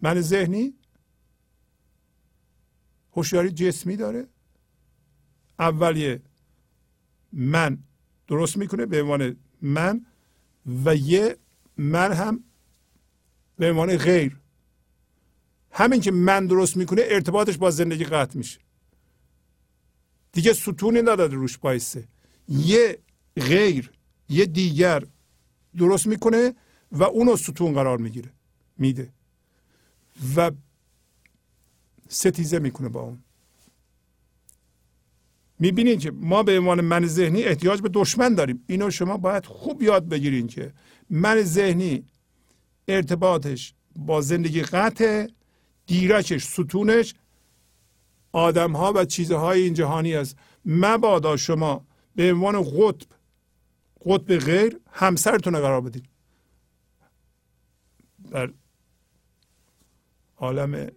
من 0.00 0.20
ذهنی؟ 0.20 0.74
هوشیاری 3.12 3.50
جسمی 3.50 3.96
داره. 3.96 4.26
اولیه 5.58 6.22
من 7.32 7.78
درست 8.28 8.56
می‌کنه 8.56 8.86
به 8.86 9.02
عنوان 9.02 9.36
من 9.62 10.06
و 10.84 10.96
یه 10.96 11.36
من 11.76 12.12
هم 12.12 12.44
به 13.58 13.70
عنوان 13.70 13.96
غیر. 13.96 14.36
همین 15.70 16.00
که 16.00 16.10
من 16.10 16.46
درست 16.46 16.76
می‌کنه 16.76 17.02
ارتباطش 17.04 17.56
با 17.58 17.70
زندگی 17.70 18.04
قطع 18.04 18.38
میشه. 18.38 18.60
دیگه 20.32 20.52
ستونی 20.52 21.02
نداره 21.02 21.34
روش 21.34 21.58
بایسته. 21.58 22.08
یه 22.48 22.98
غیر 23.36 23.90
یه 24.28 24.46
دیگر 24.46 25.04
درست 25.76 26.06
می‌کنه 26.06 26.54
و 26.92 27.02
اونو 27.02 27.36
ستون 27.36 27.74
قرار 27.74 27.98
می‌گیره 27.98 28.30
میده. 28.78 29.12
و 30.36 30.50
ستیزه 32.12 32.58
می‌کنه 32.58 32.88
با 32.88 33.00
اون. 33.00 33.18
می‌بینید 35.58 36.00
که 36.00 36.10
ما 36.10 36.42
به 36.42 36.58
عنوان 36.58 36.80
من 36.80 37.06
ذهنی 37.06 37.42
احتیاج 37.42 37.80
به 37.80 37.90
دشمن 37.92 38.34
داریم. 38.34 38.64
اینو 38.66 38.90
شما 38.90 39.16
باید 39.16 39.46
خوب 39.46 39.82
یاد 39.82 40.08
بگیرین 40.08 40.46
که 40.46 40.72
من 41.10 41.42
ذهنی 41.42 42.04
ارتباطش 42.88 43.74
با 43.96 44.20
زندگی 44.20 44.62
قطع 44.62 45.26
دیرچش 45.86 46.44
ستونش 46.44 47.14
آدم 48.32 48.72
ها 48.72 48.92
و 48.92 49.04
چیزهای 49.04 49.62
این 49.62 49.74
جهانی 49.74 50.14
است. 50.14 50.36
مبادا 50.64 51.36
شما 51.36 51.86
به 52.16 52.32
عنوان 52.32 52.62
قطب 52.62 53.06
قطب 54.06 54.38
غیر 54.38 54.80
همسرتون 54.90 55.60
قرار 55.60 55.80
بدید 55.80 56.04
در 58.30 58.52
عالم 60.36 60.90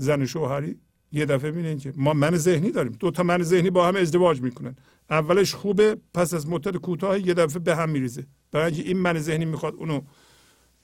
زن 0.00 0.26
شوهری 0.26 0.80
یه 1.12 1.26
دفعه 1.26 1.50
می‌بینین 1.50 1.78
که 1.78 1.92
ما 1.96 2.12
من 2.12 2.36
ذهنی 2.36 2.70
داریم. 2.70 2.92
دو 2.92 3.10
تا 3.10 3.22
من 3.22 3.42
ذهنی 3.42 3.70
با 3.70 3.88
هم 3.88 3.96
ازدواج 3.96 4.40
می‌کنن. 4.40 4.76
اولش 5.10 5.54
خوبه 5.54 5.96
پس 6.14 6.34
از 6.34 6.48
مدت 6.48 6.76
کوتاه 6.76 7.26
یه 7.26 7.34
دفعه 7.34 7.58
به 7.58 7.76
هم 7.76 7.90
میریزه. 7.90 8.26
برای 8.52 8.80
این 8.80 8.96
من 8.96 9.18
ذهنی 9.18 9.44
می‌خواد 9.44 9.74
اونو 9.74 10.00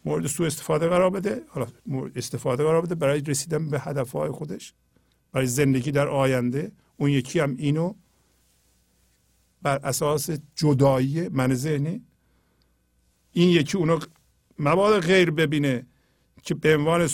مورد 0.04 0.26
سوء 0.26 0.46
استفاده 0.46 0.88
قرار 0.88 1.10
بده. 1.10 1.42
حالا 1.48 1.66
استفاده 2.16 2.64
قرار 2.64 2.82
بده. 2.82 2.94
برای 2.94 3.20
رسیدن 3.20 3.70
به 3.70 3.80
هدفهای 3.80 4.30
خودش. 4.30 4.74
برای 5.32 5.46
زندگی 5.46 5.90
در 5.90 6.08
آینده 6.08 6.72
اون 6.96 7.10
یکی 7.10 7.40
هم 7.40 7.54
اینو 7.58 7.94
بر 9.62 9.78
اساس 9.84 10.30
جدایی 10.54 11.28
من 11.28 11.54
ذهنی 11.54 12.02
این 13.32 13.48
یکی 13.48 13.78
اونو 13.78 13.98
مبادا 14.58 15.00
غیر 15.00 15.30
ببینه 15.30 15.86
که 16.42 16.54
به 16.54 16.76
عنوان 16.76 17.08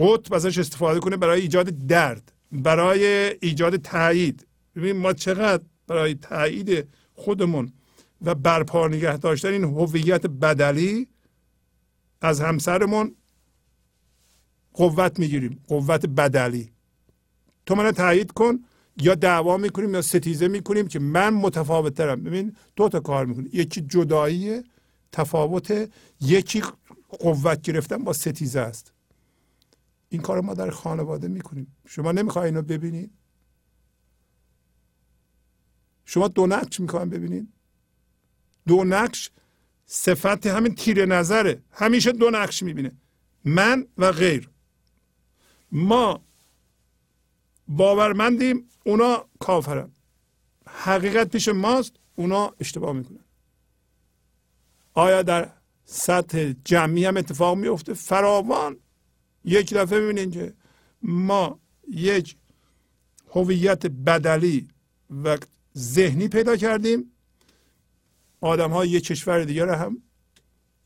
قطب 0.00 0.34
ازش 0.34 0.58
استفاده 0.58 1.00
کنه 1.00 1.16
برای 1.16 1.40
ایجاد 1.40 1.86
درد 1.86 2.32
برای 2.52 3.04
ایجاد 3.40 3.76
تایید. 3.76 4.46
ببین 4.76 4.96
ما 4.96 5.12
چقدر 5.12 5.62
برای 5.86 6.14
تایید 6.14 6.88
خودمون 7.14 7.72
و 8.22 8.34
برپا 8.34 8.88
نگه 8.88 9.16
داشتن 9.16 9.48
این 9.48 9.64
هویت 9.64 10.26
بدلی 10.26 11.08
از 12.20 12.40
همسرمون 12.40 13.14
قوت 14.74 15.18
می‌گیریم 15.18 15.60
قوت 15.68 16.06
بدلی. 16.06 16.72
تو 17.66 17.74
منو 17.74 17.92
تایید 17.92 18.32
کن 18.32 18.64
یا 18.96 19.14
دعوا 19.14 19.56
می‌کنیم 19.56 19.94
یا 19.94 20.02
ستیزه 20.02 20.48
می‌کنیم 20.48 20.88
که 20.88 20.98
من 20.98 21.34
متفاوت 21.34 21.94
ترم 21.94 22.22
ببین 22.22 22.56
دو 22.76 22.88
تا 22.88 23.00
کار 23.00 23.26
می‌کنیم 23.26 23.50
یکی 23.52 23.80
جدایی 23.80 24.62
تفاوت 25.12 25.90
یکی 26.20 26.62
قوت 27.08 27.62
گرفتن 27.62 27.96
با 28.04 28.12
ستیزه 28.12 28.60
است. 28.60 28.89
این 30.12 30.22
کار 30.22 30.40
ما 30.40 30.54
در 30.54 30.70
خانواده 30.70 31.28
می‌کنیم. 31.28 31.76
شما 31.86 32.12
نمی‌خوای 32.12 32.46
اینو 32.46 32.62
ببینید 32.62 33.12
شما 36.04 36.28
دو 36.28 36.46
نقش 36.46 36.80
می‌خوایم 36.80 37.08
ببینید 37.08 37.52
دو 38.66 38.84
نقش 38.84 39.30
صفت 39.86 40.46
همین 40.46 40.74
تیر 40.74 41.06
نظره. 41.06 41.62
همیشه 41.70 42.12
دو 42.12 42.30
نقش 42.30 42.62
می‌بینه. 42.62 42.92
من 43.44 43.86
و 43.98 44.12
غیر. 44.12 44.50
ما 45.72 46.24
باورمندیم 47.68 48.68
اونا 48.84 49.28
کافرن. 49.40 49.92
حقیقت 50.66 51.28
پیش 51.28 51.48
ماست 51.48 51.92
اونا 52.14 52.54
اشتباه 52.60 52.92
می‌کنن. 52.92 53.24
آیا 54.94 55.22
در 55.22 55.52
سطح 55.84 56.52
جمعی 56.64 57.04
هم 57.04 57.16
اتفاق 57.16 57.56
میفته 57.56 57.94
فراوان 57.94 58.76
یک 59.44 59.74
دفعه 59.74 60.00
ببینید 60.00 60.32
که 60.32 60.54
ما 61.02 61.60
یک 61.88 62.36
هویت 63.30 63.86
بدلی 63.86 64.68
و 65.24 65.38
ذهنی 65.76 66.28
پیدا 66.28 66.56
کردیم. 66.56 67.12
آدم 68.40 68.70
ها 68.70 68.84
یک 68.84 69.04
کشور 69.04 69.44
دیگر 69.44 69.68
هم 69.68 70.02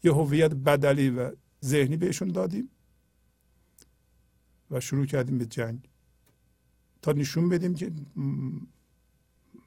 یه 0.04 0.12
هویت 0.12 0.54
بدلی 0.54 1.10
و 1.10 1.32
ذهنی 1.64 1.96
بهشون 1.96 2.28
دادیم 2.28 2.70
و 4.70 4.80
شروع 4.80 5.06
کردیم 5.06 5.38
به 5.38 5.46
جنگ. 5.46 5.88
تا 7.02 7.12
نشون 7.12 7.48
بدیم 7.48 7.74
که 7.74 7.92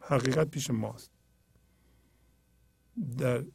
حقیقت 0.01 0.47
پیش 0.47 0.69
ماست. 0.69 1.11
در 3.17 3.45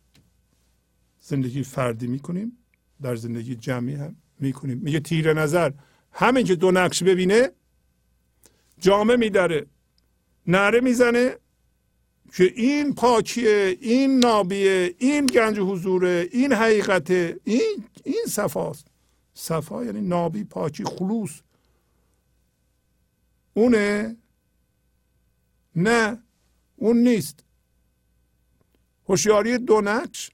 زندگی 1.21 1.63
فردی 1.63 2.07
می‌کنیم 2.07 2.59
در 3.03 3.17
زندگی 3.17 3.55
جمعی 3.55 3.95
هم. 3.95 4.17
می‌کنیم. 4.43 4.79
میگه 4.79 5.01
تیر 5.01 5.33
نظر. 5.33 5.73
همین 6.13 6.47
که 6.47 6.55
دو 6.55 6.71
نقش 6.71 7.03
ببینه 7.03 7.51
جامه 8.79 9.17
میداره 9.17 9.67
نره 10.47 10.81
می‌زنه 10.81 11.37
که 12.35 12.45
این 12.45 12.95
پاکیه 12.95 13.79
این 13.81 14.19
نابیه 14.19 14.95
این 14.99 15.27
گنج 15.27 15.59
حضوره 15.59 16.29
این 16.33 16.53
حقیقته 16.53 17.41
این 17.45 17.85
این 18.05 18.25
صفاست. 18.29 18.87
صفا 19.35 19.85
یعنی 19.85 20.01
نابی 20.01 20.45
پاکی 20.45 20.85
خلوص. 20.85 21.41
اونه 23.55 24.17
نه 25.77 26.23
اون 26.77 26.97
نیست. 26.97 27.45
هوشیاری 29.09 29.59
دو 29.59 29.81
نقش 29.81 30.31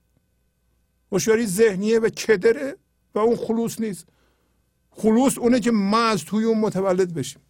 هوشیاری 1.13 1.47
ذهنیه 1.47 1.99
و 1.99 2.09
کدره 2.09 2.77
و 3.19 3.21
اون 3.21 3.37
خلوص 3.37 3.81
نیست. 3.81 4.07
خلوص 4.91 5.39
اونه 5.39 5.61
که 5.61 5.71
ما 5.71 6.03
از 6.03 6.25
توی 6.25 6.45
اون 6.45 6.59
متولد 6.59 7.15
بشیم. 7.15 7.43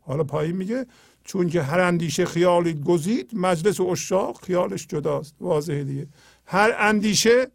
حالا 0.00 0.24
پایین 0.24 0.56
میگه 0.56 0.86
چون 1.24 1.48
که 1.48 1.62
هر 1.62 1.80
اندیشه 1.80 2.24
خیالی 2.24 2.74
گزید 2.74 3.30
مجلس 3.32 3.80
اشاق 3.80 4.44
خیالش 4.44 4.86
جداست. 4.86 5.34
واضحه 5.40 5.84
دیگه. 5.84 6.06
هر 6.46 6.74
اندیشه 6.78 7.50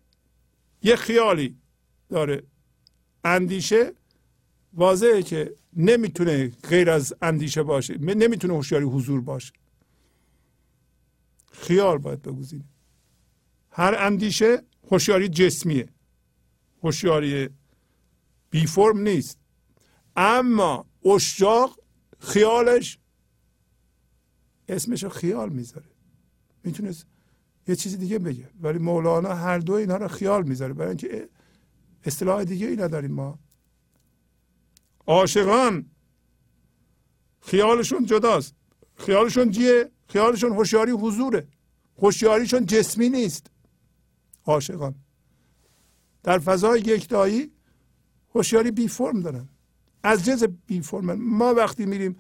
یه 0.84 0.95
خیالی 0.95 1.56
داره. 2.10 2.44
اندیشه 3.23 3.94
واضحه 4.73 5.23
که 5.23 5.56
نمی‌تونه 5.73 6.52
غیر 6.69 6.90
از 6.90 7.14
اندیشه 7.22 7.64
باشه 7.64 7.98
نمی‌تونه 7.98 8.53
هوشیاری 8.53 8.86
حضور 8.86 9.22
باشه. 9.22 9.53
خیال 11.52 11.98
باید 11.98 12.22
بگزینه. 12.22 12.64
هر 13.72 13.95
اندیشه 13.99 14.64
هوشیاری 14.91 15.30
جسمیه. 15.30 15.90
هوشیاری 16.84 17.49
بی 18.49 18.65
فرم 18.65 18.99
نیست. 18.99 19.39
اما 20.15 20.85
اشاق 21.06 21.80
خیالش 22.19 22.99
اسمش 24.68 25.06
خیال 25.06 25.49
می‌ذاره. 25.49 25.89
می‌تونست 26.64 27.06
یه 27.68 27.76
چیزی 27.76 27.97
دیگه 27.97 28.19
بگه. 28.19 28.49
ولی 28.61 28.80
مولانا 28.80 29.34
هر 29.35 29.57
دو 29.57 29.73
اینها 29.73 29.97
رو 29.97 30.07
خیال 30.07 30.43
می‌ذاره. 30.43 30.73
برای 30.73 30.88
اینکه 30.88 31.30
اصطلاح 32.03 32.43
دیگه 32.43 32.68
ای 32.68 32.76
نداریم 32.76 33.11
ما. 33.11 33.39
عاشقان 35.07 35.85
خیالشون 37.41 38.06
جداست. 38.06 38.56
خیالشون 38.95 39.51
جیه 39.51 39.91
خیالشون 40.07 40.51
هوشیاری 40.51 40.91
حضوره. 40.91 41.47
هوشیاریشون 41.97 42.65
جسمی 42.65 43.10
نیست. 43.10 43.47
عاشقان. 44.45 44.95
در 46.30 46.39
فضای 46.39 46.80
یکتایی 46.80 47.51
هوشیاری 48.35 48.72
بی 48.72 48.88
فرم 48.88 49.19
دارن. 49.22 49.49
از 50.03 50.26
جنس 50.26 50.43
بی 50.43 50.81
فرم. 50.81 51.14
ما 51.14 51.53
وقتی 51.53 51.85
میریم 51.85 52.15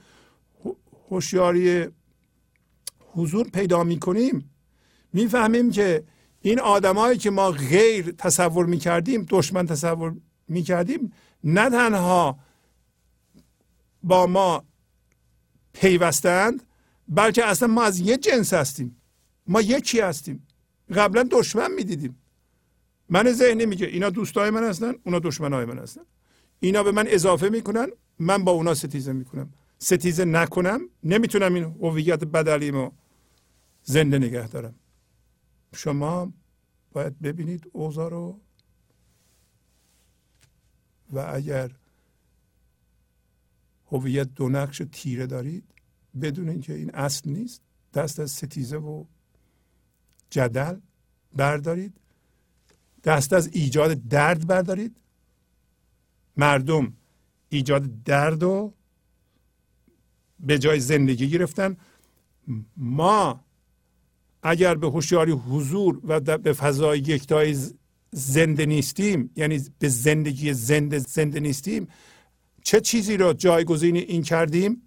هوشیاری 1.09 1.87
حضور 2.99 3.49
پیدا 3.49 3.83
می‌کنیم 3.83 4.51
می‌فهمیم 5.13 5.71
که 5.71 6.03
این 6.41 6.59
آدمایی 6.59 7.17
که 7.17 7.29
ما 7.29 7.51
غیر 7.51 8.11
تصور 8.11 8.65
می‌کردیم 8.65 9.25
دشمن 9.29 9.65
تصور 9.65 10.15
می‌کردیم 10.47 11.13
نه 11.43 11.69
تنها 11.69 12.39
با 14.03 14.27
ما 14.27 14.63
پیوستند 15.73 16.63
بلکه 17.07 17.45
اصلا 17.45 17.67
ما 17.67 17.83
از 17.83 17.99
یه 17.99 18.17
جنس 18.17 18.53
هستیم. 18.53 19.01
ما 19.47 19.61
یکی 19.61 19.99
هستیم. 19.99 20.47
قبلا 20.95 21.27
دشمن 21.31 21.71
می‌دیدیم. 21.71 22.18
من 23.09 23.31
ذهنی 23.31 23.65
میگه 23.65 23.87
اینا 23.87 24.09
دوستای 24.09 24.49
من 24.49 24.69
هستن 24.69 24.93
اونا 25.05 25.19
دشمنای 25.19 25.65
من 25.65 25.79
هستن. 25.79 26.01
اینا 26.59 26.83
به 26.83 26.91
من 26.91 27.05
اضافه 27.07 27.49
می‌کنن 27.49 27.87
من 28.19 28.43
با 28.43 28.51
اونا 28.51 28.73
ستیزه 28.73 29.13
می‌کنم. 29.13 29.53
ستیزه 29.77 30.25
نکنم 30.25 30.81
نمی‌تونم 31.03 31.53
این 31.53 31.63
هویت 31.63 32.23
بدلیمو 32.23 32.91
زنده 33.83 34.17
نگه 34.17 34.47
دارم. 34.47 34.75
شما 35.75 36.33
باید 36.91 37.19
ببینید 37.19 37.69
اوضاع 37.73 38.09
رو. 38.09 38.39
و 41.13 41.31
اگر 41.33 41.71
هویت 43.91 44.33
دو 44.35 44.49
نقش 44.49 44.81
تیره 44.91 45.27
دارید 45.27 45.63
بدون 46.21 46.49
اینکه 46.49 46.73
این 46.73 46.95
اصل 46.95 47.29
نیست 47.29 47.61
دست 47.93 48.19
از 48.19 48.31
ستیزه 48.31 48.77
و 48.77 49.05
جدل 50.29 50.79
بردارید. 51.35 51.93
دست 53.03 53.33
از 53.33 53.49
ایجاد 53.53 54.07
درد 54.07 54.47
بردارید. 54.47 54.95
مردم 56.37 56.93
ایجاد 57.49 58.03
درد 58.03 58.43
و 58.43 58.73
به 60.39 60.59
جای 60.59 60.79
زندگی 60.79 61.29
گرفتن. 61.29 61.77
ما 62.77 63.45
اگر 64.43 64.75
به 64.75 64.87
هوشیاری 64.87 65.31
حضور 65.31 66.01
و 66.03 66.37
به 66.37 66.53
فضای 66.53 66.99
یکتای 66.99 67.57
زنده 68.11 68.65
نیستیم 68.65 69.31
یعنی 69.35 69.65
به 69.79 69.89
زندگی 69.89 70.53
زنده 70.53 70.99
زنده 70.99 71.39
نیستیم 71.39 71.87
چه 72.63 72.81
چیزی 72.81 73.17
رو 73.17 73.33
جایگزین 73.33 73.95
این 73.95 74.21
کردیم؟ 74.21 74.81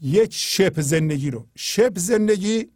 یک 0.00 0.34
شپ 0.34 0.80
زندگی 0.80 1.30
رو. 1.30 1.46
شپ 1.56 1.98
زندگی 1.98 2.66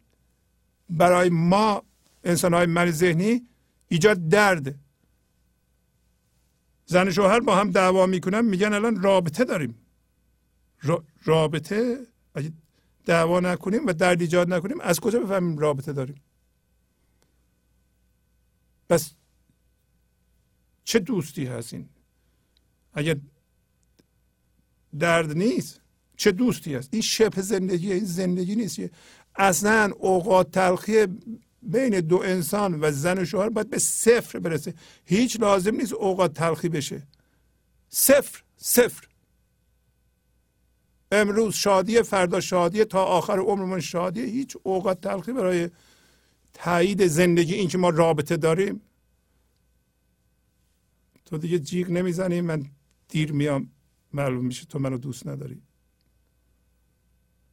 برای 0.89 1.29
ما 1.29 1.83
انسان 2.23 2.53
های 2.53 2.65
من 2.65 2.91
ذهنی 2.91 3.47
ایجاد 3.87 4.27
درد. 4.27 4.75
زن 6.85 7.11
شوهر 7.11 7.39
با 7.39 7.55
هم 7.55 7.71
دعوا 7.71 8.05
می‌کنن 8.05 8.41
میگن 8.45 8.73
الان 8.73 9.01
رابطه 9.01 9.43
داریم. 9.43 9.75
رابطه؟ 11.25 12.07
اگه 12.35 12.51
دعوا 13.05 13.39
نکنیم 13.39 13.85
و 13.85 13.93
درد 13.93 14.21
ایجاد 14.21 14.53
نکنیم 14.53 14.81
از 14.81 14.99
کجا 14.99 15.19
بفهمیم 15.19 15.57
رابطه 15.57 15.93
داریم؟ 15.93 16.21
پس 18.89 19.11
چه 20.83 20.99
دوستی 20.99 21.45
هست 21.45 21.73
این 21.73 21.89
اگر 22.93 23.17
درد 24.99 25.37
نیست 25.37 25.81
چه 26.17 26.31
دوستی 26.31 26.75
هست؟ 26.75 26.89
این 26.93 27.01
شبه 27.01 27.41
زندگی 27.41 27.93
این 27.93 28.05
زندگی 28.05 28.55
نیست 28.55 28.79
اصلا 29.35 29.91
اوقات 29.99 30.51
تلخی 30.51 31.07
بین 31.65 31.99
دو 31.99 32.17
انسان 32.17 32.79
و 32.81 32.91
زن 32.91 33.19
و 33.19 33.25
شوهر 33.25 33.49
باید 33.49 33.69
به 33.69 33.79
صفر 33.79 34.39
برسه. 34.39 34.73
هیچ 35.05 35.39
لازم 35.39 35.75
نیست 35.75 35.93
اوقات 35.93 36.33
تلخی 36.33 36.69
بشه. 36.69 37.07
صفر 37.89 38.43
صفر. 38.57 39.07
امروز 41.11 41.55
شادی 41.55 42.01
فردا 42.01 42.39
شادی 42.39 42.85
تا 42.85 43.03
آخر 43.03 43.39
عمرمون 43.39 43.79
شادی. 43.79 44.21
هیچ 44.21 44.57
اوقات 44.63 45.01
تلخی 45.01 45.33
برای 45.33 45.69
تایید 46.53 47.07
زندگی 47.07 47.53
اینکه 47.53 47.77
ما 47.77 47.89
رابطه 47.89 48.37
داریم. 48.37 48.81
تو 51.25 51.37
دیگه 51.37 51.59
جیغ 51.59 51.89
نمی‌زنی 51.89 52.41
من 52.41 52.65
دیر 53.09 53.31
میام. 53.31 53.71
معلوم 54.13 54.45
میشه 54.45 54.65
تو 54.65 54.79
منو 54.79 54.97
دوست 54.97 55.27
نداری. 55.27 55.61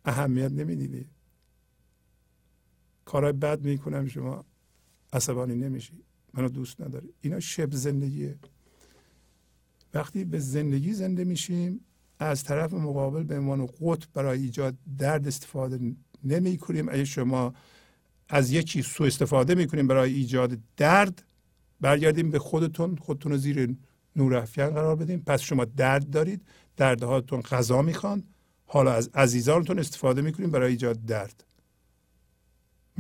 اهمیت 0.05 0.53
نمی‌دیدی 0.53 1.07
کارهای 3.11 3.33
بد 3.33 3.65
می‌کنم 3.65 4.09
شما 4.09 4.45
عصبانی 5.13 5.55
نمیشی. 5.55 5.93
منو 6.35 6.49
دوست 6.49 6.81
نداری. 6.81 7.09
اینا 7.21 7.41
شب 7.41 7.75
زندگیه. 7.75 8.39
وقتی 9.95 10.25
به 10.25 10.39
زندگی 10.39 10.93
زنده 10.93 11.25
میشیم 11.25 11.81
از 12.19 12.45
طرف 12.45 12.75
مقابل 12.75 13.23
به 13.23 13.39
عنوان 13.39 13.67
قطب 13.67 14.09
برای 14.15 14.41
ایجاد 14.41 14.75
درد 14.99 15.27
استفاده 15.27 15.95
نمی 16.25 16.59
کنیم 16.59 16.89
اگه 16.89 17.05
شما 17.05 17.55
از 18.29 18.51
یکی 18.51 18.83
سو 18.83 19.05
استفاده 19.05 19.55
می‌کنیم 19.55 19.87
برای 19.87 20.15
ایجاد 20.15 20.59
درد 20.77 21.25
برگردیم 21.81 22.31
به 22.31 22.39
خودتون. 22.39 22.97
خودتون 22.97 23.33
رو 23.33 23.39
زیر 23.39 23.77
نور 24.17 24.37
افکن 24.37 24.71
قرار 24.71 24.97
بدیم. 24.97 25.23
پس 25.27 25.41
شما 25.41 25.65
درد 25.65 26.11
دارید. 26.11 26.43
دردهاتون 26.77 27.41
غذا 27.41 27.83
می‌خوان. 27.83 28.25
حالا 28.67 28.93
از 28.93 29.11
عزیزانتون 29.15 29.79
استفاده 29.79 30.23
می‌کنیم 30.23 30.51
برای 30.51 30.71
ایجاد 30.71 31.05
درد. 31.05 31.45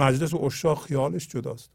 مجلس 0.00 0.34
اشاق 0.34 0.86
خیالش 0.86 1.28
جداست. 1.28 1.70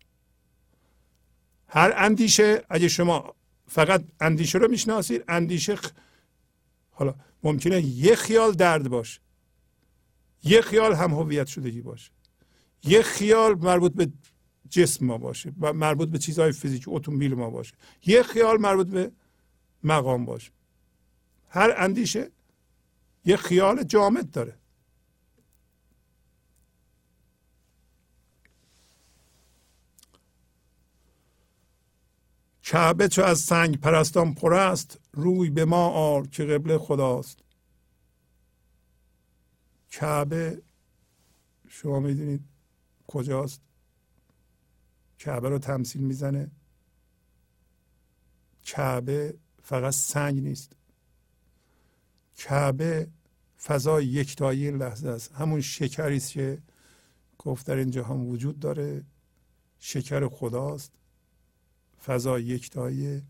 هر 1.68 1.94
اندیشه 1.98 2.64
اگه 2.70 2.88
شما 2.88 3.36
فقط 3.68 4.04
اندیشه 4.20 4.58
رو 4.58 4.68
می‌شناسید 4.68 5.24
اندیشه 5.28 5.78
حالا 6.92 7.16
ممکنه 7.44 7.82
یه 7.82 8.16
خیال 8.16 8.52
درد 8.52 8.90
باشه. 8.90 9.20
یه 10.44 10.62
خیال 10.62 10.94
هم 10.94 11.12
هویت 11.12 11.48
شدگی 11.48 11.82
باشه. 11.82 12.12
یه 12.84 13.02
خیال 13.02 13.58
مربوط 13.58 13.94
به 13.94 14.12
جسم 14.70 15.06
ما 15.06 15.18
باشه 15.18 15.54
و 15.60 15.74
مربوط 15.74 16.10
به 16.10 16.18
چیزهای 16.18 16.52
فیزیکی 16.52 16.86
اتومبیل 16.88 17.34
ما 17.34 17.50
باشه. 17.50 17.74
یه 18.06 18.24
خیال 18.24 18.62
مربوط 18.62 18.88
به 18.88 19.12
مقام 19.84 20.26
باشه. 20.26 20.52
هر 21.50 21.74
اندیشه 21.78 22.32
یه 23.26 23.38
خیال 23.38 23.84
جامد 23.84 24.32
داره. 24.32 24.58
کعبه 32.66 33.08
چو 33.08 33.22
از 33.22 33.40
سنگ 33.40 33.80
پرستان 33.80 34.34
پر 34.34 34.54
است 34.54 35.00
روی 35.14 35.50
به 35.50 35.66
ما 35.66 35.90
آر 35.90 36.28
که 36.28 36.46
قبله 36.46 36.78
خداست. 36.78 37.40
کعبه 39.92 40.62
شما 41.68 42.00
می‌دونید 42.00 42.42
کجاست؟ 43.08 43.62
کعبه 45.20 45.50
رو 45.50 45.60
تمثیل 45.60 46.02
می‌زنه. 46.02 46.52
کعبه 48.64 49.38
فقط 49.64 49.94
سنگ 49.94 50.40
نیست. 50.40 50.74
کعبه 52.36 53.08
فضای 53.64 54.06
یکتایی 54.06 54.72
لحظه 54.72 55.10
است. 55.10 55.32
همون 55.32 55.62
شکری 55.62 56.18
است 56.18 56.32
که 56.32 56.62
گفت 57.38 57.68
در 57.68 57.76
این 57.76 57.92
جهان 57.92 58.22
وجود 58.22 58.60
داره. 58.60 59.04
شکر 59.80 60.28
خداست. 60.28 60.92
فضای 62.06 62.44
یکتایی 62.44 63.22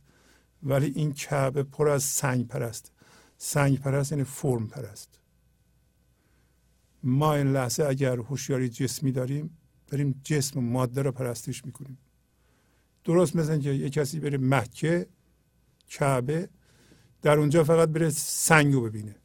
ولی 0.63 0.91
این 0.95 1.13
کعبه 1.13 1.63
پر 1.63 1.89
از 1.89 2.03
سنگ 2.03 2.47
پرست. 2.47 2.91
سنگ 3.37 3.79
پرست 3.79 4.11
یعنی 4.11 4.23
فرم 4.23 4.67
پرست. 4.67 5.19
ما 7.03 7.33
این 7.33 7.53
لحظه 7.53 7.83
اگر 7.83 8.17
هوشیاری 8.17 8.69
جسمی 8.69 9.11
داریم 9.11 9.57
داریم 9.87 10.21
جسم 10.23 10.59
و 10.59 10.61
ماده 10.61 11.01
رو 11.01 11.11
پرستش 11.11 11.65
می‌کنیم. 11.65 11.97
درست 13.03 13.35
مثل 13.35 13.61
که 13.61 13.69
یه 13.69 13.89
کسی 13.89 14.19
بره 14.19 14.37
مکه 14.37 15.07
کعبه 15.87 16.49
در 17.21 17.39
اونجا 17.39 17.63
فقط 17.63 17.89
بره 17.89 18.09
سنگ 18.09 18.73
رو 18.73 18.81
ببینه. 18.81 19.15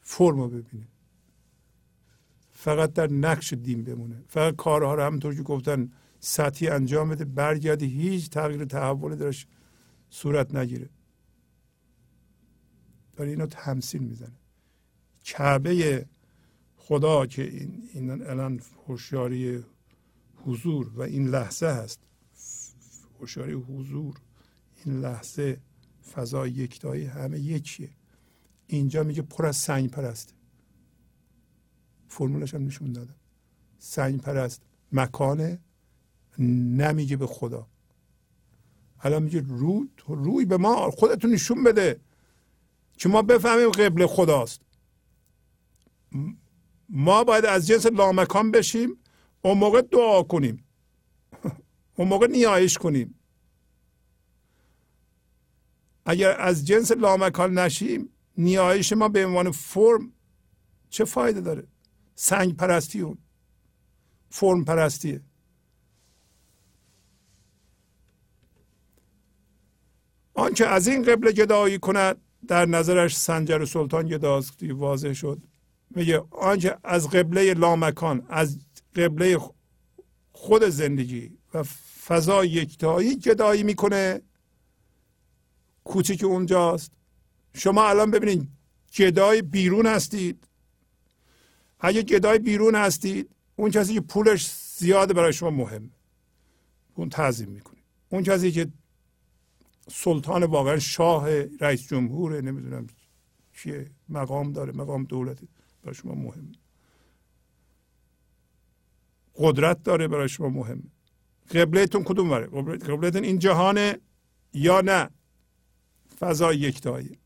فرم 0.00 0.40
رو 0.40 0.48
ببینه. 0.48 0.88
فقط 2.52 2.92
در 2.92 3.10
نقش 3.10 3.52
دین 3.52 3.84
بمونه. 3.84 4.24
فقط 4.28 4.56
کارها 4.56 4.94
رو 4.94 5.02
همونطور 5.02 5.34
که 5.34 5.42
گفتن 5.42 5.92
سطحی 6.24 6.68
انجام 6.68 7.08
بده 7.08 7.24
برگردی 7.24 7.86
هیچ 7.86 8.30
تغییر 8.30 8.64
تحول 8.64 9.16
درش 9.16 9.46
صورت 10.10 10.54
نگیره. 10.54 10.90
داره 13.12 13.30
اینو 13.30 13.46
تمثیل 13.46 14.02
می‌زنه. 14.02 14.38
کعبه 15.24 16.06
خدا 16.76 17.26
که 17.26 17.42
این, 17.42 17.88
این 17.94 18.10
الان 18.10 18.60
هوشیاری 18.86 19.64
حضور 20.36 20.88
و 20.94 21.02
این 21.02 21.28
لحظه 21.28 21.66
هست. 21.66 22.00
هوشیاری 23.20 23.52
حضور 23.52 24.16
این 24.84 25.00
لحظه 25.00 25.60
فضای 26.12 26.50
یکتایی 26.50 27.04
همه 27.04 27.40
یکیه. 27.40 27.90
اینجا 28.66 29.02
میگه 29.02 29.22
پر 29.22 29.46
از 29.46 29.56
سنگ 29.56 29.90
پرست. 29.90 30.34
فرمولش 32.08 32.54
هم 32.54 32.66
نشون 32.66 32.92
دادم 32.92 33.16
سنگ 33.78 34.20
پرست 34.20 34.62
مکانه. 34.92 35.58
نمیگه 36.38 37.16
به 37.16 37.26
خدا. 37.26 37.66
الان 39.00 39.22
میگه 39.22 39.40
روی 39.40 39.88
روی 40.06 40.44
به 40.44 40.56
ما 40.56 40.90
خودتون 40.90 41.30
نشون 41.30 41.64
بده 41.64 42.00
که 42.98 43.08
ما 43.08 43.22
بفهمیم 43.22 43.70
قبل 43.70 44.06
خداست. 44.06 44.60
ما 46.88 47.24
باید 47.24 47.44
از 47.44 47.66
جنس 47.66 47.86
لامکان 47.86 48.50
بشیم 48.50 48.96
اون 49.42 49.58
موقع 49.58 49.80
دعا 49.80 50.22
کنیم. 50.22 50.64
اون 51.96 52.08
موقع 52.08 52.26
نیایش 52.26 52.78
کنیم. 52.78 53.14
اگر 56.06 56.40
از 56.40 56.66
جنس 56.66 56.92
لامکان 56.92 57.58
نشیم 57.58 58.08
نیایش 58.38 58.92
ما 58.92 59.08
به 59.08 59.26
عنوان 59.26 59.50
فرم 59.50 60.12
چه 60.90 61.04
فایده 61.04 61.40
داره؟ 61.40 61.66
سنگ 62.14 62.56
پرستی 62.56 63.00
اون 63.00 63.18
فرم 64.30 64.64
پرستیه 64.64 65.20
آنچه 70.42 70.66
از 70.66 70.88
این 70.88 71.02
قبل 71.02 71.32
گدایی 71.32 71.78
کند 71.78 72.16
در 72.48 72.66
نظرش 72.66 73.16
سنجر 73.16 73.64
سلطان 73.64 74.08
گداست 74.08 74.62
واضح 74.62 75.12
شد. 75.12 75.38
میگه 75.90 76.22
آنچه 76.30 76.76
از 76.84 77.10
قبله 77.10 77.54
لامکان 77.54 78.26
از 78.28 78.58
قبله 78.96 79.38
خود 80.32 80.64
زندگی 80.64 81.38
و 81.54 81.62
فضا 82.06 82.44
یکتایی 82.44 83.16
گدایی 83.16 83.62
می‌کنه. 83.62 84.20
کوچیک 85.84 86.24
اونجاست. 86.24 86.92
شما 87.54 87.88
الان 87.88 88.10
ببینید 88.10 88.48
گدای 88.96 89.42
بیرون 89.42 89.86
هستید. 89.86 90.48
اگه 91.80 92.02
گدای 92.02 92.38
بیرون 92.38 92.74
هستید 92.74 93.30
اون 93.56 93.70
کسی 93.70 93.94
که 93.94 94.00
پولش 94.00 94.50
زیاده 94.76 95.14
برای 95.14 95.32
شما 95.32 95.50
مهم. 95.50 95.90
اون 96.94 97.08
تعظیم 97.08 97.48
می‌کنید 97.48 97.84
اون 98.08 98.22
کسی 98.22 98.52
که 98.52 98.66
سلطان 99.88 100.44
واقعا 100.44 100.78
شاه 100.78 101.28
رئیس 101.60 101.88
جمهوره 101.88 102.40
نمی‌دونم 102.40 102.86
چیه 103.52 103.90
مقام 104.08 104.52
داره 104.52 104.72
مقام 104.72 105.04
دولتی. 105.04 105.48
برای 105.82 105.94
شما 105.94 106.14
مهم. 106.14 106.52
قدرت 109.34 109.82
داره 109.82 110.08
برای 110.08 110.28
شما 110.28 110.48
مهم. 110.48 110.82
قبلتون 111.50 112.04
کدوم 112.04 112.30
بره 112.30 112.46
قبلتون 112.76 113.24
این 113.24 113.38
جهانه 113.38 113.98
یا 114.52 114.80
نه؟ 114.80 115.10
فضای 116.18 116.58
یکتایی. 116.58 117.18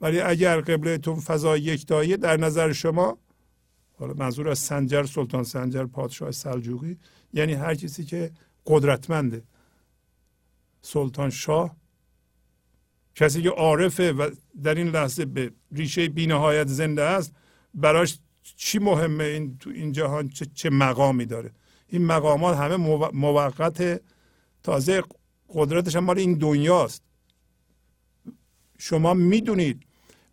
ولی 0.00 0.20
اگر 0.20 0.60
قبلتون 0.60 1.20
فضای 1.20 1.60
یکتایی 1.60 2.16
در 2.16 2.36
نظر 2.36 2.72
شما 2.72 3.18
حالا 3.98 4.14
منظور 4.14 4.48
از 4.48 4.58
سنجر 4.58 5.04
سلطان 5.04 5.44
سنجر 5.44 5.84
پادشاه 5.84 6.30
سلجوقی 6.30 6.98
یعنی 7.32 7.52
هر 7.52 7.74
کسی 7.74 8.04
که 8.04 8.30
قدرتمنده. 8.66 9.42
سلطان 10.82 11.30
شاه 11.30 11.76
کسی 13.14 13.42
که 13.42 13.50
عارفه 13.50 14.12
و 14.12 14.30
در 14.62 14.74
این 14.74 14.88
لحظه 14.88 15.24
به 15.24 15.52
ریشه 15.72 16.08
بینهایت 16.08 16.66
زنده 16.68 17.02
است 17.02 17.32
براش 17.74 18.18
چی 18.56 18.78
مهمه 18.78 19.24
این 19.24 19.58
تو 19.58 19.70
این 19.70 19.92
جهان؟ 19.92 20.28
چه, 20.28 20.46
چه 20.54 20.70
مقامی 20.70 21.26
داره؟ 21.26 21.50
این 21.86 22.06
مقامات 22.06 22.56
همه 22.56 22.76
موقت 23.12 24.02
تازه 24.62 25.02
قدرتش 25.48 25.96
هم 25.96 26.04
مال 26.04 26.18
این 26.18 26.34
دنیاست. 26.34 27.02
شما 28.78 29.14
می‌دونید 29.14 29.86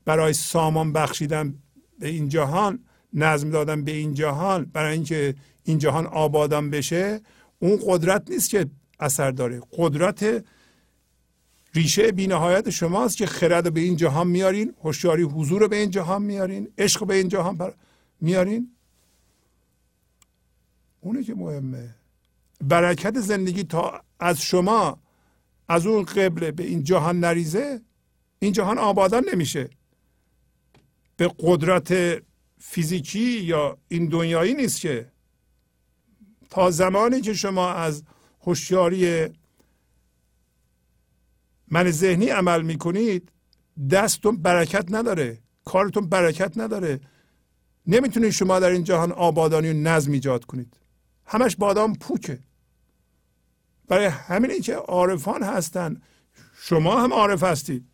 برای 0.05 0.33
سامان 0.33 0.93
بخشیدن 0.93 1.55
به 1.99 2.07
این 2.07 2.29
جهان 2.29 2.79
نظم 3.13 3.49
دادن 3.49 3.83
به 3.83 3.91
این 3.91 4.13
جهان 4.13 4.65
برای 4.65 4.93
اینکه 4.93 5.35
این 5.63 5.77
جهان 5.77 6.05
آبادان 6.05 6.69
بشه 6.69 7.21
اون 7.63 7.79
قدرت 7.87 8.31
نیست 8.31 8.49
که 8.49 8.65
اثر 8.99 9.31
داره. 9.31 9.61
قدرت 9.77 10.45
ریشه 11.75 12.11
بینهایت 12.11 12.69
شماست 12.69 13.17
که 13.17 13.25
خرد 13.25 13.73
به 13.73 13.81
این 13.81 13.95
جهان 13.95 14.27
میارین 14.27 14.73
هوشیاری 14.83 15.23
حضور 15.23 15.67
به 15.67 15.75
این 15.75 15.89
جهان 15.89 16.21
میارین 16.21 16.67
عشق 16.77 17.05
به 17.05 17.15
این 17.15 17.27
جهان 17.27 17.57
پر... 17.57 17.71
میارین. 18.21 18.71
اونه 21.01 21.23
که 21.23 21.35
مهمه. 21.35 21.95
برکت 22.61 23.19
زندگی 23.19 23.63
تا 23.63 24.01
از 24.19 24.41
شما 24.41 24.99
از 25.67 25.85
اون 25.85 26.03
قبله 26.03 26.51
به 26.51 26.63
این 26.63 26.83
جهان 26.83 27.19
نریزه 27.19 27.81
این 28.39 28.51
جهان 28.51 28.77
آبادان 28.77 29.23
نمیشه. 29.33 29.69
به 31.17 31.31
قدرت 31.39 31.93
فیزیکی 32.59 33.39
یا 33.39 33.77
این 33.87 34.05
دنیایی 34.09 34.53
نیست 34.53 34.81
که 34.81 35.12
تا 36.53 36.71
زمانی 36.71 37.21
که 37.21 37.33
شما 37.33 37.69
از 37.71 38.03
هوشیاری 38.41 39.27
من 41.67 41.91
ذهنی 41.91 42.29
عمل 42.29 42.61
می‌کنید 42.61 43.31
دستتون 43.91 44.37
برکت 44.37 44.85
نداره 44.89 45.37
کارتون 45.65 46.09
برکت 46.09 46.57
نداره. 46.57 46.99
نمی‌تونید 47.87 48.29
شما 48.29 48.59
در 48.59 48.69
این 48.69 48.83
جهان 48.83 49.11
آبادانی 49.11 49.69
و 49.69 49.73
نظم 49.73 50.11
ایجاد 50.11 50.45
کنید. 50.45 50.77
همش 51.25 51.55
بادام 51.55 51.95
پوکه. 51.95 52.39
برای 53.87 54.05
همین 54.05 54.61
که 54.61 54.75
عارفان 54.75 55.43
هستند 55.43 56.01
شما 56.57 57.03
هم 57.03 57.13
عارف 57.13 57.43
هستید. 57.43 57.85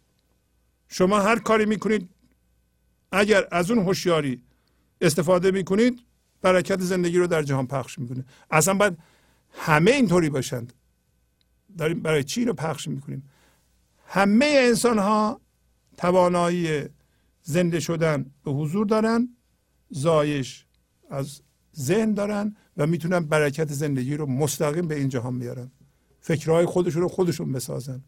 شما 0.88 1.20
هر 1.20 1.40
کاری 1.40 1.66
می‌کنید 1.66 2.10
اگر 3.12 3.48
از 3.52 3.72
اون 3.72 3.86
هوشیاری 3.86 4.44
استفاده 5.02 5.52
می‌کنید 5.52 6.09
برکت 6.42 6.82
زندگی 6.82 7.18
رو 7.18 7.28
در 7.28 7.44
جهان 7.44 7.68
پخش 7.68 8.00
می‌کنه. 8.00 8.26
اصلا 8.52 8.74
باید 8.74 8.98
همه 9.54 9.92
اینطوری 9.92 10.30
باشند. 10.30 10.74
داریم 11.78 12.00
برای 12.00 12.24
چی 12.24 12.46
رو 12.46 12.54
پخش 12.54 12.88
می‌کنیم؟ 12.88 13.30
همه 14.08 14.46
انسان 14.46 15.00
ها 15.00 15.42
توانایی 15.98 16.86
زنده 17.44 17.80
شدن 17.80 18.26
به 18.44 18.52
حضور 18.52 18.86
دارن 18.86 19.30
زایش 19.90 20.66
از 21.10 21.42
ذهن 21.80 22.14
دارن 22.14 22.56
و 22.78 22.88
می‌تونن 22.88 23.20
برکت 23.20 23.74
زندگی 23.74 24.18
رو 24.18 24.26
مستقیم 24.26 24.88
به 24.88 24.96
این 24.96 25.10
جهان 25.10 25.40
بیارن. 25.40 25.72
فکرهای 26.20 26.66
خودشون 26.66 27.02
رو 27.02 27.08
خودشون 27.08 27.52
بسازن. 27.52 28.02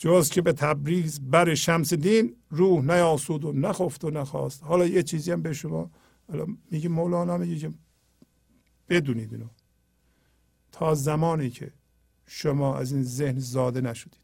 جز 0.00 0.30
که 0.30 0.42
به 0.42 0.52
تبریز 0.52 1.20
بر 1.20 1.54
شمس 1.54 1.94
دین 1.94 2.36
روح 2.50 2.84
نیاسود 2.84 3.44
و 3.44 3.52
نخفت 3.52 4.04
و 4.04 4.10
نخواست. 4.10 4.62
حالا 4.62 4.86
یه 4.86 5.02
چیزی 5.02 5.32
هم 5.32 5.42
به 5.42 5.52
شما 5.52 5.90
حالا 6.28 6.46
میگه 6.70 6.88
مولانا 6.88 7.36
میگه 7.36 7.70
بدونید 8.88 9.32
اینو. 9.32 9.48
تا 10.72 10.94
زمانی 10.94 11.50
که 11.50 11.72
شما 12.26 12.78
از 12.78 12.92
این 12.92 13.02
ذهن 13.02 13.38
زاده 13.38 13.80
نشدید 13.80 14.20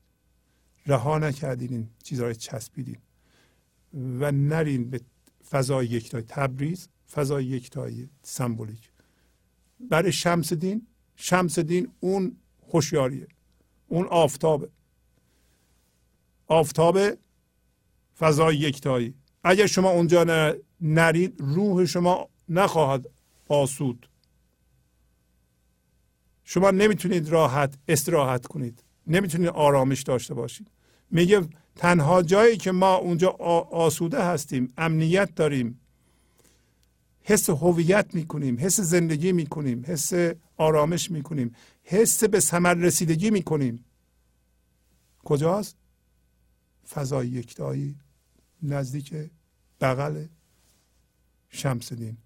رها 0.86 1.18
نکردین 1.18 1.72
این 1.72 1.88
چیزهای 2.02 2.34
چسبیدین 2.34 2.98
و 3.94 4.32
نرین 4.32 4.90
به 4.90 5.00
فضای 5.50 5.86
یکتایی 5.86 6.24
تبریز 6.28 6.88
فضای 7.10 7.44
یکتایی 7.44 8.10
سمبولیک. 8.22 8.90
برای 9.80 10.12
شمس 10.12 10.52
دین 10.52 10.86
شمس 11.16 11.58
دین 11.58 11.92
اون 12.00 12.36
هوشیاریه 12.72 13.28
اون 13.88 14.06
آفتابه. 14.06 14.75
آفتاب 16.46 16.98
فضای 18.18 18.56
یکتایی. 18.56 19.14
اگر 19.44 19.66
شما 19.66 19.90
اونجا 19.90 20.54
نرید 20.80 21.34
روح 21.38 21.84
شما 21.84 22.28
نخواهد 22.48 23.06
آسود. 23.48 24.08
شما 26.44 26.70
نمی‌تونید 26.70 27.28
راحت 27.28 27.74
استراحت 27.88 28.46
کنید. 28.46 28.84
نمی‌تونید 29.06 29.48
آرامش 29.48 30.02
داشته 30.02 30.34
باشید. 30.34 30.70
میگه 31.10 31.48
تنها 31.76 32.22
جایی 32.22 32.56
که 32.56 32.72
ما 32.72 32.94
اونجا 32.94 33.30
آسوده 33.70 34.24
هستیم 34.24 34.72
امنیت 34.76 35.34
داریم. 35.34 35.80
حس 37.22 37.50
هویت 37.50 38.14
می‌کنیم 38.14 38.56
حس 38.60 38.80
زندگی 38.80 39.32
می‌کنیم 39.32 39.84
حس 39.86 40.12
آرامش 40.56 41.10
می‌کنیم 41.10 41.54
حس 41.84 42.24
به 42.24 42.40
ثمر 42.40 42.74
رسیدگی 42.74 43.30
می‌کنیم. 43.30 43.84
کجاست؟ 45.24 45.76
فضای 46.88 47.28
یکتایی 47.28 47.96
نزدیک 48.62 49.14
بغل 49.80 50.26
شمس 51.48 51.92
دین 51.92 52.16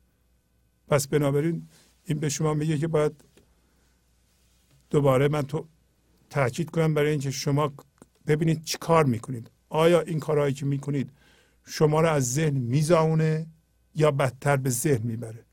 پس 0.88 1.08
بنابراین 1.08 1.68
این 2.04 2.18
به 2.18 2.28
شما 2.28 2.54
میگه 2.54 2.78
که 2.78 2.88
باید 2.88 3.24
دوباره 4.90 5.28
من 5.28 5.42
تو 5.42 5.66
تاکید 6.30 6.70
کنم 6.70 6.94
برای 6.94 7.10
اینکه 7.10 7.30
شما 7.30 7.72
ببینید 8.26 8.64
چی 8.64 8.78
کار 8.78 9.04
می‌کنید. 9.04 9.50
آیا 9.68 10.00
این 10.00 10.20
کارهایی 10.20 10.54
که 10.54 10.66
می‌کنید 10.66 11.12
شما 11.64 12.00
رو 12.00 12.08
از 12.08 12.32
ذهن 12.32 12.56
میزاونه 12.56 13.46
یا 13.94 14.10
بدتر 14.10 14.56
به 14.56 14.70
ذهن 14.70 15.02
می‌بره؟ 15.02 15.44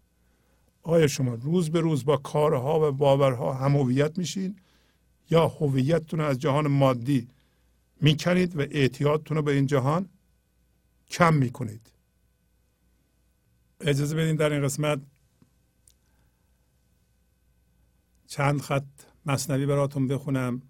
آیا 0.84 1.08
شما 1.08 1.34
روز 1.34 1.70
به 1.70 1.80
روز 1.80 2.06
با 2.06 2.18
کارها 2.18 2.90
و 2.90 2.92
باورها 2.92 3.54
هم 3.54 3.76
هویت 3.76 4.18
میشین 4.18 4.56
یا 5.30 5.48
هویتتون 5.48 6.20
از 6.20 6.40
جهان 6.40 6.68
مادی 6.68 7.28
می‌کنید 8.02 8.56
و 8.56 8.61
اعتیادتون 8.61 9.38
رو 9.38 9.44
به 9.44 9.52
این 9.52 9.65
جهان 9.68 10.10
کم 11.10 11.34
می‌کنید. 11.34 11.91
اجازه 13.82 14.15
بدین 14.15 14.36
در 14.36 14.53
این 14.53 14.64
قسمت 14.64 15.02
چند 18.28 18.61
خط 18.61 18.84
مصنوی 19.26 19.65
براتون 19.65 20.07
بخونم 20.07 20.61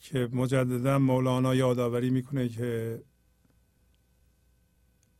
که 0.00 0.28
مجددا 0.32 0.98
مولانا 0.98 1.54
یادآوری 1.54 2.10
می‌کنه 2.10 2.48
که 2.48 3.02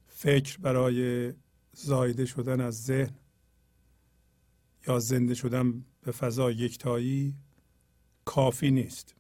فکر 0.07 0.59
برای 0.59 1.33
زایده 1.73 2.27
شدن 2.27 2.61
از 2.61 2.85
ذهن 2.85 3.15
یا 4.87 4.99
زنده 4.99 5.35
شدن 5.35 5.85
به 6.03 6.13
فضا 6.13 6.51
یکتایی 6.51 7.35
کافی 8.25 8.71
نیست. 8.71 9.15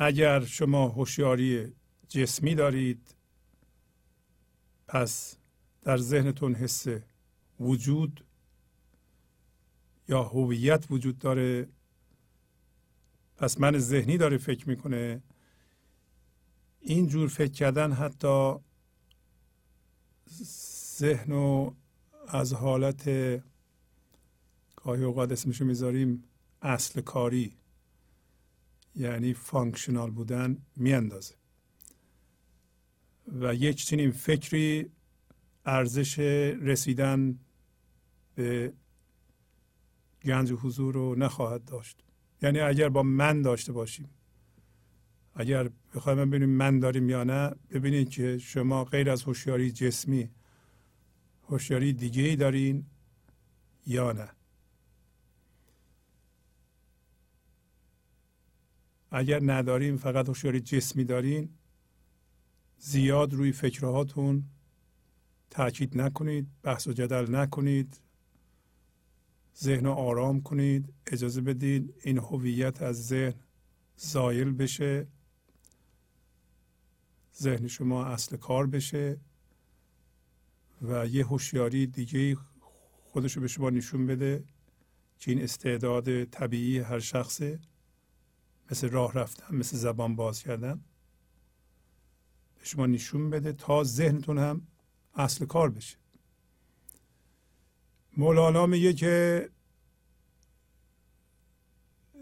اگر 0.00 0.44
شما 0.44 0.88
هوشیاری 0.88 1.72
جسمی 2.08 2.54
دارید 2.54 3.14
پس 4.88 5.36
در 5.82 5.96
ذهنتون 5.96 6.54
حس 6.54 6.86
وجود 7.60 8.24
یا 10.08 10.22
هویت 10.22 10.86
وجود 10.90 11.18
داره. 11.18 11.68
پس 13.36 13.60
من 13.60 13.78
ذهنی 13.78 14.16
داره 14.16 14.38
فکر 14.38 14.68
می‌کنه. 14.68 15.22
این 16.80 17.08
جور 17.08 17.28
فکر 17.28 17.52
کردن 17.52 17.92
حتی 17.92 18.54
ذهن 20.98 21.32
و 21.32 21.74
از 22.28 22.52
حالت 22.52 23.08
گاهی 24.76 25.04
اوقات 25.04 25.32
اسمشو 25.32 25.64
می‌ذاریم 25.64 26.24
اصل 26.62 27.00
کاری. 27.00 27.56
یعنی 28.98 29.34
functional 29.34 30.10
بودن 30.10 30.56
میاندازه. 30.76 31.34
و 33.40 33.54
یک 33.54 33.84
چنین 33.84 34.10
فکری 34.10 34.90
ارزش 35.66 36.18
رسیدن 36.62 37.38
به 38.34 38.72
گنج 40.24 40.52
حضور 40.52 40.94
رو 40.94 41.14
نخواهد 41.14 41.64
داشت. 41.64 42.04
یعنی 42.42 42.60
اگر 42.60 42.88
با 42.88 43.02
من 43.02 43.42
داشته 43.42 43.72
باشیم 43.72 44.08
اگر 45.34 45.70
بخوایم 45.94 46.30
ببینیم 46.30 46.48
من 46.48 46.78
داریم 46.78 47.08
یا 47.08 47.24
نه 47.24 47.54
ببینید 47.70 48.10
که 48.10 48.38
شما 48.38 48.84
غیر 48.84 49.10
از 49.10 49.22
هوشیاری 49.22 49.72
جسمی 49.72 50.30
هوشیاری 51.48 51.92
دیگه 51.92 52.22
ای 52.22 52.36
دارین 52.36 52.86
یا 53.86 54.12
نه. 54.12 54.28
اگر 59.10 59.40
نداریم 59.42 59.96
فقط 59.96 60.28
هوشیاری 60.28 60.60
جسمی 60.60 61.04
دارین 61.04 61.48
زیاد 62.78 63.34
روی 63.34 63.52
فکرهاتون 63.52 64.44
تاکید 65.50 66.00
نکنید 66.00 66.48
بحث 66.62 66.86
و 66.86 66.92
جدل 66.92 67.34
نکنید 67.34 68.00
ذهن 69.60 69.84
رو 69.84 69.92
آرام 69.92 70.40
کنید 70.42 70.94
اجازه 71.06 71.40
بدید 71.40 71.94
این 72.04 72.18
هویت 72.18 72.82
از 72.82 73.06
ذهن 73.06 73.40
زایل 73.96 74.52
بشه 74.52 75.06
ذهن 77.36 77.66
شما 77.66 78.04
اصل 78.04 78.36
کار 78.36 78.66
بشه 78.66 79.20
و 80.82 81.06
یه 81.06 81.26
هوشیاری 81.26 81.86
دیگه 81.86 82.36
خودش 83.02 83.32
رو 83.32 83.42
به 83.42 83.48
شما 83.48 83.70
نشون 83.70 84.06
بده 84.06 84.44
که 85.18 85.30
این 85.30 85.42
استعداد 85.42 86.24
طبیعی 86.24 86.78
هر 86.78 86.98
شخصه. 86.98 87.60
مثل 88.70 88.90
راه 88.90 89.12
رفتن 89.12 89.56
مثل 89.56 89.76
زبان 89.76 90.16
باز 90.16 90.42
کردن. 90.42 90.80
به 92.58 92.64
شما 92.64 92.86
نشون 92.86 93.30
بده 93.30 93.52
تا 93.52 93.84
ذهنتون 93.84 94.38
هم 94.38 94.66
اصل 95.14 95.46
کار 95.46 95.70
بشه. 95.70 95.96
مولانا 98.16 98.66
میگه 98.66 98.92
که 98.92 99.48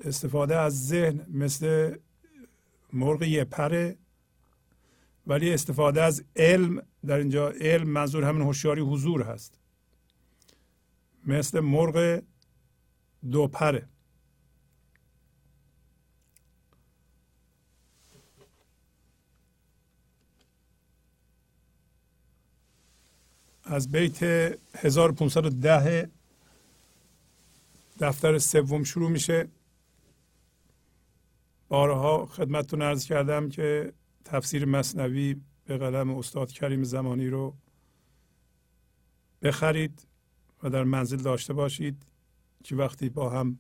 استفاده 0.01 0.57
از 0.57 0.87
ذهن 0.87 1.27
مثل 1.29 1.97
مرغ 2.93 3.23
یه 3.23 3.45
پره 3.45 3.97
ولی 5.27 5.55
استفاده 5.55 6.03
از 6.03 6.25
علم 6.37 6.83
در 7.07 7.17
اینجا 7.19 7.51
علم 7.51 7.89
منظور 7.89 8.25
همین 8.25 8.43
هوشیاری 8.43 8.81
حضور 8.81 9.23
هست. 9.23 9.59
مثل 11.25 11.61
مرغ 11.61 12.23
دو 13.31 13.49
پره. 13.49 13.89
از 23.67 23.91
بیت 23.91 24.23
1510 24.23 26.11
دفتر 28.01 28.39
سوم 28.39 28.85
شروع 28.85 29.11
میشه. 29.11 29.49
بارها 31.69 32.27
خدمتتون 32.27 32.83
عرض 32.83 33.07
کردم 33.07 33.49
که 33.49 33.93
تفسیر 34.25 34.65
مصنوی 34.65 35.37
به 35.65 35.79
قلم 35.79 36.11
استاد 36.11 36.53
کریم 36.53 36.85
زمانی 36.85 37.29
رو 37.29 37.55
بخرید 39.43 40.07
و 40.63 40.71
در 40.71 40.85
منزل 40.85 41.17
داشته 41.17 41.53
باشید 41.53 42.03
که 42.65 42.77
وقتی 42.77 43.09
با 43.09 43.31
هم 43.31 43.59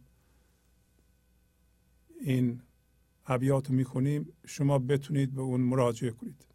این 2.20 2.62
ابیات 3.26 3.68
رو 3.68 3.74
می‌خونیم 3.74 4.32
شما 4.46 4.78
بتونید 4.78 5.34
به 5.34 5.42
اون 5.42 5.60
مراجعه 5.60 6.10
کنید. 6.10 6.46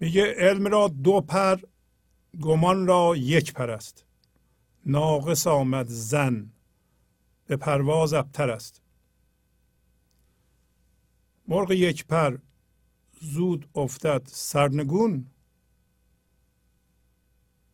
میگه 0.00 0.34
علم 0.38 0.66
را 0.66 0.88
دو 0.88 1.20
پر 1.20 1.56
گمان 2.40 2.86
را 2.86 3.16
یک 3.16 3.52
پر 3.52 3.70
است 3.70 4.04
ناقص 4.86 5.46
آمد 5.46 5.86
زن 5.88 6.52
به 7.46 7.56
پرواز 7.56 8.12
ابتر 8.12 8.50
است. 8.50 8.82
مرغ 11.48 11.70
یک 11.70 12.06
پر 12.06 12.38
زود 13.20 13.68
افتد 13.74 14.22
سرنگون. 14.26 15.26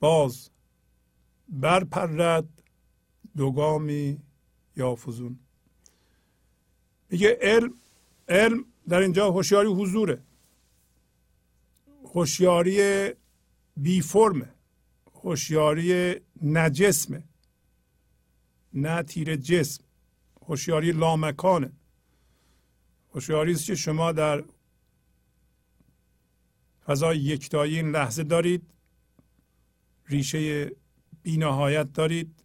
باز 0.00 0.50
برپرد 1.48 2.48
دوگامی 3.36 4.20
یا 4.76 4.96
فزون 4.96 5.38
میگه 7.10 7.38
علم 7.40 7.74
علم 8.28 8.64
در 8.88 8.98
اینجا 8.98 9.30
هوشیاری 9.30 9.68
حضوره. 9.68 10.22
هوشیاری 12.14 13.12
بی 13.78 14.00
فرمه 14.00 14.54
هوشیاری 15.14 16.16
نجسمه 16.42 17.24
نه 18.74 19.02
تیر 19.02 19.36
جسم 19.36 19.84
هوشیاری 20.42 20.92
لامکانه. 20.92 21.72
هوشیاری 23.14 23.52
است 23.52 23.66
که 23.66 23.74
شما 23.74 24.12
در 24.12 24.44
فضای 26.86 27.18
یکتایی 27.18 27.76
این 27.76 27.90
لحظه 27.90 28.22
دارید 28.22 28.70
ریشه 30.06 30.70
بینهایت 31.22 31.92
دارید. 31.92 32.44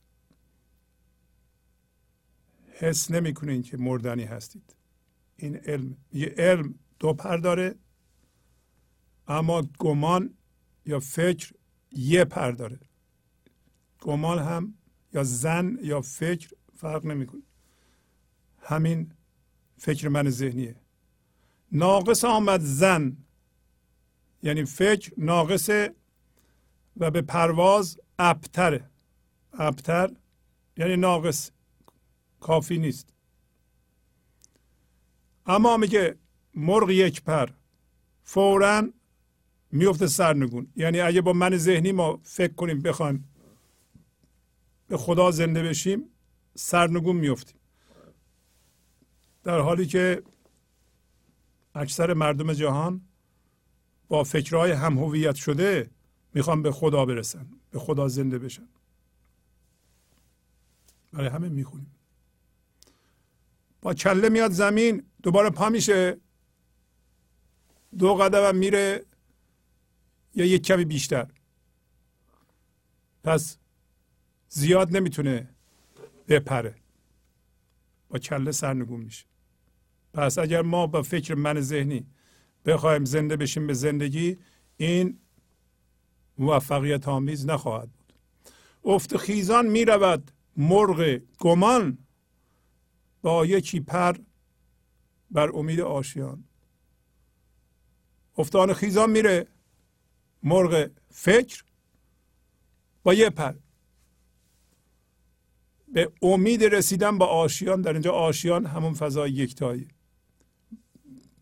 حس 2.68 3.12
نمی‌کنید 3.12 3.66
که 3.66 3.78
مردنی 3.78 4.24
هستید. 4.24 4.76
این 5.36 5.56
علم 5.56 5.98
یه 6.14 6.34
علم 6.38 6.76
دو 7.00 7.14
پر 7.14 7.38
داره 7.38 7.76
اما 9.28 9.62
گمان 9.80 10.38
یا 10.86 11.00
فکر 11.00 11.54
یه 11.92 12.26
پر 12.26 12.52
داره. 12.52 12.80
گمان 14.02 14.40
هم 14.40 14.74
یا 15.14 15.24
زن 15.24 15.78
یا 15.82 16.02
فکر 16.02 16.50
فرق 16.76 17.06
نمی‌کنه. 17.06 17.42
همین 18.60 19.12
فکر 19.78 20.08
من 20.08 20.30
ذهنیه. 20.30 20.76
ناقص 21.72 22.26
آمد 22.26 22.62
زن 22.62 23.18
یعنی 24.44 24.66
فکر 24.66 25.14
ناقصه 25.18 25.96
و 26.98 27.12
به 27.12 27.22
پرواز 27.22 28.00
ابتره. 28.20 28.90
ابتر 29.54 30.12
یعنی 30.78 30.96
ناقص 30.96 31.52
کافی 32.40 32.78
نیست. 32.78 33.14
اما 35.46 35.78
میگه 35.78 36.18
مرغ 36.54 36.90
یک 36.90 37.24
پر. 37.24 37.50
فورا 38.24 38.90
میفته 39.74 40.08
سرنگون. 40.08 40.68
یعنی 40.76 41.00
اگه 41.00 41.22
با 41.22 41.34
من 41.34 41.58
ذهنی 41.58 41.92
ما 41.92 42.20
فکر 42.24 42.54
کنیم 42.54 42.82
بخوایم 42.82 43.30
به 44.88 44.98
خدا 44.98 45.32
زنده 45.32 45.64
بشیم 45.64 46.04
سرنگون 46.56 47.16
میفتیم. 47.16 47.60
در 49.44 49.60
حالی 49.60 49.86
که 49.86 50.24
اکثر 51.76 52.14
مردم 52.14 52.54
جهان 52.54 53.02
با 54.08 54.24
فکرهای 54.24 54.72
هم 54.72 54.98
هویت 54.98 55.36
شده 55.36 55.90
می‌خوان 56.34 56.62
به 56.62 56.72
خدا 56.72 57.06
برسن 57.06 57.48
به 57.72 57.80
خدا 57.80 58.08
زنده 58.08 58.40
بشن. 58.40 58.68
برای 61.14 61.28
همه 61.28 61.50
می‌خونیم. 61.50 61.96
با 63.82 63.94
کله 63.94 64.30
میاد 64.30 64.52
زمین 64.52 65.04
دوباره 65.24 65.50
پا 65.50 65.70
میشه. 65.70 66.18
دو 67.98 68.16
قدم 68.16 68.56
میره 68.56 69.06
یا 70.36 70.46
یک 70.46 70.64
کمی 70.64 70.86
بیشتر. 70.86 71.28
پس 73.24 73.58
زیاد 74.50 74.96
نمی‌تونه 74.96 75.50
بپره. 76.28 76.76
با 78.10 78.20
کله 78.20 78.52
سرنگون 78.52 79.00
میشه. 79.02 79.26
پس 80.14 80.38
اگر 80.38 80.62
ما 80.62 80.88
با 80.88 81.02
فکر 81.02 81.34
من 81.36 81.62
ذهنی 81.62 82.06
بخوایم 82.66 83.06
زنده 83.06 83.38
بشیم 83.38 83.68
به 83.68 83.74
زندگی 83.74 84.38
این 84.78 85.20
موفقیت 86.38 87.08
آمیز 87.08 87.46
نخواهد 87.46 87.90
بود. 87.92 88.14
افت 88.86 89.18
خیزان 89.18 89.66
می 89.66 89.86
رود 89.86 90.32
مرغ 90.58 91.22
گمان 91.38 91.98
با 93.22 93.46
یکی 93.46 93.80
پر 93.80 94.16
بر 95.32 95.50
امید 95.50 95.80
آشیان. 95.80 96.44
افتان 98.38 98.74
خیزان 98.74 99.12
میره. 99.12 99.48
مرغ 100.44 100.90
فکر 101.10 101.64
با 103.04 103.14
یه 103.14 103.30
پر. 103.30 103.54
به 105.88 106.12
امید 106.22 106.64
رسیدن 106.64 107.18
با 107.18 107.26
آشیان 107.26 107.82
در 107.82 107.94
اینجا 107.94 108.12
آشیان 108.12 108.66
همون 108.66 108.94
فضای 108.94 109.32
یکتایی. 109.32 109.88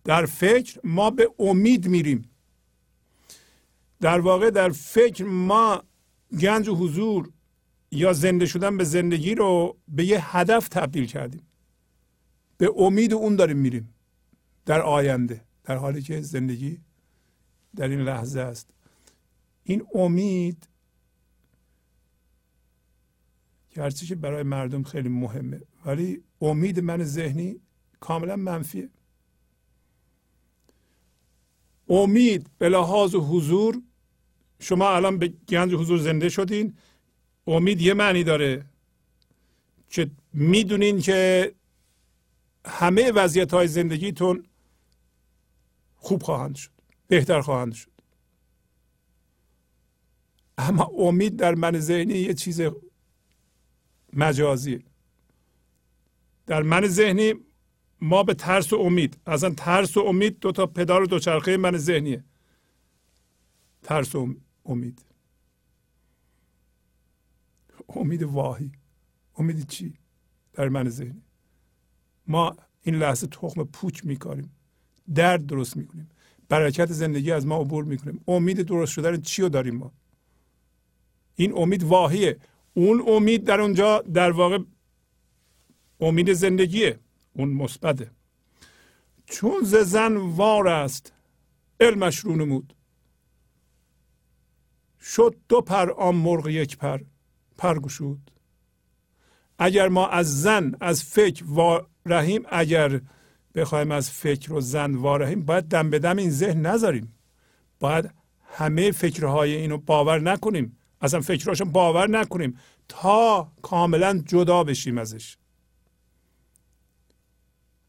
در 0.03 0.25
فکر 0.25 0.79
ما 0.83 1.09
به 1.09 1.29
امید 1.39 1.87
میریم. 1.87 2.29
در 3.99 4.19
واقع 4.19 4.49
در 4.49 4.69
فکر 4.69 5.23
ما 5.23 5.83
گنج 6.39 6.67
و 6.67 6.75
حضور 6.75 7.31
یا 7.91 8.13
زنده 8.13 8.45
شدن 8.45 8.77
به 8.77 8.83
زندگی 8.83 9.35
رو 9.35 9.77
به 9.87 10.05
یه 10.05 10.37
هدف 10.37 10.67
تبدیل 10.67 11.05
کردیم. 11.05 11.47
به 12.57 12.71
امید 12.77 13.13
اون 13.13 13.35
داریم 13.35 13.57
میریم 13.57 13.93
در 14.65 14.81
آینده 14.81 15.41
در 15.63 15.75
حالی 15.75 16.01
که 16.01 16.21
زندگی 16.21 16.81
در 17.75 17.87
این 17.87 17.99
لحظه 18.01 18.39
است. 18.39 18.67
این 19.63 19.87
امید 19.95 20.67
گرچه 23.71 24.05
که 24.05 24.15
برای 24.15 24.43
مردم 24.43 24.83
خیلی 24.83 25.09
مهمه 25.09 25.61
ولی 25.85 26.23
امید 26.41 26.79
من 26.79 27.03
ذهنی 27.03 27.61
کاملا 27.99 28.35
منفیه. 28.35 28.89
امید 31.89 32.49
به 32.57 32.69
لحاظ 32.69 33.15
حضور 33.15 33.81
شما 34.59 34.89
الان 34.89 35.17
به 35.17 35.27
گنج 35.27 35.73
حضور 35.73 35.97
زنده 35.97 36.29
شدین 36.29 36.77
امید 37.47 37.81
یه 37.81 37.93
معنی 37.93 38.23
داره 38.23 38.65
که 39.89 40.11
می‌دونین 40.33 40.99
که 40.99 41.53
همه 42.65 43.11
وضعیت 43.11 43.53
های 43.53 43.67
زندگیتون 43.67 44.45
خوب 45.95 46.23
خواهند 46.23 46.55
شد 46.55 46.71
بهتر 47.07 47.41
خواهند 47.41 47.73
شد. 47.73 47.90
اما 50.57 50.83
امید 50.83 51.35
در 51.35 51.55
من 51.55 51.79
ذهنی 51.79 52.13
یه 52.13 52.33
چیز 52.33 52.61
مجازی. 54.13 54.83
در 56.47 56.61
من 56.61 56.87
ذهنی 56.87 57.33
ما 58.01 58.23
به 58.23 58.33
ترس 58.33 58.73
و 58.73 58.75
امید 58.75 59.17
اصلا 59.25 59.49
ترس 59.49 59.97
و 59.97 59.99
امید 59.99 60.39
دو 60.39 60.51
تا 60.51 60.65
پدال 60.65 61.03
و 61.03 61.05
دوچرخه 61.05 61.57
من 61.57 61.77
ذهنیه. 61.77 62.23
ترس 63.83 64.15
و 64.15 64.35
امید. 64.65 65.05
امید 67.89 68.23
واهی. 68.23 68.71
امید 69.35 69.67
چی؟ 69.67 69.97
در 70.53 70.69
من 70.69 70.89
ذهنی. 70.89 71.21
ما 72.27 72.55
این 72.81 72.95
لحظه 72.95 73.27
تخم 73.27 73.63
پوچ 73.63 74.05
میکاریم. 74.05 74.55
درد 75.15 75.45
درست 75.45 75.77
می‌کنیم. 75.77 76.09
برکت 76.49 76.91
زندگی 76.91 77.31
از 77.31 77.45
ما 77.45 77.57
عبور 77.57 77.83
می‌کنیم. 77.83 78.23
امید 78.27 78.61
درست 78.61 78.91
شدن 78.91 79.21
چی 79.21 79.41
رو 79.41 79.49
داریم 79.49 79.75
ما؟ 79.75 79.93
این 81.41 81.53
امید 81.57 81.83
واهیه. 81.83 82.39
اون 82.73 83.03
امید 83.07 83.43
در 83.43 83.61
اونجا 83.61 84.01
در 84.01 84.31
واقع 84.31 84.59
امید 85.99 86.33
زندگیه. 86.33 86.99
اون 87.33 87.49
مثبته. 87.49 88.11
چون 89.25 89.63
ز 89.63 89.75
زن 89.75 90.17
وار 90.17 90.67
است 90.67 91.13
علمش 91.79 92.17
رو 92.17 92.35
نمود. 92.35 92.75
شد 95.01 95.35
دو 95.49 95.61
پر 95.61 95.91
آن 95.91 96.15
مرغ 96.15 96.47
یک 96.47 96.77
پر. 96.77 96.99
پر 97.57 97.79
گشود. 97.79 98.31
اگر 99.59 99.87
ما 99.87 100.07
از 100.07 100.41
زن 100.41 100.75
از 100.81 101.03
فکر 101.03 101.43
وارهیم 101.47 102.43
اگر 102.49 103.01
بخوایم 103.55 103.91
از 103.91 104.11
فکر 104.11 104.53
و 104.53 104.61
زن 104.61 104.95
وارهیم 104.95 105.45
باید 105.45 105.63
دم 105.63 105.89
به 105.89 105.99
دم 105.99 106.17
این 106.17 106.29
ذهن 106.29 106.65
نذاریم. 106.65 107.15
باید 107.79 108.13
همه 108.43 108.91
فکرهای 108.91 109.55
اینو 109.55 109.77
باور 109.77 110.19
نکنیم. 110.19 110.77
اصلا 111.01 111.21
فکرهاشو 111.21 111.65
باور 111.65 112.09
نکنیم 112.09 112.59
تا 112.87 113.51
کاملا 113.61 114.23
جدا 114.27 114.63
بشیم 114.63 114.97
ازش. 114.97 115.37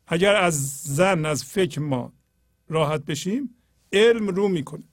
اگر 0.07 0.35
از 0.37 0.83
زن 0.83 1.27
از 1.27 1.45
فکر 1.45 1.81
ما 1.81 2.13
راحت 2.69 3.05
بشیم 3.05 3.55
علم 3.93 4.29
رو 4.29 4.49
می‌کنه. 4.49 4.85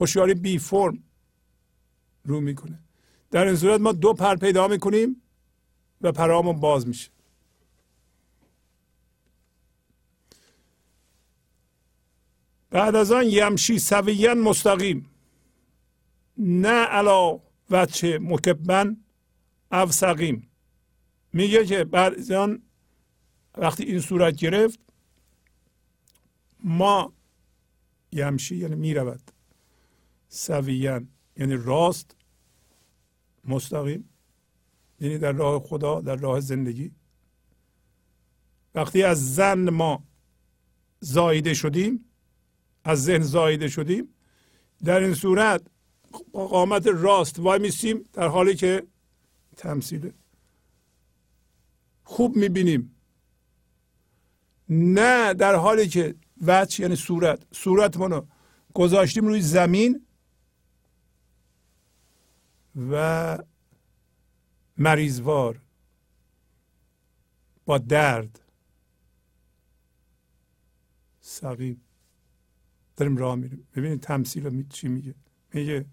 هوشیاری 0.00 0.34
بی 0.34 0.58
فرم 0.58 1.02
رو 2.24 2.40
می‌کنه. 2.40 2.78
در 3.30 3.46
این 3.46 3.56
صورت 3.56 3.80
ما 3.80 3.92
دو 3.92 4.12
پر 4.12 4.36
پیدا 4.36 4.68
می‌کنیم 4.68 5.22
و 6.00 6.12
پرامون 6.12 6.60
باز 6.60 6.88
میشه. 6.88 7.10
بعد 12.70 12.96
از 12.96 13.12
آن 13.12 13.24
یمشی 13.26 13.78
سویین 13.78 14.32
مستقیم. 14.32 15.11
نه 16.38 16.84
علا 16.84 17.40
وچه 17.70 18.18
مکبن 18.22 18.96
او 19.72 19.86
سقیم 19.86 20.50
میگه 21.32 21.66
که 21.66 21.84
آن 22.36 22.62
وقتی 23.58 23.84
این 23.84 24.00
صورت 24.00 24.36
گرفت 24.36 24.80
ما 26.64 27.12
یمشی 28.12 28.56
یعنی 28.56 28.74
می‌رود. 28.74 29.32
سویین 30.28 31.08
یعنی 31.36 31.56
راست 31.56 32.16
مستقیم 33.44 34.08
یعنی 35.00 35.18
در 35.18 35.32
راه 35.32 35.62
خدا 35.62 36.00
در 36.00 36.16
راه 36.16 36.40
زندگی. 36.40 36.92
وقتی 38.74 39.02
از 39.02 39.34
زن 39.34 39.70
ما 39.70 40.04
زایده 41.00 41.54
شدیم 41.54 42.04
از 42.84 43.04
ذهن 43.04 43.22
زایده 43.22 43.68
شدیم 43.68 44.14
در 44.84 45.00
این 45.00 45.14
صورت 45.14 45.62
قامت 46.32 46.86
راست 46.86 47.38
وای 47.38 47.58
میسیم 47.58 48.04
در 48.12 48.28
حالی 48.28 48.54
که 48.54 48.86
تمثیل 49.56 50.12
خوب 52.04 52.36
می‌بینیم. 52.36 52.96
نه 54.68 55.34
در 55.34 55.54
حالی 55.54 55.88
که 55.88 56.14
وجه 56.42 56.82
یعنی 56.82 56.96
صورت. 56.96 57.46
صورت 57.52 57.96
منو 57.96 58.22
گذاشتیم 58.74 59.26
روی 59.26 59.40
زمین 59.40 60.06
و 62.90 63.38
مریضوار 64.76 65.60
با 67.64 67.78
درد 67.78 68.40
سقیم. 71.20 71.80
داریم 72.96 73.16
راه 73.16 73.34
میریم. 73.34 73.68
ببینید 73.76 74.00
تمثیل 74.00 74.68
چی 74.68 74.88
میگه؟ 74.88 75.14
میگه 75.52 75.84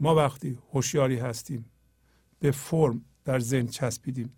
ما 0.00 0.14
وقتی 0.14 0.58
هوشیاری 0.72 1.18
هستیم 1.18 1.64
به 2.40 2.50
فرم 2.50 3.04
در 3.24 3.38
ذهن 3.40 3.66
چسبیدیم. 3.66 4.32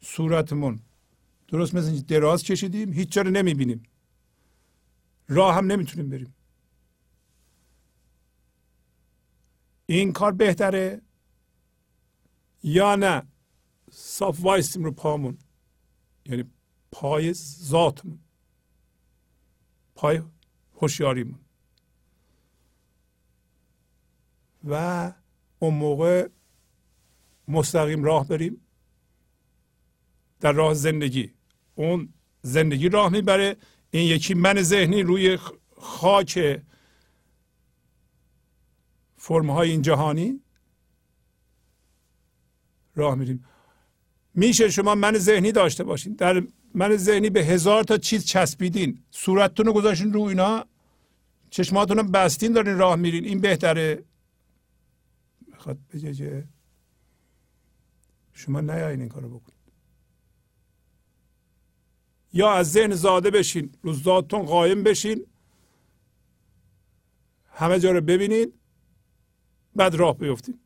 صورتمون 0.00 0.80
درست 1.48 1.74
مثل 1.74 2.00
دراز 2.00 2.42
کشیدیم 2.42 2.92
هیچ 2.92 3.12
جا 3.12 3.22
رو 3.22 3.30
نمی‌بینیم. 3.30 3.82
راه 5.28 5.54
هم 5.54 5.72
نمی‌تونیم 5.72 6.08
بریم. 6.08 6.34
این 9.86 10.12
کار 10.12 10.32
بهتره 10.32 11.02
یا 12.62 12.96
نه؟ 12.96 13.22
صاف 13.90 14.40
وایستیم 14.40 14.84
رو 14.84 14.92
پامون. 14.92 15.38
یعنی 16.26 16.44
پای 16.92 17.32
ذاتمون. 17.32 18.18
پای 19.94 20.22
هوشیاریمون. 20.74 21.43
و 24.64 25.12
اون 25.58 25.74
موقع 25.74 26.28
مستقیم 27.48 28.04
راه 28.04 28.28
بریم 28.28 28.60
در 30.40 30.52
راه 30.52 30.74
زندگی. 30.74 31.32
اون 31.74 32.08
زندگی 32.42 32.88
راه 32.88 33.08
می‌بره. 33.08 33.56
این 33.90 34.08
یکی 34.08 34.34
من 34.34 34.62
ذهنی 34.62 35.02
روی 35.02 35.38
خاک 35.76 36.62
فرم 39.16 39.50
های 39.50 39.70
این 39.70 39.82
جهانی 39.82 40.40
راه 42.94 43.14
میریم. 43.14 43.44
میشه 44.34 44.70
شما 44.70 44.94
من 44.94 45.18
ذهنی 45.18 45.52
داشته 45.52 45.84
باشین. 45.84 46.14
در 46.14 46.42
من 46.74 46.96
ذهنی 46.96 47.30
به 47.30 47.44
هزار 47.44 47.84
تا 47.84 47.98
چیز 47.98 48.24
چسبیدین. 48.24 49.04
صورتتون 49.10 49.66
رو 49.66 49.72
گذاشتین 49.72 50.12
رو 50.12 50.22
اینا. 50.22 50.64
چشماتون 51.50 51.96
رو 51.96 52.02
بستین 52.02 52.52
دارین 52.52 52.78
راه 52.78 52.96
میرین. 52.96 53.24
این 53.24 53.40
بهتره. 53.40 54.04
می‌خواد 55.66 55.78
بگه 55.88 56.48
شما 58.32 58.60
نیاین 58.60 59.00
این 59.00 59.08
کارو 59.08 59.28
بکنید. 59.28 59.54
یا 62.32 62.52
از 62.52 62.72
ذهن 62.72 62.94
زاده 62.94 63.30
بشین 63.30 63.74
رو 63.82 63.92
ذاتتون 63.92 64.42
قایم 64.42 64.82
بشین 64.82 65.26
همه 67.48 67.78
جا 67.80 67.90
رو 67.90 68.00
ببینید 68.00 68.54
بعد 69.76 69.94
راه 69.94 70.18
بیفتید 70.18 70.60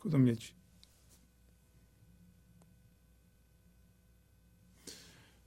کدوم 0.00 0.26
یکی 0.26 0.52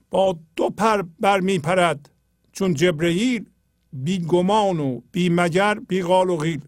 با 0.10 0.40
دو 0.56 0.70
پر 0.70 1.02
بر 1.02 1.40
می 1.40 1.60
پرد 1.60 2.10
چون 2.52 2.74
جبرئیل 2.74 3.50
بی 3.94 4.20
گمان 4.20 4.80
و 4.80 5.02
بی 5.12 5.30
مگر 5.30 5.80
بی 5.80 6.02
قال 6.02 6.30
و 6.30 6.38
غیل 6.38 6.68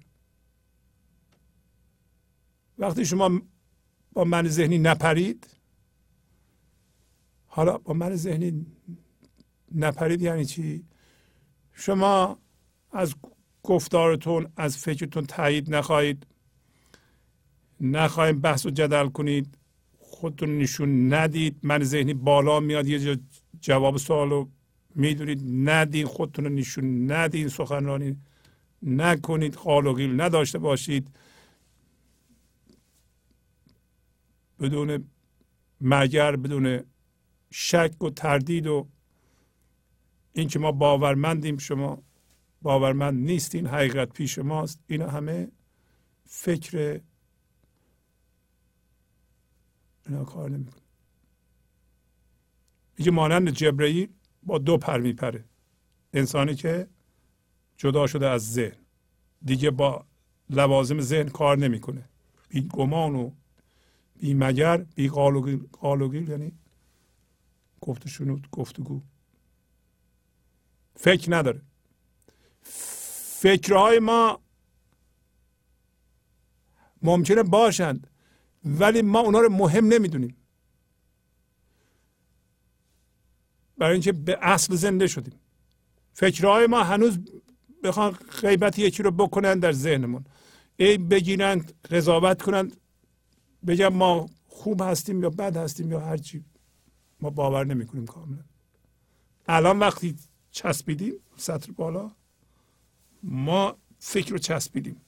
وقتی 2.79 3.05
شما 3.05 3.41
با 4.13 4.23
من 4.23 4.47
ذهنی 4.47 4.77
نپرید 4.77 5.47
حالا 7.45 7.77
با 7.77 7.93
من 7.93 8.15
ذهنی 8.15 8.65
نپرید 9.75 10.21
یعنی 10.21 10.45
چی؟ 10.45 10.83
شما 11.73 12.37
از 12.91 13.15
گفتارتون 13.63 14.47
از 14.57 14.77
فکرتون 14.77 15.25
تایید 15.25 15.75
نخواهید. 15.75 16.27
نخواهید 17.81 18.41
بحث 18.41 18.65
و 18.65 18.69
جدل 18.69 19.07
کنید. 19.09 19.57
خودتون 19.97 20.57
نشون 20.57 21.13
ندید. 21.13 21.59
من 21.63 21.83
ذهنی 21.83 22.13
بالا 22.13 22.59
میاد 22.59 22.87
یه 22.87 22.99
جا 22.99 23.15
جواب 23.61 23.97
سوال 23.97 24.29
رو 24.29 24.49
می‌دونید. 24.95 25.69
ندید 25.69 26.05
خودتون 26.05 26.45
رو 26.45 26.51
نشون 26.51 27.11
ندید. 27.11 27.47
سخنرانی 27.47 28.17
نکنید. 28.83 29.55
و 29.55 30.21
نداشته 30.21 30.59
باشید. 30.59 31.07
بدون 34.59 35.09
مگر 35.81 36.35
بدون 36.35 36.83
شک 37.51 38.03
و 38.03 38.09
تردید 38.09 38.67
و 38.67 38.87
اینکه 40.33 40.59
ما 40.59 40.71
باورمندیم 40.71 41.57
شما 41.57 42.03
باورمند 42.61 43.25
نیستین 43.25 43.67
حقیقت 43.67 44.13
پیش 44.13 44.39
ماست. 44.39 44.79
اینا 44.87 45.09
همه 45.09 45.51
فکر 46.25 47.01
اینا 50.05 50.23
کار 50.23 50.49
نمی‌کنه. 50.49 50.81
میگه 52.97 53.11
مانند 53.11 53.49
جبرئیل 53.49 54.09
با 54.43 54.57
دو 54.57 54.77
پر 54.77 54.99
میپره. 54.99 55.45
انسانی 56.13 56.55
که 56.55 56.87
جدا 57.77 58.07
شده 58.07 58.27
از 58.27 58.53
ذهن. 58.53 58.77
دیگه 59.45 59.71
با 59.71 60.05
لوازم 60.49 61.01
ذهن 61.01 61.29
کار 61.29 61.57
نمی‌کنه. 61.57 62.09
بی 62.49 62.61
گمان 62.61 63.15
و 63.15 63.31
بی 64.19 64.33
مگر 64.33 64.77
بی 64.77 65.09
قالوگیل 65.71 66.29
یعنی 66.29 66.51
گفته 67.81 68.09
شنود 68.09 68.47
گفتگو. 68.51 69.01
فکر 70.95 71.37
نداره. 71.37 71.61
فکرهای 73.41 73.99
ما 73.99 74.39
ممکنه 77.01 77.43
باشند 77.43 78.07
ولی 78.65 79.01
ما 79.01 79.19
اونا 79.19 79.39
رو 79.39 79.49
مهم 79.49 79.85
نمی‌دونیم. 79.85 80.35
برای 83.77 83.93
اینکه 83.93 84.11
به 84.11 84.37
اصل 84.41 84.75
زنده 84.75 85.07
شدیم. 85.07 85.39
فکرهای 86.13 86.67
ما 86.67 86.83
هنوز 86.83 87.19
بخوان 87.83 88.11
غیبت 88.11 88.79
یکی 88.79 89.03
رو 89.03 89.11
بکنن 89.11 89.59
در 89.59 89.71
ذهنمون. 89.71 90.25
ای 90.77 90.97
بگیرن 90.97 91.65
قضاوت 91.91 92.41
کنند. 92.41 92.77
بگم 93.67 93.87
ما 93.87 94.29
خوب 94.47 94.81
هستیم 94.81 95.23
یا 95.23 95.29
بد 95.29 95.57
هستیم 95.57 95.91
یا 95.91 95.99
هرچی 95.99 96.45
ما 97.21 97.29
باور 97.29 97.65
نمی 97.65 97.85
کنیم 97.87 98.05
کاملا. 98.05 98.43
الان 99.47 99.79
وقتی 99.79 100.15
چسبیدیم 100.51 101.13
سطر 101.35 101.71
بالا 101.71 102.11
ما 103.23 103.77
فکر 103.99 104.31
رو 104.31 104.37
چسبیدیم. 104.37 105.01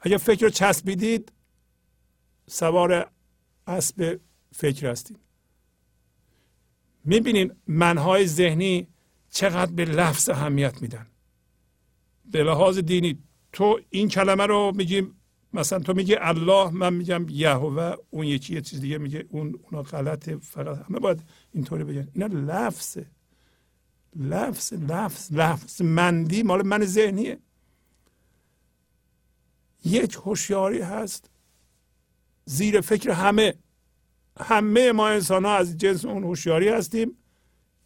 اگر 0.00 0.16
فکر 0.16 0.44
رو 0.44 0.50
چسبیدید 0.50 1.32
سوار 2.46 3.10
اسب 3.66 4.20
فکر 4.52 4.90
هستید 4.90 5.18
می‌بینین 7.04 7.52
منهای 7.66 8.26
ذهنی 8.26 8.88
چقدر 9.30 9.72
به 9.72 9.84
لفظ 9.84 10.28
اهمیت 10.28 10.82
میدن. 10.82 11.06
به 12.24 12.42
لحاظ 12.42 12.78
دینی 12.78 13.18
تو 13.52 13.80
این 13.90 14.08
کلمه 14.08 14.46
رو 14.46 14.72
میگیم 14.74 15.15
مثلا 15.56 15.78
تو 15.78 15.94
میگی 15.94 16.14
الله 16.14 16.70
من 16.70 16.94
میگم 16.94 17.26
یهوه 17.28 17.94
اون 18.10 18.26
یکی 18.26 18.54
یه 18.54 18.60
چیز 18.60 18.80
دیگه 18.80 18.98
میگه 18.98 19.24
اون 19.28 19.60
اونا 19.62 19.82
غلطه 19.82 20.36
فقط 20.36 20.78
همه 20.88 20.98
باید 20.98 21.22
اینطوری 21.52 21.84
بگن. 21.84 22.08
اینا 22.14 22.26
لفظه 22.26 23.06
لفظ 24.16 24.72
لفظ 24.72 25.32
لفظ 25.32 25.82
مندی 25.82 26.42
مال 26.42 26.66
من 26.66 26.84
ذهنیه. 26.84 27.38
یک 29.84 30.14
هوشیاری 30.14 30.80
هست 30.80 31.30
زیر 32.44 32.80
فکر 32.80 33.10
همه. 33.10 33.54
همه 34.40 34.92
ما 34.92 35.08
انسان 35.08 35.44
ها 35.44 35.56
از 35.56 35.76
جنس 35.76 36.04
اون 36.04 36.24
هوشیاری 36.24 36.68
هستیم. 36.68 37.16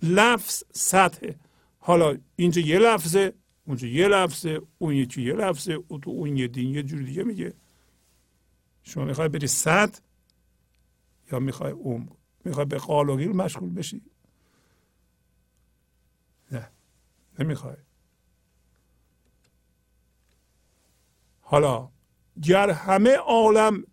لفظ 0.03 0.63
سطح 0.73 1.33
حالا 1.79 2.19
اینجا 2.37 2.63
یه 2.63 2.79
لفظه 2.79 3.33
اونجا 3.71 3.89
یه 3.89 4.09
لفظه 4.09 4.61
اون 4.79 4.95
یکی 4.95 5.23
یه 5.23 5.33
لفظه 5.33 5.79
او 5.89 5.99
تو 5.99 6.11
اون 6.11 6.37
یه 6.37 6.49
دین 6.49 6.75
یه 6.75 6.83
جور 6.83 7.03
دیگه 7.03 7.23
میگه. 7.23 7.55
شما 8.83 9.05
می‌خوای 9.05 9.29
بری 9.29 9.47
صد 9.47 9.99
یا 11.33 11.39
می‌خوای 11.39 11.73
اون 11.73 12.09
می‌خوای 12.45 12.67
به 12.67 12.79
قال 12.79 13.09
و 13.09 13.17
مشغول 13.17 13.71
بشی؟ 13.71 14.03
نه 16.53 16.71
نمی‌خوای. 17.39 17.77
حالا 21.41 21.89
گر 22.43 22.71
همه 22.71 23.17
عالم 23.17 23.85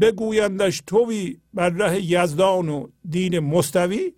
بگویندش 0.00 0.82
توی 0.86 1.40
بر 1.54 1.70
ره 1.70 2.02
یزدان 2.02 2.68
و 2.68 2.88
دین 3.08 3.38
مستوی 3.38 4.14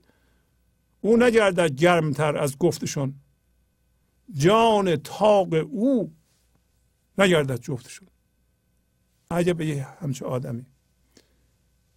او 1.00 1.16
نگردد 1.16 1.74
گرمتر 1.74 2.36
از 2.36 2.58
گفتشون. 2.58 3.14
جان 4.32 4.96
تاق 4.96 5.48
او 5.52 6.14
نگردد 7.18 7.60
جفتشون. 7.60 8.08
اگه 9.30 9.54
به 9.54 9.66
یه 9.66 9.84
همچه 9.84 10.26
آدمی. 10.26 10.66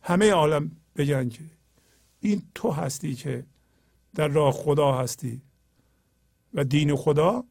همه 0.02 0.32
عالم 0.32 0.72
بگن 0.96 1.30
که 1.30 1.44
این 2.20 2.42
تو 2.56 2.72
هستی 2.72 3.16
که 3.16 3.46
در 4.16 4.28
راه 4.28 4.54
خدا 4.54 4.98
هستی 4.98 5.42
و 6.54 6.64
دین 6.64 6.96
خدا 6.96 7.44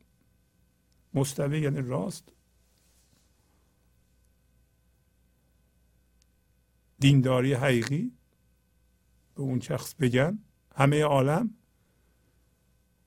مستوی 1.15 1.61
یعنی 1.61 1.83
راست. 1.83 2.33
دینداری 6.99 7.55
حقیقی 7.55 8.13
به 9.35 9.43
اون 9.43 9.61
شخص 9.61 9.95
بگن. 9.95 10.39
همه 10.75 11.03
عالم 11.03 11.55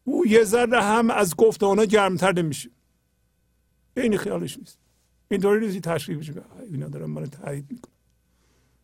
او 0.10 0.28
یه 0.28 0.44
ذره 0.44 0.82
هم 0.82 1.10
از 1.10 1.36
گفته 1.36 1.66
اونا 1.66 1.86
گرمتر 1.86 2.32
نمیشه. 2.32 2.70
این 3.98 4.18
خیالش 4.18 4.58
نیست. 4.58 4.78
اینطوری 5.32 5.66
نیستی 5.66 5.82
تشریح 5.82 6.20
بشه. 6.20 6.34
اینا 6.72 6.88
دارن 6.88 7.06
من 7.06 7.26
تایید 7.26 7.72
می‌کنه 7.72 7.94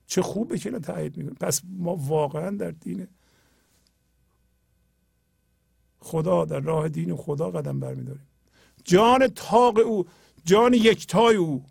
چه 0.07 0.21
خوبه 0.21 0.57
که 0.57 0.69
اینا 0.69 0.79
تایید 0.79 1.17
می‌کنه 1.17 1.35
پس 1.39 1.61
ما 1.65 1.95
واقعا 1.95 2.49
در 2.49 2.71
دین 2.71 3.07
خدا 5.99 6.45
در 6.45 6.59
راه 6.59 6.89
دین 6.89 7.15
خدا 7.15 7.51
قدم 7.51 7.79
برمیداریم. 7.79 8.27
جان 8.83 9.27
تاق 9.27 9.77
او 9.77 10.05
جان 10.45 10.73
یکتای 10.73 11.35
او 11.35 11.65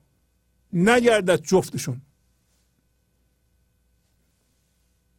نگردد 0.73 1.43
جفتشون. 1.43 2.01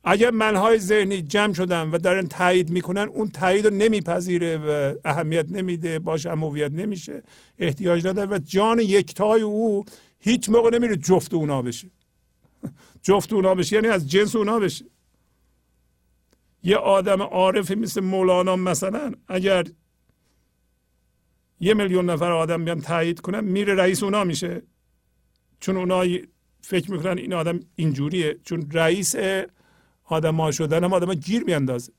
اگر 0.08 0.32
منهای 0.32 0.80
ذهنی 0.80 1.22
جمع 1.22 1.54
شدن 1.54 1.90
و 1.90 1.98
دارن 1.98 2.28
تایید 2.28 2.70
می‌کنن 2.70 3.02
اون 3.02 3.30
تایید 3.30 3.68
رو 3.68 3.74
نمیپذیره 3.74 4.58
و 4.58 4.96
اهمیت 5.06 5.52
نمیده 5.52 6.00
باش 6.00 6.26
امویت 6.26 6.72
نمیشه 6.72 7.24
احتیاج 7.60 8.08
نداره 8.08 8.36
و 8.36 8.40
جان 8.40 8.80
یکتای 8.80 9.42
او 9.42 9.86
هیچ 10.20 10.50
موقع 10.50 10.70
نمیره 10.70 10.96
جفت 10.96 11.34
اونا 11.34 11.62
بشه. 11.62 11.90
جفت 13.02 13.34
اونا 13.34 13.56
بشه 13.56 13.76
یعنی 13.76 13.88
از 13.88 14.10
جنس 14.10 14.36
اونا 14.36 14.60
بشه. 14.60 14.86
یه 16.64 16.76
آدم 16.76 17.22
عارفی 17.22 17.76
مثل 17.76 18.02
مولانا 18.02 18.56
مثلا 18.56 19.12
اگر 19.28 19.64
یه 21.60 21.74
میلیون 21.74 22.10
نفر 22.10 22.32
آدم 22.32 22.66
بیان 22.66 22.82
تایید 22.82 23.20
کنن 23.20 23.44
میره 23.44 23.76
رئیس 23.76 24.04
اونا 24.04 24.24
میشه. 24.24 24.62
چون 25.60 25.78
اونا 25.78 26.06
فکر 26.62 26.92
می‌کنن 26.92 27.18
این 27.18 27.34
آدم 27.34 27.60
اینجوریه. 27.76 28.40
چون 28.44 28.72
رئیس 28.72 29.16
آدم 30.06 30.36
ها 30.36 30.52
شدن 30.52 30.84
هم 30.84 30.94
آدم 30.94 31.14
گیر 31.14 31.44
میاندازه. 31.44 31.92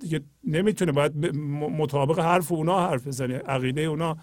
دیگه 0.00 0.20
نمی‌تونه 0.44 0.92
باید 0.92 1.36
مطابق 1.36 2.18
حرف 2.18 2.52
اونا 2.52 2.88
حرف 2.88 3.06
بزنه 3.06 3.38
عقیده 3.38 3.80
اونا 3.80 4.16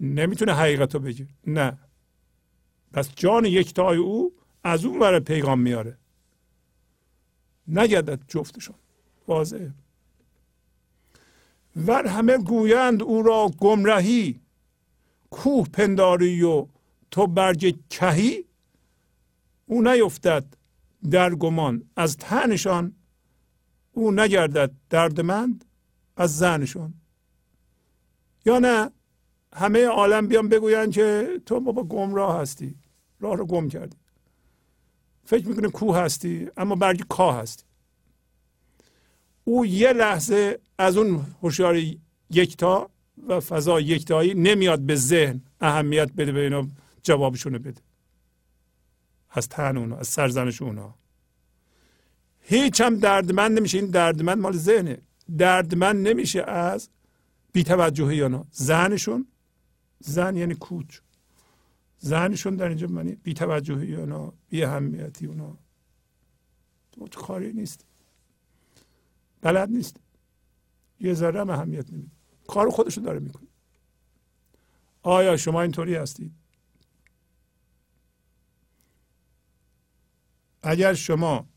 نمی‌تونه 0.00 0.52
حقیقت 0.54 0.94
رو 0.94 1.00
بگه. 1.00 1.26
نه. 1.46 1.78
پس 2.92 3.10
جان 3.16 3.44
یکتای 3.44 3.96
او 3.96 4.32
از 4.64 4.84
اون 4.84 4.98
ور 4.98 5.20
پیغام 5.20 5.60
میاره. 5.60 5.98
نگردد 7.68 8.20
جفتشون 8.28 8.76
واضحه. 9.28 9.74
ور 11.76 12.06
همه 12.06 12.38
گویند 12.38 13.02
او 13.02 13.22
را 13.22 13.50
گمرهی 13.58 14.40
کوه 15.30 15.68
پنداری 15.68 16.42
و 16.42 16.66
تو 17.10 17.26
برگ 17.26 17.78
کهی 17.90 18.44
او 19.66 19.82
نیفتد. 19.82 20.44
در 21.10 21.34
گمان 21.34 21.84
از 21.96 22.16
تنشان 22.16 22.94
او 23.92 24.12
نگردد 24.12 24.70
دردمند 24.90 25.64
از 26.16 26.38
زنشان. 26.38 26.94
یا 28.44 28.58
نه 28.58 28.90
همه 29.54 29.86
عالم 29.86 30.28
بیان 30.28 30.48
بگویند 30.48 30.92
که 30.92 31.40
تو 31.46 31.60
بابا 31.60 31.84
گمراه 31.84 32.40
هستی 32.40 32.74
راه 33.20 33.36
رو 33.36 33.46
گم 33.46 33.68
کردی. 33.68 33.96
فکر 35.24 35.48
می‌کنه 35.48 35.68
کوه 35.68 35.98
هستی 35.98 36.48
اما 36.56 36.74
برگ 36.74 37.06
کاه 37.08 37.36
هستی. 37.40 37.64
او 39.44 39.66
یه 39.66 39.92
لحظه 39.92 40.58
از 40.78 40.96
اون 40.96 41.26
هوشیاری 41.42 42.00
یکتا 42.30 42.90
و 43.28 43.40
فضا 43.40 43.80
یکتایی 43.80 44.34
نمیاد 44.34 44.80
به 44.80 44.94
ذهن 44.94 45.40
اهمیت 45.60 46.12
بده 46.12 46.32
به 46.32 46.40
اینا 46.40 46.68
جوابشونو 47.02 47.58
بده. 47.58 47.80
از 49.32 49.48
تن 49.48 49.76
اونا 49.76 49.96
از 49.96 50.08
سرزنش 50.08 50.62
اونا. 50.62 50.94
هیچ 52.40 52.80
هم 52.80 52.98
دردمند 52.98 53.58
نمیشه. 53.58 53.78
این 53.78 53.86
دردمند 53.86 54.38
مال 54.38 54.56
ذهنه. 54.56 54.98
دردمند 55.38 56.08
نمیشه 56.08 56.42
از 56.42 56.88
بیتوجهی 57.52 58.22
اونا. 58.22 58.46
زنشون 58.50 59.26
زن 59.98 60.36
یعنی 60.36 60.54
کوچ. 60.54 60.98
زنشون 61.98 62.56
در 62.56 62.68
اینجا 62.68 62.86
معنی 62.86 63.14
بیتوجهی 63.14 63.94
اونا 63.94 64.32
بی 64.48 64.64
اهمیتی 64.64 65.26
اونا 65.26 65.58
کاری 67.14 67.52
نیست. 67.52 67.84
بلد 69.40 69.70
نیست. 69.70 69.96
یه 71.00 71.14
ذره 71.14 71.40
هم 71.40 71.50
اهمیت 71.50 71.92
نمیده. 71.92 72.10
کار 72.48 72.70
خودشو 72.70 73.00
داره 73.00 73.18
می‌کنه. 73.18 73.48
آیا 75.02 75.36
شما 75.36 75.62
اینطوری 75.62 75.94
هستید؟ 75.94 76.32
اگر 80.62 80.94
شما 80.94 81.48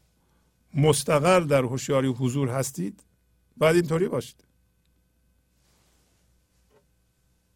مستقر 0.73 1.39
در 1.39 1.63
هوشیاری 1.63 2.07
حضور 2.07 2.49
هستید 2.49 3.03
باید 3.57 3.75
اینطوری 3.75 4.07
باشید. 4.07 4.43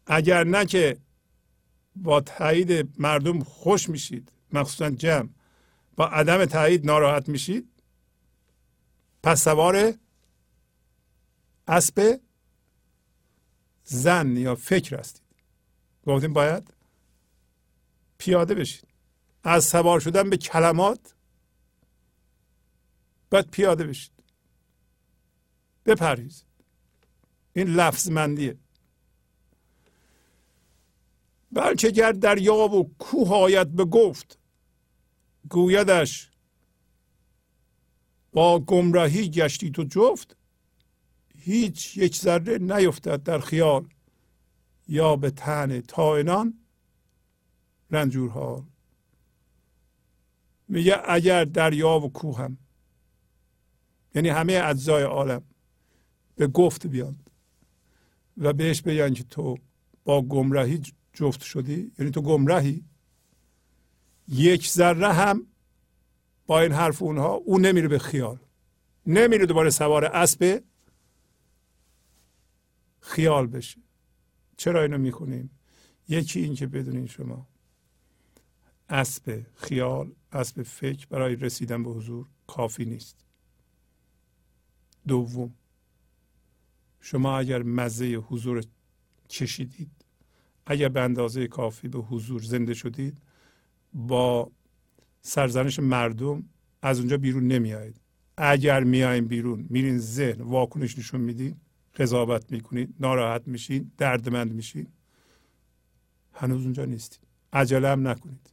اگر 0.06 0.44
نه 0.44 0.66
که 0.66 0.98
با 1.96 2.20
تایید 2.20 3.00
مردم 3.00 3.40
خوش 3.40 3.88
میشید 3.88 4.32
مخصوصا 4.52 4.90
جمع 4.90 5.28
با 5.96 6.06
عدم 6.06 6.44
تایید 6.44 6.86
ناراحت 6.86 7.28
میشید 7.28 7.68
پس 9.22 9.44
سوار 9.44 9.94
اسب 11.68 12.20
زن 13.84 14.36
یا 14.36 14.54
فکر 14.54 14.98
هستید. 14.98 15.22
گفتیم 16.06 16.32
باید 16.32 16.74
پیاده 18.18 18.54
بشید. 18.54 18.88
از 19.44 19.64
سوار 19.64 20.00
شدن 20.00 20.30
به 20.30 20.36
کلمات 20.36 21.14
باید 23.30 23.50
پیاده 23.50 23.84
بشید. 23.84 24.12
بپرهیزید 25.86 26.46
این 27.52 27.68
لفظ 27.68 28.10
مندیه 28.10 28.56
بلکه 31.52 31.90
گر 31.90 32.12
دریا 32.12 32.54
و 32.54 32.94
کوه 32.98 33.34
آید 33.34 33.72
به 33.72 33.84
گفت 33.84 34.38
گویدش 35.50 36.30
با 38.32 38.58
گمراهی 38.58 39.30
گشتی 39.30 39.70
تو 39.70 39.84
جفت 39.84 40.36
هیچ 41.36 41.96
یک 41.96 42.16
ذره 42.16 42.58
نیفتد 42.58 43.22
در 43.22 43.38
خیال 43.38 43.88
یا 44.88 45.16
به 45.16 45.30
تن 45.30 45.80
تاینان 45.80 46.58
رنجورها 47.90 48.66
میگه 50.68 51.02
اگر 51.08 51.44
دریا 51.44 52.00
و 52.00 52.12
کوه 52.12 52.38
هم 52.38 52.58
یعنی 54.14 54.28
همه 54.28 54.60
اجزای 54.64 55.02
عالم 55.02 55.42
به 56.36 56.46
گفت 56.46 56.86
بیان 56.86 57.16
و 58.36 58.52
بهش 58.52 58.82
بگن 58.82 59.14
که 59.14 59.24
تو 59.24 59.58
با 60.04 60.22
گمراهی 60.22 60.82
جفت 61.12 61.42
شدی. 61.42 61.92
یعنی 61.98 62.10
تو 62.10 62.22
گمراهی 62.22 62.84
یک 64.28 64.68
ذره 64.68 65.12
هم 65.12 65.46
با 66.46 66.60
این 66.60 66.72
حرف 66.72 67.02
اونها 67.02 67.34
او 67.34 67.58
نمیره 67.58 67.88
به 67.88 67.98
خیال. 67.98 68.38
نمیره 69.06 69.46
دوباره 69.46 69.70
سوار 69.70 70.04
اسب 70.04 70.62
خیال 73.00 73.46
بشه. 73.46 73.80
چرا 74.56 74.82
اینو 74.82 74.98
می‌کنیم 74.98 75.50
یکی 76.08 76.40
این 76.40 76.54
که 76.54 76.66
بدونین 76.66 77.06
شما 77.06 77.46
اسب 78.88 79.46
خیال 79.54 80.12
اسب 80.32 80.62
فکر 80.62 81.06
برای 81.06 81.36
رسیدن 81.36 81.82
به 81.82 81.90
حضور 81.90 82.28
کافی 82.46 82.84
نیست. 82.84 83.16
دوم. 85.08 85.54
شما 87.00 87.38
اگر 87.38 87.62
مزه 87.62 88.14
حضور 88.14 88.64
چشیدید 89.28 89.90
اگر 90.66 90.88
به 90.88 91.00
اندازه 91.00 91.46
کافی 91.46 91.88
به 91.88 91.98
حضور 91.98 92.42
زنده 92.42 92.74
شدید 92.74 93.18
با 93.92 94.50
سرزنش 95.22 95.78
مردم 95.78 96.44
از 96.82 96.98
اونجا 96.98 97.16
بیرون 97.16 97.46
نمیایید. 97.46 98.00
اگر 98.36 98.84
میایین 98.84 99.24
بیرون 99.24 99.66
میرین 99.70 99.98
ذهن 99.98 100.40
واکنش 100.40 100.98
نشون 100.98 101.20
میدین 101.20 101.56
قضاوت 101.96 102.52
می‌کنید 102.52 102.94
ناراحت 103.00 103.42
میشین 103.46 103.92
دردمند 103.98 104.52
میشین. 104.52 104.86
هنوز 106.32 106.64
اونجا 106.64 106.84
نیستید. 106.84 107.20
عجله 107.52 107.88
هم 107.88 108.08
نکنید. 108.08 108.50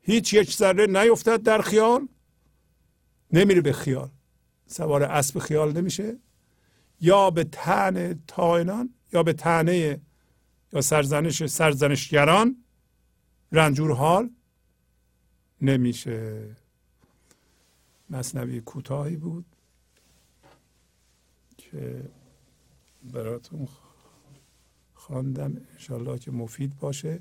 هیچ 0.00 0.34
یک 0.34 0.52
ذره 0.52 0.86
نیفتد 0.86 1.42
در 1.42 1.62
خیال 1.62 2.08
نمیره 3.32 3.60
به 3.60 3.72
خیال. 3.72 4.10
سوار 4.66 5.02
اسب 5.02 5.38
خیال 5.38 5.72
نمیشه؟ 5.76 6.16
یا 7.00 7.30
به 7.30 7.44
تن 7.44 8.22
تاینان 8.26 8.94
یا 9.12 9.22
به 9.22 9.32
تنه 9.32 10.00
یا 10.72 10.80
سرزنش 10.80 11.46
سرزنشگران 11.46 12.64
رنجور 13.52 13.92
حال 13.92 14.30
نمیشه. 15.60 16.48
مصنوی 18.10 18.60
کوتاهی 18.60 19.16
بود 19.16 19.46
که 21.58 22.10
براتون 23.12 23.68
خواندم. 24.94 25.56
انشالله 25.72 26.18
که 26.18 26.30
مفید 26.30 26.78
باشه. 26.78 27.20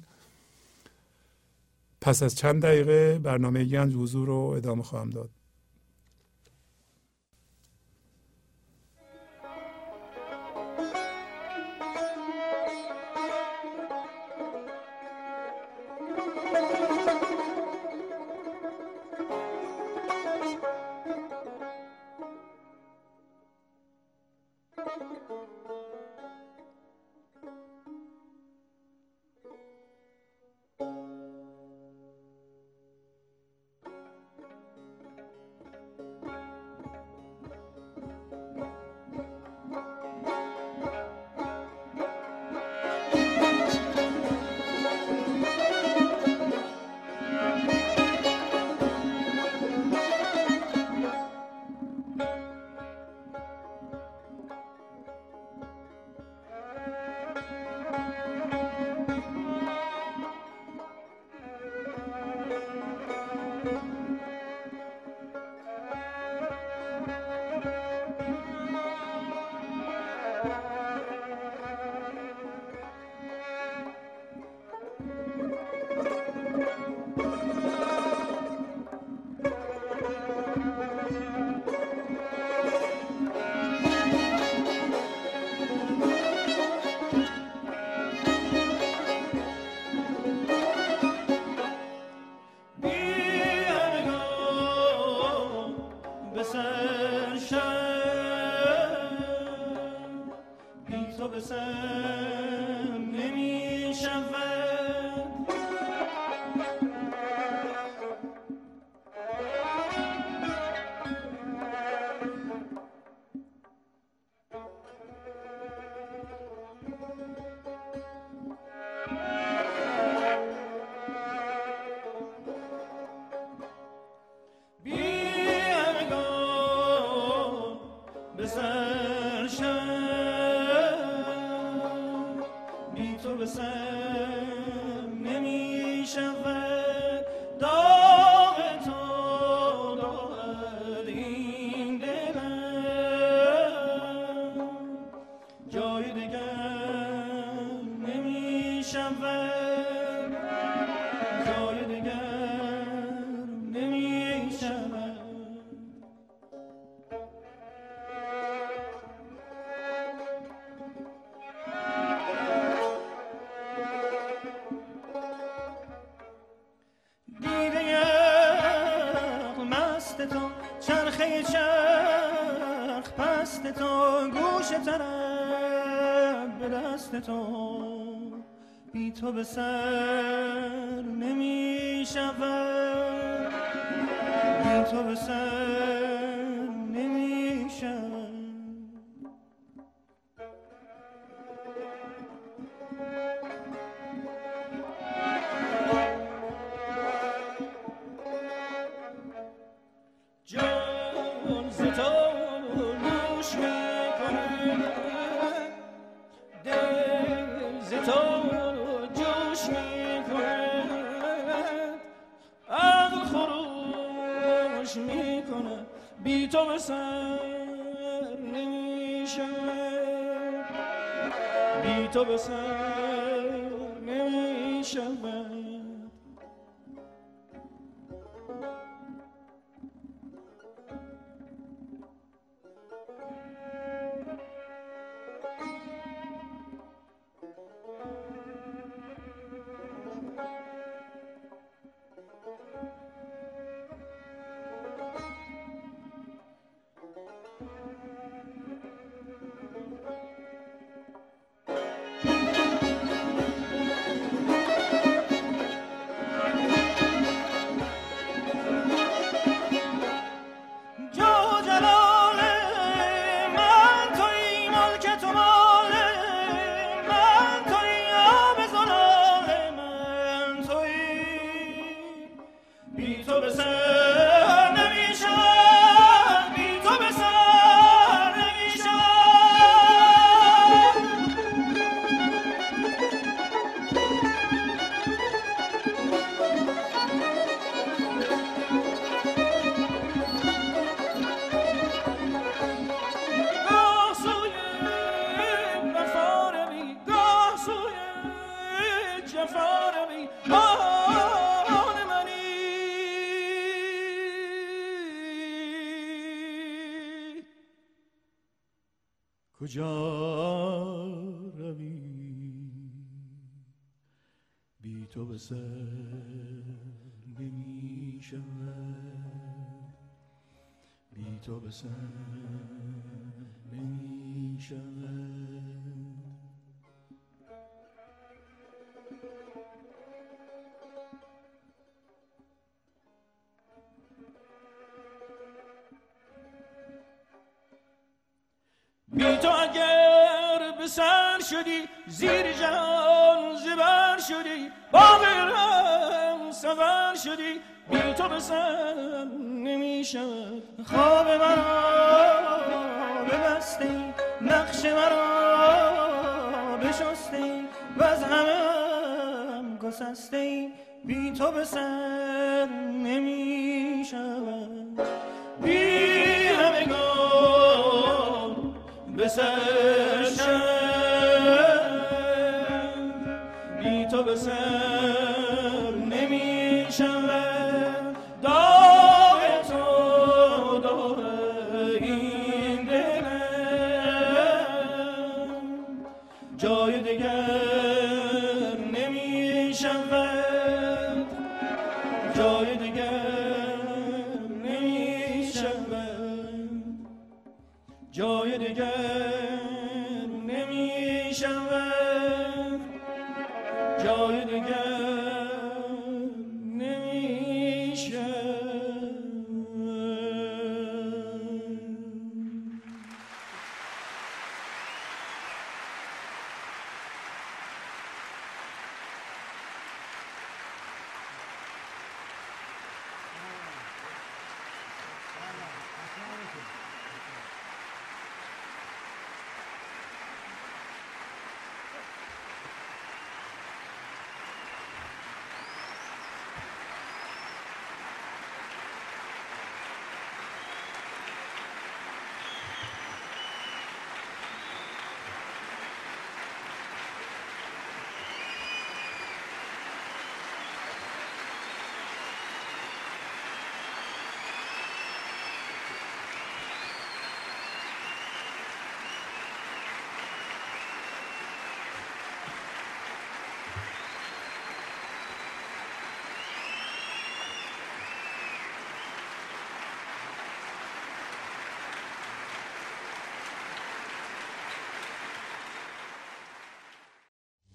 پس 2.01 2.23
از 2.23 2.35
چند 2.35 2.61
دقیقه 2.61 3.19
برنامه 3.19 3.65
گنج 3.65 3.95
حضور 3.95 4.27
رو 4.27 4.35
ادامه 4.35 4.83
خواهم 4.83 5.09
داد. 5.09 5.29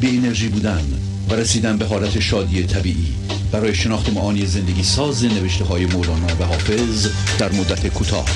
بی 0.00 0.16
انرژی 0.16 0.48
بودن 0.48 0.84
و 1.30 1.34
رسیدن 1.34 1.76
به 1.76 1.84
حالت 1.84 2.20
شادی 2.20 2.66
طبیعی. 2.66 3.14
برای 3.52 3.74
شناخت 3.74 4.12
معانی 4.12 4.46
زندگی 4.46 4.82
ساز 4.82 5.24
نوشته 5.24 5.64
های 5.64 5.86
مولانا 5.86 6.26
و 6.26 6.44
حافظ 6.44 7.08
در 7.38 7.52
مدت 7.52 7.88
کوتاه. 7.88 8.26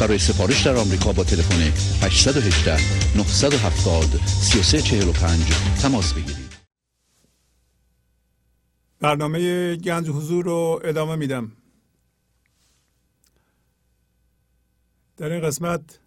برای 0.00 0.18
سفارش 0.18 0.66
در 0.66 0.76
آمریکا 0.76 1.12
با 1.12 1.24
تلفن 1.24 1.62
818 2.02 2.76
970 3.16 4.20
3345 4.26 5.40
تماس 5.82 6.12
بگیرید. 6.12 6.50
برنامه 9.00 9.76
گنج 9.76 10.08
حضور 10.08 10.44
رو 10.44 10.80
ادامه 10.84 11.16
میدم. 11.16 11.52
در 15.16 15.32
این 15.32 15.40
قسمت 15.40 15.98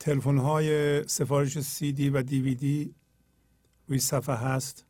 تلفن 0.00 0.38
های 0.38 1.02
سفارش 1.08 1.60
سی 1.60 1.92
دی 1.92 2.10
و 2.10 2.22
دیویدی 2.22 2.94
روی 3.86 3.98
صفحه 3.98 4.36
هست 4.36 4.86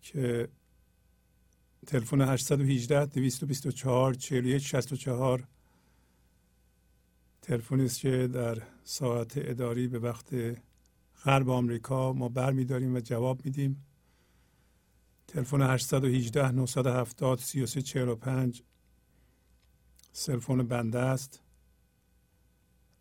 که 0.00 0.48
تلفن 1.86 2.20
818 2.20 3.06
224 3.06 4.14
41 4.14 4.62
64 4.62 5.48
تلفنی 7.42 7.84
است 7.84 8.00
که 8.00 8.28
در 8.28 8.62
ساعت 8.84 9.32
اداری 9.36 9.88
به 9.88 9.98
وقت 9.98 10.34
غرب 11.24 11.50
آمریکا 11.50 12.12
ما 12.12 12.28
برمیداریم 12.28 12.94
و 12.94 13.00
جواب 13.00 13.44
میدیم. 13.44 13.84
تلفن 15.26 15.62
818 15.62 16.50
970 16.50 17.38
3345 17.38 18.62
سلفون 20.12 20.62
بنده 20.62 20.98
است. 20.98 21.42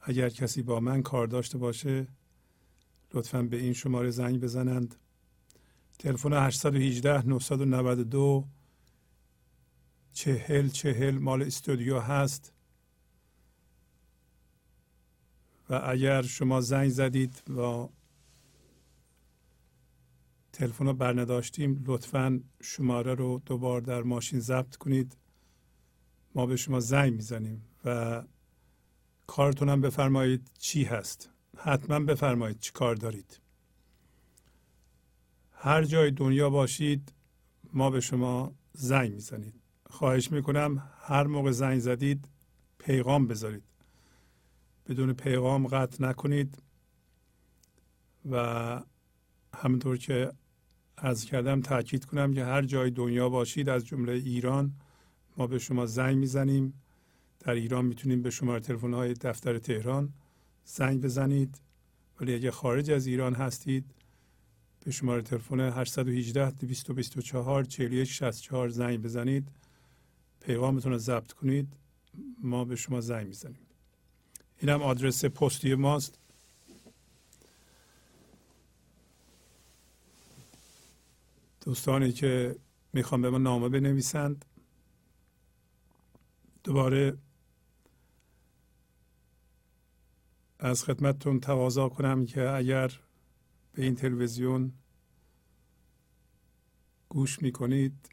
اگر 0.02 0.30
کسی 0.30 0.62
با 0.62 0.80
من 0.80 1.02
کار 1.02 1.28
داشته 1.28 1.58
باشه 1.58 2.08
لطفا 3.14 3.42
به 3.42 3.58
این 3.58 3.74
شماره 3.74 4.10
زنگ 4.10 4.42
بزنند. 4.42 4.96
تلفن 6.00 6.34
818 6.34 7.28
992 7.28 8.48
چهل 10.14 10.70
چهل 10.70 11.18
مال 11.18 11.42
استودیو 11.44 12.00
هست. 12.00 12.54
و 15.70 15.82
اگر 15.84 16.22
شما 16.22 16.62
زنگ 16.62 16.90
زدید 16.90 17.50
و 17.50 17.90
تلفن 20.54 20.86
رو 20.86 20.94
برنداشتیم 20.94 21.84
لطفا 21.88 22.42
شماره 22.62 23.14
رو 23.14 23.42
دوبار 23.46 23.82
در 23.82 24.04
ماشین 24.04 24.40
ضبط 24.40 24.76
کنید. 24.76 25.18
ما 26.36 26.46
به 26.46 26.56
شما 26.56 26.80
زنگ 26.80 27.14
می‌زنیم 27.14 27.66
و 27.86 28.24
کارتون 29.28 29.70
هم 29.70 29.82
بفرمایید 29.82 30.52
چی 30.60 30.84
هست. 30.84 31.33
حتما 31.58 32.00
بفرمایید 32.00 32.60
چی 32.60 32.72
کار 32.72 32.96
دارید. 32.96 33.40
هر 35.52 35.84
جای 35.84 36.12
دنیا 36.12 36.50
باشید 36.50 37.14
ما 37.74 37.90
به 37.90 38.02
شما 38.02 38.56
زنگ 38.74 39.14
می‌زنید 39.14 39.54
خواهش 39.90 40.32
می‌کنم 40.32 40.90
هر 41.00 41.28
موقع 41.28 41.52
زنگ 41.52 41.80
زدید 41.80 42.28
پیغام 42.78 43.28
بذارید. 43.28 43.64
بدون 44.88 45.14
پیغام 45.14 45.68
قطع 45.68 46.04
نکنید 46.04 46.62
و 48.32 48.82
همونطور 49.56 49.98
که 49.98 50.32
از 50.98 51.26
کردم 51.26 51.62
تاکید 51.62 52.06
کنم 52.06 52.34
که 52.34 52.46
هر 52.46 52.62
جای 52.62 52.92
دنیا 52.92 53.30
باشید 53.30 53.70
از 53.70 53.86
جمله 53.86 54.14
ایران 54.14 54.74
ما 55.38 55.48
به 55.48 55.60
شما 55.60 55.86
زنگ 55.86 56.18
می‌زنیم. 56.18 56.82
در 57.40 57.54
ایران 57.54 57.86
می‌تونیم 57.86 58.22
به 58.22 58.30
شماره 58.30 58.60
تلفن 58.60 58.94
های 58.94 59.14
دفتر 59.14 59.58
تهران 59.58 60.14
زنگ 60.66 61.02
بزنید. 61.02 61.62
ولی 62.20 62.36
اگه 62.36 62.52
خارج 62.52 62.92
از 62.92 63.08
ایران 63.08 63.34
هستید 63.34 63.86
به 64.86 64.92
شماره 64.92 65.22
تلفن 65.22 65.60
818 65.60 66.52
224 66.52 67.64
41 67.64 68.10
64 68.10 68.70
زنگ 68.70 69.02
بزنید. 69.02 69.48
پیغامتون 70.40 70.92
رو 70.92 70.98
ضبط 70.98 71.32
کنید. 71.32 71.74
ما 72.44 72.66
به 72.66 72.76
شما 72.76 73.02
زنگ 73.02 73.28
می‌زنیم. 73.28 73.68
این 74.58 74.70
هم 74.70 74.82
آدرس 74.82 75.26
پستی 75.26 75.76
ماست. 75.76 76.20
دوستانی 81.66 82.12
که 82.12 82.56
می‌خوام 82.94 83.22
به 83.22 83.30
ما 83.30 83.38
نامه 83.38 83.70
بنویسند 83.70 84.46
دوباره 86.64 87.18
از 90.64 90.84
خدمتتون 90.84 91.40
تقاضا 91.40 91.90
کنم 91.90 92.26
که 92.26 92.50
اگر 92.50 93.00
به 93.74 93.84
این 93.84 93.96
تلویزیون 93.96 94.74
گوش 97.10 97.42
می‌کنید 97.42 98.10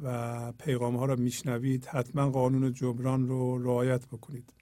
و 0.00 0.52
پیغام 0.52 0.96
ها 0.96 1.04
را 1.04 1.16
میشنوید 1.16 1.86
حتما 1.86 2.30
قانون 2.30 2.72
جبران 2.72 3.28
رو 3.28 3.58
رعایت 3.58 4.06
بکنید. 4.06 4.52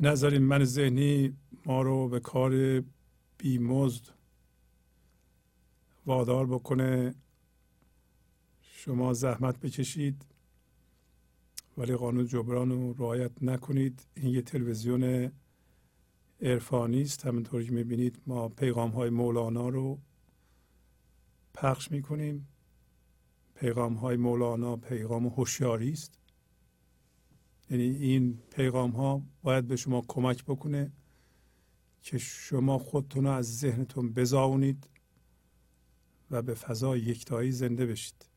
نذارین 0.00 0.42
من 0.42 0.64
ذهنی 0.64 1.36
ما 1.66 1.82
رو 1.82 2.08
به 2.08 2.20
کار 2.20 2.82
بیمزد 3.38 4.08
وادار 6.06 6.46
بکنه. 6.46 7.14
شما 8.60 9.12
زحمت 9.12 9.60
بکشید. 9.60 10.31
ولی 11.78 11.94
قانون 11.94 12.26
جبران 12.26 12.70
رو 12.70 12.92
رعایت 12.92 13.42
نکنید. 13.42 14.06
این 14.14 14.34
یه 14.34 14.42
تلویزیون 14.42 15.32
عرفانی 16.40 17.02
است. 17.02 17.26
همونطوری 17.26 17.66
که 17.66 17.72
می‌بینید 17.72 18.20
ما 18.26 18.48
پیغام 18.48 18.90
های 18.90 19.10
مولانا 19.10 19.68
رو 19.68 19.98
پخش 21.54 21.90
می‌کنیم. 21.90 22.48
پیغام 23.54 23.94
های 23.94 24.16
مولانا 24.16 24.76
پیغام 24.76 25.26
هوشیاری 25.26 25.92
است. 25.92 26.18
یعنی 27.70 27.84
این 27.84 28.38
پیغام 28.50 28.90
ها 28.90 29.22
باید 29.42 29.66
به 29.66 29.76
شما 29.76 30.04
کمک 30.08 30.44
بکنه 30.44 30.92
که 32.02 32.18
شما 32.18 32.78
خودتون 32.78 33.24
رو 33.24 33.30
از 33.30 33.58
ذهنتون 33.58 34.12
بزاونید 34.12 34.88
و 36.30 36.42
به 36.42 36.54
فضای 36.54 37.00
یکتایی 37.00 37.52
زنده 37.52 37.86
بشید. 37.86 38.31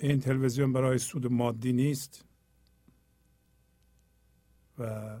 این 0.00 0.20
تلویزیون 0.20 0.72
برای 0.72 0.98
سود 0.98 1.26
مادی 1.26 1.72
نیست 1.72 2.24
و 4.78 5.20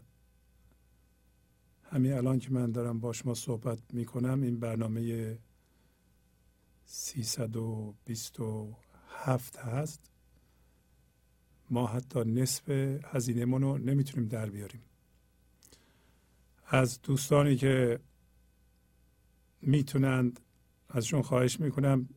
همین 1.82 2.12
الان 2.12 2.38
که 2.38 2.50
من 2.50 2.72
دارم 2.72 3.00
با 3.00 3.12
شما 3.12 3.34
صحبت 3.34 3.78
می 3.92 4.04
کنم 4.04 4.42
این 4.42 4.60
برنامه 4.60 5.38
327 6.84 9.56
هست. 9.56 10.10
ما 11.70 11.86
حتی 11.86 12.20
نصف 12.20 12.68
هزینه 13.04 13.44
رو 13.44 13.78
نمی‌تونیم 13.78 14.28
در 14.28 14.50
بیاریم. 14.50 14.82
از 16.66 17.02
دوستانی 17.02 17.56
که 17.56 18.00
می‌تونند 19.62 20.40
ازشون 20.88 21.22
خواهش 21.22 21.60
می‌کنم 21.60 22.08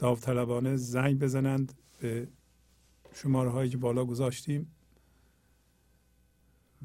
داوطلبانه 0.00 0.76
زنگ 0.76 1.18
بزنند 1.18 1.72
به 2.00 2.28
شماره 3.14 3.50
هایی 3.50 3.70
که 3.70 3.76
بالا 3.76 4.04
گذاشتیم 4.04 4.74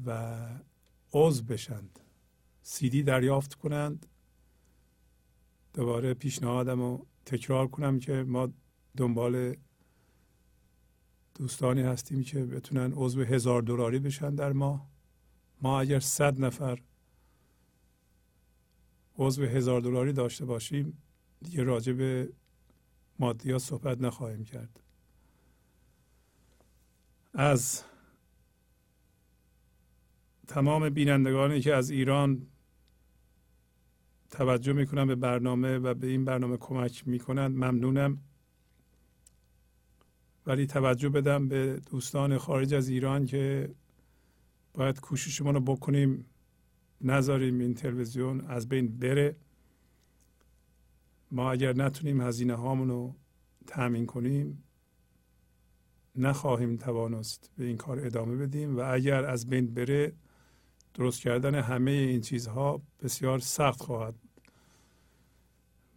و 0.06 0.36
عضو 1.12 1.44
بشند. 1.44 2.00
سیدی 2.62 3.02
دریافت 3.02 3.54
کنند. 3.54 4.06
دوباره 5.74 6.14
پیشنهادم 6.14 6.80
رو 6.80 7.06
تکرار 7.26 7.66
کنم 7.66 7.98
که 7.98 8.12
ما 8.12 8.48
دنبال 8.96 9.56
دوستانی 11.34 11.82
هستیم 11.82 12.22
که 12.24 12.44
بتونن 12.44 12.92
عضو 12.96 13.22
هزار 13.22 13.62
دلاری 13.62 13.98
بشن 13.98 14.34
در 14.34 14.52
ماه. 14.52 14.90
ما 15.62 15.80
اگر 15.80 16.00
صد 16.00 16.40
نفر 16.40 16.82
عضو 19.18 19.44
هزار 19.44 19.80
دلاری 19.80 20.12
داشته 20.12 20.44
باشیم 20.44 21.02
دیگه 21.40 21.62
راجع 21.62 21.92
به 21.92 22.32
مادیات 23.18 23.60
صحبت 23.60 24.00
نخواهیم 24.00 24.44
کرد. 24.44 24.80
از 27.34 27.82
تمام 30.48 30.88
بینندگانی 30.88 31.60
که 31.60 31.74
از 31.74 31.90
ایران 31.90 32.46
توجه 34.30 34.72
می‌کنن 34.72 35.06
به 35.06 35.14
برنامه 35.14 35.78
و 35.78 35.94
به 35.94 36.06
این 36.06 36.24
برنامه 36.24 36.56
کمک 36.56 37.08
می‌کنند 37.08 37.56
ممنونم. 37.56 38.18
ولی 40.46 40.66
توجه 40.66 41.08
بدم 41.08 41.48
به 41.48 41.80
دوستان 41.90 42.38
خارج 42.38 42.74
از 42.74 42.88
ایران 42.88 43.26
که 43.26 43.74
باید 44.74 45.00
کوششمون 45.00 45.54
رو 45.54 45.60
بکنیم. 45.60 46.26
نذاریم 47.00 47.58
این 47.58 47.74
تلویزیون 47.74 48.40
از 48.40 48.68
بین 48.68 48.98
بره. 48.98 49.36
ما 51.30 51.52
اگر 51.52 51.72
نتونیم 51.72 52.20
هزینه 52.20 52.54
هامون 52.54 52.88
رو 52.88 53.14
تأمین 53.66 54.06
کنیم 54.06 54.64
نخواهیم 56.16 56.76
توانست 56.76 57.50
به 57.58 57.64
این 57.64 57.76
کار 57.76 58.06
ادامه 58.06 58.36
بدیم 58.36 58.76
و 58.76 58.80
اگر 58.80 59.24
از 59.24 59.48
بین 59.48 59.74
بره 59.74 60.12
درست 60.94 61.20
کردن 61.20 61.54
همه 61.54 61.90
این 61.90 62.20
چیزها 62.20 62.82
بسیار 63.02 63.38
سخت 63.38 63.80
خواهد 63.80 64.14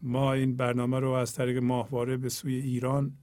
ما 0.02 0.34
این 0.34 0.56
برنامه 0.56 1.00
رو 1.00 1.10
از 1.10 1.34
طریق 1.34 1.58
ماهواره 1.58 2.18
به 2.18 2.30
سوی 2.30 2.56
ایران 2.56 3.18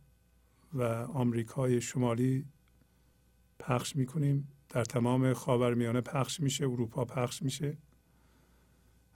و 0.75 0.83
آمریکای 1.15 1.81
شمالی 1.81 2.47
پخش 3.59 3.97
می‌کنیم. 3.97 4.49
در 4.69 4.85
تمام 4.85 5.33
خاورمیانه 5.33 6.01
پخش 6.01 6.41
میشه 6.41 6.65
اروپا 6.65 7.05
پخش 7.05 7.43
میشه. 7.43 7.79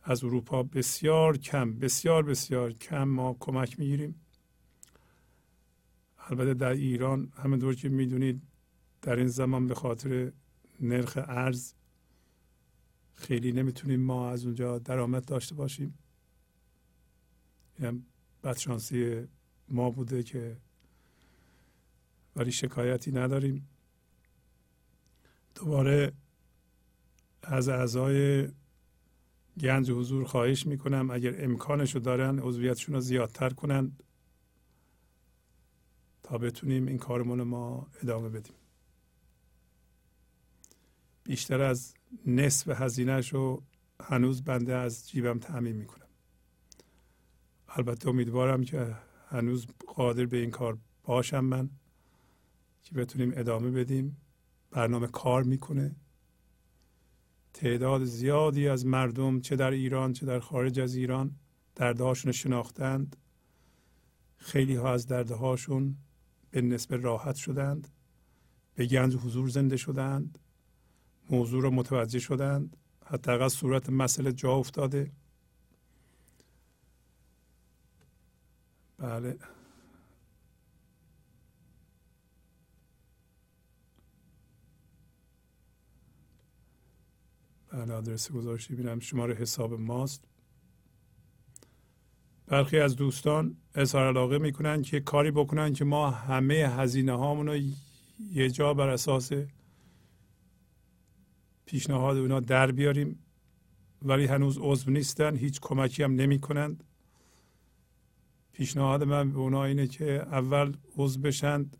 از 0.03 0.25
اروپا 0.25 0.63
بسیار 0.63 1.37
کم 1.37 1.79
بسیار 1.79 2.23
بسیار 2.23 2.73
کم 2.73 3.05
ما 3.05 3.37
کمک 3.41 3.79
می‌گیریم. 3.79 4.15
البته 6.19 6.55
در 6.55 6.71
ایران 6.73 7.33
همینطور 7.37 7.75
که 7.75 7.89
می‌دونید 7.89 8.43
در 9.03 9.17
این 9.17 9.27
زمان 9.27 9.67
به 9.67 9.75
خاطر 9.75 10.33
نرخ 10.81 11.19
ارز 11.27 11.75
خیلی 13.15 13.53
نمی‌تونیم 13.53 14.01
ما 14.01 14.31
از 14.31 14.45
اونجا 14.45 14.79
درآمد 14.79 15.25
داشته 15.25 15.55
باشیم. 15.55 15.99
این 17.79 18.07
بدشانسی 18.45 19.27
ما 19.69 19.91
بوده 19.91 20.23
که 20.23 20.57
ولی 22.37 22.53
شکایتی 22.53 23.13
نداریم. 23.13 23.69
دوباره 25.55 26.13
از 27.43 27.69
اعضای 27.69 28.49
گنج 29.61 29.91
حضور 29.91 30.25
خواهش 30.25 30.67
می‌کنم. 30.67 31.11
اگر 31.11 31.45
امکانش 31.45 31.97
دارن 31.97 32.39
عضویتشون 32.39 32.95
رو 32.95 33.01
زیادتر 33.01 33.51
کنند 33.51 34.03
تا 36.23 36.39
بتونیم 36.39 36.87
این 36.87 36.99
کارمون 36.99 37.43
ما 37.43 37.87
ادامه 38.03 38.29
بدیم. 38.29 38.55
بیشتر 41.25 41.61
از 41.61 41.95
نصف 42.27 42.81
هزینهش 42.81 43.33
رو 43.33 43.63
هنوز 44.01 44.43
بنده 44.45 44.75
از 44.75 45.09
جیبم 45.09 45.39
تعمین 45.39 45.77
می‌کنم. 45.77 46.07
البته 47.69 48.09
امیدوارم 48.09 48.65
که 48.65 48.97
هنوز 49.29 49.67
قادر 49.87 50.27
به 50.27 50.37
این 50.37 50.51
کار 50.51 50.79
باشم 51.03 51.45
من 51.45 51.71
که 52.83 52.95
بتونیم 52.95 53.33
ادامه 53.37 53.71
بدیم. 53.71 54.17
برنامه 54.71 55.07
کار 55.07 55.43
می‌کنه. 55.43 55.97
تعداد 57.55 58.05
زیادی 58.05 58.69
از 58.69 58.87
مردم 58.87 59.41
چه 59.41 59.57
در 59.57 59.71
ایران 59.71 60.13
چه 60.13 60.27
در 60.27 60.41
خارج 60.41 60.81
از 60.81 60.95
ایران 60.95 61.37
دردهاشون 61.75 62.33
شناختند. 62.33 63.17
خیلی 64.37 64.75
ها 64.75 64.93
از 64.93 65.07
دردهاشون 65.07 65.97
به 66.51 66.61
نسبت 66.61 67.05
راحت 67.05 67.35
شدند 67.35 67.89
به 68.75 68.87
گنج 68.87 69.17
حضور 69.17 69.49
زنده 69.49 69.77
شدند 69.77 70.39
موضوع 71.31 71.63
رو 71.63 71.71
متوجه 71.71 72.19
شدند 72.19 72.77
حداقل 73.05 73.49
صورت 73.49 73.91
مسئله 73.91 74.33
جا 74.33 74.53
افتاده. 74.53 75.11
بله. 78.99 79.39
بله 87.71 87.95
آدرس 87.95 88.33
گذاشتی 88.33 88.75
بینم 88.75 89.01
شماره 89.01 89.35
حساب 89.35 89.75
ماست. 89.75 90.25
برخی 92.47 92.79
از 92.79 92.97
دوستان 92.97 93.57
اظهار 93.75 94.07
علاقه 94.07 94.39
می‌کنن 94.39 94.83
که 94.83 95.01
کاری 95.01 95.31
بکنن 95.31 95.73
که 95.73 95.85
ما 95.85 96.11
همه 96.11 96.55
هزینه 96.55 97.13
هامون 97.13 97.47
رو 97.49 97.57
یه 98.33 98.51
جا 98.51 98.75
بر 98.75 98.89
اساس 98.89 99.33
پیشنهاد 101.67 102.17
اونا 102.17 102.41
در 102.41 102.73
بیاریم. 102.73 103.19
ولی 104.03 104.27
هنوز 104.27 104.59
عضو 104.61 104.91
نیستن 104.91 105.37
هیچ 105.37 105.61
کمکی 105.61 106.03
هم 106.03 106.15
نمی 106.15 106.39
کنند 106.39 106.85
پیشنهاد 108.53 109.03
من 109.03 109.33
به 109.33 109.39
اونا 109.39 109.65
اینه 109.65 109.87
که 109.87 110.13
اول 110.13 110.77
عضو 110.97 111.21
بشند 111.21 111.77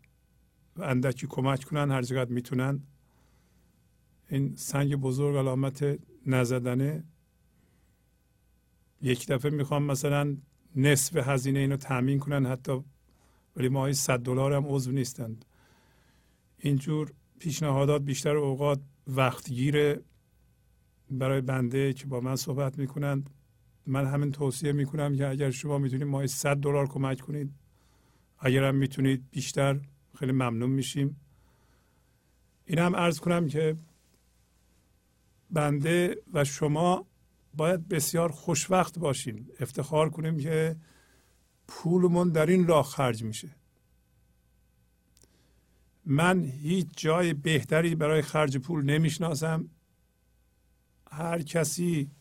و 0.75 0.83
اندکی 0.83 1.27
کمک 1.27 1.63
کنن 1.63 1.91
هر 1.91 2.01
چقدر 2.01 2.31
می‌تونن 2.31 2.83
این 4.31 4.55
سنگ 4.55 4.95
بزرگ 4.95 5.35
علامت 5.35 5.99
نزدنه. 6.25 7.03
یک 9.01 9.27
دفعه 9.27 9.51
می‌خوام 9.51 9.83
مثلا 9.83 10.37
نصف 10.75 11.27
هزینه 11.27 11.59
اینو 11.59 11.77
تامین 11.77 12.19
کنن 12.19 12.45
حتی 12.45 12.83
ولی 13.55 13.69
ماهی 13.69 13.93
100 13.93 14.19
دلار 14.19 14.53
هم 14.53 14.65
عضو 14.67 14.91
نیستند. 14.91 15.45
اینجور 16.57 17.13
پیشنهادات 17.39 18.01
بیشتر 18.01 18.37
اوقات 18.37 18.81
وقتگیره 19.07 20.01
برای 21.11 21.41
بنده 21.41 21.93
که 21.93 22.05
با 22.07 22.19
من 22.19 22.35
صحبت 22.35 22.79
می‌کنند. 22.79 23.29
من 23.85 24.05
همین 24.05 24.31
توصیه 24.31 24.71
می‌کنم 24.71 25.15
که 25.15 25.27
اگر 25.27 25.51
شما 25.51 25.77
می‌تونید 25.77 26.07
ماهی 26.07 26.27
100 26.27 26.57
دلار 26.57 26.87
کمک 26.87 27.21
کنید 27.21 27.53
اگر 28.39 28.63
هم 28.63 28.75
می‌تونید 28.75 29.23
بیشتر 29.31 29.79
خیلی 30.15 30.31
ممنون 30.31 30.69
میشیم. 30.69 31.21
این 32.65 32.79
هم 32.79 32.95
عرض 32.95 33.19
کنم 33.19 33.47
که 33.47 33.75
بنده 35.51 36.17
و 36.33 36.43
شما 36.43 37.07
باید 37.53 37.87
بسیار 37.87 38.31
خوشوقت 38.31 38.99
باشیم 38.99 39.49
افتخار 39.59 40.09
کنیم 40.09 40.37
که 40.37 40.75
پولمون 41.67 42.29
در 42.29 42.45
این 42.45 42.67
راه 42.67 42.85
خرج 42.85 43.23
میشه. 43.23 43.49
من 46.05 46.43
هیچ 46.43 46.87
جای 46.97 47.33
بهتری 47.33 47.95
برای 47.95 48.21
خرج 48.21 48.57
پول 48.57 48.85
نمی‌شناسم. 48.85 49.69
هر 51.11 51.41
کسی 51.41 52.11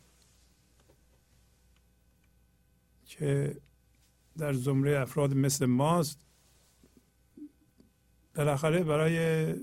که 3.04 3.56
در 4.38 4.52
زمره 4.52 5.00
افراد 5.00 5.34
مثل 5.34 5.66
ماست 5.66 6.18
بالاخره 8.34 8.84
برای 8.84 9.54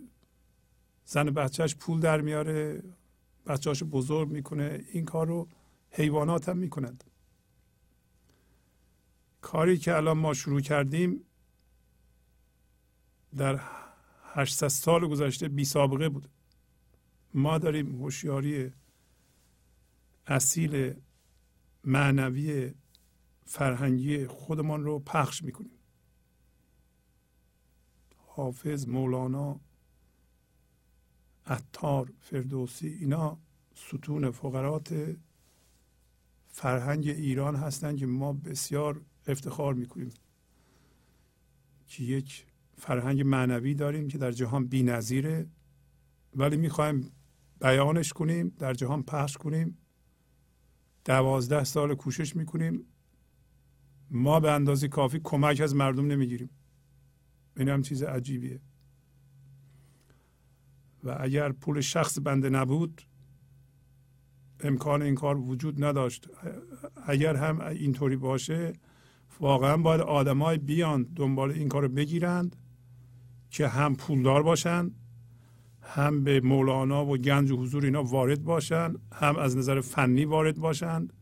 زن 1.05 1.29
بچهش 1.29 1.75
پول 1.75 1.99
در 1.99 2.21
میاره. 2.21 2.83
بچهاش 3.47 3.83
بزرگ 3.83 4.29
می‌کنه 4.29 4.85
این 4.91 5.05
کار 5.05 5.27
رو 5.27 5.47
حیوانات 5.91 6.49
هم 6.49 6.57
می‌کنند. 6.57 7.03
کاری 9.41 9.77
که 9.77 9.95
الان 9.95 10.17
ما 10.17 10.33
شروع 10.33 10.61
کردیم 10.61 11.23
در 13.35 13.61
800 14.23 14.67
سال 14.67 15.07
گذشته 15.07 15.47
بی 15.47 15.65
سابقه 15.65 16.09
بود. 16.09 16.29
ما 17.33 17.57
داریم 17.57 18.01
هوشیاری 18.01 18.71
اصیل 20.27 20.93
معنوی 21.83 22.73
فرهنگی 23.45 24.27
خودمان 24.27 24.83
رو 24.83 24.99
پخش 24.99 25.43
می‌کنیم. 25.43 25.79
حافظ 28.17 28.87
مولانا 28.87 29.59
عطار 31.47 32.13
فردوسی 32.19 32.87
اینا 32.87 33.37
ستون 33.75 34.31
فقرات 34.31 35.15
فرهنگ 36.47 37.07
ایران 37.07 37.55
هستند 37.55 37.97
که 37.97 38.05
ما 38.05 38.33
بسیار 38.33 39.01
افتخار 39.27 39.73
می‌کنیم. 39.73 40.09
که 41.87 42.03
یک 42.03 42.45
فرهنگ 42.77 43.21
معنوی 43.21 43.73
داریم 43.73 44.07
که 44.07 44.17
در 44.17 44.31
جهان 44.31 44.69
نظیره 44.73 45.47
ولی 46.35 46.57
می‌خوایم 46.57 47.11
بیانش 47.61 48.13
کنیم 48.13 48.49
در 48.49 48.73
جهان 48.73 49.03
پخش 49.03 49.37
کنیم. 49.37 49.77
دوازده 51.05 51.63
سال 51.63 51.95
کوشش 51.95 52.35
می‌کنیم. 52.35 52.85
ما 54.11 54.39
به 54.39 54.51
اندازه 54.51 54.87
کافی 54.87 55.19
کمک 55.23 55.61
از 55.61 55.75
مردم 55.75 56.07
نمی‌گیریم. 56.07 56.49
این 57.57 57.69
هم 57.69 57.81
چیز 57.81 58.03
عجیبیه. 58.03 58.61
و 61.03 61.17
اگر 61.19 61.51
پول 61.51 61.81
شخص 61.81 62.19
بنده 62.23 62.49
نبود 62.49 63.01
امکان 64.59 65.01
این 65.01 65.15
کار 65.15 65.37
وجود 65.37 65.83
نداشت. 65.83 66.27
اگر 67.07 67.35
هم 67.35 67.61
اینطوری 67.61 68.15
باشه 68.15 68.73
واقعا 69.39 69.77
باید 69.77 70.01
آدمای 70.01 70.57
بیان 70.57 71.03
دنبال 71.15 71.51
این 71.51 71.69
کار 71.69 71.87
بگیرند 71.87 72.55
که 73.49 73.67
هم 73.67 73.95
پولدار 73.95 74.43
باشند 74.43 74.95
هم 75.81 76.23
به 76.23 76.41
مولانا 76.41 77.05
و 77.05 77.17
گنج 77.17 77.51
و 77.51 77.57
حضور 77.57 77.85
اینا 77.85 78.03
وارد 78.03 78.43
باشن 78.43 78.93
هم 79.13 79.35
از 79.35 79.57
نظر 79.57 79.81
فنی 79.81 80.25
وارد 80.25 80.59
باشند 80.59 81.13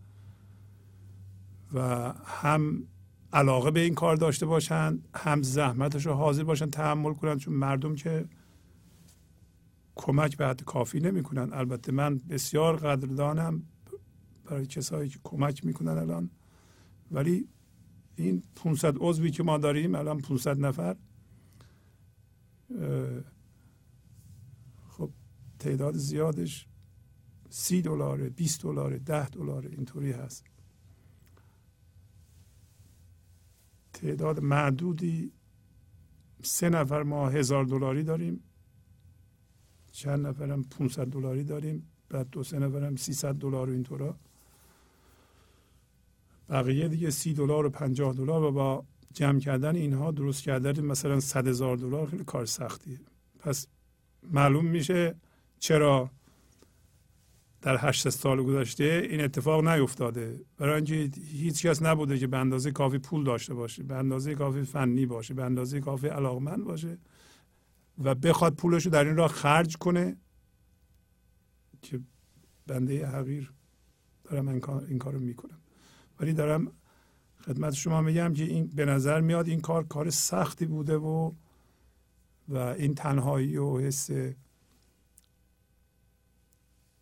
و 1.74 2.14
هم 2.26 2.84
علاقه 3.34 3.72
به 3.72 3.80
این 3.80 3.94
کار 3.96 4.16
داشته 4.16 4.46
باشند 4.46 5.08
هم 5.16 5.42
زحمتش 5.42 6.06
رو 6.06 6.14
حاضر 6.14 6.44
باشن 6.44 6.70
تحمل 6.70 7.14
کنند 7.14 7.38
چون 7.38 7.54
مردم 7.54 7.96
که 7.96 8.26
کمک 9.96 10.38
به 10.38 10.48
حد 10.48 10.64
کافی 10.64 11.00
نمی‌کنن. 11.00 11.54
البته 11.54 11.92
من 11.92 12.18
بسیار 12.18 12.76
قدردانم 12.76 13.64
برای 14.46 14.66
کسایی 14.66 15.10
که 15.10 15.20
کمک 15.24 15.66
می‌کنن 15.66 15.98
الان. 15.98 16.30
ولی 17.12 17.50
این 18.16 18.44
500 18.56 18.96
عضوی 19.00 19.32
که 19.32 19.44
ما 19.44 19.58
داریم 19.58 19.96
الان 19.96 20.18
500 20.18 20.60
نفر 20.60 20.96
خب 24.88 25.12
تعداد 25.60 25.98
زیادش 25.98 26.68
سی 27.50 27.82
دلاره 27.82 28.30
20 28.30 28.62
دلاره 28.62 29.00
ده 29.00 29.30
دلاره 29.30 29.70
اینطوری 29.70 30.12
هست. 30.12 30.46
تعداد 33.94 34.40
معدودی 34.40 35.32
سه 36.44 36.70
نفر 36.70 37.04
ما 37.04 37.30
هزار 37.30 37.66
دلاری 37.66 38.04
داریم. 38.04 38.44
چند 39.96 40.28
نفرم 40.28 40.64
500 40.64 41.08
دلاری 41.08 41.44
داریم 41.44 41.88
بعد 42.10 42.30
دو 42.30 42.44
سه 42.44 42.60
نفرم 42.60 42.96
300 42.96 43.36
دلار 43.36 43.70
و 43.70 43.74
اینطورا. 43.74 44.16
بقیه 46.50 46.88
دیگه 46.88 47.10
سی 47.10 47.34
دلار 47.34 47.66
و 47.66 47.70
پنجاه 47.70 48.14
دلار 48.14 48.44
و 48.44 48.52
با 48.52 48.86
جمع 49.14 49.40
کردن 49.40 49.76
اینها 49.76 50.12
درست 50.12 50.44
کردن 50.44 50.82
مثلا 50.82 51.20
صد 51.20 51.48
هزار 51.48 51.78
دلار 51.78 52.08
خیلی 52.08 52.24
کار 52.24 52.46
سختیه. 52.46 53.00
پس 53.40 53.68
معلوم 54.24 54.66
میشه 54.66 55.16
چرا 55.60 56.10
در 57.62 57.78
هشت 57.80 58.10
سال 58.10 58.44
گذشته 58.44 59.08
این 59.10 59.22
اتفاق 59.22 59.68
نیفتاده. 59.68 60.40
برای 60.58 60.76
اینکه 60.76 61.10
هیچ 61.22 61.66
کس 61.66 61.82
نبوده 61.82 62.20
که 62.20 62.28
به 62.28 62.38
اندازه 62.38 62.72
کافی 62.72 62.98
پول 62.98 63.24
داشته 63.24 63.54
باشه 63.54 63.84
به 63.84 63.96
اندازه 63.96 64.36
کافی 64.36 64.64
فنی 64.64 65.06
باشه 65.06 65.34
به 65.34 65.44
اندازه 65.44 65.80
کافی 65.80 66.08
علاقمند 66.08 66.64
باشه. 66.64 66.98
و 68.04 68.16
بخواد 68.16 68.56
پولش 68.56 68.86
رو 68.86 68.92
در 68.92 69.06
این 69.06 69.16
راه 69.16 69.28
خرج 69.32 69.78
کنه 69.78 70.18
که 71.82 72.02
بنده 72.68 73.08
حقیر 73.08 73.54
دارم 74.24 74.48
این 74.48 75.00
کار 75.00 75.14
رو 75.14 75.20
می‌کنم. 75.20 75.60
ولی 76.20 76.34
دارم 76.34 76.72
خدمت 77.42 77.74
شما 77.74 78.02
میگم 78.02 78.34
که 78.34 78.44
این 78.44 78.68
به 78.68 78.86
نظر 78.86 79.22
میاد 79.22 79.48
این 79.48 79.62
کار 79.62 79.88
کار 79.88 80.10
سختی 80.10 80.66
بوده 80.66 80.98
و 80.98 81.32
و 82.50 82.58
این 82.58 82.96
تنهایی 82.96 83.58
و 83.58 83.80
حس 83.80 84.10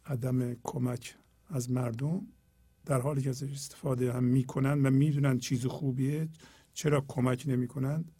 عدم 0.05 0.53
کمک 0.63 1.15
از 1.49 1.71
مردم 1.71 2.27
در 2.85 3.01
حالی 3.01 3.21
که 3.21 3.29
ازش 3.29 3.51
استفاده 3.51 4.13
هم 4.13 4.23
می‌کنن 4.23 4.85
و 4.85 4.89
می‌دونن 4.89 5.39
چیز 5.39 5.65
خوبیه 5.65 6.29
چرا 6.73 7.05
کمک 7.07 7.43
نمی‌کنند. 7.47 8.11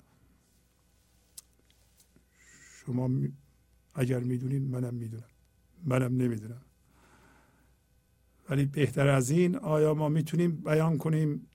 شما 2.86 3.10
اگر 3.94 4.20
می‌دونید 4.20 4.62
منم 4.62 4.94
می‌دونم. 4.94 5.30
منم 5.86 6.18
نمی‌دونم. 6.18 6.62
ولی 8.50 8.66
بهتر 8.66 9.08
از 9.08 9.30
این 9.30 9.56
آیا 9.56 9.94
ما 9.94 10.10
می‌تونیم 10.10 10.56
بیان 10.56 10.98
کنیم 10.98 11.48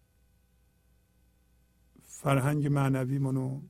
فرهنگ 2.03 2.67
معنوی 2.67 3.19
منو؟ 3.19 3.63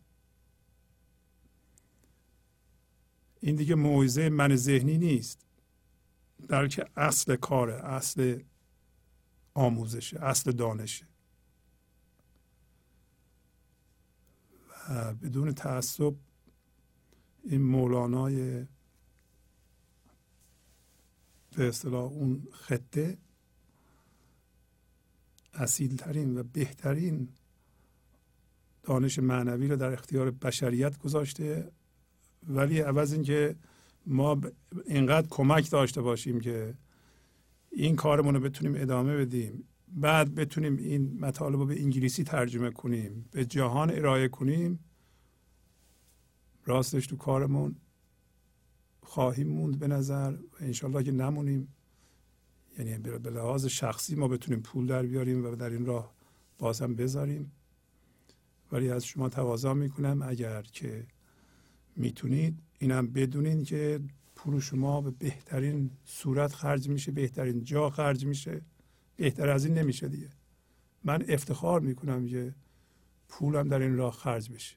این 3.41 3.57
دیگه 3.57 3.75
موعظه 3.75 4.29
من 4.29 4.57
ذهنی 4.57 4.99
نیست. 4.99 5.47
بلکه 6.49 6.85
اصل 6.97 7.37
کاره 7.37 7.75
اصل 7.75 8.43
آموزشه 9.55 10.21
اصل 10.21 10.53
دانشه. 10.53 11.07
و 14.89 15.15
بدون 15.15 15.53
تعصب 15.53 16.15
این 17.49 17.63
مولانای 17.63 18.67
به 21.57 21.69
اصطلاح 21.69 22.05
اون 22.05 22.43
خطه 22.53 23.19
اصیل 25.55 25.97
ترین 25.97 26.39
و 26.39 26.43
بهترین 26.43 27.29
دانش 28.83 29.19
معنوی 29.19 29.69
رو 29.69 29.77
در 29.77 29.93
اختیار 29.93 30.31
بشریت 30.31 30.99
گذاشته. 30.99 31.73
ولی 32.49 32.81
عوض 32.81 33.13
اینکه 33.13 33.57
ما 34.07 34.41
اینقدر 34.87 35.27
کمک 35.31 35.71
داشته 35.71 36.03
باشیم 36.03 36.41
که 36.41 36.75
این 37.73 37.97
کارمون 37.97 38.35
رو 38.35 38.41
بتونیم 38.41 38.83
ادامه 38.83 39.17
بدیم 39.17 39.65
بعد 39.89 40.35
بتونیم 40.35 40.77
این 40.77 41.19
مطالب 41.21 41.57
رو 41.57 41.67
به 41.67 41.83
انگلیسی 41.83 42.25
ترجمه 42.25 42.71
کنیم 42.71 43.29
به 43.31 43.45
جهان 43.45 43.91
ارائه 43.91 44.29
کنیم. 44.29 44.79
راستش 46.69 47.07
تو 47.07 47.17
کارمون 47.17 47.77
خواهیم 49.01 49.49
موند 49.49 49.79
به 49.79 49.87
نظر 49.87 50.33
و 50.33 50.57
انشالله 50.61 51.03
که 51.03 51.13
نمونیم. 51.13 51.69
یعنی 52.79 52.99
به 52.99 53.31
لحاظ 53.31 53.67
شخصی 53.67 54.15
ما 54.15 54.29
بتونیم 54.29 54.61
پول 54.61 54.87
در 54.87 55.03
بیاریم 55.03 55.45
و 55.45 55.57
در 55.57 55.71
این 55.71 55.87
راه 55.87 56.15
بازم 56.59 56.95
بذاریم. 56.95 57.53
ولی 58.73 58.91
از 58.91 59.05
شما 59.05 59.29
تقاضا 59.29 59.75
می‌کنم 59.75 60.23
اگر 60.23 60.63
که 60.63 61.07
می‌تونید. 61.97 62.59
اینم 62.79 63.07
بدونین 63.07 63.65
که 63.65 64.01
پول 64.37 64.61
شما 64.61 65.01
به 65.01 65.11
بهترین 65.11 65.91
صورت 66.05 66.53
خرج 66.53 66.89
میشه 66.89 67.13
بهترین 67.13 67.65
جا 67.65 67.91
خرج 67.91 68.27
میشه. 68.27 68.63
بهتر 69.17 69.49
از 69.49 69.65
این 69.65 69.75
نمیشه 69.75 70.09
دیگه. 70.09 70.29
من 71.05 71.25
افتخار 71.29 71.81
می‌کنم 71.81 72.27
که 72.27 72.55
پولم 73.29 73.69
در 73.69 73.83
این 73.83 73.97
راه 73.97 74.13
خرج 74.13 74.51
بشه. 74.51 74.77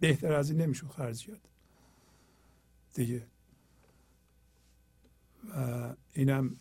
بهتر 0.00 0.32
از 0.32 0.50
این 0.50 0.60
نمیشه 0.60 0.86
خرج 0.86 1.26
کرد. 1.26 1.48
دیگه. 2.94 3.26
و 5.54 5.94
اینم 6.12 6.56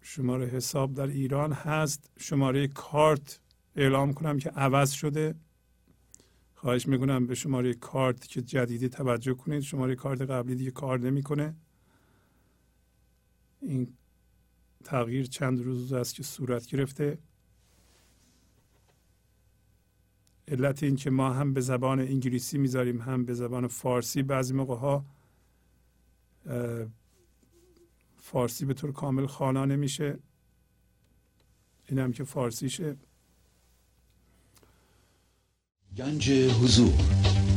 شماره 0.00 0.46
حساب 0.46 0.94
در 0.94 1.06
ایران 1.06 1.52
هست. 1.52 2.10
شماره 2.18 2.68
کارت 2.68 3.40
اعلام 3.76 4.12
کنم 4.12 4.38
که 4.38 4.50
عوض 4.50 4.90
شده. 4.90 5.34
خواهش 6.54 6.88
می‌کنم 6.88 7.26
به 7.26 7.34
شماره 7.34 7.74
کارت 7.74 8.26
که 8.26 8.42
جدیدی 8.42 8.88
توجه 8.88 9.34
کنید. 9.34 9.60
شماره 9.60 9.94
کارت 9.94 10.20
قبلی 10.20 10.54
دیگه 10.54 10.70
کار 10.70 11.00
نمی‌کنه. 11.00 11.56
این 13.60 13.96
تغییر 14.84 15.26
چند 15.26 15.60
روز 15.60 15.92
است 15.92 16.14
که 16.14 16.22
صورت 16.22 16.66
گرفته. 16.66 17.18
علت 20.48 20.82
این 20.82 20.96
که 20.96 21.10
ما 21.10 21.32
هم 21.32 21.54
به 21.54 21.60
زبان 21.60 22.00
انگلیسی 22.00 22.58
می‌ذاریم 22.58 23.00
هم 23.00 23.24
به 23.24 23.34
زبان 23.34 23.66
فارسی. 23.66 24.22
بعضی 24.22 24.54
موقع 24.54 24.76
ها 24.76 25.04
فارسی 28.16 28.64
به 28.64 28.74
طور 28.74 28.92
کامل 28.92 29.26
خوانا 29.26 29.64
نمیشه. 29.64 30.18
این 31.88 31.98
هم 31.98 32.12
که 32.12 32.24
فارسیشه. 32.24 32.96
گنج 35.96 36.30
حضور. 36.30 37.31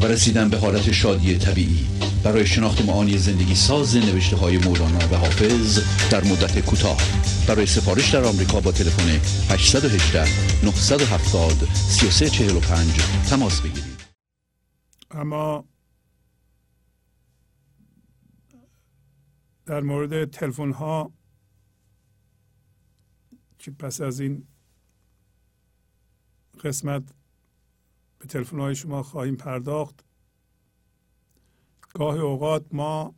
و 0.00 0.06
رسیدن 0.06 0.48
به 0.48 0.58
حالت 0.58 0.92
شادی 0.92 1.38
طبیعی. 1.38 1.86
برای 2.24 2.46
شناخت 2.46 2.84
معانی 2.84 3.18
زندگی 3.18 3.54
ساز 3.54 3.96
نوشته 3.96 4.36
های 4.36 4.58
مولانا 4.58 4.98
و 4.98 5.16
حافظ 5.16 5.80
در 6.10 6.24
مدت 6.24 6.60
کوتاه. 6.66 6.98
برای 7.48 7.66
سفارش 7.66 8.14
در 8.14 8.24
آمریکا 8.24 8.60
با 8.60 8.72
تلفن 8.72 9.08
818 9.50 10.24
970 10.64 11.52
3345 11.74 13.00
تماس 13.30 13.60
بگیرید. 13.60 13.98
اما 15.10 15.64
در 19.66 19.80
مورد 19.80 20.30
تلفن 20.30 20.72
ها 20.72 21.12
که 23.58 23.70
پس 23.70 24.00
از 24.00 24.20
این 24.20 24.46
قسمت 26.64 27.02
به 28.18 28.26
تلفن 28.26 28.58
های 28.58 28.74
شما 28.74 29.02
خواهیم 29.02 29.36
پرداخت. 29.36 30.04
گاه 31.94 32.18
اوقات 32.18 32.66
ما 32.72 33.14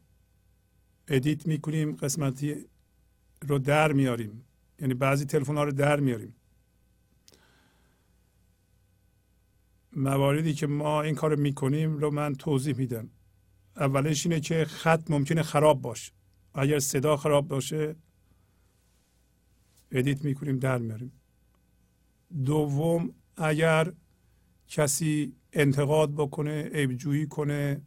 edit 1.09 1.47
می‌کنیم 1.47 1.97
قسمتی 1.97 2.65
رو 3.43 3.59
در 3.59 3.93
میاریم. 3.93 4.45
یعنی 4.79 4.95
بعضی 4.95 5.25
تلفن 5.25 5.57
ها 5.57 5.65
رو 5.65 5.73
در 5.73 6.01
میاریم. 6.01 6.35
مواردی 9.97 10.55
که 10.55 10.67
ما 10.67 11.03
این 11.03 11.15
کار 11.15 11.35
می‌کنیم 11.37 11.97
رو 11.97 12.11
من 12.11 12.35
توضیح 12.35 12.77
میدم. 12.77 13.11
اولش 13.77 14.27
اینه 14.27 14.41
که 14.41 14.65
خط 14.65 15.11
ممکنه 15.11 15.43
خراب 15.43 15.83
باشه. 15.83 16.13
اگر 16.55 16.79
صدا 16.79 17.17
خراب 17.17 17.49
باشه 17.49 17.97
edit 19.91 20.25
می‌کنیم 20.25 20.59
در 20.59 20.79
میاریم. 20.79 21.13
دوم 22.45 23.15
اگر 23.37 23.93
کسی 24.71 25.37
انتقاد 25.53 26.15
بکنه 26.15 26.63
عیبجویی 26.63 27.27
کنه 27.27 27.83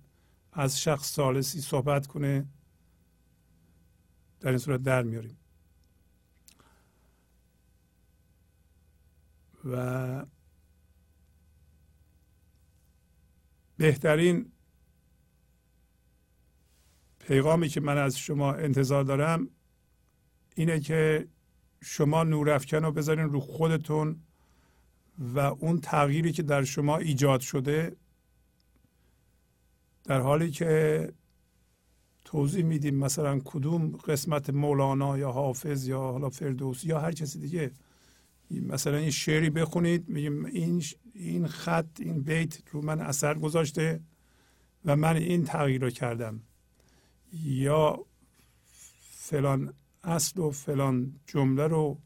از 0.51 0.81
شخص 0.81 1.13
سالسی 1.13 1.61
صحبت 1.61 2.07
کنه 2.07 2.47
در 4.39 4.49
این 4.49 4.57
صورت 4.57 4.83
در 4.83 5.03
میاریم. 5.03 5.37
و 9.65 10.25
بهترین 13.77 14.51
پیغامی 17.19 17.69
که 17.69 17.81
من 17.81 17.97
از 17.97 18.17
شما 18.17 18.53
انتظار 18.53 19.03
دارم 19.03 19.49
اینه 20.55 20.79
که 20.79 21.27
شما 21.81 22.23
نورافکن 22.23 22.77
رو 22.77 22.91
بذارین 22.91 23.25
رو 23.25 23.39
خودتون 23.39 24.23
و 25.19 25.39
اون 25.39 25.79
تغییری 25.79 26.31
که 26.31 26.43
در 26.43 26.63
شما 26.63 26.97
ایجاد 26.97 27.39
شده 27.39 27.95
در 30.03 30.19
حالی 30.19 30.51
که 30.51 31.13
توضیح 32.25 32.65
میدیم 32.65 32.95
مثلا 32.95 33.39
کدوم 33.45 33.91
قسمت 33.91 34.49
مولانا 34.49 35.17
یا 35.17 35.31
حافظ 35.31 35.87
یا 35.87 35.99
حالا 35.99 36.29
فردوسی 36.29 36.87
یا 36.87 36.99
هر 36.99 37.11
کسی 37.11 37.39
دیگه 37.39 37.71
مثلا 38.51 38.97
این 38.97 39.09
شعری 39.09 39.49
بخونید 39.49 40.09
میگیم 40.09 40.45
این 40.45 40.83
این 41.13 41.47
خط 41.47 41.99
این 41.99 42.21
بیت 42.21 42.61
رو 42.71 42.81
من 42.81 42.99
اثر 43.01 43.33
گذاشته 43.33 43.99
و 44.85 44.95
من 44.95 45.15
این 45.15 45.43
تغییر 45.43 45.81
رو 45.81 45.89
کردم. 45.89 46.41
یا 47.43 48.05
فلان 49.11 49.73
اصل 50.03 50.39
و 50.39 50.51
فلان 50.51 51.13
جمله 51.27 51.67
رو 51.67 51.97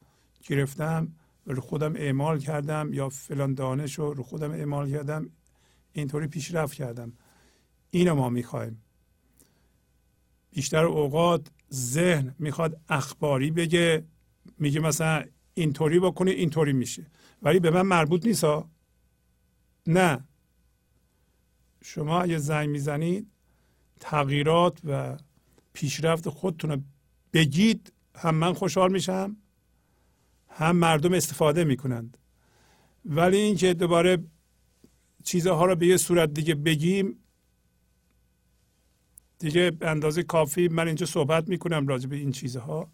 گرفتم 0.44 1.08
رو 1.54 1.62
خودم 1.62 1.96
اعمال 1.96 2.40
کردم 2.40 2.94
یا 2.94 3.10
فلان 3.10 3.54
دانش 3.54 4.00
رو 4.00 4.14
رو 4.14 4.24
خودم 4.24 4.52
اعمال 4.52 4.92
کردم 4.92 5.30
اینطوری 5.94 6.28
پیشرفت 6.28 6.74
کردم. 6.74 7.14
اینو 7.90 8.16
ما 8.16 8.30
می‌خوایم. 8.30 8.82
بیشتر 10.52 10.86
اوقات 10.86 11.48
ذهن 11.74 12.36
می‌خواد 12.40 12.82
اخباری 12.90 13.52
بگه 13.52 14.06
میگه 14.60 14.80
مثلا 14.80 15.24
اینطوری 15.54 16.00
بکنه 16.00 16.32
اینطوری 16.32 16.74
میشه. 16.74 17.06
ولی 17.42 17.60
به 17.60 17.72
من 17.72 17.82
مربوط 17.82 18.26
نیست 18.26 18.44
ها. 18.44 18.70
نه. 19.88 20.28
شما 21.84 22.22
اگه 22.22 22.38
زنگ 22.38 22.70
می‌زنید 22.70 23.28
تغییرات 24.00 24.80
و 24.84 25.18
پیشرفت 25.74 26.30
خودتون 26.30 26.72
رو 26.72 26.82
بگید 27.34 27.94
هم 28.16 28.36
من 28.36 28.54
خوشحال 28.54 28.92
میشم 28.92 29.38
هم 30.58 30.76
مردم 30.76 31.14
استفاده 31.14 31.64
می‌کنند. 31.64 32.18
ولی 33.06 33.38
اینکه 33.38 33.74
دوباره 33.74 34.18
چیزها 35.24 35.66
رو 35.66 35.76
به 35.76 35.88
یه 35.88 35.98
صورت 35.98 36.34
دیگه 36.34 36.56
بگیم 36.56 37.24
دیگه 39.40 39.72
اندازه 39.82 40.24
کافی 40.24 40.68
من 40.68 40.88
اینجا 40.88 41.06
صحبت 41.06 41.48
می‌کنم 41.48 41.88
راجع 41.88 42.10
به 42.10 42.16
این 42.16 42.32
چیزها. 42.32 42.92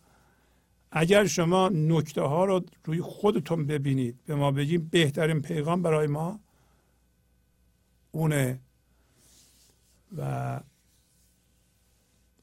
اگر 0.92 1.26
شما 1.26 1.70
نکته 1.70 2.22
ها 2.22 2.46
رو 2.46 2.66
روی 2.86 3.02
خودتون 3.02 3.68
ببینید 3.68 4.26
به 4.26 4.36
ما 4.36 4.52
بگیم 4.52 4.88
بهترین 4.92 5.42
پیغام 5.42 5.82
برای 5.82 6.08
ما 6.08 6.40
اونه. 8.12 8.60
و 10.18 10.60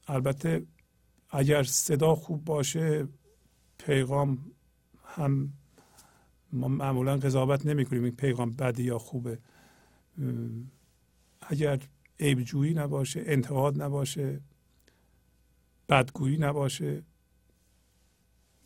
البته 0.07 0.65
اگر 1.29 1.63
صدا 1.63 2.15
خوب 2.15 2.45
باشه 2.45 3.07
پیغام 3.77 4.50
هم 5.15 5.53
ما 6.53 6.67
معمولا 6.67 7.17
قضاوت 7.17 7.65
نمی 7.65 7.85
کنیم 7.85 8.03
این 8.03 8.15
پیغام 8.15 8.51
بدی 8.51 8.83
یا 8.83 8.97
خوبه. 8.97 9.39
اگر 11.41 11.79
عیبجویی 12.19 12.73
نباشه 12.73 13.23
انتقاد 13.25 13.81
نباشه 13.81 14.41
بدگویی 15.89 16.37
نباشه 16.37 17.03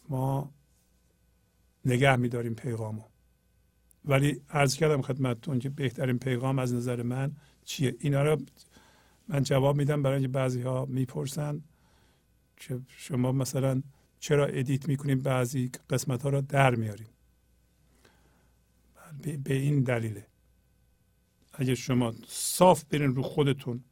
ما 0.10 0.52
نگه 1.86 2.16
میداریم 2.16 2.54
پیغامو. 2.54 3.04
ولی 4.06 4.42
عرض 4.50 4.76
کردم 4.76 5.02
خدمتتون 5.02 5.60
که 5.60 5.70
بهترین 5.70 6.20
پیغام 6.20 6.60
از 6.60 6.74
نظر 6.74 7.04
من 7.04 7.36
چیه؟ 7.64 7.96
اینا 8.00 8.24
رو 8.24 8.42
من 9.28 9.44
جواب 9.44 9.76
میدم 9.76 10.04
برای 10.04 10.16
اینکه 10.16 10.28
بعضی 10.28 10.62
ها 10.62 10.86
می‌پرسن 10.86 11.62
که 12.58 12.80
شما 12.88 13.32
مثلا 13.32 13.82
چرا 14.26 14.46
ادیت 14.46 14.88
می‌کنیم؟ 14.88 15.22
بعضی 15.22 15.72
قسمت 15.90 16.24
ها 16.24 16.30
رو 16.30 16.42
در 16.42 16.76
میاریم. 16.76 17.08
به 19.44 19.54
این 19.54 19.84
دلیله. 19.84 20.28
اگه 21.54 21.76
شما 21.76 22.14
صاف 22.28 22.84
برین 22.84 23.16
رو 23.16 23.22
خودتون 23.24 23.84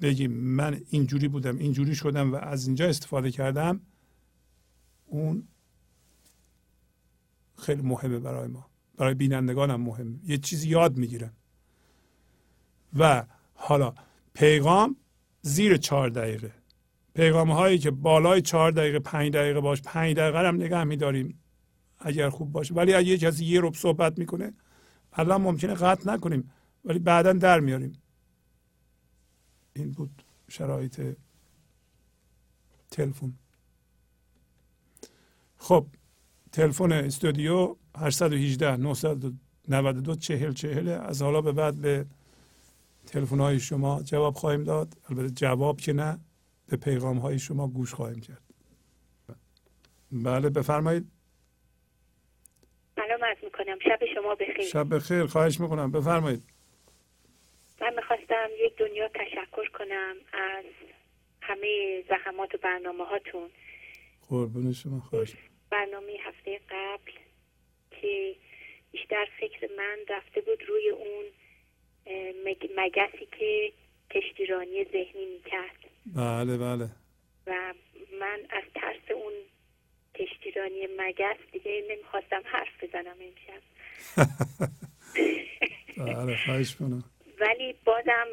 بگیم 0.00 0.32
من 0.32 0.80
اینجوری 0.90 1.28
بودم 1.28 1.58
اینجوری 1.58 1.94
شدم 1.94 2.32
و 2.32 2.36
از 2.36 2.66
اینجا 2.66 2.88
استفاده 2.88 3.30
کردم 3.30 3.80
اون 5.06 5.48
خیلی 7.56 7.82
مهمه 7.82 8.18
برای 8.18 8.48
ما. 8.48 8.70
برای 8.96 9.14
بینندگان 9.14 9.70
هم 9.70 9.80
مهمه 9.80 10.18
یه 10.24 10.38
چیزی 10.38 10.68
یاد 10.68 10.96
می‌گیرن. 10.96 11.32
و 12.98 13.26
حالا 13.54 13.94
پیغام 14.34 14.96
زیر 15.42 15.76
چهار 15.76 16.08
دقیقه. 16.08 16.54
پیغام 17.18 17.50
هایی 17.50 17.78
که 17.78 17.90
بالای 17.90 18.42
چهار 18.42 18.70
دقیقه 18.70 18.98
پنج 18.98 19.32
دقیقه 19.32 19.60
باش 19.60 19.82
پنج 19.82 20.16
دقیقه 20.16 20.48
هم 20.48 20.54
نگه 20.54 20.84
میداریم 20.84 21.40
اگر 21.98 22.30
خوب 22.30 22.52
باشه. 22.52 22.74
ولی 22.74 22.94
اگه 22.94 23.08
یه 23.08 23.18
کسی 23.18 23.44
یه 23.44 23.60
رب 23.60 23.74
صحبت 23.74 24.18
می‌کنه 24.18 24.52
الان 25.12 25.40
ممکنه 25.40 25.74
قطع 25.74 26.12
نکنیم 26.12 26.50
ولی 26.84 26.98
بعدا 26.98 27.32
در 27.32 27.60
میاریم. 27.60 27.92
این 29.72 29.92
بود 29.92 30.22
شرایط 30.48 31.16
تلفن. 32.90 33.32
خب 35.56 35.86
تلفن 36.52 36.92
استودیو 36.92 37.76
818 37.96 38.76
992 38.76 40.14
40 40.14 40.52
40 40.52 40.88
از 40.88 41.22
حالا 41.22 41.40
به 41.40 41.52
بعد 41.52 41.74
به 41.74 42.06
تلفن 43.06 43.40
های 43.40 43.60
شما 43.60 44.02
جواب 44.02 44.34
خواهیم 44.34 44.64
داد. 44.64 44.96
البته 45.08 45.30
جواب 45.30 45.80
که 45.80 45.92
نه. 45.92 46.18
به 46.68 46.76
پیغام 46.76 47.18
های 47.18 47.38
شما 47.38 47.68
گوش 47.68 47.94
خواهیم 47.94 48.20
کرد. 48.20 48.42
بله 50.12 50.50
بفرمایید. 50.50 51.06
سلام 52.96 53.24
عرض 53.24 53.44
می‌کنم. 53.44 53.78
شب 53.78 53.98
شما 54.14 54.34
بخیر. 54.34 54.60
شب 54.60 54.94
بخیر 54.94 55.26
خواهش 55.26 55.60
می‌کنم. 55.60 55.92
بفرمایید. 55.92 56.42
من 57.80 57.94
می‌خواستم 57.94 58.48
یک 58.58 58.76
دنیا 58.76 59.08
تشکر 59.08 59.68
کنم 59.78 60.16
از 60.32 60.64
همه 61.42 62.04
زحمات 62.08 62.54
و 62.54 62.58
برنامه 62.58 63.04
هاتون. 63.04 63.50
قربون 64.28 64.72
شما 64.72 65.00
خواهش. 65.00 65.36
برنامه 65.70 66.12
هفته 66.22 66.60
قبل 66.70 67.12
که 67.90 68.36
بیشتر 68.92 69.26
فکر 69.40 69.68
من 69.78 69.98
رفته 70.08 70.40
بود 70.40 70.62
روی 70.68 70.88
اون 70.88 71.24
مگسی 72.76 73.28
که 73.38 73.72
کشتیرانی 74.10 74.84
ذهنی 74.84 75.26
می‌کرد. 75.26 75.76
بله 76.06 76.58
بله. 76.58 76.88
و 77.46 77.74
من 78.20 78.40
از 78.50 78.62
ترس 78.74 79.10
اون 79.14 79.32
کشتیرانی 80.14 80.88
مگس 80.98 81.36
دیگه 81.52 81.84
نمی‌خواستم 81.90 82.42
حرف 82.44 82.84
بزنم 82.84 83.16
امشب. 83.20 83.62
بله 86.16 86.36
خواهش 86.44 86.74
کنم 86.74 87.04
ولی 87.40 87.74
بازم 87.84 88.26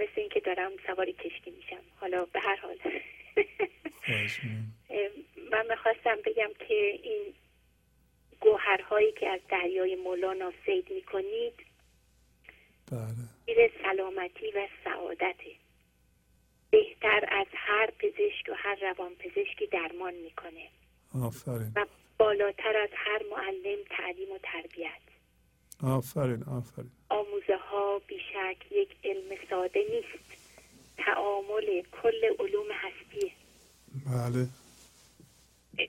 مثل 0.00 0.12
اینکه 0.16 0.40
دارم 0.40 0.72
سواری 0.86 1.12
کشتی 1.12 1.50
میشم. 1.50 1.82
حالا 1.96 2.24
به 2.24 2.40
هر 2.40 2.56
حال. 2.56 2.76
من 5.52 5.66
می‌خواستم 5.70 6.16
بگم 6.26 6.50
که 6.68 7.00
این 7.02 7.34
گوهرهایی 8.40 9.12
که 9.12 9.28
از 9.28 9.40
دریای 9.50 9.96
مولانا 9.96 10.52
سید 10.66 10.90
می‌کنید 10.90 11.54
بله. 12.90 13.70
سلامتی 13.82 14.52
و 14.56 14.68
سعادته 14.84 15.52
بهتر 16.70 17.24
از 17.28 17.46
هر 17.54 17.90
پزشک 17.98 18.48
و 18.48 18.54
هر 18.56 18.78
روان 18.82 19.14
پزشکی 19.14 19.66
درمان 19.66 20.14
می‌کنه. 20.14 20.68
آفرین. 21.24 21.72
و 21.76 21.86
بالاتر 22.18 22.76
از 22.76 22.88
هر 22.92 23.22
معلم 23.30 23.78
تعلیم 23.90 24.32
و 24.32 24.38
تربیت. 24.42 25.02
آفرین 25.82 26.42
آفرین. 26.42 26.90
آموزه 27.08 27.56
ها 27.56 27.98
بیشک 28.06 28.56
یک 28.70 28.88
علم 29.04 29.36
ساده 29.50 29.80
نیست. 29.90 30.38
تعامل 30.98 31.82
کل 32.02 32.24
علوم 32.38 32.66
هستیه 32.72 33.32
بله. 34.06 34.46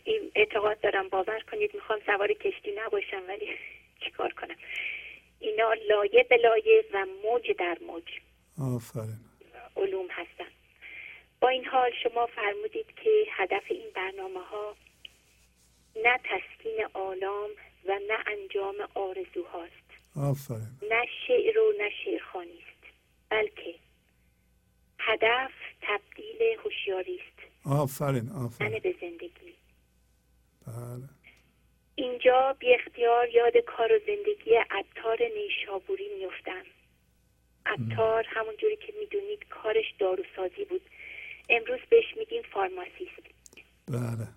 این 0.03 0.31
اعتقاد 0.35 0.79
دارم. 0.81 1.09
باور 1.09 1.39
کنید 1.51 1.71
می‌خوام 1.73 1.99
سوار 2.05 2.33
کشتی 2.33 2.71
نباشم 2.85 3.23
ولی 3.27 3.47
چیکار 4.05 4.33
کنم؟ 4.33 4.55
اینا 5.39 5.73
لایه 5.89 6.25
به 6.29 6.37
لایه 6.37 6.85
و 6.93 7.05
موج 7.23 7.51
در 7.51 7.77
موج 7.87 8.03
آفرین. 8.75 9.19
علوم 9.77 10.07
هستن. 10.09 10.51
با 11.39 11.49
این 11.49 11.65
حال 11.65 11.91
شما 12.03 12.25
فرمودید 12.25 12.85
که 13.03 13.09
هدف 13.31 13.63
این 13.69 13.87
برنامه 13.95 14.39
ها 14.39 14.75
نه 15.95 16.19
تسکین 16.23 16.85
آلام 16.93 17.49
و 17.85 17.99
نه 18.07 18.17
انجام 18.27 18.75
آرزوهاست. 18.95 19.89
آفرین. 20.15 20.67
نه 20.89 21.05
شعر 21.27 21.59
و 21.59 21.73
نه 21.77 21.91
است 22.33 22.93
بلکه 23.29 23.75
هدف 24.99 25.51
تبدیل 25.81 26.59
هوشیاری 26.63 27.19
است. 27.19 27.65
آفرین 27.65 28.29
آفرین. 28.29 28.79
به 28.79 28.95
زندگی. 29.01 29.55
بله. 30.67 31.18
اینجا 31.99 32.55
بی 32.59 32.73
اختیار 32.73 33.29
یاد 33.29 33.57
کار 33.57 33.93
و 33.93 33.99
زندگی 33.99 34.55
عطار 34.55 35.17
نیشابوری 35.35 36.09
میفتم 36.19 36.65
عطار 37.65 38.25
همونجوری 38.27 38.75
که 38.75 38.93
می‌دونید 38.99 39.47
کارش 39.49 39.93
داروسازی 39.99 40.65
بود. 40.65 40.81
امروز 41.49 41.79
بهش 41.89 42.17
میگیم 42.17 42.41
فارماسیست. 42.41 43.23
بله. 43.87 44.27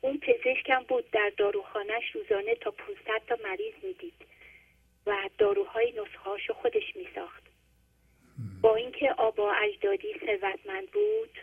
اون 0.00 0.18
پزشکم 0.18 0.84
بود 0.88 1.10
در 1.10 1.32
داروخانهش 1.36 2.04
روزانه 2.14 2.54
تا 2.54 2.70
500 2.70 3.00
تا 3.28 3.36
مریض 3.44 3.74
می‌دید 3.82 4.26
و 5.06 5.28
داروهای 5.38 5.92
نسخهاشو 5.92 6.54
خودش 6.54 6.96
میساخت. 6.96 7.42
با 8.62 8.74
اینکه 8.74 9.12
آبا 9.12 9.52
اجدادی 9.52 10.14
ثروتمند 10.20 10.90
بود 10.90 11.38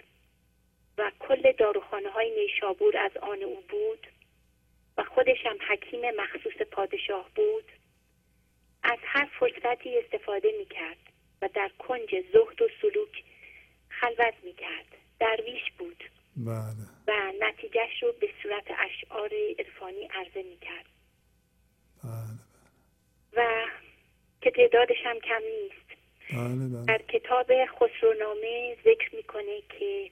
و 0.98 1.12
کل 1.20 1.52
داروخانه 1.52 2.10
های 2.10 2.32
نیشابور 2.32 2.98
از 2.98 3.18
آن 3.18 3.44
او 3.44 3.64
بود 3.70 4.08
و 4.98 5.04
خودش 5.04 5.46
هم 5.46 5.58
حکیم 5.70 6.02
مخصوص 6.18 6.68
پادشاه 6.72 7.30
بود 7.36 7.72
از 8.84 9.00
هر 9.02 9.30
فرصتی 9.40 10.00
استفاده 10.00 10.52
می‌کرد 10.58 10.98
و 11.42 11.50
در 11.54 11.72
کنج 11.80 12.10
زهد 12.34 12.62
و 12.62 12.68
سلوک 12.82 13.24
خلوت 13.90 14.34
می‌کرد. 14.44 14.86
درویش 15.20 15.72
بود 15.78 16.04
بله. 16.38 16.86
و 17.08 17.32
نتیجهش 17.40 18.04
رو 18.04 18.12
به 18.22 18.30
صورت 18.44 18.64
اشعار 18.80 19.30
عرفانی 19.60 20.04
عرضه 20.06 20.44
می‌کرد. 20.44 20.86
بله. 22.04 22.40
و 23.34 23.66
که 24.42 24.52
تعدادش 24.52 24.98
هم 25.04 25.20
کم 25.20 25.42
نیست. 25.62 25.86
بله 26.32 26.68
بله. 26.70 26.86
در 26.86 27.02
کتاب 27.02 27.52
خسرونامه 27.66 28.78
ذکر 28.86 29.16
می‌کنه 29.16 29.62
که 29.80 30.12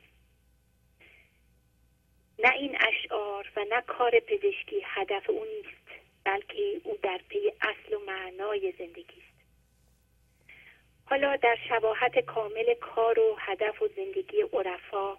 نه 2.40 2.54
این 2.54 2.78
اشعار 2.82 3.52
و 3.56 3.66
نه 3.70 3.82
کار 3.82 4.20
پزشکی 4.20 4.82
هدف 4.84 5.30
او 5.30 5.46
نیست 5.46 6.02
بلکه 6.24 6.82
او 6.84 6.98
در 7.04 7.20
پی 7.30 7.52
اصل 7.62 7.94
و 7.94 8.00
معنای 8.00 8.74
زندگی 8.78 9.04
است. 9.04 9.34
حالا 11.06 11.36
در 11.36 11.58
شباهت 11.70 12.20
کامل 12.20 12.74
کار 12.82 13.20
و 13.20 13.36
هدف 13.40 13.82
و 13.82 13.88
زندگی 13.88 14.42
عرفا 14.54 15.18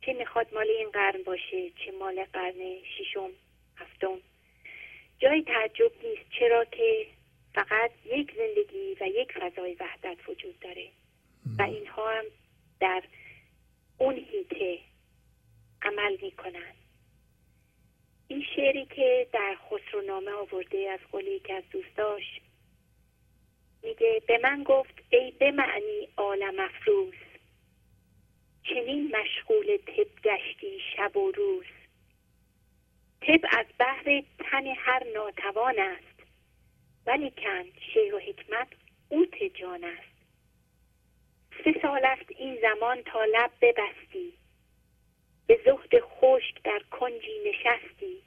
چه 0.00 0.12
می‌خواد 0.12 0.54
مال 0.54 0.66
این 0.70 0.90
قرن 0.90 1.22
باشه 1.22 1.70
چه 1.70 1.92
مال 1.98 2.24
قرن 2.32 2.82
ششم 2.98 3.30
هفتم؟ 3.76 4.18
جای 5.18 5.42
تعجب 5.42 5.92
نیست 6.02 6.30
چرا 6.38 6.64
که 6.64 7.06
فقط 7.54 7.90
یک 8.04 8.32
زندگی 8.36 8.96
و 9.00 9.06
یک 9.06 9.32
فضای 9.32 9.74
وحدت 9.74 10.28
وجود 10.28 10.60
داره. 10.60 10.88
و 11.58 11.62
اینها 11.62 12.10
هم 12.10 12.24
در 12.80 13.02
اون 13.98 14.14
هیته 14.14 14.78
عمل 15.84 16.16
می‌کنن. 16.22 16.74
این 18.28 18.44
شعری 18.56 18.86
که 18.86 19.26
در 19.32 19.56
خسرونامه 19.70 20.30
آورده 20.32 20.90
از 20.90 21.00
قول 21.12 21.26
یکی 21.26 21.52
از 21.52 21.64
دوستاش 21.70 22.40
میگه 23.82 24.22
به 24.26 24.38
من 24.42 24.62
گفت 24.62 24.94
ای 25.10 25.30
به 25.30 25.50
معنی 25.50 26.08
عالم 26.16 26.60
افروز 26.60 27.14
چنین 28.62 29.16
مشغول 29.16 29.76
طب 29.76 30.22
گشتی 30.24 30.80
شب 30.96 31.16
و 31.16 31.32
روز. 31.32 31.64
طب 33.20 33.40
از 33.50 33.66
بحر 33.78 34.22
تن 34.38 34.66
هر 34.66 35.04
ناتوان 35.14 35.78
است 35.78 36.22
ولی 37.06 37.30
کن 37.30 37.64
شعر 37.94 38.14
و 38.14 38.18
حکمت 38.18 38.68
اوت 39.08 39.42
جان 39.54 39.84
است. 39.84 40.14
سه 41.64 41.74
سال 41.82 42.04
است 42.04 42.30
این 42.38 42.58
زمان 42.60 43.02
تا 43.02 43.24
لب 43.24 43.50
ببستی. 43.60 44.32
به 45.46 45.60
زهد 45.64 46.00
خشک 46.00 46.62
در 46.64 46.82
کنجی 46.90 47.38
نشستی. 47.46 48.22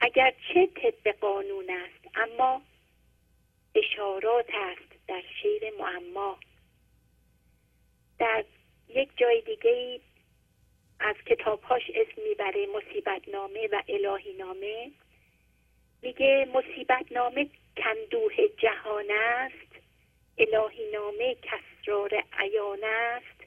اگر 0.00 0.34
چه 0.48 0.66
طب 0.66 1.10
قانون 1.10 1.70
است 1.70 2.16
اما 2.16 2.62
اشارات 3.74 4.50
است 4.52 5.06
در 5.08 5.22
شعر 5.42 5.72
معما. 5.78 6.38
در 8.18 8.44
یک 8.88 9.08
جای 9.16 9.40
دیگه 9.40 10.00
از 11.00 11.16
کتابهاش 11.26 11.82
اسم 11.94 12.22
می‌بره 12.28 12.66
مصیبت 12.66 13.28
نامه 13.28 13.68
و 13.72 13.82
الهی 13.88 14.32
نامه 14.32 14.90
میگه 16.02 16.48
مصیبت 16.54 17.12
نامه 17.12 17.50
کندوه 17.76 18.34
جهان 18.58 19.10
است 19.10 19.82
الهی 20.38 20.90
نامه 20.90 21.36
کسرار 21.42 22.24
عیان 22.32 22.84
است. 22.84 23.39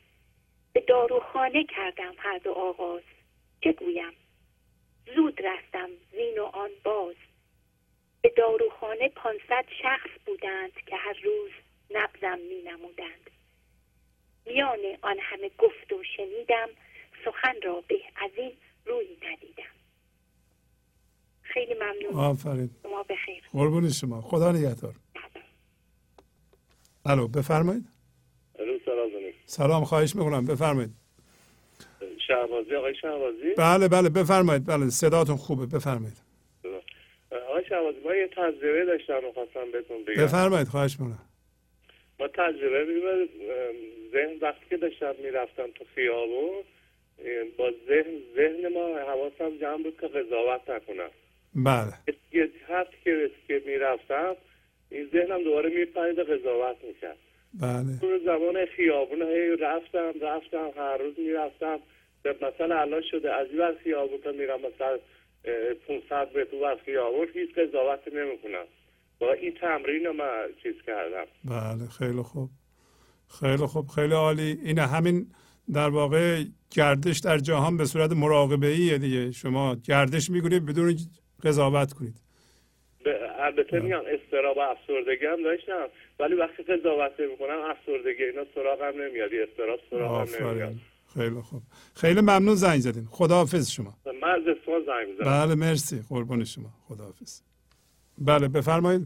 به 0.74 0.82
داروخانه 0.82 1.64
کردم 1.64 2.14
هر 2.18 2.38
دو 2.38 2.52
آغاز. 2.52 3.02
چه 3.64 3.74
گویم؟ 3.74 4.14
زود 5.16 5.42
رفتم 5.46 5.90
زین 6.12 6.40
و 6.40 6.44
آن 6.44 6.70
باز. 6.84 7.16
به 8.22 8.34
داروخانه 8.38 9.10
پانصد 9.10 9.66
شخص 9.82 10.10
بودند 10.26 10.74
که 10.74 10.96
هر 10.96 11.20
روز 11.24 11.52
نبزم 11.92 12.40
می 12.40 12.62
نمودند. 12.62 13.30
میان 14.46 14.80
آن 15.02 15.18
همه 15.20 15.50
گفت 15.58 15.94
و 15.94 16.04
شنیدم 16.18 16.70
سخن 17.26 17.62
را 17.64 17.84
به 17.88 17.96
از 18.16 18.32
این 18.38 18.52
روی 18.86 19.08
ندیدم. 19.32 19.74
خیلی 21.42 21.74
ممنون. 21.74 22.14
آفرین. 22.14 22.70
شما 22.84 23.04
بخیر. 23.04 23.44
قربون 23.52 23.90
شما. 23.90 24.22
خدا 24.22 24.52
نگهدار. 24.52 24.96
الو 27.06 27.28
بفرمایید. 27.28 27.93
سلام 29.46 29.84
خواهش 29.84 30.16
می‌کنم. 30.16 30.46
بفرمایید. 30.46 30.90
شهبازی 32.28 32.76
آقای 32.76 32.96
شهبازی 32.96 33.54
بله 33.58 33.88
بله 33.88 34.10
بفرمایید. 34.10 34.66
بله 34.66 34.90
صداتون 34.90 35.36
خوبه. 35.36 35.66
بفرمایید. 35.66 36.18
آقای 37.50 37.66
شهبازی 37.70 37.98
ما 38.06 38.16
یه 38.16 38.28
تجربه 38.28 38.86
داشتم 38.86 39.22
می‌خواستم 39.28 39.72
بهتون 39.72 40.04
بگم. 40.04 40.24
بفرمایید 40.24 40.68
خواهش 40.68 41.00
می‌کنم. 41.00 41.20
ما 42.20 42.28
تجربه 42.28 42.86
می‌برد 42.94 43.30
ذهن 44.12 44.38
وقتی 44.42 44.66
که 44.70 44.78
داشتم 44.78 45.16
می‌رفتم 45.24 45.68
تو 45.76 45.86
خیابون 45.96 46.64
با 47.58 47.72
ذهن 47.88 48.14
ذهن 48.36 48.74
ما 48.74 48.88
حواسم 48.98 49.58
جمع 49.62 49.84
بود 49.84 50.00
که 50.02 50.08
قضاوت 50.08 50.70
نکنم. 50.70 51.10
بله. 51.56 51.94
یه 52.32 52.50
هفت 52.68 52.92
که 53.04 53.32
که 53.48 53.62
می‌رفتم 53.66 54.36
این 54.90 55.10
ذهنم 55.14 55.44
دوباره 55.44 55.70
میپرید 55.70 56.20
و 56.20 56.24
قضاوت 56.24 56.78
می‌کرد. 56.88 57.18
بله. 57.62 58.00
تو 58.02 58.20
زمان 58.26 58.66
خیابون 58.76 59.22
هی 59.22 59.58
رفتم 59.62 60.12
رفتم 60.22 60.70
هر 60.78 60.98
روز 60.98 61.14
می‌رفتم. 61.18 61.80
مثلا 62.26 62.82
الان 62.82 63.02
شده 63.12 63.34
از 63.34 63.48
این 63.52 63.60
ور 63.60 63.76
خیابون 63.84 64.18
تا 64.24 64.32
میرم 64.32 64.60
مثلا 64.60 64.98
اه، 65.46 65.74
500 65.88 66.38
متر 66.38 66.56
ور 66.56 66.78
خیابون 66.86 67.28
هیچ 67.34 67.50
قضاوتی 67.58 68.12
نمی‌کنم. 68.14 68.66
با 69.20 69.34
این 69.34 69.54
تمرین 69.62 70.10
من 70.10 70.48
چیز 70.64 70.76
کردم. 70.88 71.26
بله 71.46 71.90
خیلی 71.90 72.22
خوب. 72.22 72.50
خیلی 73.40 73.66
خوب 73.66 73.88
خیلی 73.88 74.14
عالی. 74.14 74.58
این 74.64 74.80
همین 74.80 75.26
در 75.74 75.90
واقع 75.90 76.44
گردش 76.72 77.20
در 77.20 77.38
جهان 77.38 77.78
به 77.78 77.86
صورت 77.86 78.12
مراقبه 78.12 78.68
ایه 78.68 78.98
دیگه. 78.98 79.32
شما 79.32 79.76
گردش 79.76 80.30
می‌کنید 80.30 80.66
بدون 80.66 80.96
قضاوت 81.44 81.94
کنید. 81.94 82.16
البته 83.40 83.80
میگم 83.80 84.02
استراب 84.08 84.58
و 84.58 84.60
افسردگی 84.60 85.26
هم 85.26 85.44
داشتم 85.44 85.88
ولی 86.20 86.36
وقتی 86.36 86.64
قضاوت 86.64 87.20
می‌کنم 87.32 87.60
افسردگی 87.70 88.24
اینا 88.24 88.44
سراغم 88.56 89.02
نمیاد. 89.02 89.30
استراب 89.34 89.80
سراغم 89.90 90.28
نمیاد. 90.46 90.74
خیلی 91.14 91.42
خوب. 91.42 91.62
خیلی 91.96 92.22
ممنون 92.22 92.56
زنگ 92.56 92.80
زدین. 92.80 93.08
خداحافظ 93.12 93.72
شما. 93.72 93.94
من 94.22 94.44
زنگ 94.46 95.08
می‌زنم 95.10 95.46
بله 95.46 95.56
مرسی. 95.56 96.02
قربون 96.10 96.44
شما. 96.44 96.70
خداحافظ. 96.88 97.42
بله 98.18 98.48
بفرمایید. 98.48 99.02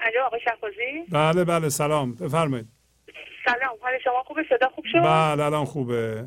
الو 0.00 0.20
آقای 0.26 0.40
شهبازی؟ 0.44 1.04
بله 1.12 1.44
بله 1.44 1.68
سلام. 1.68 2.14
بفرمایید. 2.14 2.66
سلام. 3.44 3.76
حال 3.80 3.92
شما 4.04 4.22
خوبه؟ 4.22 4.44
صدا 4.48 4.68
خوب 4.68 4.84
شد؟ 4.92 4.98
بله 4.98 5.44
الان 5.44 5.64
خوبه. 5.64 6.24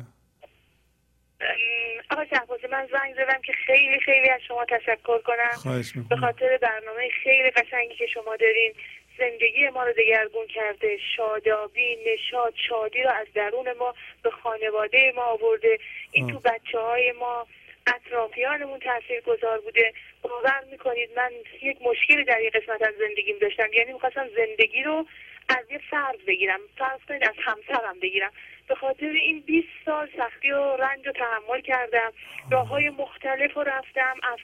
آقای 2.10 2.26
شهبازی 2.30 2.66
من 2.66 2.88
زنگ 2.92 3.14
زدم 3.14 3.40
که 3.42 3.52
خیلی 3.52 4.00
خیلی 4.00 4.28
از 4.28 4.40
شما 4.48 4.64
تشکر 4.64 5.18
کنم. 5.18 5.82
به 6.08 6.16
خاطر 6.16 6.58
برنامه 6.62 7.08
خیلی 7.22 7.50
قشنگی 7.50 7.94
که 7.94 8.06
شما 8.06 8.36
دارین. 8.36 8.74
زندگی 9.18 9.68
ما 9.68 9.84
رو 9.84 9.92
دگرگون 9.92 10.46
کرده. 10.46 10.98
شادابی 11.16 11.98
نشاد 12.06 12.54
شادی 12.68 13.02
رو 13.02 13.10
از 13.10 13.26
درون 13.34 13.72
ما 13.72 13.94
به 14.22 14.30
خانواده 14.30 15.12
ما 15.16 15.22
آورده. 15.22 15.78
این 16.12 16.26
تو 16.26 16.38
بچه 16.38 16.78
های 16.78 17.12
ما 17.12 17.46
اطرافیانمون 17.86 18.78
تاثیر 18.78 19.20
گذار 19.20 19.60
بوده. 19.60 19.92
باور 20.22 20.64
می‌کنید 20.70 21.10
من 21.16 21.30
یک 21.62 21.78
مشکلی 21.82 22.24
در 22.24 22.40
یک 22.40 22.52
قسمت 22.52 22.82
از 22.82 22.94
زندگیم 22.98 23.38
داشتم. 23.38 23.72
یعنی 23.72 23.92
می‌خواستم 23.92 24.28
زندگی 24.36 24.82
رو 24.82 25.06
از 25.48 25.70
یه 25.70 25.80
فرد 25.90 26.24
بگیرم. 26.26 26.60
فرض 26.78 27.00
کنید 27.08 27.24
از 27.24 27.34
همسرم 27.38 28.00
بگیرم. 28.00 28.32
به 28.68 28.74
خاطر 28.74 29.06
این 29.06 29.40
20 29.40 29.68
سال 29.84 30.08
سختی 30.16 30.50
و 30.50 30.76
رنج 30.76 31.06
رو 31.06 31.12
تحمل 31.12 31.60
کردم. 31.60 32.12
راه 32.50 32.68
های 32.68 32.90
مختلف 32.90 33.54
رو 33.54 33.62
رفتم 33.62 34.16
از 34.22 34.38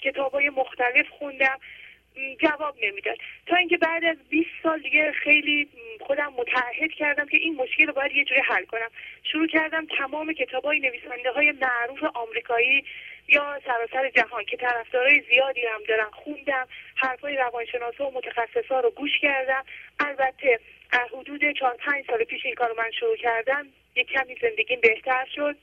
کتاب 0.00 0.32
های 0.32 0.50
مختلف 0.50 1.08
خوندم. 1.18 1.58
جواب 2.40 2.76
نمی‌داد. 2.82 3.16
تا 3.46 3.56
اینکه 3.56 3.76
بعد 3.76 4.04
از 4.04 4.16
20 4.28 4.48
سال 4.62 4.78
دیگه 4.78 5.12
خیلی 5.12 5.68
خودم 6.00 6.32
متعهد 6.36 6.92
کردم 6.92 7.26
که 7.26 7.36
این 7.36 7.54
مشکل 7.56 7.86
رو 7.86 7.92
باید 7.92 8.12
یه 8.12 8.24
جوری 8.24 8.40
حل 8.40 8.64
کنم. 8.64 8.90
شروع 9.22 9.46
کردم 9.46 9.86
تمام 9.98 10.32
کتاب 10.32 10.64
های 10.64 10.80
نویسنده 10.80 11.30
های 11.30 11.52
معروف 11.52 12.02
آمریکایی 12.14 12.84
یا 13.28 13.60
سراسر 13.66 14.10
جهان 14.10 14.44
که 14.44 14.56
طرفدارای 14.56 15.22
زیادی 15.30 15.60
هم 15.66 15.80
دارن 15.88 16.10
خوندم. 16.12 16.68
حرفای 16.94 17.36
روانشناسا 17.36 18.06
و 18.06 18.14
متخصصا 18.14 18.80
رو 18.80 18.90
گوش 18.90 19.18
کردم. 19.22 19.64
البته 20.00 20.60
حدود 20.92 21.40
چهار 21.58 21.76
پنج 21.76 22.04
سال 22.06 22.24
پیش 22.24 22.46
این 22.46 22.54
کار 22.54 22.68
رو 22.68 22.74
من 22.78 22.90
شروع 22.90 23.16
کردم 23.16 23.66
یک 23.96 24.08
کمی 24.08 24.36
زندگیم 24.42 24.80
بهتر 24.80 25.26
شد. 25.34 25.56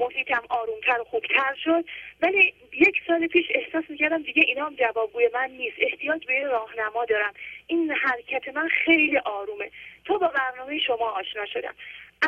محیطم 0.00 0.42
آرومتر 0.48 1.00
و 1.00 1.04
خوبتر 1.04 1.54
شد. 1.64 1.84
ولی 2.22 2.54
یک 2.72 2.96
سال 3.06 3.26
پیش 3.26 3.46
احساس 3.54 3.84
می‌کردم 3.88 4.22
دیگه 4.22 4.42
اینا 4.46 4.66
هم 4.66 4.74
جوابگوی 4.74 5.30
من 5.34 5.50
نیست. 5.50 5.76
احتیاج 5.78 6.26
به 6.26 6.42
راهنما 6.42 7.04
دارم. 7.04 7.32
این 7.66 7.90
حرکت 7.92 8.48
من 8.48 8.68
خیلی 8.68 9.18
آرومه. 9.18 9.70
تا 10.04 10.18
با 10.18 10.28
برنامه 10.28 10.78
شما 10.78 11.10
آشنا 11.10 11.46
شدم. 11.46 11.74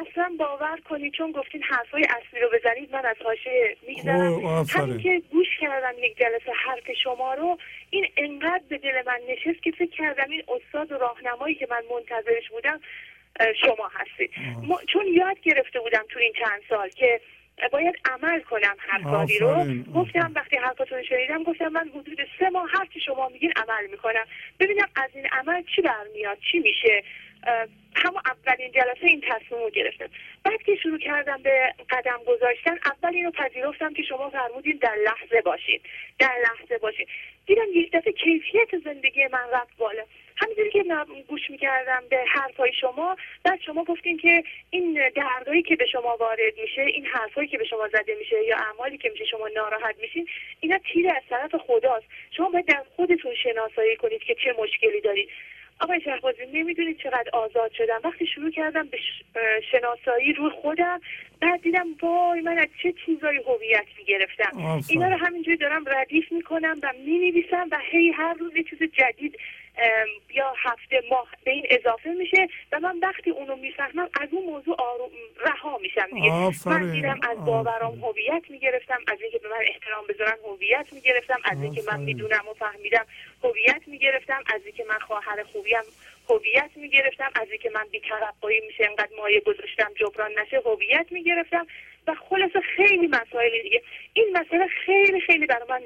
اصلا 0.00 0.32
باور 0.38 0.80
کنید 0.88 1.12
چون 1.12 1.32
گفتین 1.32 1.62
حرفای 1.62 2.04
اصلی 2.04 2.40
رو 2.40 2.48
بزنید 2.58 2.92
من 2.92 3.06
از 3.06 3.16
حاشیه 3.24 3.76
میگذرم. 3.88 4.16
همین 4.80 4.98
که 5.02 5.22
گوش 5.30 5.46
کردم 5.60 5.94
یک 5.98 6.16
جلسه 6.18 6.52
حرف 6.66 6.90
شما 7.02 7.34
رو 7.34 7.58
این 7.90 8.06
انقدر 8.16 8.62
به 8.68 8.78
دل 8.78 9.02
من 9.06 9.18
نشست 9.28 9.62
که 9.62 9.70
فکر 9.70 9.90
کردم 9.90 10.30
این 10.30 10.42
استاد 10.48 10.92
و 10.92 10.98
راهنمایی 10.98 11.54
که 11.54 11.66
من 11.70 11.82
منتظرش 11.90 12.50
بودم 12.50 12.80
شما 13.64 13.90
هستید. 13.94 14.30
ما- 14.62 14.80
چون 14.92 15.06
یاد 15.06 15.40
گرفته 15.40 15.80
بودم 15.80 16.04
تو 16.08 16.18
این 16.18 16.32
چند 16.44 16.62
سال 16.68 16.88
که 16.88 17.20
باید 17.72 17.94
عمل 18.04 18.40
کنم 18.40 18.76
هر 18.78 19.02
کاری 19.02 19.38
رو 19.38 19.64
گفتم 19.94 20.32
وقتی 20.34 20.56
حرفتون 20.56 20.98
رو 20.98 21.04
شنیدم 21.04 21.42
گفتم 21.42 21.68
من 21.68 21.88
حدود 21.94 22.18
سه 22.38 22.50
ماه 22.50 22.68
هر 22.74 22.86
چی 22.94 23.00
شما 23.00 23.28
میگین 23.28 23.52
عمل 23.56 23.86
می‌کنم. 23.90 24.24
ببینم 24.60 24.86
از 24.96 25.10
این 25.14 25.26
عمل 25.26 25.62
چی 25.76 25.82
برمیاد 25.82 26.38
چی 26.52 26.58
میشه؟ 26.58 27.02
همون 27.96 28.20
اولین 28.26 28.72
جلسه 28.72 29.06
این 29.06 29.20
تصمیم 29.20 29.60
رو 29.62 29.70
گرفتم. 29.70 30.08
بعد 30.44 30.62
که 30.62 30.76
شروع 30.76 30.98
کردم 30.98 31.42
به 31.42 31.74
قدم 31.90 32.20
گذاشتن 32.26 32.78
اول 32.84 33.14
اینو 33.14 33.30
پذیرفتم 33.30 33.94
که 33.94 34.02
شما 34.02 34.30
فرمودین 34.30 34.78
در 34.82 34.94
لحظه 35.04 35.40
باشین. 35.40 35.80
در 36.18 36.34
لحظه 36.42 36.78
باشین. 36.78 37.06
دیدم 37.46 37.66
یک 37.74 37.92
دفعه 37.92 38.12
کیفیت 38.12 38.78
زندگی 38.84 39.26
من 39.26 39.50
رفت 39.52 39.76
بالا. 39.76 40.02
همینجوری 40.36 40.70
که 40.70 40.82
من 40.82 41.04
گوش 41.28 41.50
می‌کردم 41.50 42.02
به 42.10 42.24
حرفای 42.28 42.72
شما 42.80 43.16
بعد 43.44 43.60
شما 43.60 43.84
گفتین 43.84 44.18
که 44.18 44.44
این 44.70 45.10
دردایی 45.14 45.62
که 45.62 45.76
به 45.76 45.86
شما 45.86 46.16
وارد 46.16 46.58
میشه 46.62 46.82
این 46.82 47.06
حرفایی 47.06 47.48
که 47.48 47.58
به 47.58 47.64
شما 47.64 47.88
زده 47.88 48.14
میشه 48.18 48.44
یا 48.44 48.56
اعمالی 48.56 48.98
که 48.98 49.10
میشه 49.10 49.24
شما 49.24 49.48
ناراحت 49.48 49.96
میشین 50.00 50.28
اینا 50.60 50.78
تیر 50.92 51.10
از 51.10 51.22
طرف 51.30 51.54
خداست. 51.54 52.06
شما 52.36 52.48
باید 52.48 52.66
در 52.66 52.82
خودتون 52.96 53.34
شناسایی 53.34 53.96
کنید 53.96 54.22
که 54.22 54.34
چه 54.34 54.54
مشکلی 54.58 55.00
دارید. 55.00 55.28
آقای 55.80 56.00
شهبازی 56.00 56.46
نمی‌دونید 56.52 56.98
چقدر 57.02 57.30
آزاد 57.32 57.72
شدم. 57.72 58.00
وقتی 58.04 58.26
شروع 58.26 58.50
کردم 58.50 58.88
به 58.88 58.98
شناسایی 59.70 60.32
روی 60.32 60.50
خودم 60.50 61.00
بعد 61.40 61.62
دیدم 61.62 61.86
وای 62.02 62.40
من 62.40 62.58
از 62.58 62.68
چه 62.82 62.94
چیزایی 63.06 63.38
هویت 63.38 63.86
می‌گرفتم. 63.98 64.80
اینا 64.88 65.08
رو 65.08 65.16
همینجوری 65.16 65.56
دارم 65.56 65.84
ردیف 65.86 66.32
می‌کنم 66.32 66.80
و 66.82 66.92
می‌نویسم 67.06 67.68
و 67.70 67.78
هی 67.90 68.10
هر 68.10 68.34
روز 68.34 68.56
یه 68.56 68.62
چیز 68.62 68.78
جدید 68.82 69.38
یا 70.34 70.54
هفته 70.56 71.02
ماه 71.10 71.28
به 71.44 71.50
این 71.50 71.66
اضافه 71.70 72.10
میشه 72.10 72.48
و 72.72 72.80
من 72.80 72.98
وقتی 72.98 73.30
اونو 73.30 73.56
می‌فهمم 73.56 74.08
از 74.20 74.28
اون 74.32 74.44
موضوع 74.44 74.76
آروم 74.78 75.10
رها 75.46 75.78
میشم 75.78 76.06
دیگه 76.14 76.30
من 76.66 76.92
دیدم 76.92 77.20
از 77.22 77.44
باورام 77.44 78.04
هویت 78.04 78.42
می‌گرفتم 78.50 78.98
از 79.08 79.18
اینکه 79.22 79.38
به 79.38 79.48
من 79.48 79.60
احترام 79.60 80.04
بذارن 80.08 80.36
هویت 80.44 80.86
می‌گرفتم 80.92 81.38
از 81.44 81.62
اینکه 81.62 81.82
من. 81.92 82.00
می‌دونم 82.00 82.48
و 82.50 82.54
فهمیدم 82.54 83.06
هویت 83.44 83.82
می‌گرفتم 83.86 84.42
از 84.54 84.60
اینکه 84.64 84.84
من 84.88 84.98
خواهر 84.98 85.42
خوبیم 85.52 85.82
هویت 86.28 86.70
می‌گرفتم. 86.76 87.30
از 87.34 87.48
اینکه 87.50 87.70
من 87.70 87.84
بی‌توقعی 87.90 88.60
میشه 88.66 88.84
انقدر 88.84 89.16
مایه 89.18 89.40
گذاشتم 89.40 89.92
جبران 89.94 90.30
نشه 90.38 90.60
هویت 90.64 91.06
می‌گرفتم. 91.10 91.66
و 92.06 92.14
خلاصه 92.14 92.60
خیلی 92.60 93.06
مسائل 93.06 93.62
دیگه. 93.62 93.82
این 94.12 94.36
مسئله 94.38 94.66
خیلی 94.66 95.20
خیلی 95.20 95.46
برای 95.46 95.68
من 95.68 95.82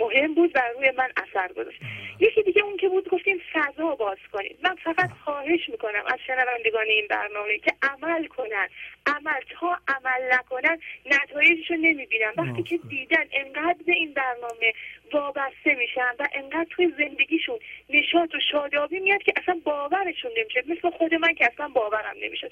مهم 0.00 0.34
بود 0.34 0.50
و 0.54 0.62
روی 0.76 0.90
من 0.90 1.08
اثر 1.16 1.52
گذاشت. 1.52 1.80
یکی 2.20 2.42
دیگه 2.42 2.62
اون 2.62 2.76
که 2.76 2.88
بود 2.88 3.08
گفتیم 3.08 3.40
فضا 3.52 3.94
باز 3.94 4.18
کنید. 4.32 4.58
من 4.62 4.74
فقط 4.74 5.10
خواهش 5.24 5.68
می‌کنم 5.68 6.02
از 6.06 6.18
شنوندگان 6.26 6.86
این 6.86 7.06
برنامه 7.10 7.58
که 7.58 7.72
عمل 7.82 8.26
کنن. 8.26 8.68
عمل 9.06 9.40
تا 9.60 9.78
عمل 9.88 10.32
نکنن 10.32 10.78
نتایجش 11.06 11.70
رو 11.70 11.76
نمی‌بینن. 11.76 12.32
وقتی 12.36 12.62
که 12.62 12.78
دیدن 12.88 13.24
انقدر 13.32 13.78
به 13.86 13.92
این 13.92 14.14
برنامه 14.14 14.72
وابسته 15.12 15.74
میشن 15.78 16.10
و 16.18 16.28
انقدر 16.32 16.66
توی 16.70 16.92
زندگیشون 16.98 17.58
نشاط 17.90 18.34
و 18.34 18.38
شادابی 18.52 19.00
میاد 19.00 19.22
که 19.22 19.32
اصلا 19.36 19.60
باورشون 19.64 20.30
نمیشه. 20.38 20.62
مثل 20.68 20.90
خود 20.90 21.14
من 21.14 21.34
که 21.34 21.48
اصلا 21.52 21.68
باورم 21.68 22.16
نمیشه. 22.22 22.48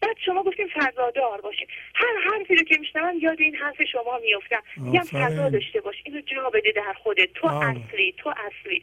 بعد 0.00 0.16
شما 0.26 0.42
گفتیم 0.42 0.68
فضادار 0.68 1.40
باشین. 1.40 1.66
هر 1.94 2.30
حرفی 2.30 2.54
رو 2.54 2.62
که 2.62 2.76
میشنوم 2.78 3.18
یاد 3.18 3.40
این 3.40 3.56
حرف 3.56 3.82
شما 3.82 4.18
میفتم 4.18 4.62
میگم 4.76 5.00
آفرین. 5.00 5.26
فضا 5.26 5.48
داشته 5.48 5.80
باش. 5.80 5.96
اینو 6.04 6.20
جا 6.20 6.50
بده 6.50 6.72
در 6.72 6.92
خودت. 6.92 7.32
تو 7.34 7.48
آه. 7.48 7.64
اصلی 7.64 8.14
تو 8.18 8.30
اصلی. 8.30 8.82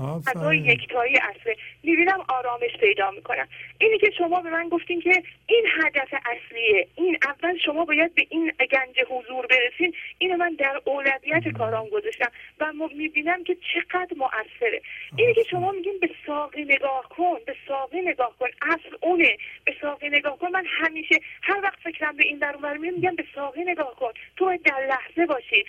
فضای 0.00 0.58
یکتایی 0.58 1.16
اصله 1.16 1.56
می‌بینم 1.82 2.24
آرامش 2.28 2.76
پیدا 2.80 3.10
می‌کنم. 3.10 3.48
اینی 3.78 3.98
که 3.98 4.10
شما 4.18 4.40
به 4.40 4.50
من 4.50 4.68
گفتین 4.68 5.00
که 5.00 5.22
این 5.46 5.66
هدف 5.82 6.08
اصلیه. 6.14 6.88
این 6.94 7.18
اول 7.22 7.58
شما 7.58 7.84
باید 7.84 8.14
به 8.14 8.26
این 8.30 8.52
گنج 8.72 9.00
حضور 9.08 9.46
برسین. 9.46 9.94
اینو 10.18 10.36
من 10.36 10.54
در 10.54 10.80
اولویت 10.84 11.48
کارام 11.58 11.88
گذاشتم 11.88 12.32
و 12.60 12.72
می‌بینم 12.96 13.44
که 13.44 13.56
چقدر 13.74 14.16
مؤثره. 14.16 14.82
اینی 15.16 15.34
که 15.34 15.44
شما 15.50 15.72
میگین 15.72 15.98
به 16.00 16.10
ساقی 16.26 16.64
نگاه 16.64 17.08
کن 17.08 17.38
به 17.46 17.56
ساقی 17.68 18.00
نگاه 18.00 18.36
کن. 18.38 18.48
اصل 18.62 18.96
اونه. 19.00 19.36
به 19.64 19.74
ساقی 19.80 20.08
نگاه 20.08 20.38
کن. 20.38 20.48
من 20.48 20.64
همیشه 20.66 21.20
هر 21.42 21.60
وقت 21.62 21.78
فکرم 21.84 22.16
به 22.16 22.24
این 22.24 22.38
در 22.38 22.56
میگم 22.76 23.16
به 23.16 23.24
ساقی 23.34 23.64
نگاه 23.64 23.94
کن. 23.96 24.12
تو 24.36 24.44
باید 24.44 24.62
در 24.62 24.86
لحظه 24.86 25.26
باشی. 25.26 25.64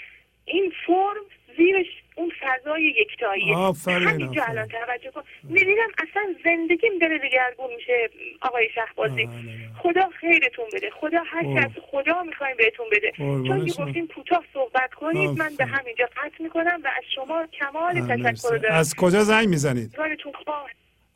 این 0.45 0.73
فرم 0.85 1.25
زیرش 1.57 1.85
اون 2.15 2.31
فضای 2.41 2.93
یکتاییه. 3.01 3.55
آفرین، 3.55 4.07
همینجا. 4.07 4.43
الان 4.43 4.67
توجه 4.67 5.11
کن. 5.11 5.23
می‌بینم 5.43 5.89
اصلا 5.97 6.35
زندگیم 6.45 6.91
داره 7.01 7.17
دگرگون 7.17 7.75
میشه 7.75 8.09
آقای 8.41 8.69
شهبازی. 8.75 9.25
بله. 9.25 9.31
خدا 9.77 10.09
خیرتون 10.19 10.65
بده. 10.73 10.89
خدا 10.89 11.23
هر 11.25 11.43
چی. 11.43 11.57
از 11.57 11.71
خدا 11.91 12.23
می‌خوایم 12.23 12.57
بهتون 12.57 12.85
بده. 12.91 13.11
چون 13.17 13.65
که. 13.65 13.83
گفتیم 13.83 14.07
کوتاه 14.07 14.43
صحبت 14.53 14.93
کنید 14.93 15.29
من 15.29 15.55
به. 15.57 15.65
همینجا 15.65 16.05
قطع 16.05 16.43
می‌کنم 16.43 16.81
و 16.83 16.87
از 16.87 17.03
شما 17.15 17.47
کمال 17.59 17.93
تشکر. 17.93 18.57
دارم. 18.57 18.75
از 18.75 18.95
کجا 18.95 19.23
زنگ 19.23 19.47
می‌زنید؟ 19.47 19.95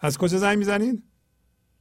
از 0.01 0.17
کجا 0.17 0.38
زنگ 0.38 0.57
می‌زنید؟ 0.57 1.03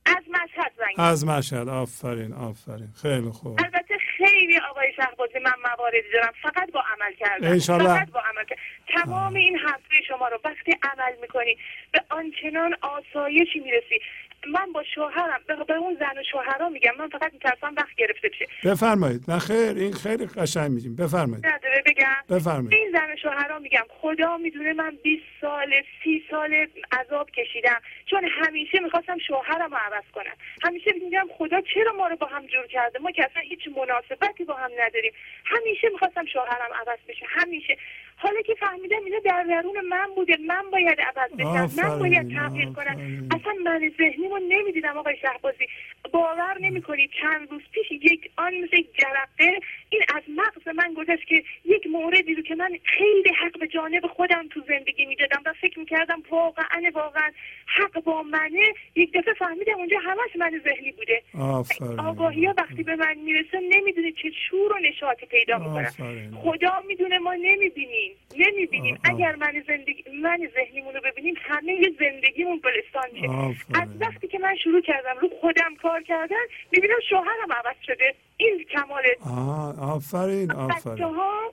از 0.07 0.23
مشهد 0.29 0.73
زنگ 0.79 0.95
از 0.99 1.27
مشهد. 1.27 1.69
آفرین 1.69 2.33
آفرین. 2.33 2.89
خیلی 3.03 3.31
خوب. 3.31 3.61
البته 3.65 3.94
خیلی 4.27 4.59
آقای 4.71 4.93
شهبازی 4.97 5.39
من 5.39 5.53
مواردی 5.65 5.99
دارم. 6.13 6.33
فقط 6.43 6.71
با 6.73 6.81
عمل 6.81 7.13
کردن. 7.15 7.49
انشالله. 7.49 7.99
فقط 7.99 8.11
با 8.11 8.21
عمل 8.21 8.45
کردن. 8.45 8.63
تمام 8.89 9.35
این 9.35 9.59
حرفه 9.59 10.03
شما 10.09 10.29
رو 10.29 10.39
وقتی 10.45 10.77
عمل 10.83 11.13
می‌کنی 11.21 11.59
به 11.93 12.01
آنچنان 12.11 12.77
آسایشی 12.81 13.61
می‌رسی. 13.61 14.01
من 14.53 14.73
با 14.73 14.83
شوهرم 14.95 15.41
به- 15.69 15.75
اون 15.75 15.97
زن 16.01 16.19
و 16.21 16.23
شوهرها 16.33 16.69
میگم 16.69 16.93
من 16.99 17.09
فقط 17.09 17.33
میترسم 17.33 17.75
وقت 17.77 17.95
گرفته 17.97 18.29
بشه. 18.29 18.47
بفرمایید. 18.65 19.25
نه 19.29 19.39
خیر 19.39 19.77
این 19.77 19.93
خیلی 19.93 20.27
قشنگ 20.27 20.71
میگیم. 20.71 20.97
بفرمایید. 20.97 21.47
نداره 21.47 21.83
بگم. 21.87 22.37
بفرمایید. 22.37 22.75
این 22.75 22.93
زن 22.93 23.13
و 23.13 23.17
شوهرها 23.23 23.59
میگم 23.59 23.85
خدا 23.89 24.37
می‌دونه 24.37 24.73
من 24.73 24.99
20 25.03 25.23
سال 25.41 25.75
30 26.05 26.23
سال 26.31 26.67
عذاب 26.93 27.31
کشیدم. 27.31 27.81
چون 28.07 28.25
همیشه 28.25 28.81
می‌خواستم 28.81 29.19
شوهرم 29.27 29.71
رو 29.71 29.77
عوض 29.77 30.05
کنم. 30.13 30.35
همیشه 30.63 30.91
میگم 31.05 31.27
خدا 31.39 31.61
چرا 31.75 31.93
ما 31.93 32.07
رو 32.09 32.17
با 32.17 32.27
هم 32.27 32.47
جور 32.47 32.67
کرده؟ 32.67 32.99
ما 32.99 33.11
که 33.11 33.25
اصلا 33.25 33.43
هیچ 33.43 33.61
مناسبتی 33.77 34.45
با 34.45 34.55
هم 34.55 34.71
نداریم. 34.81 35.13
همیشه 35.45 35.89
می‌خواستم 35.93 36.25
شوهرم 36.33 36.71
عوض 36.87 36.99
بشه. 37.09 37.27
همیشه. 37.29 37.77
حالا 38.17 38.41
که 38.43 38.55
فهمیدم 38.55 39.05
اینا 39.05 39.19
در 39.25 39.43
درون 39.43 39.81
من 39.81 40.09
بوده 40.17 40.37
من 40.47 40.71
باید 40.73 41.01
عوض 41.01 41.31
بشم 41.31 41.83
من 41.83 41.99
باید 41.99 42.35
تغییر 42.35 42.69
کنم. 42.73 43.29
اصلا 43.31 43.53
من 43.65 43.93
ذهنی 43.99 44.29
رو 44.29 44.41
نمی‌دیدم 44.49 44.99
آقای 44.99 45.17
شهبازی. 45.17 45.67
باور 46.13 46.59
نمی‌کنید 46.61 47.11
چند 47.23 47.51
روز 47.51 47.63
پیش 47.73 47.91
یک 47.91 48.31
آن 48.37 48.55
مثل 48.55 48.77
یک 48.77 48.89
جرقه 48.95 49.61
این 49.89 50.03
از 50.15 50.23
مغز 50.29 50.77
من 50.77 50.95
گذشت 50.95 51.27
که 51.27 51.45
یک 51.65 51.87
موردی 51.87 52.35
رو 52.35 52.43
که 52.43 52.55
من 52.55 52.79
خیلی 52.85 53.33
حق 53.41 53.59
به 53.59 53.67
جانب 53.67 54.07
خودم 54.07 54.49
تو 54.51 54.61
زندگی 54.69 55.05
می‌دادم 55.07 55.43
و 55.47 55.53
فکر 55.61 55.79
می‌کردم 55.79 56.23
واقعا 56.31 56.91
واقعا 56.95 57.31
حق 57.67 58.03
با 58.03 58.23
منه. 58.23 58.75
یک 58.95 59.13
دفعه 59.13 59.35
فهمیدم 59.35 59.75
اونجا 59.75 59.99
همش 59.99 60.37
من 60.37 60.61
ذهنی 60.65 60.93
بوده. 60.93 61.23
آگاهی 61.99 62.45
ها 62.45 62.55
وقتی 62.59 62.83
به 62.83 62.97
من 62.97 63.15
می‌رسه 63.15 63.61
نمی‌دونید 63.71 64.17
چه 64.23 64.31
شور 64.51 64.73
و 64.73 64.79
نشاطی 64.79 65.27
پیدا 65.27 65.59
می‌کنم. 65.59 65.93
خدا 66.43 66.83
می‌دونه 66.87 67.19
ما 67.19 67.35
نمی‌بینیم. 67.35 68.04
نمی‌بینیم. 68.37 68.95
آه. 68.95 69.11
اگر 69.15 69.35
من 69.35 69.53
زندگی 69.69 70.05
من 70.23 70.39
ذهنیمون 70.55 70.95
رو 70.95 71.01
ببینیم 71.05 71.35
همه 71.39 71.91
زندگیمون 72.01 72.61
گلستان 72.65 73.11
میشه. 73.13 73.29
آفرین. 73.29 73.83
از 73.83 73.89
وقتی 74.01 74.29
که 74.29 74.39
من 74.39 74.57
شروع 74.65 74.81
کردم 74.81 75.19
رو 75.21 75.29
خودم 75.41 75.75
کار 75.83 76.03
کردن 76.03 76.45
می‌بینم 76.73 77.01
شوهرم 77.11 77.53
عوض 77.53 77.77
شده. 77.87 78.15
این 78.37 78.65
کمال 78.73 79.03
آه 79.21 79.95
آفرین 79.95 80.47
بچه 80.47 80.57
آفرین. 80.57 81.05
ها 81.05 81.53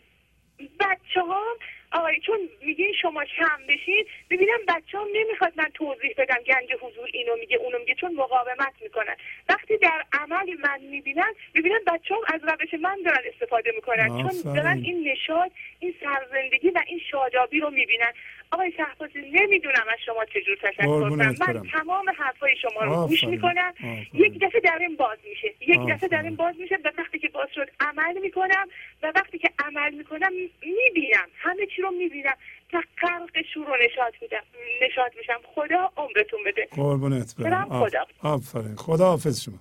بچه 0.80 1.22
ها 1.22 1.44
آقای 1.92 2.20
چون 2.20 2.50
میگین 2.62 2.94
شما 3.02 3.26
کم 3.26 3.68
بشین 3.70 4.06
ببینم 4.30 4.60
بچه 4.68 4.98
هم 4.98 5.08
نمی‌خواد 5.14 5.54
من 5.56 5.68
توضیح 5.74 6.14
بدم 6.18 6.40
گنج 6.48 6.74
حضور 6.82 7.10
اینو 7.14 7.36
میگه 7.36 7.58
اونو 7.58 7.80
میگه 7.80 7.96
چون 7.96 8.14
مقاومت 8.14 8.74
می‌کنن. 8.82 9.16
وقتی 9.50 9.78
در 9.78 10.04
عمل 10.14 10.58
من 10.64 10.82
می‌بینن 10.82 11.34
ببینن 11.56 11.80
بچه 11.88 12.16
هم 12.16 12.22
از 12.34 12.42
روش 12.44 12.74
من 12.82 13.02
دارن 13.06 13.22
استفاده 13.34 13.72
می‌کنن. 13.76 14.08
چون 14.08 14.26
آفرین. 14.26 14.54
دارن 14.54 14.82
این 14.84 15.08
نشاد 15.12 15.52
این 15.80 15.96
سرزندگی 16.04 16.70
و 16.70 16.82
این 16.88 17.00
شادابی 17.12 17.60
رو 17.60 17.70
می‌بینن. 17.70 18.14
آقای 18.52 18.72
شهبازی 18.78 19.20
نمی‌دونم 19.32 19.86
از 19.94 20.00
شما 20.06 20.26
چجور 20.26 20.58
تشکر 20.62 20.86
کنم. 20.86 21.16
من 21.16 21.34
برم. 21.34 21.68
تمام 21.72 22.10
حرفای 22.18 22.56
شما 22.62 22.84
رو 22.84 23.08
گوش. 23.08 23.24
می‌کنم. 23.24 23.74
آفرین. 23.80 24.08
یک 24.14 24.40
دفعه 24.42 24.62
در 24.62 24.78
این 24.82 24.96
باز 24.96 25.18
میشه. 25.30 25.54
یک 25.68 25.80
دفعه 25.90 26.10
در. 26.10 26.24
این 26.24 26.36
باز 26.36 26.56
میشه 26.60 26.78
و 26.86 26.92
وقتی 26.98 27.20
که 27.20 27.30
باز 27.30 27.48
شد 27.56 27.70
عمل 27.80 28.22
می‌کنم 28.22 28.68
و 29.04 29.12
وقتی 29.16 29.38
که 29.38 29.50
عمل 29.60 29.94
می‌کنم 29.94 30.34
می‌بینم. 30.62 31.28
همه 31.34 31.66
چی 31.76 31.82
رو 31.82 31.92
می‌بینم. 31.92 32.36
تا 32.72 32.82
غرق 33.02 33.42
شور 33.54 33.70
و 33.70 33.78
نشاط 33.86 34.14
میدم 34.22 34.44
نشاط 34.82 35.18
میشم. 35.18 35.40
خدا 35.44 35.92
عمرتون 35.98 36.40
بده. 36.46 36.68
قربونت 36.72 37.36
برم. 37.40 37.70
خدا. 37.70 38.06
آفرین. 38.24 38.76
خدا 38.76 39.06
حافظ 39.06 39.44
شما. 39.44 39.60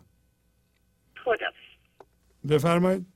خدا 1.24 1.46
بفرمایید. 2.50 3.06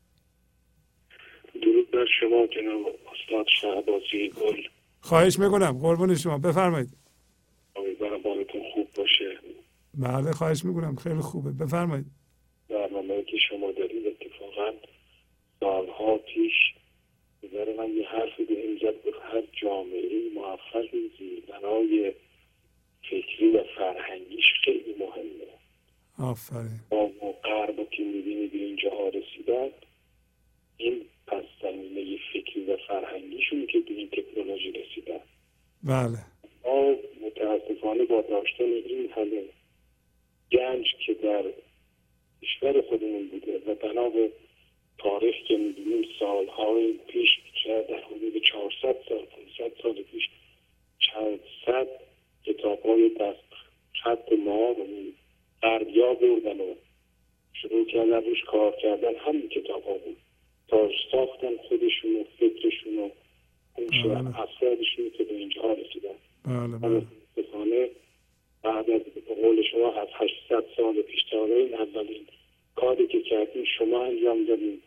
درود 1.63 1.91
بر 1.91 2.07
شما 2.21 2.47
جناب 2.47 2.99
استاد 3.13 3.47
شهبازی 3.61 4.29
گل. 4.29 4.63
خواهش 5.05 5.39
می‌کنم 5.39 5.79
قربون 5.83 6.15
شما. 6.15 6.39
بفرمایید. 6.39 6.89
امیدوارم 7.77 8.23
حالتون 8.23 8.63
خوب 8.75 8.89
باشه. 8.97 9.39
بله 9.95 10.33
خواهش 10.33 10.65
می‌کنم. 10.65 10.97
خیلی 10.97 11.21
خوبه. 11.21 11.51
بفرمایید. 11.51 12.07
برنامه 12.69 13.23
که 13.23 13.37
شما 13.49 13.73
دارید 13.73 14.07
اتفاقا 14.07 14.73
سالها 15.61 16.19
پیش 16.19 16.53
نظر 17.43 17.77
من 17.79 17.97
یه 17.97 18.09
حرفی 18.09 18.45
به 18.45 18.55
این 18.63 18.79
زد 18.83 19.09
هر 19.23 19.43
جامعه 19.63 20.31
موفقی 20.35 21.11
زیربنای 21.19 22.13
فکری 23.03 23.51
و 23.51 23.65
فرهنگیش 23.77 24.45
خیلی 24.65 24.95
مهمه. 24.99 25.51
آفرین. 26.31 26.81
و 26.91 27.33
غرب 27.45 27.91
که 27.91 28.03
می‌بینی 28.03 28.47
به 28.47 28.59
اینجا 28.59 28.91
ها 28.91 29.09
رسیدن 29.09 29.69
این 30.77 31.05
پس 31.27 31.45
زمینه 31.63 32.19
فکری 32.33 32.65
و 32.65 32.77
فرهنگیشون 32.77 33.67
که 33.67 33.81
به 33.81 33.95
این 33.95 34.09
تکنولوژی 34.09 34.73
رسیدن. 34.73 35.21
بله. 35.83 36.19
ما 36.65 36.95
متاسفانه 37.27 38.05
با 38.05 38.23
داشتن 38.23 38.65
این 38.65 39.11
همه 39.17 39.43
گنج 40.53 40.87
که 41.07 41.15
در 41.15 41.45
کشور 42.43 42.83
خودمون 42.83 43.29
بوده 43.29 43.59
و 43.67 43.75
بنا 43.75 44.09
به 44.09 44.33
تاریخ 44.99 45.35
که 45.49 45.57
می‌بینیم 45.57 46.05
سالهای 46.19 46.93
پیش 46.93 47.31
در 47.65 48.01
حدود 48.01 48.43
400 48.43 48.97
سال 49.09 49.27
500 49.59 49.83
سال 49.83 50.03
پیش 50.03 50.29
چند 50.99 51.41
صد 51.67 51.89
کتاب 52.45 52.83
های 52.83 53.09
دست 53.09 53.49
خط 54.03 54.33
ما 54.33 54.71
رو 54.71 54.87
غربیا 55.63 56.15
بردن 56.15 56.61
و 56.61 56.75
شروع 57.53 57.87
کردن 57.87 58.25
روش 58.25 58.45
کار 58.45 58.77
کردن 58.83 59.15
همین 59.15 59.49
کتاب 59.49 59.85
ها 59.85 59.93
بود. 59.93 60.17
تا 60.75 60.89
ساختن 61.13 61.57
خودشون 61.69 62.17
و 62.17 62.25
فکرشون 62.39 62.99
و 62.99 63.09
هوش 63.79 64.05
و 64.05 64.09
بله. 64.09 64.41
افرادشون 64.41 65.11
که 65.19 65.25
به 65.25 65.35
اینجا 65.35 65.63
رسیدن. 65.73 66.15
بله 66.45 66.79
بله. 66.79 67.07
بعد 68.63 68.91
از 68.91 69.01
قول 69.43 69.63
شما 69.73 69.93
از 69.93 70.09
800 70.15 70.65
سال 70.77 71.03
پیش 71.03 71.21
تا 71.31 71.45
این 71.45 71.75
اولین 71.75 72.27
کاری 72.77 73.07
که 73.07 73.23
کردیم 73.23 73.65
شما 73.79 74.05
انجام 74.05 74.45
دادیم. 74.45 74.79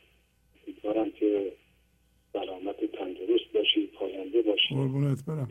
امیدوارم 0.68 1.12
که 1.12 1.52
سلامت 2.34 2.76
تندرست 2.92 3.52
باشید 3.54 3.92
پاینده 3.92 4.42
باشید 4.42 4.78
قربونت 4.78 5.26
برم. 5.28 5.48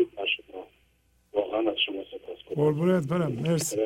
واقعا 1.32 1.70
از 1.70 1.76
شما 1.86 2.04
سپاس 2.04 2.56
قربونت 2.56 3.08
برم. 3.08 3.32
مرسی. 3.32 3.76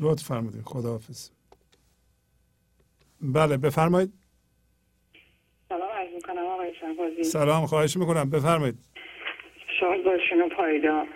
لطف 0.00 0.22
فرمودید 0.22 0.62
خداحافظ. 0.64 1.30
بله 3.20 3.56
بفرمایید. 3.56 4.12
آقای 6.68 6.80
شهبازی 6.80 7.24
سلام 7.24 7.66
خواهش 7.66 7.96
می‌کنم. 7.96 8.30
بفرمایید. 8.30 8.74
شاد 9.80 10.02
باشین 10.02 10.42
و 10.42 10.48
پایدار 10.48 11.06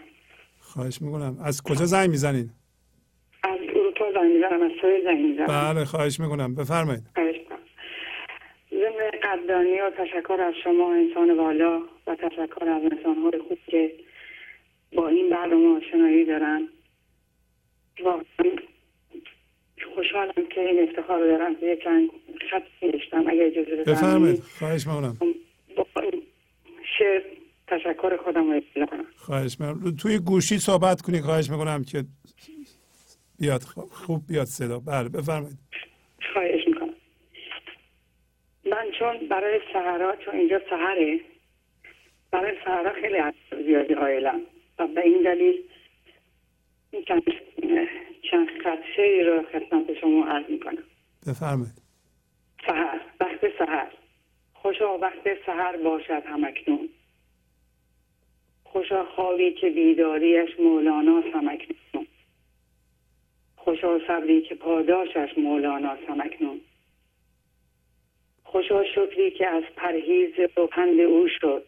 خواهش 0.60 1.02
می‌کنم. 1.02 1.38
از 1.44 1.62
کجا 1.62 1.84
زنگ 1.84 2.10
می‌زنید 2.10 2.50
از 3.42 3.58
اروپا 3.74 4.12
زنگ 4.14 4.32
می‌زنم 4.32 4.62
از 4.62 4.70
سوی 4.80 5.02
زنگ 5.04 5.20
می‌زنم. 5.20 5.46
بله 5.46 5.84
خواهش 5.84 6.20
می‌کنم. 6.20 6.54
بفرمایید. 6.54 7.02
ضمن 8.70 9.10
قدردانی 9.22 9.80
و 9.80 9.90
تشکر 9.90 10.40
از 10.40 10.54
شما 10.64 10.94
انسان 10.94 11.38
والا 11.38 11.82
و 12.06 12.14
تشکر 12.14 12.68
از 12.68 12.82
انسانهای 12.92 13.38
خوب 13.48 13.58
که 13.66 13.92
با 14.94 15.08
این 15.08 15.30
برنامه 15.30 15.76
آشنایی 15.76 16.24
دارن. 16.24 16.68
واقعا 18.04 18.22
خوشحالم 19.94 20.46
که 20.54 20.60
این 20.60 20.88
افتخار 20.88 21.20
رو 21.20 21.26
دارم 21.26 21.54
که 21.56 21.66
یک 21.66 21.84
چند 21.84 22.10
خط 22.50 22.62
نوشتم 22.82 23.28
اگر 23.28 23.44
اجازه 23.44 23.70
بفرمایید 23.76 23.86
بفرمایید. 23.86 24.42
خواهش 24.58 24.86
می‌کنم 24.86 25.16
با 25.76 25.86
شعر 26.98 27.22
تشکر 27.66 28.16
خودم 28.16 28.50
رو 28.50 28.86
کنم. 28.86 29.06
خواهش 29.16 29.60
می‌کنم 29.60 29.96
توی 30.02 30.18
گوشی 30.18 30.58
صحبت 30.58 31.02
کنی 31.02 31.20
خواهش 31.20 31.50
می‌کنم 31.50 31.84
که 31.84 32.04
بیاد. 33.40 33.62
خوب 33.90 34.26
بیاد 34.28 34.46
صدا. 34.46 34.78
بله 34.78 35.08
بفرمایید. 35.08 35.58
خواهش 36.32 36.66
می‌کنم. 36.66 36.94
من 38.64 38.86
چون 38.98 39.28
برای 39.28 39.60
سهرها 39.72 40.16
چون 40.16 40.34
اینجا 40.34 40.60
سهره 40.70 41.20
برای 42.30 42.56
سهرها 42.64 42.92
خیلی 42.92 43.16
علاقه 43.16 43.62
زیادی 43.66 43.94
قائلم. 43.94 44.40
و 44.78 44.86
به 44.86 45.00
این 45.00 45.22
دلیل 45.22 45.62
این 46.90 47.04
چند 47.08 47.22
چند 48.30 48.48
خط 48.62 48.78
شعری 48.96 49.24
رو 49.24 49.42
خدمت 49.42 50.00
شما 50.00 50.26
عرض 50.26 50.50
می‌کنم. 50.50 50.82
بفرمایید. 51.26 51.82
سهر 52.66 53.00
وقت 53.20 53.58
سهر 53.58 53.92
خوشا 54.54 54.98
وقت 54.98 55.44
سهر 55.46 55.76
باشد 55.76 56.22
همکنون. 56.26 56.88
خوشا 58.64 59.04
خوابی 59.04 59.52
که 59.52 59.70
بیداریش 59.70 60.60
مولانا 60.60 61.20
همکنون. 61.20 62.06
خوشا 63.56 63.98
صبری 64.06 64.42
که 64.42 64.54
پاداشش 64.54 65.38
مولانا 65.38 65.96
همکنون. 66.08 66.60
خوشا 68.44 68.84
شکری 68.84 69.30
که 69.30 69.46
از 69.46 69.62
پرهیز 69.76 70.32
و 70.56 70.66
پند 70.66 71.00
او 71.00 71.28
شد. 71.40 71.64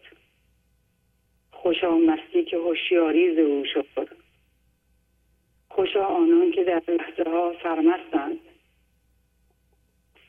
خوشا 1.51 1.97
مستی 1.97 2.43
که 2.43 2.57
هوشیاری 2.57 3.35
ز 3.35 3.37
او 3.37 3.65
شد. 3.73 3.84
خوشا 5.75 6.05
آنان 6.05 6.51
که 6.51 6.63
در 6.63 6.81
لحظه 6.87 7.29
ها 7.29 7.55
سرمستند. 7.63 8.39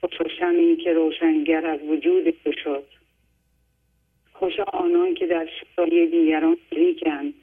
خوشا 0.01 0.29
شمی 0.29 0.77
که 0.77 0.93
روشنگر 0.93 1.67
از 1.67 1.81
وجود 1.83 2.35
او 2.45 2.53
شد. 2.53 2.85
خوشا 4.33 4.63
آنان 4.63 5.15
که 5.15 5.27
در 5.27 5.49
شایی 5.77 6.07
دیگران 6.07 6.57
لیکند 6.73 7.35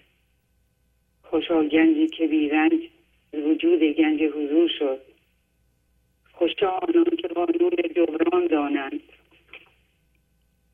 خوشا 1.24 1.64
گنجی 1.64 2.08
که 2.08 2.28
بیرنج 2.28 2.90
از 3.34 3.40
وجود 3.40 3.84
گنج 3.84 4.24
حضور 4.24 4.70
شد. 4.80 5.02
خوشا 6.32 6.70
آنان 6.70 7.16
که 7.22 7.28
با 7.28 7.48
نور 7.60 7.76
جبران 7.96 8.48
دانند. 8.48 9.02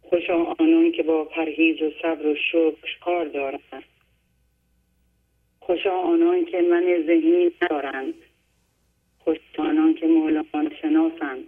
خوشا 0.02 0.44
آنان 0.44 0.92
که 0.92 1.04
با 1.04 1.26
پرهیز 1.26 1.82
و 1.82 1.92
صبر 2.02 2.26
و 2.26 2.36
شکر 2.36 3.00
کار 3.02 3.26
دارند. 3.26 3.84
خوشا 5.70 5.92
آنان 5.92 6.46
که 6.46 6.62
من 6.62 7.04
ذهنی 7.08 7.52
ندارند 7.62 8.14
خوشا 9.20 9.42
آنان 9.58 9.94
که 9.94 10.08
مولانا 10.08 10.70
شناسند. 10.82 11.44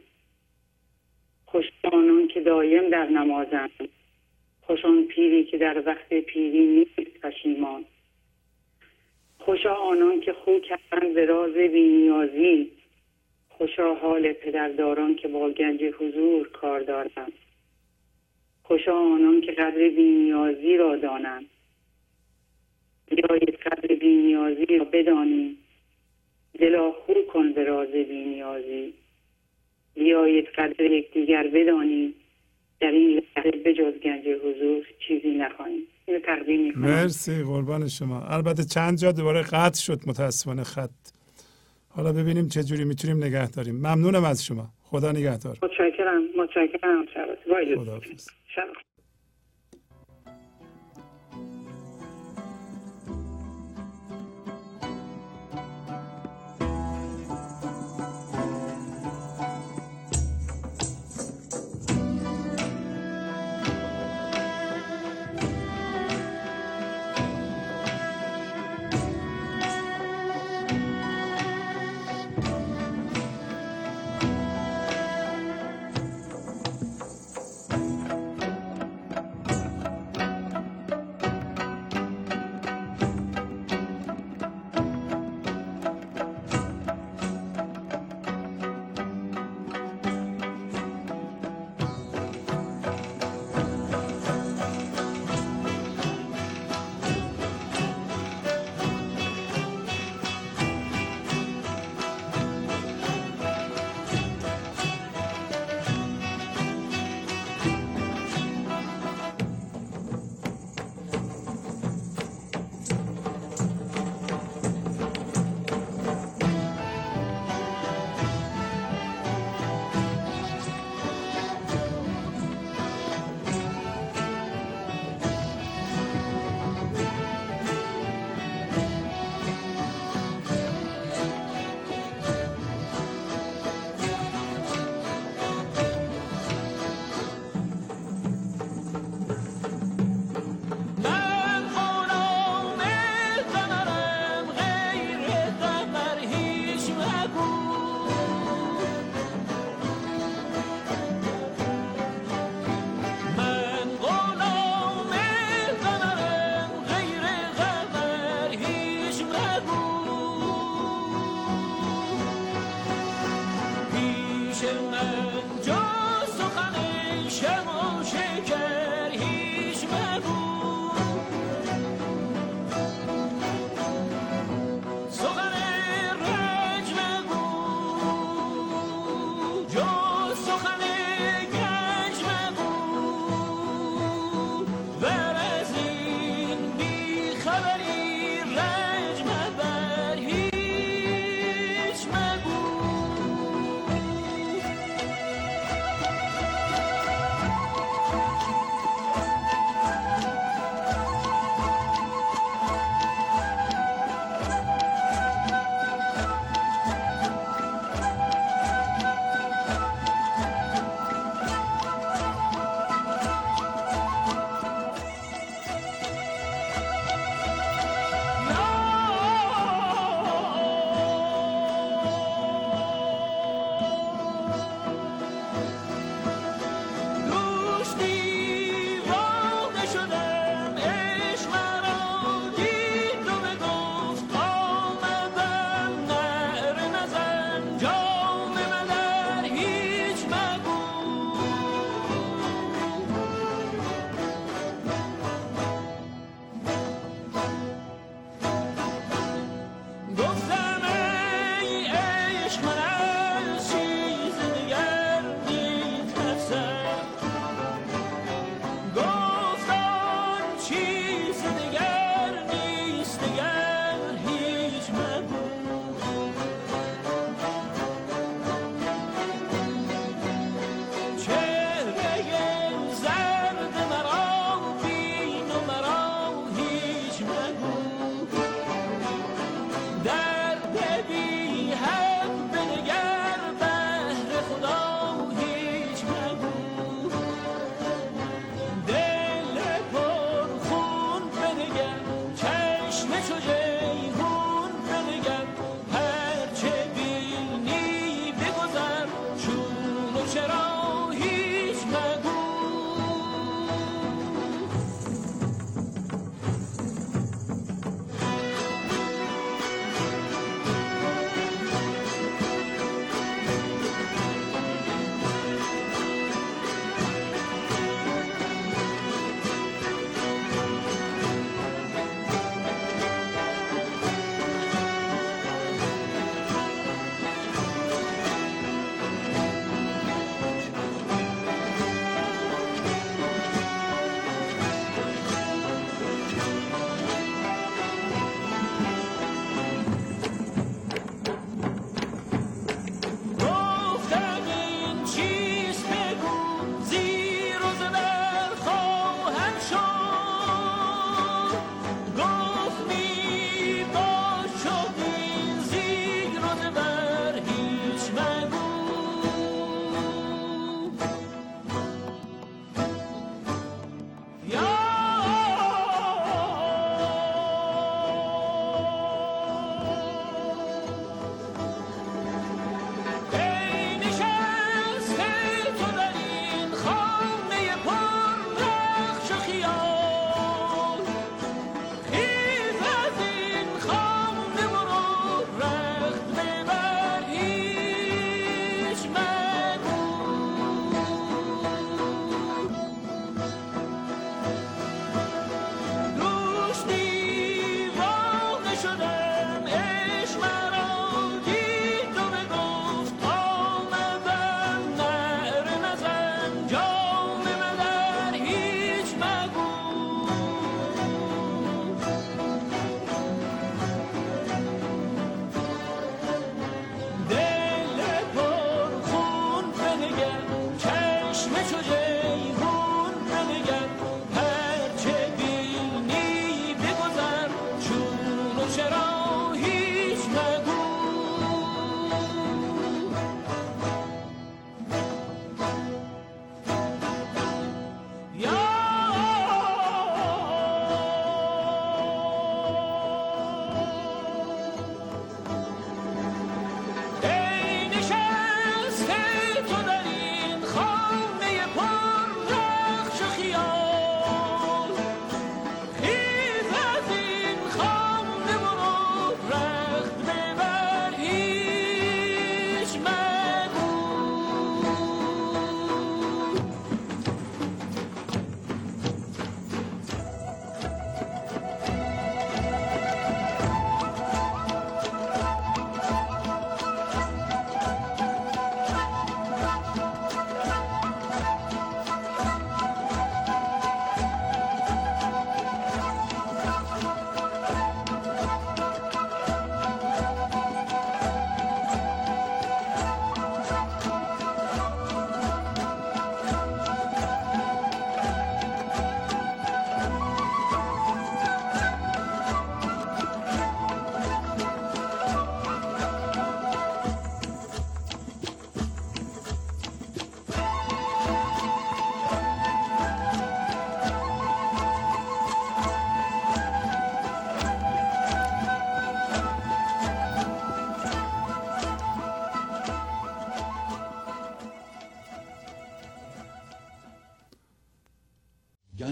خوشا 1.45 1.90
آنان 1.91 2.27
که 2.27 2.41
دایم 2.41 2.90
در 2.90 3.06
نمازند. 3.06 3.90
خوش 4.61 4.85
آن 4.85 5.03
پیری 5.03 5.43
که 5.43 5.58
در 5.58 5.83
وقت 5.85 6.14
پیری 6.14 6.66
نیست 6.66 7.19
پشیمان. 7.22 7.85
خوشا 9.38 9.74
آنان 9.74 10.19
که 10.22 10.33
خو 10.33 10.59
کردن 10.59 11.14
به 11.14 11.25
راز 11.25 11.53
بینیازی. 11.53 12.72
خوشا 13.50 13.93
حال 13.93 14.33
پدرداران 14.33 15.16
که 15.16 15.27
با 15.27 15.50
گنج 15.50 15.83
حضور 15.83 16.48
کار 16.50 16.80
دارند. 16.80 17.33
خوشا 18.64 18.95
آنان 18.95 19.41
که 19.41 19.51
قدر 19.51 19.90
بینیازی 19.90 20.77
را 20.77 20.95
دانند. 20.95 21.50
بیایید 23.15 23.56
قدر 23.56 23.95
بینیازی 23.95 24.65
را 24.65 24.85
بدانیم 24.85 25.57
دلا 26.59 26.91
خو 26.91 27.14
کن 27.33 27.53
به 27.53 27.64
راز 27.64 27.91
بینیازی. 27.91 28.93
بیایید 29.93 30.45
قدر 30.45 30.91
یکدیگر 30.91 31.48
بدانیم 31.48 32.14
در 32.80 32.91
این 32.91 33.09
لحظه 33.35 33.51
بجز 33.51 33.93
گنج 34.03 34.27
حضور 34.27 34.85
چیزی 35.07 35.30
نخواهیم 35.30 35.81
اینو 36.06 36.19
تقدیم 36.19 36.61
می‌کنم. 36.64 36.81
مرسی 36.81 37.43
قربان 37.43 37.88
شما. 37.88 38.22
البته 38.22 38.64
چند 38.64 38.98
جا 38.98 39.11
دوباره 39.11 39.41
قطع 39.41 39.81
شد 39.81 39.99
متاسفانه 40.07 40.64
خط. 40.64 40.90
حالا 41.90 42.14
ببینیم 42.14 42.48
چه 42.48 42.64
جوری 42.64 42.83
می‌تونیم 42.83 43.23
نگه 43.23 43.51
داریم. 43.51 43.75
ممنونم 43.75 44.23
از 44.23 44.45
شما. 44.45 44.67
خدا 44.83 45.11
نگهدار. 45.11 45.57
متشکرم 45.64 46.23
متشکرم. 46.38 47.06
شب 47.14 47.27
من 48.57 48.90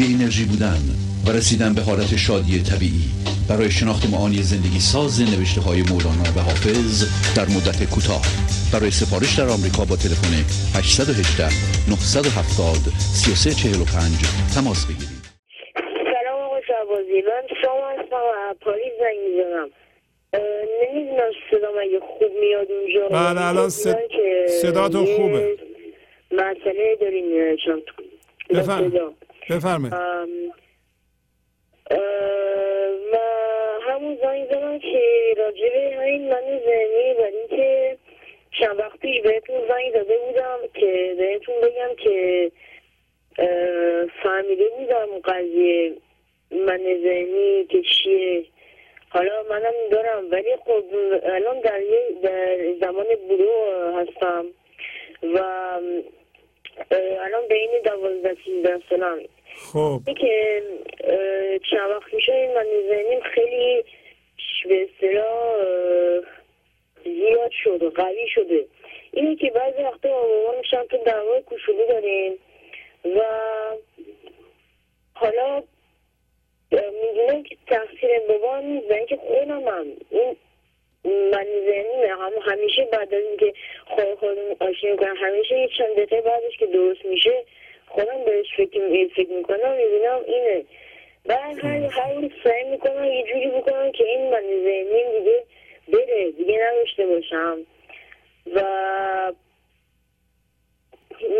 بی 0.00 0.14
انرژی 0.14 0.44
بودن 0.44 0.82
و 1.26 1.28
رسیدن 1.38 1.74
به 1.74 1.82
حالت 1.88 2.16
شادی 2.26 2.62
طبیعی. 2.70 3.06
برای 3.50 3.70
شناخت 3.70 4.04
معانی 4.12 4.42
زندگی 4.52 4.80
ساز 4.92 5.14
نوشته 5.32 5.60
های 5.66 5.80
مولانا 5.90 6.28
و 6.36 6.40
حافظ 6.48 6.92
در 7.36 7.46
مدت 7.56 7.80
کوتاه. 7.94 8.24
برای 8.72 8.90
سفارش 9.00 9.32
در 9.38 9.48
آمریکا 9.56 9.82
با 9.90 9.96
تلفن 10.02 10.32
818 10.78 11.48
970 11.90 12.82
3345 13.22 14.18
تماس 14.54 14.80
بگیرید. 14.88 15.20
سلام 16.12 16.38
آقا 16.46 16.60
شعبازی 16.68 17.18
من 17.30 17.44
شما 17.62 17.86
هستم 17.94 18.22
و 18.30 18.54
پاریس 18.64 18.92
زنگ 19.00 19.18
می‌زنم. 19.26 19.68
نمی‌دونم 20.82 21.32
صدا 21.50 21.70
مگه 21.80 22.00
خوب 22.10 22.32
میاد 22.42 22.68
اونجا. 22.76 23.02
بله، 23.08 23.46
الان 23.50 23.68
صد- 23.68 23.98
صداتون 24.62 25.06
خوبه. 25.16 25.56
مسئله 26.32 26.96
دارین 27.00 27.56
چون 27.64 27.82
بفرم. 28.50 28.92
بفرمایید 29.50 29.94
ام، 29.94 30.28
اه، 31.90 31.98
و 33.12 33.18
همون 33.82 34.18
زنگ 34.22 34.46
زدم 34.48 34.78
که 34.78 35.34
راجع 35.36 35.68
به 35.90 35.96
همین 35.96 36.28
من 36.28 36.40
ذهنی 36.64 37.12
و 37.18 37.22
اینکه 37.22 37.96
چند 38.60 38.78
وقت 38.78 38.98
پیش 38.98 39.20
بهتون 39.22 39.56
زنگ 39.68 39.92
داده 39.94 40.18
بودم 40.18 40.58
که 40.74 41.14
بهتون 41.18 41.54
بگم 41.60 41.94
که 42.04 42.50
اه، 43.38 44.06
فهمیده 44.22 44.68
بودم 44.78 45.06
قضیه 45.24 45.94
من 46.50 46.78
ذهنی 47.02 47.64
که 47.64 47.82
چیه 47.82 48.44
حالا 49.08 49.42
منم 49.50 49.72
دارم 49.90 50.30
ولی 50.30 50.56
خب 50.56 50.84
الان 51.22 51.60
در, 51.60 51.82
یه- 51.82 52.16
در 52.22 52.58
زمان 52.80 53.06
بلو 53.28 53.50
هستم 53.98 54.46
و 55.22 55.38
اه، 56.90 57.24
الان 57.24 57.48
بین 57.48 57.70
دوازده 57.84 58.36
سیزده 58.44 58.80
سالم 58.90 59.18
خب 59.72 60.00
اینه 60.06 60.20
که 60.20 60.62
اه، 61.04 61.58
چند 61.70 61.90
وقت 61.90 62.14
میشه 62.14 62.32
این 62.32 62.54
من 62.54 62.66
ذهنیم 62.88 63.20
خیلی 63.20 63.84
ش- 64.36 64.66
به 64.66 64.82
اصطلاح 64.94 65.54
اه، 65.54 66.22
زیاد 67.04 67.50
شده 67.64 67.88
قوی 67.90 68.28
شده 68.34 68.66
اینه 69.12 69.36
که 69.36 69.50
بعضی 69.50 69.82
وقتا 69.82 70.08
با 70.08 70.28
مامان 70.28 70.56
میشم 70.58 70.86
که 70.90 70.96
دعوای 70.96 71.42
کوچولو 71.42 71.86
داریم 71.86 72.32
و 73.04 73.20
حالا 75.14 75.62
می‌دونم 76.72 77.42
که 77.42 77.56
تقصیر 77.66 78.18
بابا 78.28 78.58
نیست 78.60 78.90
و 78.90 78.94
اینکه 78.94 79.16
خودم 79.16 79.68
هم 79.68 79.86
این 80.10 80.36
من 81.04 81.46
ذهنی 81.66 82.04
هم 82.10 82.32
همیشه 82.42 82.84
بعد 82.92 83.14
از 83.14 83.22
اینکه 83.24 83.52
خود 83.86 84.14
خودم 84.14 84.42
آشنا 84.60 84.90
می‌کنم 84.90 85.14
همیشه 85.16 85.58
یه 85.58 85.68
چند 85.78 85.92
دقیقه 85.92 86.20
بعدش 86.20 86.56
که 86.58 86.66
درست 86.66 87.04
میشه 87.04 87.44
خودم 87.86 88.24
بهش 88.24 88.46
فکر, 88.56 89.08
فکر 89.16 89.30
می‌کنم 89.30 89.72
می‌بینم 89.76 90.20
اینه 90.26 90.64
بعد 91.26 91.64
هر 91.64 91.76
هر 91.86 92.12
روز 92.14 92.30
سعی 92.44 92.64
می‌کنم 92.64 93.04
یه 93.04 93.22
جوری 93.22 93.46
بکنم 93.50 93.92
که 93.92 94.04
این 94.04 94.30
من 94.30 94.42
ذهنیم 94.42 95.18
دیگه 95.18 95.44
بره 95.88 96.30
دیگه 96.30 96.58
نداشته 96.70 97.06
باشم 97.06 97.58
و 98.54 98.62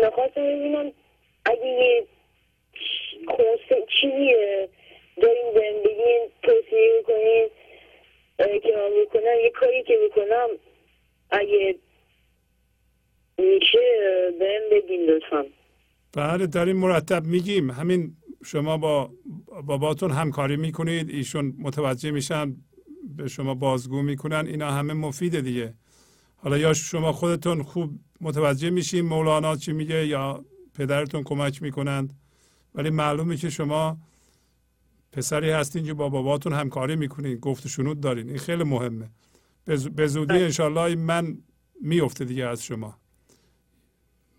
می‌خواستم 0.03 0.41
ببینم 0.57 0.91
اگه 1.45 1.65
یه 1.67 2.05
کنسه 3.27 3.85
چیزی 4.01 4.35
داریم 5.21 5.53
بهم 5.53 5.83
بگین 5.83 6.21
توصیه 6.43 6.99
بکنین 6.99 7.49
اه، 8.39 8.59
که 8.59 8.71
من 8.77 9.01
بکنم 9.01 9.39
یه 9.43 9.49
کاری 9.49 9.83
که 9.83 9.97
بکنم 9.97 10.49
اگه 11.31 11.75
میشه 13.37 13.79
اه، 14.03 14.31
بهم 14.31 14.61
بگین 14.91 15.09
لطفا. 15.09 15.43
بله 16.13 16.47
داریم 16.47 16.77
مرتب 16.77 17.25
میگیم. 17.25 17.71
همین 17.71 18.15
شما 18.45 18.77
با 18.77 19.11
باباتون 19.65 20.11
همکاری 20.11 20.57
می‌کنید 20.57 21.09
ایشون 21.09 21.55
متوجه 21.59 22.11
میشن 22.11 22.55
به 23.17 23.27
شما 23.27 23.53
بازگو 23.53 24.01
می‌کنن 24.01 24.47
اینا 24.47 24.71
همه 24.71 24.93
مفیده 24.93 25.41
دیگه. 25.41 25.73
حالا 26.37 26.57
یا 26.57 26.73
شما 26.73 27.11
خودتون 27.11 27.63
خوب 27.63 27.99
متوجه 28.21 28.69
میشین 28.69 29.01
مولانا 29.01 29.55
چی 29.55 29.73
میگه 29.73 30.07
یا 30.07 30.45
پدرتون 30.73 31.23
کمک 31.23 31.61
می‌کنند 31.61 32.13
ولی 32.75 32.89
معلومه 32.89 33.37
که 33.37 33.49
شما 33.49 33.97
پسری 35.11 35.49
هستین 35.49 35.85
که 35.85 35.93
با 35.93 36.09
باباتون 36.09 36.53
همکاری 36.53 36.95
می‌کنین 36.95 37.35
گفت 37.35 37.67
شنود 37.67 37.99
دارین. 37.99 38.29
این 38.29 38.37
خیلی 38.37 38.63
مهمه. 38.63 39.09
به 39.95 40.07
زودی 40.07 40.33
انشالله 40.33 40.81
این 40.81 40.99
من 40.99 41.37
میفته 41.81 42.25
دیگه 42.25 42.45
از 42.45 42.63
شما. 42.63 43.00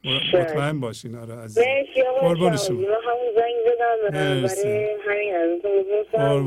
مطمئن 0.04 0.80
باشین. 0.80 1.14
آره 1.16 1.34
عزیز. 1.34 1.64
آقا 2.08 2.28
قربون 2.28 2.56
شما. 2.56 2.76
من 2.80 2.86
همون 2.86 3.34
زنگ 3.36 3.54
زدم. 3.66 3.96
برای 4.10 4.96
همین 5.06 5.34
ازتون 5.36 5.82
بپرسم 5.82 6.46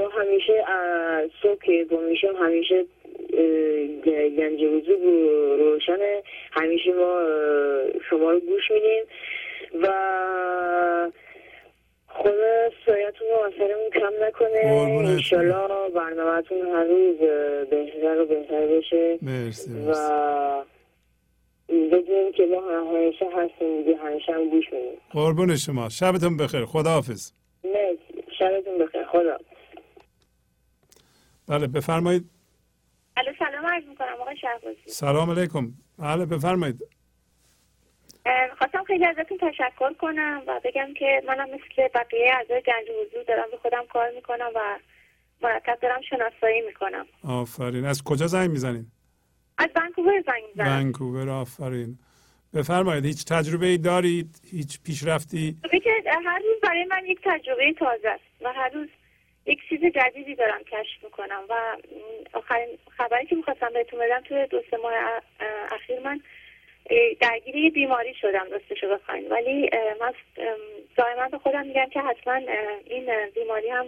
و 0.00 0.08
همیشه 0.20 0.64
صبح 1.42 1.58
که 1.64 1.86
میشم 2.08 2.34
همیشه 2.42 2.84
گنج 4.38 4.60
وجود 4.62 5.02
رو- 5.02 5.56
روشنه. 5.56 6.22
همیشه 6.52 6.92
ما 6.92 7.20
شما 8.10 8.30
رو 8.30 8.40
گوش 8.40 8.70
میدیم. 8.70 9.04
و 9.82 9.86
خدا 12.08 12.70
سایتون 12.86 13.28
رو 13.28 13.36
اثرمون 13.36 13.90
کم 13.94 14.24
نکنه. 14.24 14.66
انشالله 15.10 15.88
برنامهتون 15.94 16.58
هر 16.74 16.84
روز 16.84 17.16
بهتر 17.70 18.20
و 18.20 18.26
بهتر 18.26 18.66
بشه. 18.66 19.18
مرسی 19.22 19.70
و 19.88 19.94
بدونیم 21.70 22.32
که 22.32 22.46
ما 22.46 22.80
همیشه 22.80 23.26
هستیم 23.36 23.82
دیگه 23.82 23.96
همیشه 23.96 24.32
هم 24.32 24.50
گوش 24.50 24.64
میدیم. 24.72 24.98
قربون 25.10 25.56
شما. 25.56 25.88
شبتون 25.88 26.36
بخیر. 26.36 26.64
خداحافظ. 26.64 27.32
مرسی. 27.64 28.24
شبتون 28.38 28.78
بخیر. 28.78 29.04
خدا 29.04 29.38
بله 31.48 31.66
بفرمایید. 31.66 32.30
الو 33.16 33.32
سلام 33.38 33.66
عرض 33.66 33.84
می‌کنم 33.84 34.16
آقای 34.20 34.36
شهبازی. 34.36 34.76
سلام 34.86 35.30
علیکم. 35.30 35.72
بله 35.98 36.26
بفرمایید. 36.26 36.82
خواستم 38.58 38.84
خیلی 38.84 39.06
ازتون 39.06 39.38
تشکر 39.38 39.92
کنم 39.92 40.42
و 40.46 40.60
بگم 40.64 40.94
که 40.98 41.22
منم 41.26 41.46
مثل 41.50 41.88
بقیه 41.94 42.30
اعضای 42.34 42.62
گنج 42.66 42.86
حضور 43.00 43.22
دارم 43.22 43.50
به 43.50 43.56
خودم 43.56 43.84
کار 43.92 44.10
می‌کنم 44.14 44.50
و 44.54 44.78
مرتب 45.42 45.78
دارم 45.82 46.00
شناسایی 46.10 46.60
می‌کنم. 46.60 47.06
آفرین. 47.28 47.84
از 47.84 48.04
کجا 48.04 48.26
زنگ 48.26 48.50
می‌زنید؟ 48.50 48.86
از 49.60 49.68
ونکوور 49.76 50.22
زنگ 50.26 50.42
می‌زنم 50.48 50.80
ونکوور 50.80 51.30
آفرین. 51.30 51.98
بفرمایید 52.54 53.04
هیچ 53.04 53.24
تجربه 53.24 53.66
ای 53.66 53.78
دارید؟ 53.78 54.40
هیچ 54.50 54.82
پیشرفتی؟ 54.82 55.56
هر 56.26 56.38
روز 56.38 56.60
برای 56.62 56.84
من 56.84 57.06
یک 57.06 57.18
تجربه 57.24 57.72
تازه 57.72 58.08
است 58.08 58.24
و 58.44 58.52
هر 58.52 58.68
روز 58.68 58.88
یک 59.46 59.58
چیز 59.68 59.80
جدیدی 59.80 60.34
دارم 60.34 60.60
کشف 60.62 61.04
می‌کنم 61.04 61.42
و 61.48 61.54
آخرین 62.32 62.68
خبری 62.96 63.26
که 63.26 63.36
می‌خواستم 63.36 63.68
بهتون 63.74 64.00
بدم 64.00 64.20
توی 64.20 64.46
دو 64.46 64.62
سه 64.70 64.76
ماه 64.76 64.92
اخیر 65.72 66.00
من 66.04 66.20
درگیر 67.20 67.56
یه 67.56 67.70
بیماری 67.70 68.14
شدم 68.14 68.46
راستشو 68.50 68.88
بخواین 68.88 69.28
ولی 69.28 69.70
من 70.00 70.12
دائما 70.96 71.28
به 71.28 71.38
خودم 71.38 71.66
میگم 71.66 71.86
که 71.92 72.00
حتما 72.00 72.34
این 72.86 73.10
بیماری 73.34 73.68
هم 73.68 73.86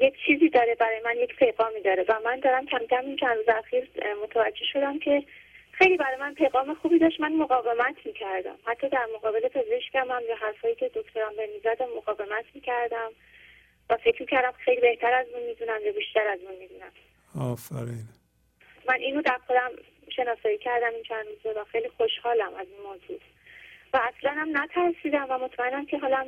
یک 0.00 0.14
چیزی 0.26 0.48
داره 0.48 0.74
برای 0.74 1.00
من 1.04 1.16
یک 1.16 1.36
پیغامی 1.36 1.80
داره 1.80 2.04
و 2.08 2.20
من 2.24 2.40
دارم 2.40 2.66
کم 2.66 2.86
کم 2.90 3.06
این 3.06 3.16
چند 3.16 3.36
روز 3.36 3.48
اخیر 3.48 3.88
متوجه 4.22 4.64
شدم 4.72 4.98
که 4.98 5.22
خیلی 5.72 5.96
برای 5.96 6.16
من 6.16 6.34
پیغام 6.34 6.74
خوبی 6.74 6.98
داشت. 6.98 7.20
من 7.20 7.32
مقاومت 7.32 7.96
می‌کردم. 8.04 8.58
حتی 8.66 8.88
در 8.88 9.06
مقابل 9.14 9.48
پزشکم 9.48 10.10
هم 10.10 10.22
یا 10.28 10.36
حرفایی 10.36 10.74
که 10.74 10.90
دکترم 10.94 11.36
به 11.36 11.46
می‌زدم 11.54 11.86
مقاومت 11.96 12.44
می‌کردم 12.54 13.10
و 13.90 13.96
فکر 13.96 14.22
می‌کردم 14.22 14.52
خیلی 14.52 14.80
بهتر 14.80 15.12
از 15.12 15.26
اون 15.28 15.42
می‌دونم 15.42 15.80
یا 15.84 15.92
بیشتر 15.92 16.28
از 16.28 16.40
اون 16.40 16.58
می‌دونم. 16.58 16.92
آفرین. 17.52 18.04
من 18.88 18.94
اینو 18.94 19.22
در 19.22 19.38
خودم 19.46 19.70
شناسایی 20.16 20.58
کردم 20.58 20.94
این 20.94 21.02
چند 21.02 21.26
روزه 21.26 21.60
و 21.60 21.64
خیلی 21.64 21.88
خوشحالم 21.88 22.54
از 22.54 22.66
این 22.66 22.80
موضوع. 22.80 23.20
و 23.92 24.00
اصلا 24.02 24.30
هم 24.30 24.48
نترسیدم 24.62 25.26
و 25.30 25.38
مطمئنم 25.38 25.86
که 25.86 25.98
حالم 25.98 26.26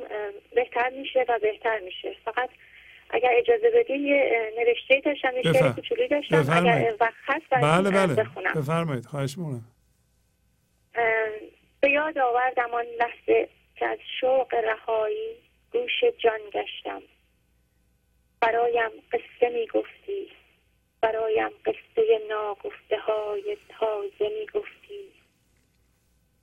بهتر 0.55 0.89
میشه 0.89 1.25
و 1.29 1.39
بهتر 1.39 1.79
میشه. 1.79 2.15
فقط 2.25 2.49
اگر 3.09 3.29
اجازه 3.33 3.71
بدین 3.75 4.05
یه 4.05 4.51
نوشته 4.59 5.01
داشتم 5.05 5.35
یه 5.35 5.53
شعر 5.53 5.71
کوچولی 5.71 6.07
داشتم. 6.07 6.41
بفرمایید. 6.41 6.87
اگر 6.87 6.95
وقت 6.99 7.13
هست 7.25 7.45
بله 7.51 7.91
بله. 7.91 8.15
بخونم. 8.15 8.53
بفرمایید. 8.53 9.05
خواهش 9.05 9.37
می‌کنم. 9.37 9.65
اه، 10.95 11.29
به 11.81 11.89
یاد 11.89 12.17
آوردم 12.17 12.73
آن 12.73 12.85
لحظه 12.99 13.49
که 13.75 13.85
از 13.85 13.97
شوق 14.21 14.53
رهایی 14.53 15.35
گوش 15.71 16.03
جان 16.17 16.39
گشتم. 16.53 17.01
برایم 18.41 18.91
قصه 19.11 19.49
می 19.49 19.67
گفتی 19.67 20.27
برایم 21.01 21.49
قصه 21.65 22.19
ناگفته 22.29 22.97
های 22.99 23.57
تازه 23.79 24.29
می 24.39 24.45
گفتی 24.53 25.03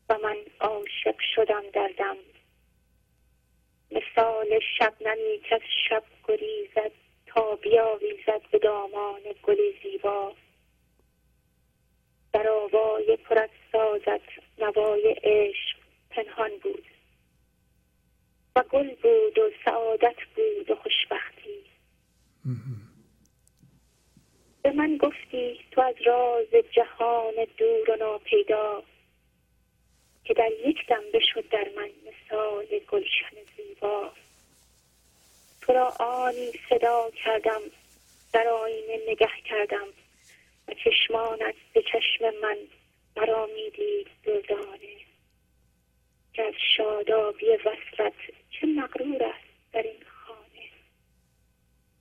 و 0.08 0.18
من 0.22 0.36
عاشق 0.60 1.14
شدم 1.34 1.62
در 1.72 1.90
دم. 1.98 2.16
مثال 3.90 4.60
شبنمی 4.78 5.39
که 5.48 5.55
از 5.55 5.60
شب 5.89 6.02
گریزد 6.28 6.92
تا 7.26 7.57
بیاویزد 7.57 8.42
به 8.50 8.58
دامان 8.58 9.20
گل 9.42 9.58
زیبا. 9.82 10.32
در 12.32 12.49
آوای 12.49 13.16
پر 13.16 13.39
از 13.39 13.50
سازت 13.73 14.20
نوای 14.58 15.16
عشق 15.23 15.76
پنهان 16.10 16.50
بود. 16.62 16.84
و 18.57 18.62
گل 18.62 18.94
بود 18.94 19.39
و 19.39 19.50
سعادت 19.65 20.16
بود 20.36 20.70
و 20.70 20.74
خوشبختی. 20.74 21.65
به 24.62 24.73
من 24.73 24.97
گفتی 24.97 25.60
تو 25.70 25.81
از 25.81 25.94
راز 26.07 26.65
جهان 26.73 27.34
دور 27.57 27.90
و 27.90 27.97
ناپیدا 27.97 28.82
که 30.24 30.34
در 30.34 30.50
یک 30.66 30.86
دم 30.86 31.02
بشد 31.15 31.49
در 31.49 31.68
من 31.76 31.90
مثال 32.07 32.66
گلشن 32.89 33.36
زیبا. 33.57 34.12
را 35.73 35.89
آنی 36.00 36.52
صدا 36.68 37.10
کردم 37.24 37.60
در 38.32 38.49
آینه 38.49 38.99
نگه 39.08 39.31
کردم 39.44 39.86
و 40.68 40.74
چشمانت 40.84 41.55
به 41.74 41.82
چشم 41.82 42.24
من 42.42 42.57
مرا 43.16 43.47
می‌دید 43.47 44.07
دردانه 44.24 44.97
که 46.32 46.42
از 46.42 46.55
شادابی 46.76 47.47
وصلت 47.47 48.12
چه 48.50 48.66
مغرور 48.66 49.24
است 49.24 49.73
در 49.73 49.82
این 49.82 50.02
خانه. 50.07 50.68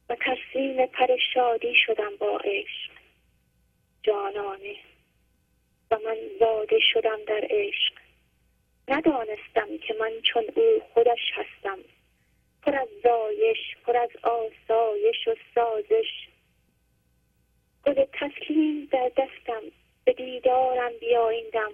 و 0.10 0.16
ترسیم 0.16 0.86
پر 0.86 1.18
شادی 1.34 1.74
شدم 1.86 2.16
با 2.20 2.38
عشق 2.38 2.92
جانانه. 4.04 4.76
و 5.92 5.98
من 6.06 6.18
زاده 6.40 6.80
شدم 6.94 7.20
در 7.28 7.48
عشق. 7.50 7.94
ندانستم 8.88 9.78
که 9.88 9.96
من 10.00 10.12
چون 10.34 10.44
او 10.56 10.82
خودش 10.94 11.32
هستم. 11.34 11.80
پر 12.64 12.76
از 12.76 12.88
زایش 13.04 13.58
پر 13.86 13.98
از 13.98 14.10
آسایش 14.24 15.28
و 15.28 15.36
سازش. 15.56 16.28
گل 17.86 18.06
تسلیم 18.14 18.88
در 18.92 19.12
دستم 19.18 19.62
به 20.04 20.14
دیدارم 20.14 20.92
بیایندم. 21.00 21.72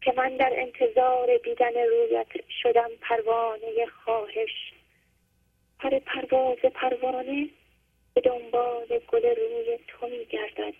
که 0.00 0.12
من 0.16 0.36
در 0.36 0.52
انتظار 0.56 1.36
دیدن 1.44 1.74
رویت 1.74 2.50
شدم 2.62 2.90
پروانه 3.00 3.86
خواهش. 4.04 4.72
پر 5.78 5.98
پرواز 5.98 6.58
پروانه 6.58 7.48
به 8.14 8.20
دنبال 8.20 8.86
گل 9.08 9.22
روی 9.22 9.78
تو 9.88 10.06
می 10.06 10.24
گردد 10.24 10.74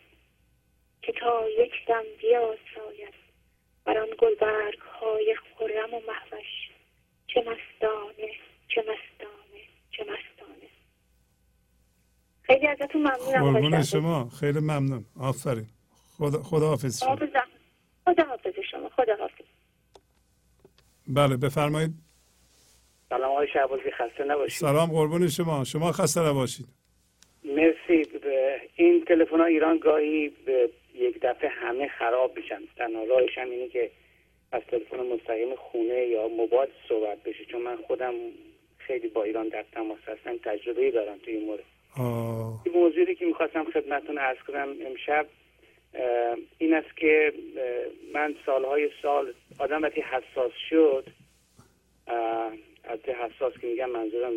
که 1.02 1.12
تا 1.12 1.48
یک 1.48 1.72
دم 1.86 2.05
بیاساید 2.20 3.14
بر 3.84 3.98
آن 3.98 4.08
گلبرگ 4.18 4.78
های 4.78 5.36
خرم 5.58 5.94
و 5.94 6.00
محوش 6.00 6.70
چه 7.26 7.40
مستانه 7.40 8.32
چه 8.75 8.81
مستانه 8.81 9.62
چه 9.91 10.02
مستانه. 10.02 10.68
خیلی 12.42 12.67
ازتون 12.67 13.01
ممنونم 13.02 13.52
قربون. 13.60 13.83
شما. 13.83 14.28
خیلی 14.41 14.59
ممنون. 14.60 15.05
آفرین. 15.20 15.67
خدا, 16.18 16.42
خدا 16.42 16.67
حافظ 16.68 17.01
شما. 17.05 17.17
خدا 18.07 18.25
حافظ 18.25 18.55
شما. 18.70 18.89
خدا 18.89 19.17
حافظ 19.17 19.44
بله 21.09 21.36
بفرمایید. 21.36 21.91
سلام 23.09 23.31
آقای 23.31 23.49
شعبازی 23.52 23.91
خسته 23.91 24.25
نباشید. 24.25 24.59
سلام 24.59 24.91
قربون 24.91 25.28
شما. 25.28 25.65
شما 25.65 25.92
خسته 25.92 26.20
نباشید. 26.20 26.67
مرسی. 27.44 28.02
به 28.18 28.60
این 28.76 29.05
تلفن 29.05 29.41
ها 29.41 29.44
ایران 29.44 29.78
گاهی 29.78 30.28
به 30.28 30.70
یک 30.94 31.18
دفعه 31.23 31.49
همه 31.51 31.89
خراب 31.89 32.36
میشن. 32.36 32.60
تنها 32.76 33.05
راهش 33.05 33.39
هم 33.39 33.51
اینه 33.51 33.68
که 33.68 33.91
از 34.52 34.62
تلفن 34.68 34.97
مستقیم 34.97 35.57
خونه 35.57 36.07
یا 36.07 36.28
موبایل 36.28 36.70
صحبت 36.89 37.23
بشه. 37.23 37.44
چون 37.44 37.62
من 37.62 37.76
خودم 37.86 38.12
خیلی 38.93 39.09
با 39.09 39.23
ایران 39.23 39.49
در 39.49 39.65
تماس 39.73 39.99
هستم 40.07 40.37
تجربه 40.45 40.91
دارم 40.91 41.19
توی 41.19 41.35
این 41.35 41.47
مورد. 41.47 41.65
آه. 41.99 42.62
این 42.65 42.75
موضوعی 42.75 43.15
که 43.15 43.27
می‌خواستم 43.27 43.65
خدمتتون 43.65 44.19
عرض 44.19 44.39
کنم 44.47 44.75
امشب 44.87 45.27
این 46.59 46.75
است 46.75 46.97
که 46.97 47.33
من 48.15 48.35
سالهای 48.47 48.91
سال 49.03 49.35
آدم 49.59 49.83
وقتی 49.83 50.01
حساس 50.01 50.53
شد 50.71 51.07
البته 52.85 53.12
حساس 53.12 53.53
که 53.61 53.67
میگم 53.67 53.91
منظورم 53.91 54.33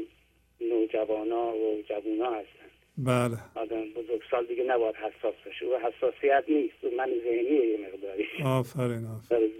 نوجوانا 0.61 1.55
و 1.55 1.83
جوونا 1.89 2.31
هستن. 2.31 2.69
بله. 2.97 3.37
آدم 3.55 3.83
بزرگ 3.95 4.21
سال 4.31 4.45
دیگه 4.45 4.63
نباید 4.63 4.95
حساس 4.95 5.35
بشه 5.45 5.65
و 5.65 5.77
حساسیت 5.77 6.43
نیست. 6.47 6.83
و 6.83 6.87
من 6.97 7.09
ذهنیه 7.23 7.65
یه 7.65 7.77
مقداری. 7.87 8.27
آفرین 8.45 9.05
آفرین. 9.05 9.51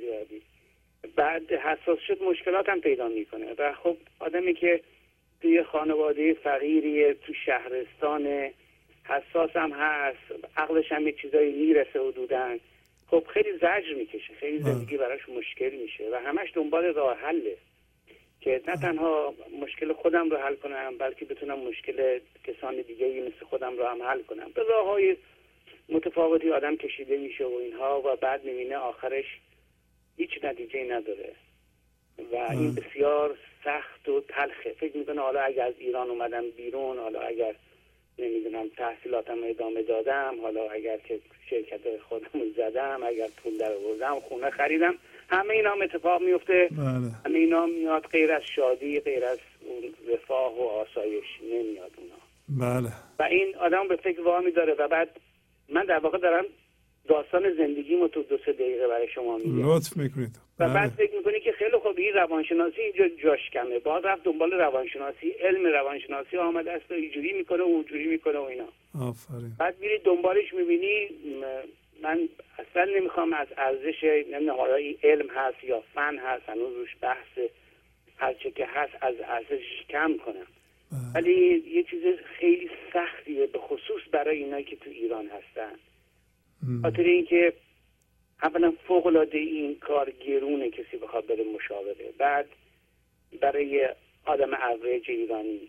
بعد 1.16 1.54
حساس 1.54 2.00
شد 2.08 2.24
مشکلات 2.24 2.70
هم 2.70 2.82
پیدا 2.82 3.08
می‌کنه. 3.08 3.54
و 3.58 3.74
خب 3.74 3.98
آدمی 4.20 4.54
که 4.54 4.82
توی 5.42 5.64
خانواده 5.64 6.34
فقیری 6.34 7.14
تو 7.14 7.34
شهرستان 7.46 8.50
حساس 9.04 9.50
هم 9.56 9.72
هست 9.72 10.48
عقلش 10.58 10.92
هم 10.92 11.08
یه 11.08 11.12
چیزایی 11.12 11.52
می‌رسه 11.52 12.00
حدودن 12.00 12.60
خب 13.08 13.24
خیلی 13.34 13.58
زجر 13.58 13.94
می‌کشه 13.98 14.34
خیلی 14.34 14.58
بله. 14.58 14.74
زندگی 14.74 14.98
براش 14.98 15.30
مشکل 15.30 15.70
میشه 15.70 16.10
و 16.12 16.16
همش 16.16 16.50
دنبال 16.54 16.84
راه 16.84 17.18
حله. 17.18 17.58
که 18.42 18.62
نه 18.68 18.76
تنها 18.76 19.34
مشکل 19.62 19.94
خودم 19.94 20.30
رو 20.30 20.38
حل 20.38 20.56
کنم 20.56 20.98
بلکه 20.98 21.26
بتونم 21.26 21.60
مشکل 21.60 22.20
کسان 22.44 22.82
دیگه 22.82 23.22
مثل 23.22 23.46
خودم 23.46 23.78
رو 23.78 23.86
هم 23.86 24.04
حل 24.04 24.22
کنم. 24.22 24.52
به 24.56 24.64
راه 24.64 24.86
های 24.86 25.18
متفاوتی 25.90 26.52
آدم 26.52 26.76
کشیده 26.76 27.18
میشه 27.18 27.46
و 27.46 27.54
اینها 27.54 28.02
و 28.06 28.16
بعد 28.16 28.46
می‌بینه 28.46 28.78
آخرش 28.78 29.26
هیچ 30.18 30.30
نتیجه 30.44 30.84
نداره. 30.84 31.32
و 32.32 32.36
این 32.52 32.76
بسیار 32.76 33.38
سخت 33.64 34.10
و 34.10 34.22
تلخه. 34.22 34.74
فکر 34.80 34.98
می‌کنه 34.98 35.22
حالا 35.22 35.42
اگر 35.42 35.66
از 35.66 35.74
ایران 35.80 36.10
اومدم 36.10 36.44
بیرون 36.58 36.98
حالا 36.98 37.22
اگر 37.22 37.56
نمی‌دونم 38.20 38.68
تحصیلاتم 38.78 39.38
ادامه 39.44 39.84
دادم 39.84 40.36
حالا 40.42 40.70
اگر 40.72 40.98
که 40.98 41.20
شرکت 41.50 41.98
خودم 42.10 42.30
رو 42.34 42.52
زدم 42.58 43.04
اگر 43.04 43.28
پول 43.44 43.58
در 43.58 43.74
آوردم 43.74 44.20
خونه 44.20 44.50
خریدم 44.50 44.96
همه 45.30 45.54
اینا 45.54 45.72
هم 45.72 45.82
اتفاق 45.82 46.22
میفته 46.22 46.70
بله. 46.72 47.12
همه 47.26 47.40
اینا 47.40 47.66
میاد 47.66 48.08
غیر 48.08 48.32
از 48.32 48.42
شادی 48.56 49.00
غیر 49.00 49.26
از 49.26 49.40
اون 49.66 50.14
رفاه 50.14 50.60
و 50.60 50.62
آسایش 50.62 51.26
نمیاد 51.44 51.92
اونا. 51.98 52.16
بله. 52.50 52.94
و 53.20 53.24
این 53.24 53.56
آدم 53.56 53.88
به 53.88 53.96
فکر 53.96 54.22
وامی 54.22 54.52
داره 54.52 54.74
و 54.74 54.88
بعد 54.88 55.10
من 55.70 55.86
در 55.86 56.00
واقع 56.00 56.18
دارم 56.18 56.46
داستان 57.08 57.54
زندگیمو 57.58 58.08
تو 58.08 58.24
دو 58.24 58.38
سه 58.46 58.54
دقیقه 58.54 58.88
برای 58.88 59.08
شما 59.08 59.38
میگم 59.38 59.76
لطف 59.76 59.98
می‌کنید. 59.98 60.40
و 60.60 60.66
بله. 60.66 60.74
بعد 60.74 60.90
فکر 60.90 61.16
می‌کنی 61.18 61.40
که 61.40 61.52
خیلی 61.52 61.78
خوب 61.78 61.98
این 61.98 62.14
روانشناسی 62.14 62.82
اینجا 62.82 63.08
جاش 63.24 63.50
کمه. 63.54 63.80
باید 63.80 64.08
رفت 64.08 64.24
دنبال 64.24 64.52
روانشناسی 64.52 65.30
علم 65.30 65.66
روانشناسی 65.66 66.38
آمده 66.38 66.72
است 66.72 66.92
و 66.92 66.94
اینجوری 66.94 67.34
می‌کنه 67.34 67.64
و 67.64 67.66
اونجوری 67.66 68.08
می‌کنه 68.08 68.40
و 68.40 68.44
اینا. 68.44 68.68
آفرین. 69.02 69.52
بعد 69.60 69.76
میری 69.80 69.98
دنبالش 70.00 70.54
می‌بینی 70.54 71.10
من 72.02 72.30
اصلا 72.60 72.86
نمی‌خوام 72.98 73.34
از 73.34 73.48
ارزش 73.58 74.04
نمی‌دونم 74.04 74.58
حالا 74.58 74.76
این 74.76 74.98
علم 75.04 75.28
هست 75.30 75.64
یا 75.64 75.84
فن 75.96 76.18
هست 76.18 76.50
هنوز 76.50 76.76
روش 76.76 76.96
بحث 77.02 77.40
هرچه 78.18 78.52
که 78.52 78.66
هست 78.66 78.94
از 79.02 79.16
ارزشش 79.28 79.86
کم 79.90 80.18
کنم. 80.26 80.48
ولی 81.16 81.64
یه 81.74 81.84
چیز 81.84 82.04
خیلی 82.40 82.70
سختیه 82.94 83.48
به 83.48 83.60
خصوص 83.60 84.02
برای 84.12 84.38
اینایی 84.38 84.64
که 84.64 84.76
تو 84.76 84.90
ایران 84.90 85.26
هستن. 85.26 85.72
خاطر 86.82 87.04
اینکه 87.04 87.54
اولا 88.44 88.74
فوق 88.88 89.06
العاده 89.08 89.38
این 89.38 89.76
کار 89.76 90.12
گرونه 90.28 90.70
کسی 90.70 90.98
بخواد 90.98 91.26
بره 91.28 91.44
مشاوره. 91.56 92.14
بعد 92.18 92.46
برای 93.42 93.90
آدم 94.26 94.54
اوریج 94.54 95.12
ایرانی. 95.12 95.60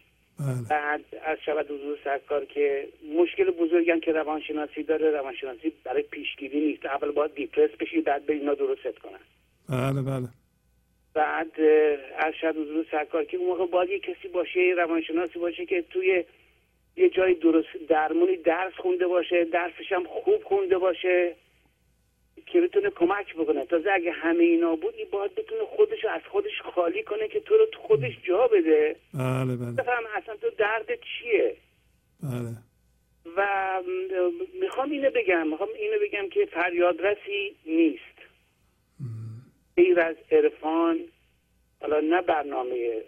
بله. 0.40 0.68
بعد 0.70 1.04
از 1.24 1.38
شود 1.46 1.70
حضور 1.70 1.98
سرکار 2.04 2.44
که 2.44 2.88
مشکل 3.18 3.50
بزرگی 3.50 3.90
هم 3.90 4.00
که 4.00 4.12
روانشناسی 4.12 4.82
داره 4.82 5.10
روانشناسی 5.10 5.72
برای 5.84 6.02
پیشگیری 6.02 6.60
نیست. 6.60 6.86
اول 6.86 7.10
باید 7.10 7.34
دیپرس 7.34 7.70
بشی 7.80 8.00
بعد 8.00 8.26
به 8.26 8.32
اینا 8.32 8.54
درست 8.54 8.98
کنن. 8.98 9.20
بله 9.68 10.02
بله. 10.02 10.28
بعد 11.14 11.60
از 12.18 12.34
شد 12.40 12.56
حضور 12.56 12.86
سرکار 12.90 13.24
که 13.24 13.36
اون 13.36 13.46
موقع 13.46 13.66
باید 13.66 13.90
یه 13.90 13.98
کسی 13.98 14.28
باشه 14.28 14.60
روانشناسی 14.76 15.38
باشه 15.38 15.66
که 15.66 15.84
توی 15.90 16.24
یه 16.96 17.08
جای 17.08 17.34
درست 17.34 17.68
درمونی 17.88 18.36
درس 18.36 18.72
خونده 18.72 19.06
باشه 19.06 19.44
درسش 19.44 19.92
هم 19.92 20.04
خوب 20.04 20.44
خونده 20.44 20.78
باشه 20.78 21.36
که 22.46 22.60
بتونه 22.60 22.90
کمک 22.90 23.34
بکنه. 23.34 23.66
تازه 23.66 23.90
اگه 23.90 24.12
همه 24.12 24.44
اینا 24.44 24.76
بود 24.76 24.94
این 24.94 25.06
باید 25.10 25.34
بتونه 25.34 25.64
خودش 25.64 26.04
از 26.04 26.20
خودش 26.30 26.62
خالی 26.74 27.02
کنه 27.02 27.28
که 27.28 27.40
تو 27.40 27.56
رو 27.56 27.66
تو 27.66 27.78
خودش 27.78 28.12
جا 28.22 28.46
بده. 28.46 28.96
بله 29.14 29.56
بله. 29.56 30.16
اصلا 30.16 30.36
تو 30.36 30.50
درد 30.50 30.86
چیه؟ 30.86 31.56
بله. 32.22 32.56
و 33.36 33.82
می‌خوام 34.60 34.90
اینو 34.90 35.10
بگم 35.10 35.48
می‌خوام 35.48 35.68
اینو 35.78 35.96
بگم 36.02 36.28
که 36.28 36.46
فریادرسی 36.46 37.56
نیست. 37.66 38.16
غیر 39.76 40.00
از 40.00 40.16
عرفان 40.30 40.98
حالا 41.80 42.00
نه 42.00 42.22
برنامه 42.22 43.02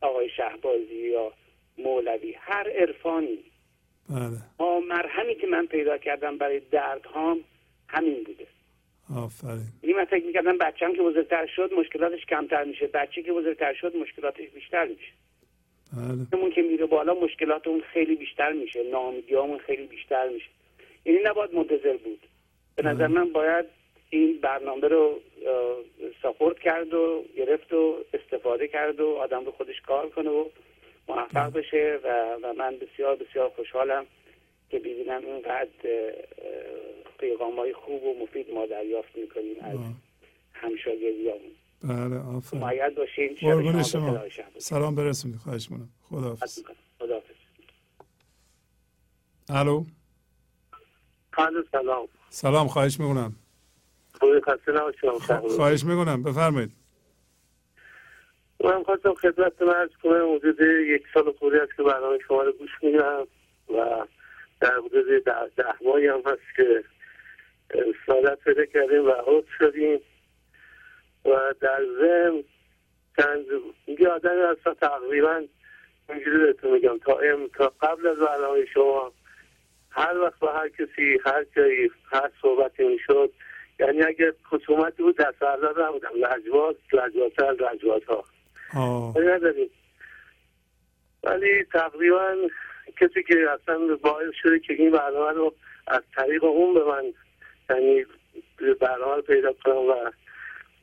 آقای 0.00 0.28
شهبازی 0.28 1.08
یا 1.08 1.32
مولوی 1.78 2.34
هر 2.40 2.70
عرفانی. 2.70 3.38
بله. 4.10 4.38
مرهمی 4.88 5.34
که 5.34 5.46
من 5.46 5.66
پیدا 5.66 5.98
کردم 5.98 6.38
برای 6.38 6.60
دردهام 6.60 7.40
همین 7.88 8.24
بوده. 8.24 8.46
آفرین. 9.16 9.66
یعنی 9.82 9.96
من 9.96 10.04
فکر 10.04 10.24
می‌کردم 10.24 10.58
بچم 10.58 10.92
که 10.92 11.02
بزرگتر 11.02 11.46
شد 11.46 11.72
مشکلاتش 11.78 12.26
کمتر 12.26 12.64
میشه. 12.64 12.86
بچه 12.86 13.22
که 13.22 13.32
بزرگتر 13.32 13.74
شد 13.74 13.96
مشکلاتش 13.96 14.48
بیشتر 14.54 14.84
میشه. 14.84 15.12
بله. 15.96 16.40
اون 16.40 16.50
که 16.50 16.62
میره 16.62 16.86
بالا 16.86 17.14
مشکلات 17.14 17.66
اون 17.66 17.80
خیلی 17.80 18.16
بیشتر 18.16 18.52
میشه. 18.52 18.82
ناامیدیامون 18.90 19.58
خیلی 19.58 19.86
بیشتر 19.86 20.28
میشه. 20.28 20.48
یعنی 21.04 21.18
نباید 21.24 21.54
منتظر 21.54 21.96
بود. 21.96 22.20
به 22.76 22.82
نظر 22.82 23.06
من 23.06 23.32
باید 23.32 23.66
این 24.10 24.38
برنامه 24.40 24.88
رو 24.88 25.20
ساپورت 26.22 26.58
کرد 26.58 26.94
و 26.94 27.24
گرفت 27.36 27.72
و 27.72 28.04
استفاده 28.14 28.68
کرد 28.68 29.00
و 29.00 29.08
آدم 29.08 29.44
رو 29.44 29.52
خودش 29.52 29.80
کار 29.80 30.08
کنه 30.10 30.30
و 30.30 30.44
موفق 31.08 31.52
بشه 31.52 32.00
و, 32.04 32.36
و 32.42 32.52
من 32.52 32.76
بسیار 32.78 33.16
بسیار 33.16 33.48
خوشحالم 33.56 34.06
که 34.70 34.78
ببینم 34.78 35.22
اینقدر 35.26 35.68
پیغام 37.18 37.56
های 37.56 37.72
خوب 37.72 38.02
و 38.02 38.22
مفید 38.22 38.50
ما 38.50 38.66
دریافت 38.66 39.16
می‌کنیم 39.16 39.56
از 39.60 39.78
همشاگردیامون 40.52 41.52
بله 41.84 42.36
آفرین. 42.36 42.62
مایل 42.62 42.94
باشین. 42.94 43.36
قربون 43.40 43.82
شما. 43.82 44.20
سلام 44.58 44.94
برسونید. 44.94 45.38
خواهش 45.38 45.70
می‌کنم. 45.70 45.88
خداحافظ. 46.02 46.62
خداحافظ. 46.98 47.34
الو. 49.48 49.84
الو 51.38 51.62
سلام. 51.72 52.08
سلام 52.30 52.66
خواهش 52.68 53.00
می‌کنم. 53.00 53.36
نباشم 54.68 55.18
خواهش 55.48 55.84
می‌کنم. 55.84 56.22
بفرمایید. 56.22 56.72
من 58.66 58.82
خواستم 58.82 59.14
خدمت 59.14 59.62
عرض 59.62 59.90
کنم 60.02 60.34
حدود 60.34 60.60
یک 60.60 61.02
سال 61.14 61.32
خوری 61.32 61.58
است 61.58 61.76
که 61.76 61.82
برنامه 61.82 62.18
شما 62.28 62.42
رو 62.42 62.52
گوش 62.52 62.70
میدم 62.82 63.26
و 63.68 64.06
در 64.60 64.74
حدود 64.78 65.24
ده, 65.24 65.48
ده 65.56 65.74
ماهی 65.84 66.06
هم 66.06 66.22
هست 66.26 66.56
که 66.56 66.84
سعادت 68.06 68.38
پیدا 68.44 68.64
کردیم 68.64 69.04
و 69.04 69.10
عود 69.10 69.46
شدیم 69.58 70.00
و 71.24 71.54
در 71.60 71.80
ضمن 72.00 72.42
چند 73.16 73.44
یه 74.00 74.08
آدمی 74.08 74.40
هستم 74.40 74.74
تقریبا 74.74 75.42
اینجوری 76.08 76.38
بهتون 76.38 76.72
میگم 76.72 76.98
تا 76.98 77.18
ام 77.18 77.48
تا 77.48 77.72
قبل 77.80 78.06
از 78.06 78.16
برنامه 78.16 78.64
شما 78.64 79.12
هر 79.90 80.18
وقت 80.18 80.38
با 80.38 80.52
هر 80.52 80.68
کسی 80.68 81.18
هر 81.24 81.44
جایی 81.56 81.90
هر 82.12 82.30
صحبتی 82.42 82.84
می‌شد 82.84 83.32
یعنی 83.80 84.02
اگه 84.02 84.34
خصومتی 84.50 85.02
بود 85.02 85.16
دست 85.16 85.38
بردار 85.38 85.86
نبودم 85.86 86.10
لجبات 86.14 86.76
لجبات 86.92 87.42
از 87.42 87.56
لجبات 87.56 88.04
ها 88.04 88.24
نداریم. 88.74 89.70
ولی 91.24 91.64
تقریبا 91.72 92.34
کسی 93.00 93.22
که 93.22 93.46
اصلا 93.50 93.96
باعث 93.96 94.34
شده 94.42 94.58
که 94.58 94.72
این 94.72 94.90
برنامه 94.90 95.32
رو 95.32 95.54
از 95.86 96.02
طریق 96.16 96.44
اون 96.44 96.74
به 96.74 96.84
من 96.84 97.04
یعنی 97.70 98.04
برنامه 98.80 99.14
رو 99.14 99.22
پیدا 99.22 99.52
کنم 99.64 99.76
و 99.76 100.10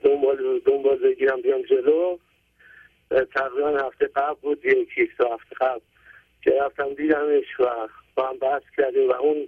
دنبال 0.04 0.60
دنبال 0.66 0.98
بگیرم 0.98 1.42
بیام 1.42 1.62
جلو 1.62 2.18
تقریبا 3.36 3.70
هفته 3.70 4.06
قبل 4.16 4.36
بود 4.42 4.66
یکی 4.66 5.02
یک 5.04 5.10
هفته 5.20 5.56
قبل 5.62 5.82
که 6.44 6.52
رفتم 6.62 6.94
دیدمش 6.94 7.60
و 7.60 7.66
با 8.16 8.28
هم 8.28 8.38
بحث 8.38 8.62
کردیم 8.78 9.10
و 9.10 9.14
اون 9.14 9.48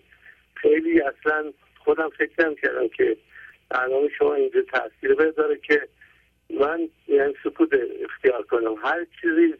خیلی 0.53 1.01
اصلا 1.01 1.53
خودم 1.77 2.09
فکر 2.09 2.55
کردم 2.61 2.87
که 2.87 3.17
برنامه 3.69 4.09
شما 4.17 4.33
اینجا 4.33 4.61
تاثیر 4.61 5.15
بذاره 5.15 5.57
که 5.57 5.87
من 6.49 6.89
یعنی 7.07 7.33
سکوت 7.43 7.69
اختیار 8.03 8.43
کنم. 8.43 8.75
هر 8.83 9.05
چیزی 9.21 9.53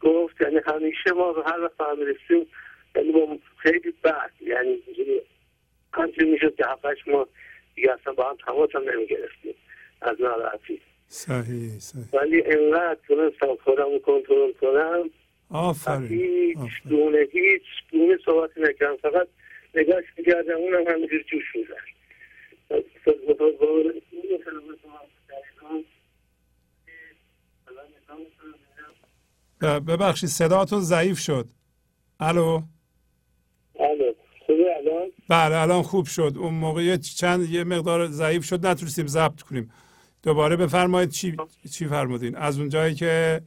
گفت 0.00 0.40
یعنی 0.40 0.60
همیشه 0.66 1.12
ما 1.12 1.32
به 1.32 1.42
هر 1.46 1.60
وقت 1.60 1.80
هم 1.80 2.00
رسیم 2.00 2.46
یعنی 2.96 3.12
با 3.12 3.38
خیلی 3.56 3.94
بعد 4.02 4.30
یعنی 4.40 4.82
همچنین 5.92 6.30
می‌شد 6.30 6.54
که 6.56 6.64
هفتش 6.66 7.08
ما 7.08 7.28
دیگه 7.74 7.92
اصلا 7.92 8.12
با 8.12 8.30
هم 8.30 8.36
تماس 8.46 8.70
هم 8.74 8.90
نمی 8.90 9.06
گرفتیم 9.06 9.54
از 10.02 10.20
ناراحتی 10.20 10.80
صحیح 11.08 11.78
صحیح. 11.78 12.04
ولی 12.12 12.42
انقدر 12.46 12.98
تونستم 13.06 13.56
خودم 13.64 13.84
رو 13.92 13.98
کنترل 13.98 14.52
کنم. 14.52 15.10
آفرین 15.50 16.08
هیچ. 16.08 16.82
گونه 16.88 17.26
هیچ 17.32 17.62
گونه 17.92 18.18
صحبتی 18.24 18.60
نکردم. 18.60 18.96
فقط 18.96 19.28
نگاش 19.74 20.04
می‌کردم 20.18 20.56
اونم 20.56 20.86
همینجور 20.88 21.22
جوش 21.22 21.56
می‌زد 21.56 21.76
ب- 22.70 22.84
ببخشید 29.60 30.28
صداتون 30.28 30.80
ضعیف 30.80 31.18
شد. 31.18 31.46
الو؟ 32.20 32.60
الو 33.80 34.12
خوبه 34.46 34.76
الان؟ 34.76 35.10
بله 35.28 35.56
الان 35.56 35.82
خوب 35.82 36.06
شد. 36.06 36.32
اون 36.36 36.54
موقع 36.54 36.82
یه 36.82 36.98
چند 36.98 37.48
یه 37.50 37.64
مقدار 37.64 38.06
ضعیف 38.06 38.44
شد 38.44 38.66
نتونستیم 38.66 39.06
ضبط 39.06 39.42
کنیم. 39.42 39.72
دوباره 40.22 40.56
بفرمایید 40.56 41.10
چی 41.10 41.36
چی 41.72 41.86
فرمودین؟ 41.86 42.36
از 42.36 42.58
اونجایی 42.58 42.94
که 42.94 43.40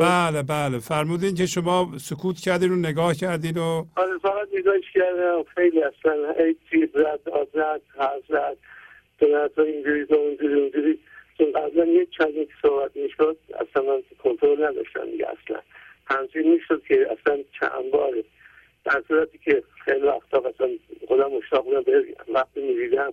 بله 0.00 0.42
بله. 0.42 0.78
فرمودین 0.78 1.34
که 1.34 1.46
شما 1.46 1.92
سکوت 1.98 2.40
کردین 2.40 2.72
و 2.72 2.76
نگاه 2.76 3.14
کردین 3.14 3.58
و 3.58 3.84
آره 3.96 4.18
فقط 4.22 4.48
نگاهش 4.58 4.84
کردم. 4.94 5.44
خیلی 5.54 5.82
اصلا 5.82 6.34
هیچ 6.44 6.56
چیز 6.70 6.88
زد 6.94 7.20
داد 7.26 7.48
زد 7.54 7.80
حرف 7.98 8.22
زد 8.28 8.56
سنت 9.20 9.58
اینجوری 9.58 10.06
تو 10.06 10.14
اونجوری 10.14 10.60
اونجوری 10.60 10.98
چون 11.38 11.52
قبلا 11.52 11.84
یک 11.84 12.10
چندی 12.18 12.46
که 12.46 12.52
صحبت 12.62 12.96
می‌شد 12.96 13.36
اصلا 13.54 13.82
من 13.82 14.02
کنترل 14.22 14.64
نداشتم 14.64 15.10
دیگه 15.10 15.26
اصلا. 15.28 15.60
همچین 16.06 16.52
می‌شد 16.52 16.82
که 16.88 17.08
اصلا 17.12 17.42
چند 17.60 17.90
باره. 17.90 18.24
در 18.84 19.02
صورتی 19.08 19.38
که 19.38 19.62
خیلی 19.84 20.00
وقتا 20.06 20.38
اصلا 20.38 20.68
خودم 21.08 21.30
مشتاق 21.30 21.64
بودم 21.64 21.82
به 21.82 22.04
وقتی 22.28 22.60
می‌دیدم 22.60 23.12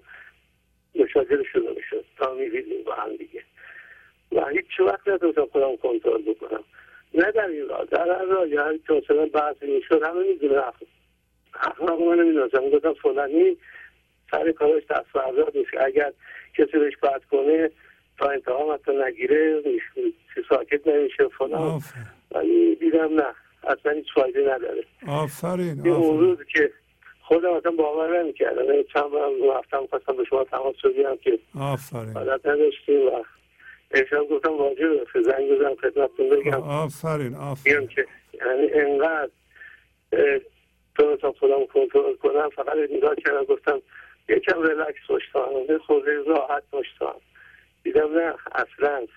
مشاجره 0.96 1.44
شده 1.44 1.70
می‌شد. 1.76 2.06
تا 2.18 2.34
می‌دیدیم 2.34 2.84
با 2.84 2.94
هم 2.94 3.16
دیگه. 3.16 3.44
و 4.32 4.46
هیچ 4.46 4.80
وقت 4.80 5.08
نتونستم 5.08 5.46
خودم 5.46 5.78
کنترل 5.78 6.22
بکنم. 6.22 6.64
نه 7.14 7.32
در 7.32 7.48
این 7.48 7.70
راه 7.70 7.86
در 7.86 8.10
هر 8.10 8.24
راه. 8.24 8.50
یا 8.50 8.78
که 8.88 8.94
مثلا 8.94 9.26
بحثی 9.26 9.68
می‌شد 9.68 10.04
همه 10.04 10.24
می‌دونه 10.24 10.64
اخلاق 11.54 12.02
من 12.02 12.20
نمی‌دونستم 12.20 12.70
گفتم 12.70 12.94
فلانی 12.94 13.58
سر 14.32 14.52
کارش 14.52 14.84
دست 14.90 15.14
بردار 15.14 15.52
نیست. 15.56 15.70
اگر 15.80 16.14
کسی 16.58 16.80
بهش 16.80 16.98
بد 16.98 17.22
کنه 17.32 17.72
تا 18.22 18.30
انتقام 18.30 18.74
حتی 18.74 18.92
نگیره 19.08 19.62
ساکت 20.50 20.88
نمیشه 20.88 21.28
فلان. 21.38 21.82
ولی 22.32 22.76
دیدم 22.76 23.14
نه 23.16 23.26
اصلا 23.64 23.92
هیچ 23.92 24.06
فایده 24.16 24.40
نداره. 24.40 24.84
آفرین 25.08 25.86
یه 25.86 25.94
روز 25.94 26.38
که 26.54 26.72
خودم 27.22 27.54
اصلا 27.54 27.72
باور 27.72 28.24
نمی‌کردم. 28.24 28.66
یعنی 28.66 28.84
چند 28.84 29.04
بارم 29.04 29.32
رفتم 29.58 29.86
خواستم 29.90 30.18
به 30.18 30.24
شما 30.24 30.44
تماس 30.44 30.76
بگیرم 30.84 31.18
که 31.18 31.40
آفرین. 31.60 32.18
عادت 32.18 32.46
نداشتیم 32.46 33.08
و 33.08 33.24
امشب 33.92 34.24
گفتم 34.32 34.54
واجبه 34.54 35.06
که 35.14 35.22
زنگ 35.22 35.52
بزنم 35.52 35.76
خدمتتون 35.76 36.30
بگم. 36.30 36.62
آفرین 36.62 37.36
آفرین. 37.36 37.88
که 37.88 38.06
یعنی 38.34 38.72
انقدر 38.74 39.30
اه، 40.14 40.40
تونستم 40.98 41.32
خودم 41.32 41.66
کنترل 41.66 42.16
کنم 42.16 42.50
فقط 42.50 42.78
نگاه 42.92 43.16
کردم 43.16 43.44
گفتم 43.44 43.82
یکم 44.30 44.62
ریلکس 44.64 45.08
باشتم 45.10 45.48
یه 45.70 45.78
خورده 45.78 46.24
راحت 46.28 46.64
باشتم 46.72 47.16
دیدم 47.84 48.18
نه 48.18 48.36
اصلا. 48.52 49.08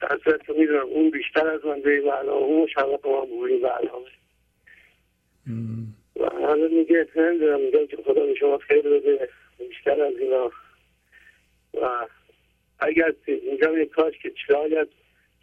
در 0.00 0.18
صورت 0.24 0.46
که 0.46 0.52
می‌دونم 0.52 0.86
اون 0.86 1.10
بیشتر 1.10 1.48
از 1.48 1.64
من 1.64 1.80
به 1.80 2.00
برنامه 2.00 2.30
اون 2.30 2.62
مشوق 2.62 3.06
من 3.06 3.26
بود 3.26 3.50
این 3.50 3.62
برنامه. 3.62 4.10
و 6.16 6.46
حالا 6.46 6.68
میگه 6.68 7.08
نمی‌دونم 7.16 7.60
میگم 7.60 7.86
که 7.86 7.96
خدا 7.96 8.26
به 8.26 8.34
شما 8.34 8.58
خیر 8.58 8.82
بده 8.82 9.28
بیشتر 9.58 10.02
از 10.02 10.14
اینا. 10.20 10.50
و 11.74 12.06
اگر 12.78 13.14
میگم 13.52 13.82
یک 13.82 13.90
کاش 13.90 14.18
که 14.22 14.32
شاید 14.46 14.88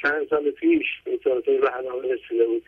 چند 0.02 0.28
سال 0.28 0.52
پیش 0.52 0.86
می‌تونست 1.06 1.48
این 1.48 1.62
برنامه 1.62 2.14
رسیده 2.14 2.46
بود. 2.46 2.64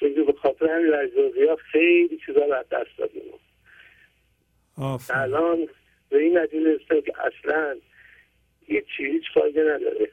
چون 0.00 0.14
که 0.14 0.22
به 0.22 0.32
خاطر 0.32 0.66
همین 0.70 0.92
رجزازی 0.92 1.46
ها 1.46 1.56
خیلی 1.56 2.20
چیزا 2.26 2.44
رو 2.44 2.52
از 2.52 2.68
دست 2.68 2.98
دادیم. 2.98 3.22
الان 5.10 5.68
به 6.08 6.18
این 6.18 6.38
نتیجه 6.38 6.74
رسیدم 6.74 7.00
که 7.00 7.12
اصلا 7.20 7.76
هیچی 8.70 9.12
هیچ 9.12 9.24
فایده 9.34 9.62
نداره. 9.62 10.10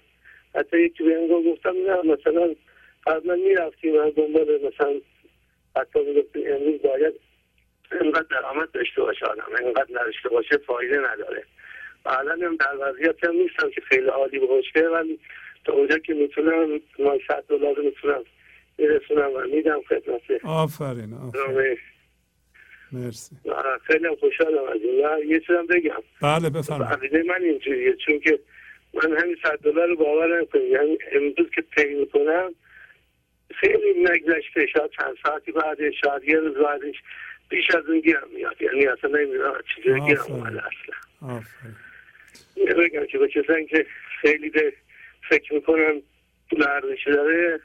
حتی 0.55 0.81
یکی 0.81 1.03
به 1.03 1.17
این 1.17 1.51
گفتم 1.51 1.75
نه 1.87 2.13
مثلا 2.13 2.55
قبلا 3.07 3.35
می‌رفتیم 3.35 3.95
و 3.95 4.11
دنبال 4.11 4.59
مثلا 4.67 4.93
حتی 5.75 5.99
می‌گفتیم 5.99 6.43
امروز 6.47 6.81
باید 6.81 7.13
اینقدر 8.01 8.25
درآمد 8.29 8.71
داشته 8.71 9.01
باشه 9.01 9.25
آدم 9.25 9.43
اینقدر 9.59 10.01
نداشته 10.01 10.29
باشه 10.29 10.57
فایده 10.57 10.97
نداره. 10.97 11.43
و 12.05 12.09
الان 12.09 12.41
هم 12.41 12.55
در 12.55 12.75
وضعیت 12.79 13.23
هم 13.23 13.35
نیستم 13.35 13.69
که 13.69 13.81
خیلی 13.81 14.07
عالی 14.07 14.39
باشه 14.39 14.87
ولی 14.87 15.19
تا 15.65 15.73
اونجا 15.73 15.97
که 15.97 16.13
می‌تونم 16.13 16.69
من 16.99 17.19
100 17.27 17.43
دلار 17.49 17.75
می‌تونم 17.79 18.23
میرسونم 18.77 19.31
و 19.35 19.41
میدم 19.55 19.81
خدمت. 19.89 20.21
آفرین 20.45 21.13
آفرین. 21.13 21.77
مرسی. 22.91 23.35
خیلی 23.87 24.15
خوشحالم 24.19 24.63
از 24.63 24.81
این. 24.81 25.29
یه 25.29 25.39
چیزم 25.39 25.67
بگم. 25.67 26.03
بله 26.21 26.49
بفرمایید. 26.49 26.93
عقیده 26.93 27.23
من 27.23 27.41
اینجوریه 27.41 27.95
چون 28.05 28.19
که 28.19 28.39
من 28.93 29.17
همین 29.17 29.37
صد 29.43 29.57
دلار 29.63 29.87
رو 29.87 29.95
باور 29.95 30.41
نکنید 30.41 30.71
یعنی 30.71 30.97
امروز 31.11 31.49
که 31.55 31.61
پی 31.61 31.93
می‌کنم 31.93 32.55
خیلی 33.55 33.93
نگذشته 33.99 34.67
شاید 34.67 34.91
چند 34.99 35.15
ساعتی 35.23 35.51
بعدش 35.51 35.93
شاید 36.03 36.23
یه 36.23 36.35
روز 36.35 36.57
بعدش 36.57 36.95
بیش 37.49 37.75
از 37.75 37.85
اون 37.87 37.99
گیرم 37.99 38.27
میاد. 38.35 38.61
یعنی 38.61 38.87
اصلا 38.87 39.09
نمی‌دونم 39.09 39.53
چیزی 39.75 39.99
گیرم. 39.99 40.25
اومده 40.29 40.61
اصلا. 40.65 41.41
بگم 42.77 43.05
که 43.05 43.17
به 43.17 43.27
کسانی 43.27 43.65
که 43.65 43.85
خیلی 44.21 44.49
به 44.49 44.73
فکر 45.29 45.53
می‌کنن 45.53 46.01
پول 46.49 46.63
ارزشی 46.67 47.11
داره 47.11 47.59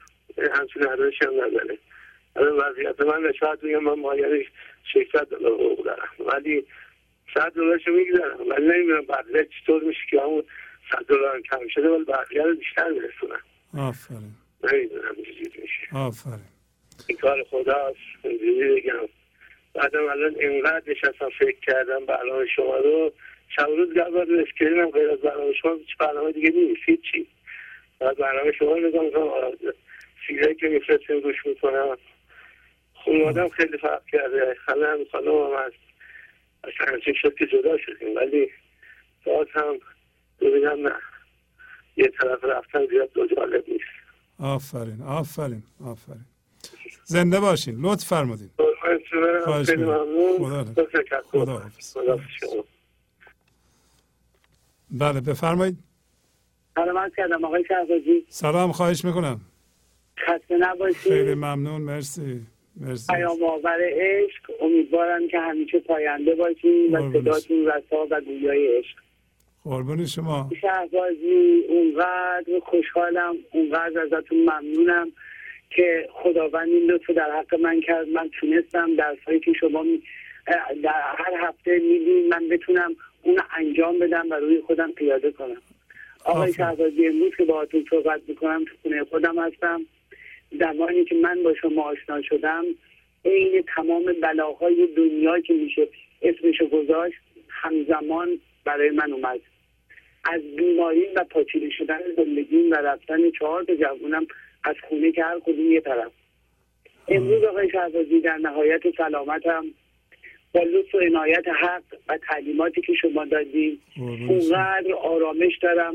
همچین 0.53 0.89
ارزشی 0.89 1.25
هم 1.25 1.35
نداره. 1.35 1.79
الان 2.37 2.57
وضعیت 2.57 3.01
من 3.01 3.33
شاید 3.33 3.61
بگم 3.61 3.79
من 3.79 4.01
مایه 4.01 4.47
600 4.85 5.27
دلار 5.27 5.53
حقوق 5.53 5.85
دارم 5.85 6.09
ولی 6.19 6.67
100 7.35 7.53
دلارشو 7.53 7.91
می‌گذارم 7.91 8.49
ولی 8.49 8.67
نمی‌دونم 8.67 9.07
بقیه 9.07 9.49
چطور 9.61 9.83
میشه 9.83 10.01
که 10.11 10.21
همون 10.21 10.45
100 10.93 11.07
دلار 11.07 11.41
کم 11.41 11.69
شده 11.69 11.89
ولی 11.89 12.05
بقیه 12.05 12.43
رو 12.43 12.55
بیشتر 12.55 12.89
میرسونم. 12.89 13.41
آفرین. 13.79 14.31
نمی‌دونم 14.73 15.15
چجوری 15.15 15.63
میشه. 15.63 15.97
آفرین. 15.97 16.45
این 17.07 17.19
کار 17.19 17.45
خداست. 17.45 17.99
اینجوری 18.25 18.81
بگم. 18.81 19.09
بعدم 19.75 20.09
الان 20.09 20.35
اینقدر 20.41 20.83
نشستم 20.87 21.29
فکر 21.39 21.61
کردم 21.61 22.07
برنامه 22.07 22.47
شما 22.47 22.77
رو. 22.77 23.13
شب 23.57 23.69
و 23.69 23.77
روز 23.77 23.95
گرد 23.95 24.31
اسکرینم 24.31 24.91
غیر 24.91 25.11
از 25.11 25.19
برنامه 25.19 25.53
شما 25.53 25.75
هیچ 25.75 25.97
برنامه 25.99 26.33
دیگه 26.33 26.51
نیست 26.51 26.81
هیچی. 26.87 27.27
بعد 27.99 28.17
برنامه 28.17 28.53
شما 28.53 28.73
رو 28.73 28.89
نگاه 28.89 29.05
می‌کنم. 29.05 29.73
سیره 30.27 30.55
که 30.55 30.69
میفرستیم 30.69 31.21
گوش 31.21 31.47
می‌کنم. 31.47 31.97
خانوادم 33.05 33.49
خیلی 33.49 33.79
فرق 33.79 34.07
کرده. 34.07 34.57
خانم 34.67 34.99
خانم 35.13 35.29
هم 35.29 35.67
هست 35.67 35.77
اصلا 36.65 36.93
همچین 36.93 37.15
شد 37.23 37.35
که 37.35 37.47
جدا 37.47 37.79
شدیم. 37.79 38.17
ولی 38.17 38.51
باز 39.27 39.47
هم 39.55 39.79
ببینم 40.41 40.89
نه. 40.89 40.95
یه 41.97 42.13
طرف 42.21 42.45
رفتن 42.45 42.87
زیاد 42.87 43.13
دو 43.13 43.27
جالب 43.27 43.65
نیست. 43.69 43.85
آفرین 44.39 45.03
آفرین 45.03 45.63
آفرین. 45.85 46.25
زنده 47.05 47.41
باشین. 47.41 47.81
لطف 47.81 48.05
فرمودین. 48.09 48.51
خواهش 49.45 49.67
خیلی 49.67 49.83
می‌کنم. 49.83 49.97
ممنون 49.97 50.65
خدا 50.65 50.85
خدا 51.23 51.53
حافظ. 51.53 51.97
بله 54.91 55.21
بفرمایید. 55.21 55.79
سلام 56.75 56.99
عرض 56.99 57.13
کردم 57.17 57.45
آقای 57.45 57.65
شهبازی. 57.69 58.27
سلام 58.29 58.73
خواهش 58.73 59.05
می‌کنم. 59.05 59.41
خسته 60.19 60.57
نباشید. 60.59 60.97
خیلی 60.97 61.35
ممنون 61.35 61.81
مرسی. 61.83 62.47
پیام 63.09 63.43
آور 63.43 63.79
عشق. 63.83 64.63
امیدوارم 64.63 65.29
که 65.29 65.39
همیشه 65.39 65.79
پاینده 65.79 66.35
باشین 66.35 66.97
و. 66.97 67.13
صداتون 67.13 67.67
رسا 67.67 68.07
و 68.11 68.21
گویای 68.21 68.79
عشق. 68.79 68.97
قربون 69.65 70.07
شما. 70.07 70.51
شهبازی 70.61 71.63
اونقدر 71.69 72.59
خوشحالم 72.63 73.35
اونقدر 73.53 74.01
ازتون 74.01 74.39
ممنونم 74.39 75.13
که 75.71 76.09
خداوند 76.13 76.69
این 76.69 76.91
لطف 76.91 77.11
در 77.11 77.31
حق 77.39 77.55
من 77.61 77.81
کرد. 77.81 78.09
من 78.09 78.31
تونستم 78.41 78.97
درسایی 78.97 79.41
که 79.41 79.53
شما 79.53 79.83
می- 79.83 80.03
در 80.83 81.03
هر 81.19 81.49
هفته 81.49 81.79
میدین 81.79 82.29
من 82.29 82.49
بتونم 82.49 82.95
اون 83.23 83.39
انجام 83.57 83.99
بدم 83.99 84.27
و 84.31 84.35
روی 84.35 84.61
خودم 84.61 84.93
پیاده 84.93 85.33
کنم. 85.33 85.63
آقای. 86.25 86.53
شهبازی 86.53 87.07
امروز 87.07 87.33
که 87.37 87.45
باهاتون 87.45 87.85
صحبت 87.91 88.21
می‌کنم 88.29 88.65
تو 88.65 88.75
خونه 88.83 89.05
خودم 89.05 89.39
هستم. 89.39 89.81
زمانی 90.61 91.05
که 91.05 91.15
من 91.15 91.43
با 91.43 91.55
شما 91.55 91.83
آشنا 91.83 92.23
شدم 92.23 92.65
عین 93.25 93.65
تمام 93.77 94.05
بلاهای 94.23 94.87
دنیا 94.97 95.41
که 95.41 95.55
میشه 95.55 95.89
اسمشو 96.23 96.67
گذاشت 96.67 97.19
همزمان 97.49 98.39
برای 98.65 98.91
من 98.91 99.13
اومد 99.13 99.41
از 100.25 100.41
بیماری 100.57 101.07
و 101.17 101.25
پاچیده 101.25 101.71
شدن 101.71 101.99
زندگیم 102.17 102.71
و 102.71 102.75
رفتن 102.75 103.31
چهار 103.31 103.65
تا 103.65 103.75
جوونم 103.75 104.27
از 104.65 104.77
خونه 104.89 105.13
که 105.13 105.25
هر 105.25 105.41
کدوم 105.41 105.73
یه 105.73 105.81
طرف 105.81 106.13
امروز 107.09 107.45
آقای 107.45 107.71
شهبازی 107.71 108.21
در 108.21 108.37
نهایت 108.37 108.83
سلامتم 108.97 109.65
با 110.55 110.61
لطف 110.61 110.95
و 110.95 110.99
عنایت 110.99 111.49
حق 111.49 111.83
و 112.09 112.19
تعلیماتی 112.29 112.81
که 112.81 112.95
شما 112.95 113.25
دادیم. 113.25 113.83
اونقدر 114.29 114.93
آرامش 115.03 115.59
دارم 115.63 115.95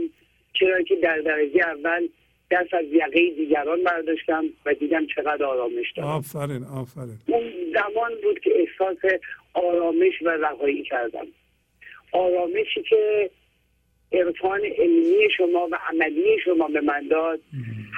چرا 0.53 0.81
که 0.81 0.95
در 0.95 1.17
درجه 1.17 1.61
اول 1.67 2.07
دست 2.51 2.73
از 2.73 2.85
یقه 2.91 3.29
دیگران 3.29 3.83
برداشتم 3.83 4.45
و 4.65 4.73
دیدم 4.73 5.05
چقدر 5.15 5.45
آرامش 5.45 5.91
دارم. 5.95 6.09
آفرین 6.09 6.63
آفرین. 6.63 7.17
اون 7.27 7.51
زمان 7.73 8.11
بود 8.23 8.39
که 8.39 8.51
احساس 8.55 9.11
آرامش 9.53 10.21
و 10.21 10.29
رهایی 10.29 10.83
کردم. 10.83 11.27
آرامشی 12.11 12.83
که 12.89 13.29
عرفان 14.11 14.61
علمی 14.65 15.29
شما 15.37 15.67
و 15.71 15.79
عملی 15.89 16.39
شما 16.45 16.67
به 16.67 16.81
من 16.81 17.07
داد 17.07 17.39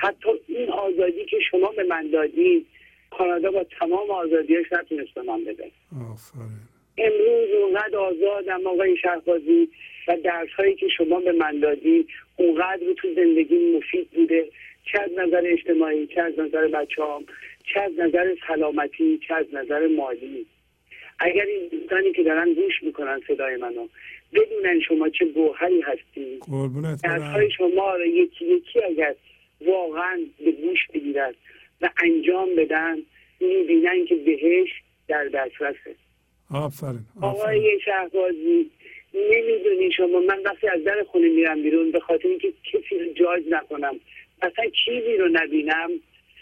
حتی 0.01 0.29
این 0.47 0.69
آزادی 0.69 1.25
که 1.25 1.37
شما 1.51 1.71
به 1.71 1.83
من 1.83 2.09
دادید 2.13 2.65
کانادا 3.11 3.51
با 3.51 3.65
تمام 3.79 4.11
آزادیاش 4.11 4.65
نتونست 4.71 5.13
به 5.13 5.21
من 5.21 5.43
بده. 5.43 5.71
آفرین. 6.11 6.59
امروز 6.97 7.49
اونقدر 7.63 7.97
آزادم 7.97 8.67
آقای 8.67 8.97
شهبازی 8.97 9.69
و 10.09 10.17
درس 10.23 10.49
هایی 10.57 10.75
که 10.75 10.87
شما 10.97 11.19
به 11.19 11.31
من 11.31 11.59
دادی 11.59 12.07
اونقدر 12.35 12.93
تو 12.97 13.07
زندگی 13.15 13.77
مفید 13.77 14.09
بوده 14.11 14.49
چه 14.91 15.01
از 15.01 15.11
نظر 15.17 15.43
اجتماعی 15.45 16.07
چه 16.07 16.21
از 16.21 16.39
نظر 16.39 16.67
بچه 16.67 17.03
هم 17.03 17.25
چه 17.73 17.81
از 17.81 17.91
نظر 17.97 18.35
سلامتی 18.47 19.19
چه 19.27 19.33
از 19.33 19.45
نظر 19.53 19.87
مالی. 19.87 20.45
اگر 21.19 21.45
این 21.45 21.67
دوستانی 21.71 22.13
که 22.13 22.23
دارن 22.23 22.53
گوش 22.53 22.83
می‌کنن 22.83 23.21
صدای 23.27 23.55
منو 23.57 23.87
بدونن 24.33 24.79
شما 24.87 25.09
چه 25.09 25.25
گوهری 25.25 25.81
هستی. 25.81 26.39
قربونت 26.51 27.01
درس 27.03 27.21
برم. 27.21 27.31
های 27.31 27.51
شما 27.51 27.95
رو 27.95 28.05
یکی 28.05 28.45
یکی 28.45 28.83
اگر 28.83 29.15
واقعا 29.65 30.19
به 30.45 30.51
گوش 30.51 30.79
بگیرن 30.93 31.33
و 31.81 31.89
انجام 32.03 32.55
بدن 32.57 32.97
می‌بینن 33.39 34.05
که 34.05 34.15
بهش 34.15 34.69
در 35.07 35.25
دسترسه. 35.25 35.95
آفرین. 36.51 37.05
آقای 37.21 37.79
شهبازی 37.85 38.71
نمی‌دونی 39.13 39.91
شما. 39.91 40.19
من 40.19 40.41
وقتی 40.45 40.67
از 40.67 40.83
در 40.83 41.03
خونه 41.03 41.27
میرم 41.27 41.63
بیرون 41.63 41.91
به 41.91 41.99
خاطر 41.99 42.27
اینکه 42.27 42.53
کسی 42.63 42.99
رو 42.99 43.13
جاج 43.13 43.43
نکنم. 43.49 43.99
اصلا 44.41 44.65
چیزی 44.85 45.17
رو 45.17 45.29
نبینم 45.31 45.89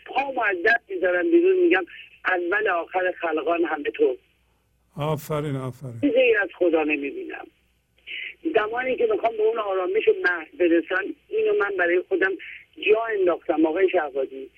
پامو 0.05 0.41
از 0.41 0.57
دست 0.65 0.83
می‌ذارم 0.89 1.31
بیرون 1.31 1.55
میگم 1.55 1.85
اول 2.27 2.67
آخر 2.67 3.13
خلقان 3.21 3.63
همه 3.63 3.91
تو. 3.91 4.17
آفرین 4.97 5.55
آفرین. 5.55 6.01
چیزی 6.01 6.13
غیر 6.13 6.39
از 6.39 6.49
خدا 6.53 6.83
نمی‌بینم. 6.83 7.47
زمانی 8.55 8.95
که 8.95 9.07
می‌خوام 9.11 9.37
به 9.37 9.43
اون 9.43 9.59
آرامش 9.59 10.03
محض 10.23 10.47
برسم 10.59 11.03
اینو 11.29 11.53
من 11.59 11.77
برای 11.77 12.03
خودم 12.09 12.31
جا 12.89 13.03
انداختم. 13.19 13.65
آقای 13.65 13.89
شهبازی 13.89 14.49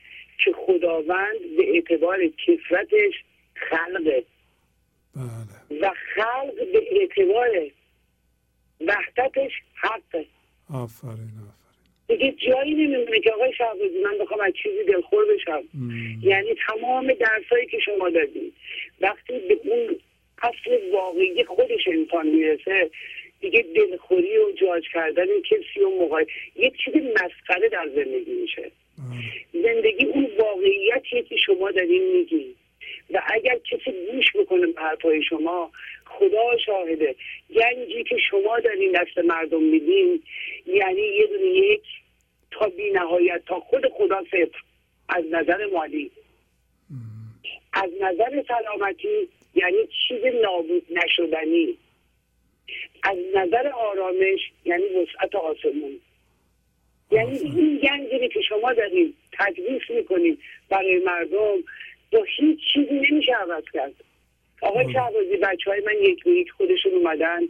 که 0.44 0.52
خداوند 0.52 1.40
به 1.58 1.70
اعتبار 1.74 2.20
کسرتش 2.28 3.14
خلقه. 3.56 4.24
بله. 5.16 5.82
و 5.82 5.94
خلق 6.16 6.56
به 6.74 6.84
اعتبار 6.92 7.50
وحدتش 8.88 9.52
حقه. 9.76 10.26
آفرین 10.74 11.14
آفرین. 11.14 11.60
دیگه 12.08 12.32
جایی 12.32 12.74
نمیمونه 12.74 13.20
که 13.20 13.32
آقای 13.32 13.54
شهبازی 13.54 14.02
من 14.04 14.18
بخوام 14.18 14.40
از 14.40 14.54
چیزی 14.64 14.84
دلخور 14.84 15.26
بشم. 15.34 15.64
یعنی 16.22 16.56
تمام 16.68 17.14
درسایی 17.14 17.66
که 17.66 17.80
شما 17.86 18.10
دادید 18.10 18.54
وقتی 19.02 19.40
به 19.40 19.60
اون 19.64 19.96
اصل 20.42 20.92
واقعی 20.94 21.44
خودش 21.44 21.88
انسان 21.88 22.28
می‌رسه 22.28 22.90
دیگه 23.40 23.66
دلخوری 23.76 24.38
و 24.38 24.52
جاج 24.52 24.84
کردن 24.94 25.26
کسی 25.42 25.80
و 25.80 25.90
موقع 25.90 26.26
یک 26.56 26.74
چیز 26.86 26.94
مسخره 26.96 27.70
در 27.70 27.90
زندگی 27.96 28.34
میشه. 28.34 28.72
زندگی 29.54 30.06
اون 30.06 30.28
واقعیتیه 30.40 31.24
که 31.30 31.36
شما 31.46 31.72
دارین 31.72 32.18
میگی 32.18 32.56
و 33.14 33.22
اگر 33.34 33.58
کسی 33.72 33.92
گوش 34.12 34.26
بکنه 34.36 34.68
به 34.68 34.82
حرفای 34.82 35.24
شما 35.24 35.72
خدا 36.06 36.58
شاهده. 36.66 37.16
گنجی 37.56 38.04
که 38.04 38.18
شما 38.30 38.60
دارین 38.60 38.92
دست 38.92 39.18
مردم 39.18 39.64
میدین 39.64 40.24
یعنی 40.66 41.02
یه 41.02 41.28
دونه 41.28 41.48
یک 41.48 41.84
تا 42.52 42.70
بی 42.70 42.92
نهایت 42.92 43.42
تا 43.46 43.60
خود 43.60 43.88
خدا 43.88 44.24
صفر. 44.24 44.60
از 45.10 45.24
نظر 45.32 45.66
مالی. 45.66 46.12
از 47.74 47.90
نظر 48.02 48.44
سلامتی 48.48 49.30
یعنی 49.56 49.78
چیز 50.08 50.26
نابود 50.44 50.86
نشدنی. 50.90 51.78
از 53.04 53.18
نظر 53.36 53.68
آرامش 53.68 54.40
یعنی 54.66 54.84
وسعت 54.84 55.36
آسمون. 55.36 56.00
یعنی 57.12 57.38
این 57.38 57.78
گنجی 57.78 58.28
که 58.28 58.42
شما 58.42 58.74
دارین 58.74 59.14
تدریس 59.32 59.82
می‌کنین 59.90 60.38
برای 60.70 61.00
مردم 61.00 61.58
با 62.12 62.26
هیچ 62.38 62.60
چیزی 62.74 62.94
نمیشه 62.94 63.34
عوض 63.34 63.64
کرد. 63.74 63.94
آقای 64.62 64.94
شهبازی 64.94 65.38
بچه 65.38 65.72
های 65.72 65.82
من 65.82 65.94
یک 66.02 66.24
به 66.24 66.32
یک 66.32 66.52
خودشون 66.52 66.94
اومدن. 66.94 67.42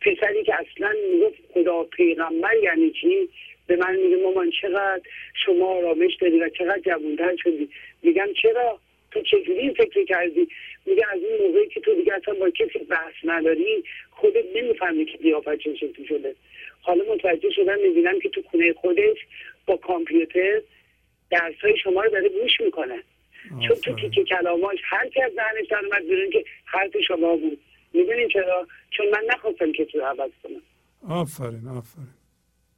پسری 0.00 0.44
که 0.44 0.54
اصلا 0.54 0.92
می‌گفت 1.12 1.38
خدا 1.54 1.84
پیغمبر 1.84 2.54
یعنی 2.62 2.90
چی؟ 2.90 3.28
به 3.66 3.76
من 3.76 3.96
میگه 3.96 4.16
مامان 4.16 4.50
چقدر 4.62 5.02
شما 5.46 5.66
آرامش 5.66 6.16
داری 6.20 6.40
و 6.40 6.48
چقدر 6.48 6.78
جوانتر 6.78 7.36
شدی؟ 7.36 7.68
میگم 8.02 8.28
چرا؟ 8.42 8.78
تو 9.10 9.22
چجوری 9.22 9.74
فکر 9.74 10.04
کردی؟ 10.04 10.48
میگه 10.86 11.04
از 11.12 11.20
این 11.22 11.46
موقعی 11.46 11.68
که 11.68 11.80
تو 11.80 11.94
دیگه 11.94 12.14
اصلا 12.14 12.34
با 12.34 12.50
کسی 12.50 12.78
بحث 12.78 13.14
نداری 13.24 13.84
خودت 14.10 14.44
نمی‌فهمی 14.54 15.04
که 15.04 15.18
قیافت 15.18 15.58
چه 15.58 15.74
شکلی 15.74 16.06
شده. 16.06 16.34
حالا 16.80 17.04
متوجه 17.14 17.50
شدم 17.50 17.80
می‌بینم 17.80 18.20
که 18.20 18.28
تو 18.28 18.42
خونه 18.42 18.72
خودش 18.72 19.18
با 19.66 19.76
کامپیوتر 19.76 20.60
درس 21.30 21.54
های 21.62 21.78
شما 21.78 22.02
رو 22.02 22.10
داره 22.10 22.28
گوش 22.28 22.60
می‌کنه. 22.60 23.02
چون 23.50 23.68
تو 23.68 23.72
آفرین. 23.72 23.96
تیکه 23.96 24.24
کلاماش 24.24 24.78
هر 24.84 25.08
کی 25.08 25.22
از 25.22 25.32
ذهنش 25.32 25.66
در 25.70 25.78
اومد 25.84 26.08
بیرون 26.08 26.30
که 26.30 26.44
حرف 26.64 26.96
شما 27.08 27.36
بود. 27.36 27.58
می‌دونین 27.92 28.28
چرا؟ 28.28 28.66
چون 28.90 29.06
من 29.12 29.24
نخواستم 29.28 29.72
که 29.72 29.84
تو 29.84 30.00
عوض 30.00 30.30
کنم. 30.42 30.62
آفرین 31.08 31.68
آفرین. 31.68 32.14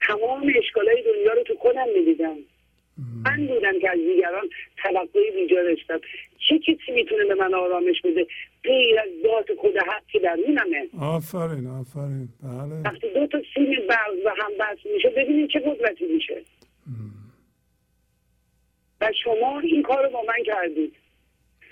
تمام 0.06 0.52
اشکالای 0.56 1.02
دنیا 1.02 1.32
رو 1.32 1.42
تو 1.42 1.54
خودم 1.54 1.86
می‌دیدم. 1.96 2.36
من 3.24 3.46
بودم 3.46 3.80
که 3.80 3.90
از 3.90 3.98
دیگران 3.98 4.48
توقعی 4.82 5.30
بیجا 5.30 5.62
داشتم. 5.62 6.00
چه 6.48 6.58
کسی 6.58 6.92
می‌تونه 6.92 7.24
به 7.24 7.34
من 7.34 7.54
آرامش 7.54 8.00
بده؟ 8.04 8.26
غیر 8.64 9.00
از 9.00 9.08
ذات 9.22 9.58
خود 9.58 9.76
حق 9.76 10.06
که 10.12 10.18
درونمه 10.18 10.88
آفرین 11.00 11.66
آفرین. 11.66 12.28
بله. 12.42 12.82
وقتی 12.84 13.10
دو 13.14 13.26
تا 13.26 13.42
سیم 13.54 13.86
برق 13.88 14.14
و 14.24 14.28
هم 14.28 14.52
بس 14.60 14.78
میشه 14.94 15.10
ببینید 15.10 15.50
چه 15.50 15.60
قدرتی 15.60 16.06
میشه. 16.06 16.42
و 19.00 19.10
شما 19.24 19.60
این 19.60 19.82
کار 19.82 20.04
رو 20.04 20.10
با 20.10 20.22
من 20.22 20.44
کردید. 20.46 20.92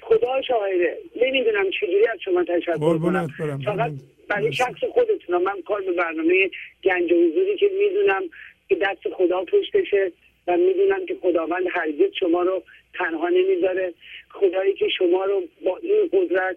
خدا 0.01 0.43
شاهده. 0.43 0.99
نمی‌دونم 1.17 1.71
چجوری 1.71 2.07
از 2.13 2.19
شما 2.25 2.45
تشکر 2.45 2.99
کنم. 2.99 3.29
فقط 3.65 3.93
برای 4.29 4.53
شخص 4.53 4.85
خودتونم. 4.93 5.43
من 5.43 5.63
کار 5.63 5.81
به 5.83 5.93
برنامه 5.93 6.51
گنج 6.85 7.13
و 7.13 7.15
حضوری 7.15 7.57
که 7.57 7.71
می‌دونم 7.79 8.23
که 8.69 8.75
دست 8.75 9.15
خدا 9.15 9.45
پشتشه 9.45 10.13
و 10.47 10.57
می‌دونم 10.57 11.07
که 11.07 11.17
خداوند 11.23 11.65
هرگز 11.71 12.11
شما 12.21 12.43
رو 12.43 12.63
تنها 12.95 13.29
نمی‌ذاره. 13.29 13.95
خدایی 14.31 14.75
که 14.75 14.89
شما 14.99 15.25
رو 15.25 15.43
با 15.65 15.77
این 15.83 16.09
قدرت 16.13 16.57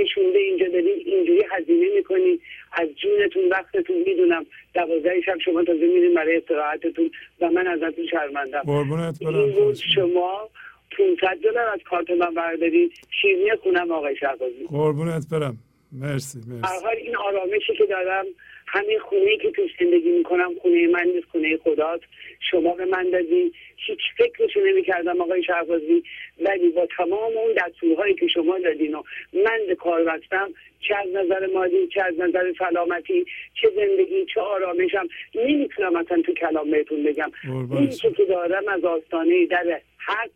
نشونده 0.00 0.38
اینجا 0.38 0.68
دارین 0.68 1.02
اینجوری 1.04 1.44
هزینه 1.50 1.86
می‌کنی. 1.96 2.40
از 2.72 2.88
جونتون 3.02 3.48
وقتتون 3.50 3.96
می‌دونم. 4.06 4.46
دوازده 4.74 5.20
شب 5.20 5.38
شما 5.44 5.64
تازه 5.64 5.86
میرین 5.86 6.14
برای 6.14 6.36
استراحتتون 6.36 7.10
و 7.40 7.50
من 7.50 7.66
ازتون 7.66 8.06
شرمندم. 8.10 8.62
این 8.68 9.44
می‌کنم. 9.44 9.74
شما 9.94 10.48
500 10.98 11.38
دلار 11.42 11.68
از 11.68 11.80
کارت 11.90 12.10
من 12.10 12.34
بردارید 12.34 12.92
شیرینی 13.20 13.50
خونم 13.62 13.92
آقای 13.92 14.16
شهبازی. 14.16 14.66
قربونت 14.68 15.26
برم. 15.32 15.56
مرسی 15.92 16.38
مرسی. 16.48 16.84
حال 16.84 16.96
این 16.96 17.16
آرامشی 17.16 17.72
که 17.78 17.86
دارم 17.86 18.24
همین 18.72 18.98
خونه 18.98 19.36
که 19.36 19.50
توش 19.50 19.70
زندگی 19.80 20.10
می‌کنم 20.10 20.54
خونه 20.62 20.86
من 20.86 21.04
نیست 21.14 21.26
خونه 21.32 21.56
خداست. 21.56 22.04
شما 22.50 22.74
به 22.74 22.84
من 22.84 23.10
دادی 23.10 23.52
هیچ 23.76 23.98
فکرشو 24.18 24.60
نمی‌کردم 24.60 25.20
آقای 25.20 25.42
شهبازی. 25.42 26.02
ولی 26.40 26.68
با 26.68 26.86
تمام 26.96 27.36
اون 27.36 27.54
دستورهایی 27.56 28.14
که 28.14 28.26
شما 28.26 28.58
دادین 28.58 28.94
و 28.94 29.02
من 29.32 29.60
به 29.66 29.74
کار 29.74 30.04
بستم 30.04 30.50
چه 30.80 30.96
از 30.96 31.08
نظر 31.14 31.46
مادی 31.46 31.88
چه 31.94 32.02
از 32.02 32.14
نظر 32.18 32.52
سلامتی 32.58 33.24
چه 33.60 33.68
زندگی 33.76 34.26
چه 34.34 34.40
آرامشم 34.40 35.08
نمی‌تونم 35.34 35.96
اصلا 35.96 36.22
تو 36.22 36.32
کلام 36.34 36.70
بهتون 36.70 37.04
بگم. 37.04 37.30
این 37.70 37.90
که 37.90 38.24
دارم 38.24 38.68
از 38.68 38.84
آستانه 38.84 39.46
در 39.46 39.80
حق 39.98 40.30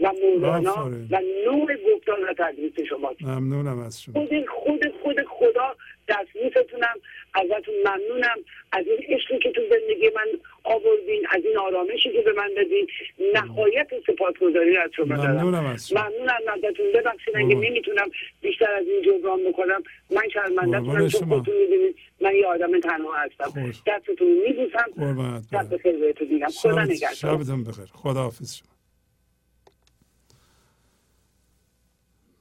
و 0.00 0.12
مولانا. 0.22 0.90
و 1.10 1.20
نوع 1.44 1.76
گفتار 1.94 2.24
و 2.24 2.34
تدریس 2.38 2.72
شما. 2.88 3.14
ممنونم 3.20 3.78
از 3.78 4.02
شما. 4.02 4.14
خود 4.14 4.46
خود 4.48 4.92
خود 5.02 5.16
خدا 5.28 5.76
دستبوستونم 6.08 6.96
ازتون 7.34 7.74
ممنونم. 7.84 8.36
از 8.72 8.84
این 8.86 9.16
عشقی 9.16 9.38
که 9.38 9.50
تو 9.50 9.60
زندگی 9.70 10.10
من 10.16 10.26
آوردین 10.64 11.26
از 11.30 11.44
این 11.44 11.58
آرامشی 11.58 12.12
که 12.12 12.22
به 12.22 12.32
من 12.32 12.50
دادین 12.56 12.86
نهایت 13.34 13.88
سپاسگزاری 14.06 14.76
از 14.76 14.90
شما 14.96 15.16
دارم. 15.16 15.30
ممنونم 15.30 15.66
از 15.66 15.88
شما. 15.88 16.00
ممنونم 16.00 16.40
ازتون. 16.54 16.92
ببخشید 16.94 17.36
اگه. 17.36 17.54
نمی‌تونم 17.54 18.10
بیشتر 18.40 18.70
از 18.70 18.86
این 18.86 19.02
جبران 19.02 19.40
بکنم. 19.48 19.82
من 20.10 20.28
شرمنده 20.34 20.80
کنم 20.80 21.08
چون. 21.08 21.28
خودتون 21.28 21.56
می‌دونید 21.56 21.96
من 22.20 22.34
یه 22.34 22.46
آدم 22.46 22.80
تنها 22.80 23.14
هستم. 23.16 23.44
خوش. 23.44 23.76
دستتون 23.86 24.28
میبوسم. 24.46 24.90
برم. 24.96 25.68
بخیر 25.72 25.96
بهتون 25.96 26.28
میگم. 26.28 26.46
خدا 26.46 26.84
نگهدار. 26.84 27.14
شبتون 27.14 27.64
بخیر. 27.64 27.84
خداحافظ 27.92 28.56
شما. 28.56 28.77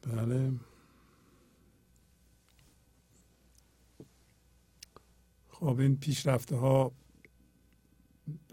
بله. 0.07 0.51
خب 5.49 5.79
این 5.79 5.97
پیشرفته 5.97 6.55
ها 6.55 6.91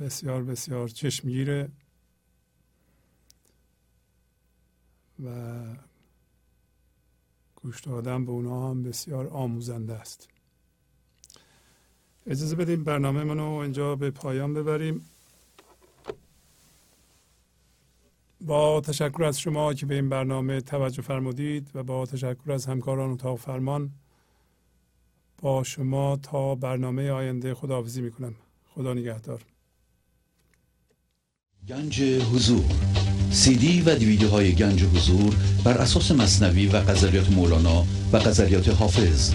بسیار 0.01 0.45
بسیار 0.45 0.89
چشمگیره 0.89 1.73
و 5.25 5.63
گوش 7.57 7.81
دادن 7.81 8.25
به 8.25 8.33
اونها 8.33 8.71
هم 8.71 8.83
بسیار 8.83 9.27
آموزنده 9.27 9.95
است. 9.95 10.29
اجازه 12.27 12.57
بدیم 12.57 12.85
برنامه 12.85 13.25
منو 13.25 13.53
اینجا 13.53 13.97
به 13.97 14.11
پایان 14.11 14.55
ببریم. 14.55 15.11
با 18.47 18.81
تشکر 18.81 19.25
از 19.25 19.41
شما 19.41 19.75
که 19.75 19.87
به 19.87 19.95
این 19.95 20.09
برنامه 20.09 20.61
توجه 20.61 21.03
فرمودید 21.03 21.71
و 21.75 21.83
با 21.83 22.07
تشکر 22.07 22.53
از 22.53 22.67
همکاران 22.67 23.11
اتاق 23.11 23.39
فرمان 23.39 23.91
با 25.43 25.63
شما 25.63 26.17
تا 26.17 26.55
برنامه 26.55 27.11
آینده 27.11 27.55
خداحافظی 27.55 28.01
می‌کنم. 28.01 28.35
خدا 28.75 28.95
نگهدار. 28.95 29.43
گنج 31.69 32.03
حضور. 32.03 32.65
سی 33.31 33.57
دی 33.57 33.83
و 33.83 33.95
دیویدیو 33.95 34.29
های 34.29 34.53
گنج 34.53 34.85
حضور 34.85 35.35
بر 35.65 35.79
اساس 35.79 36.11
مصنوی 36.11 36.67
و 36.67 36.81
غزلیات 36.81 37.33
مولانا 37.33 37.85
و 38.13 38.19
غزلیات 38.19 38.69
حافظ 38.69 39.35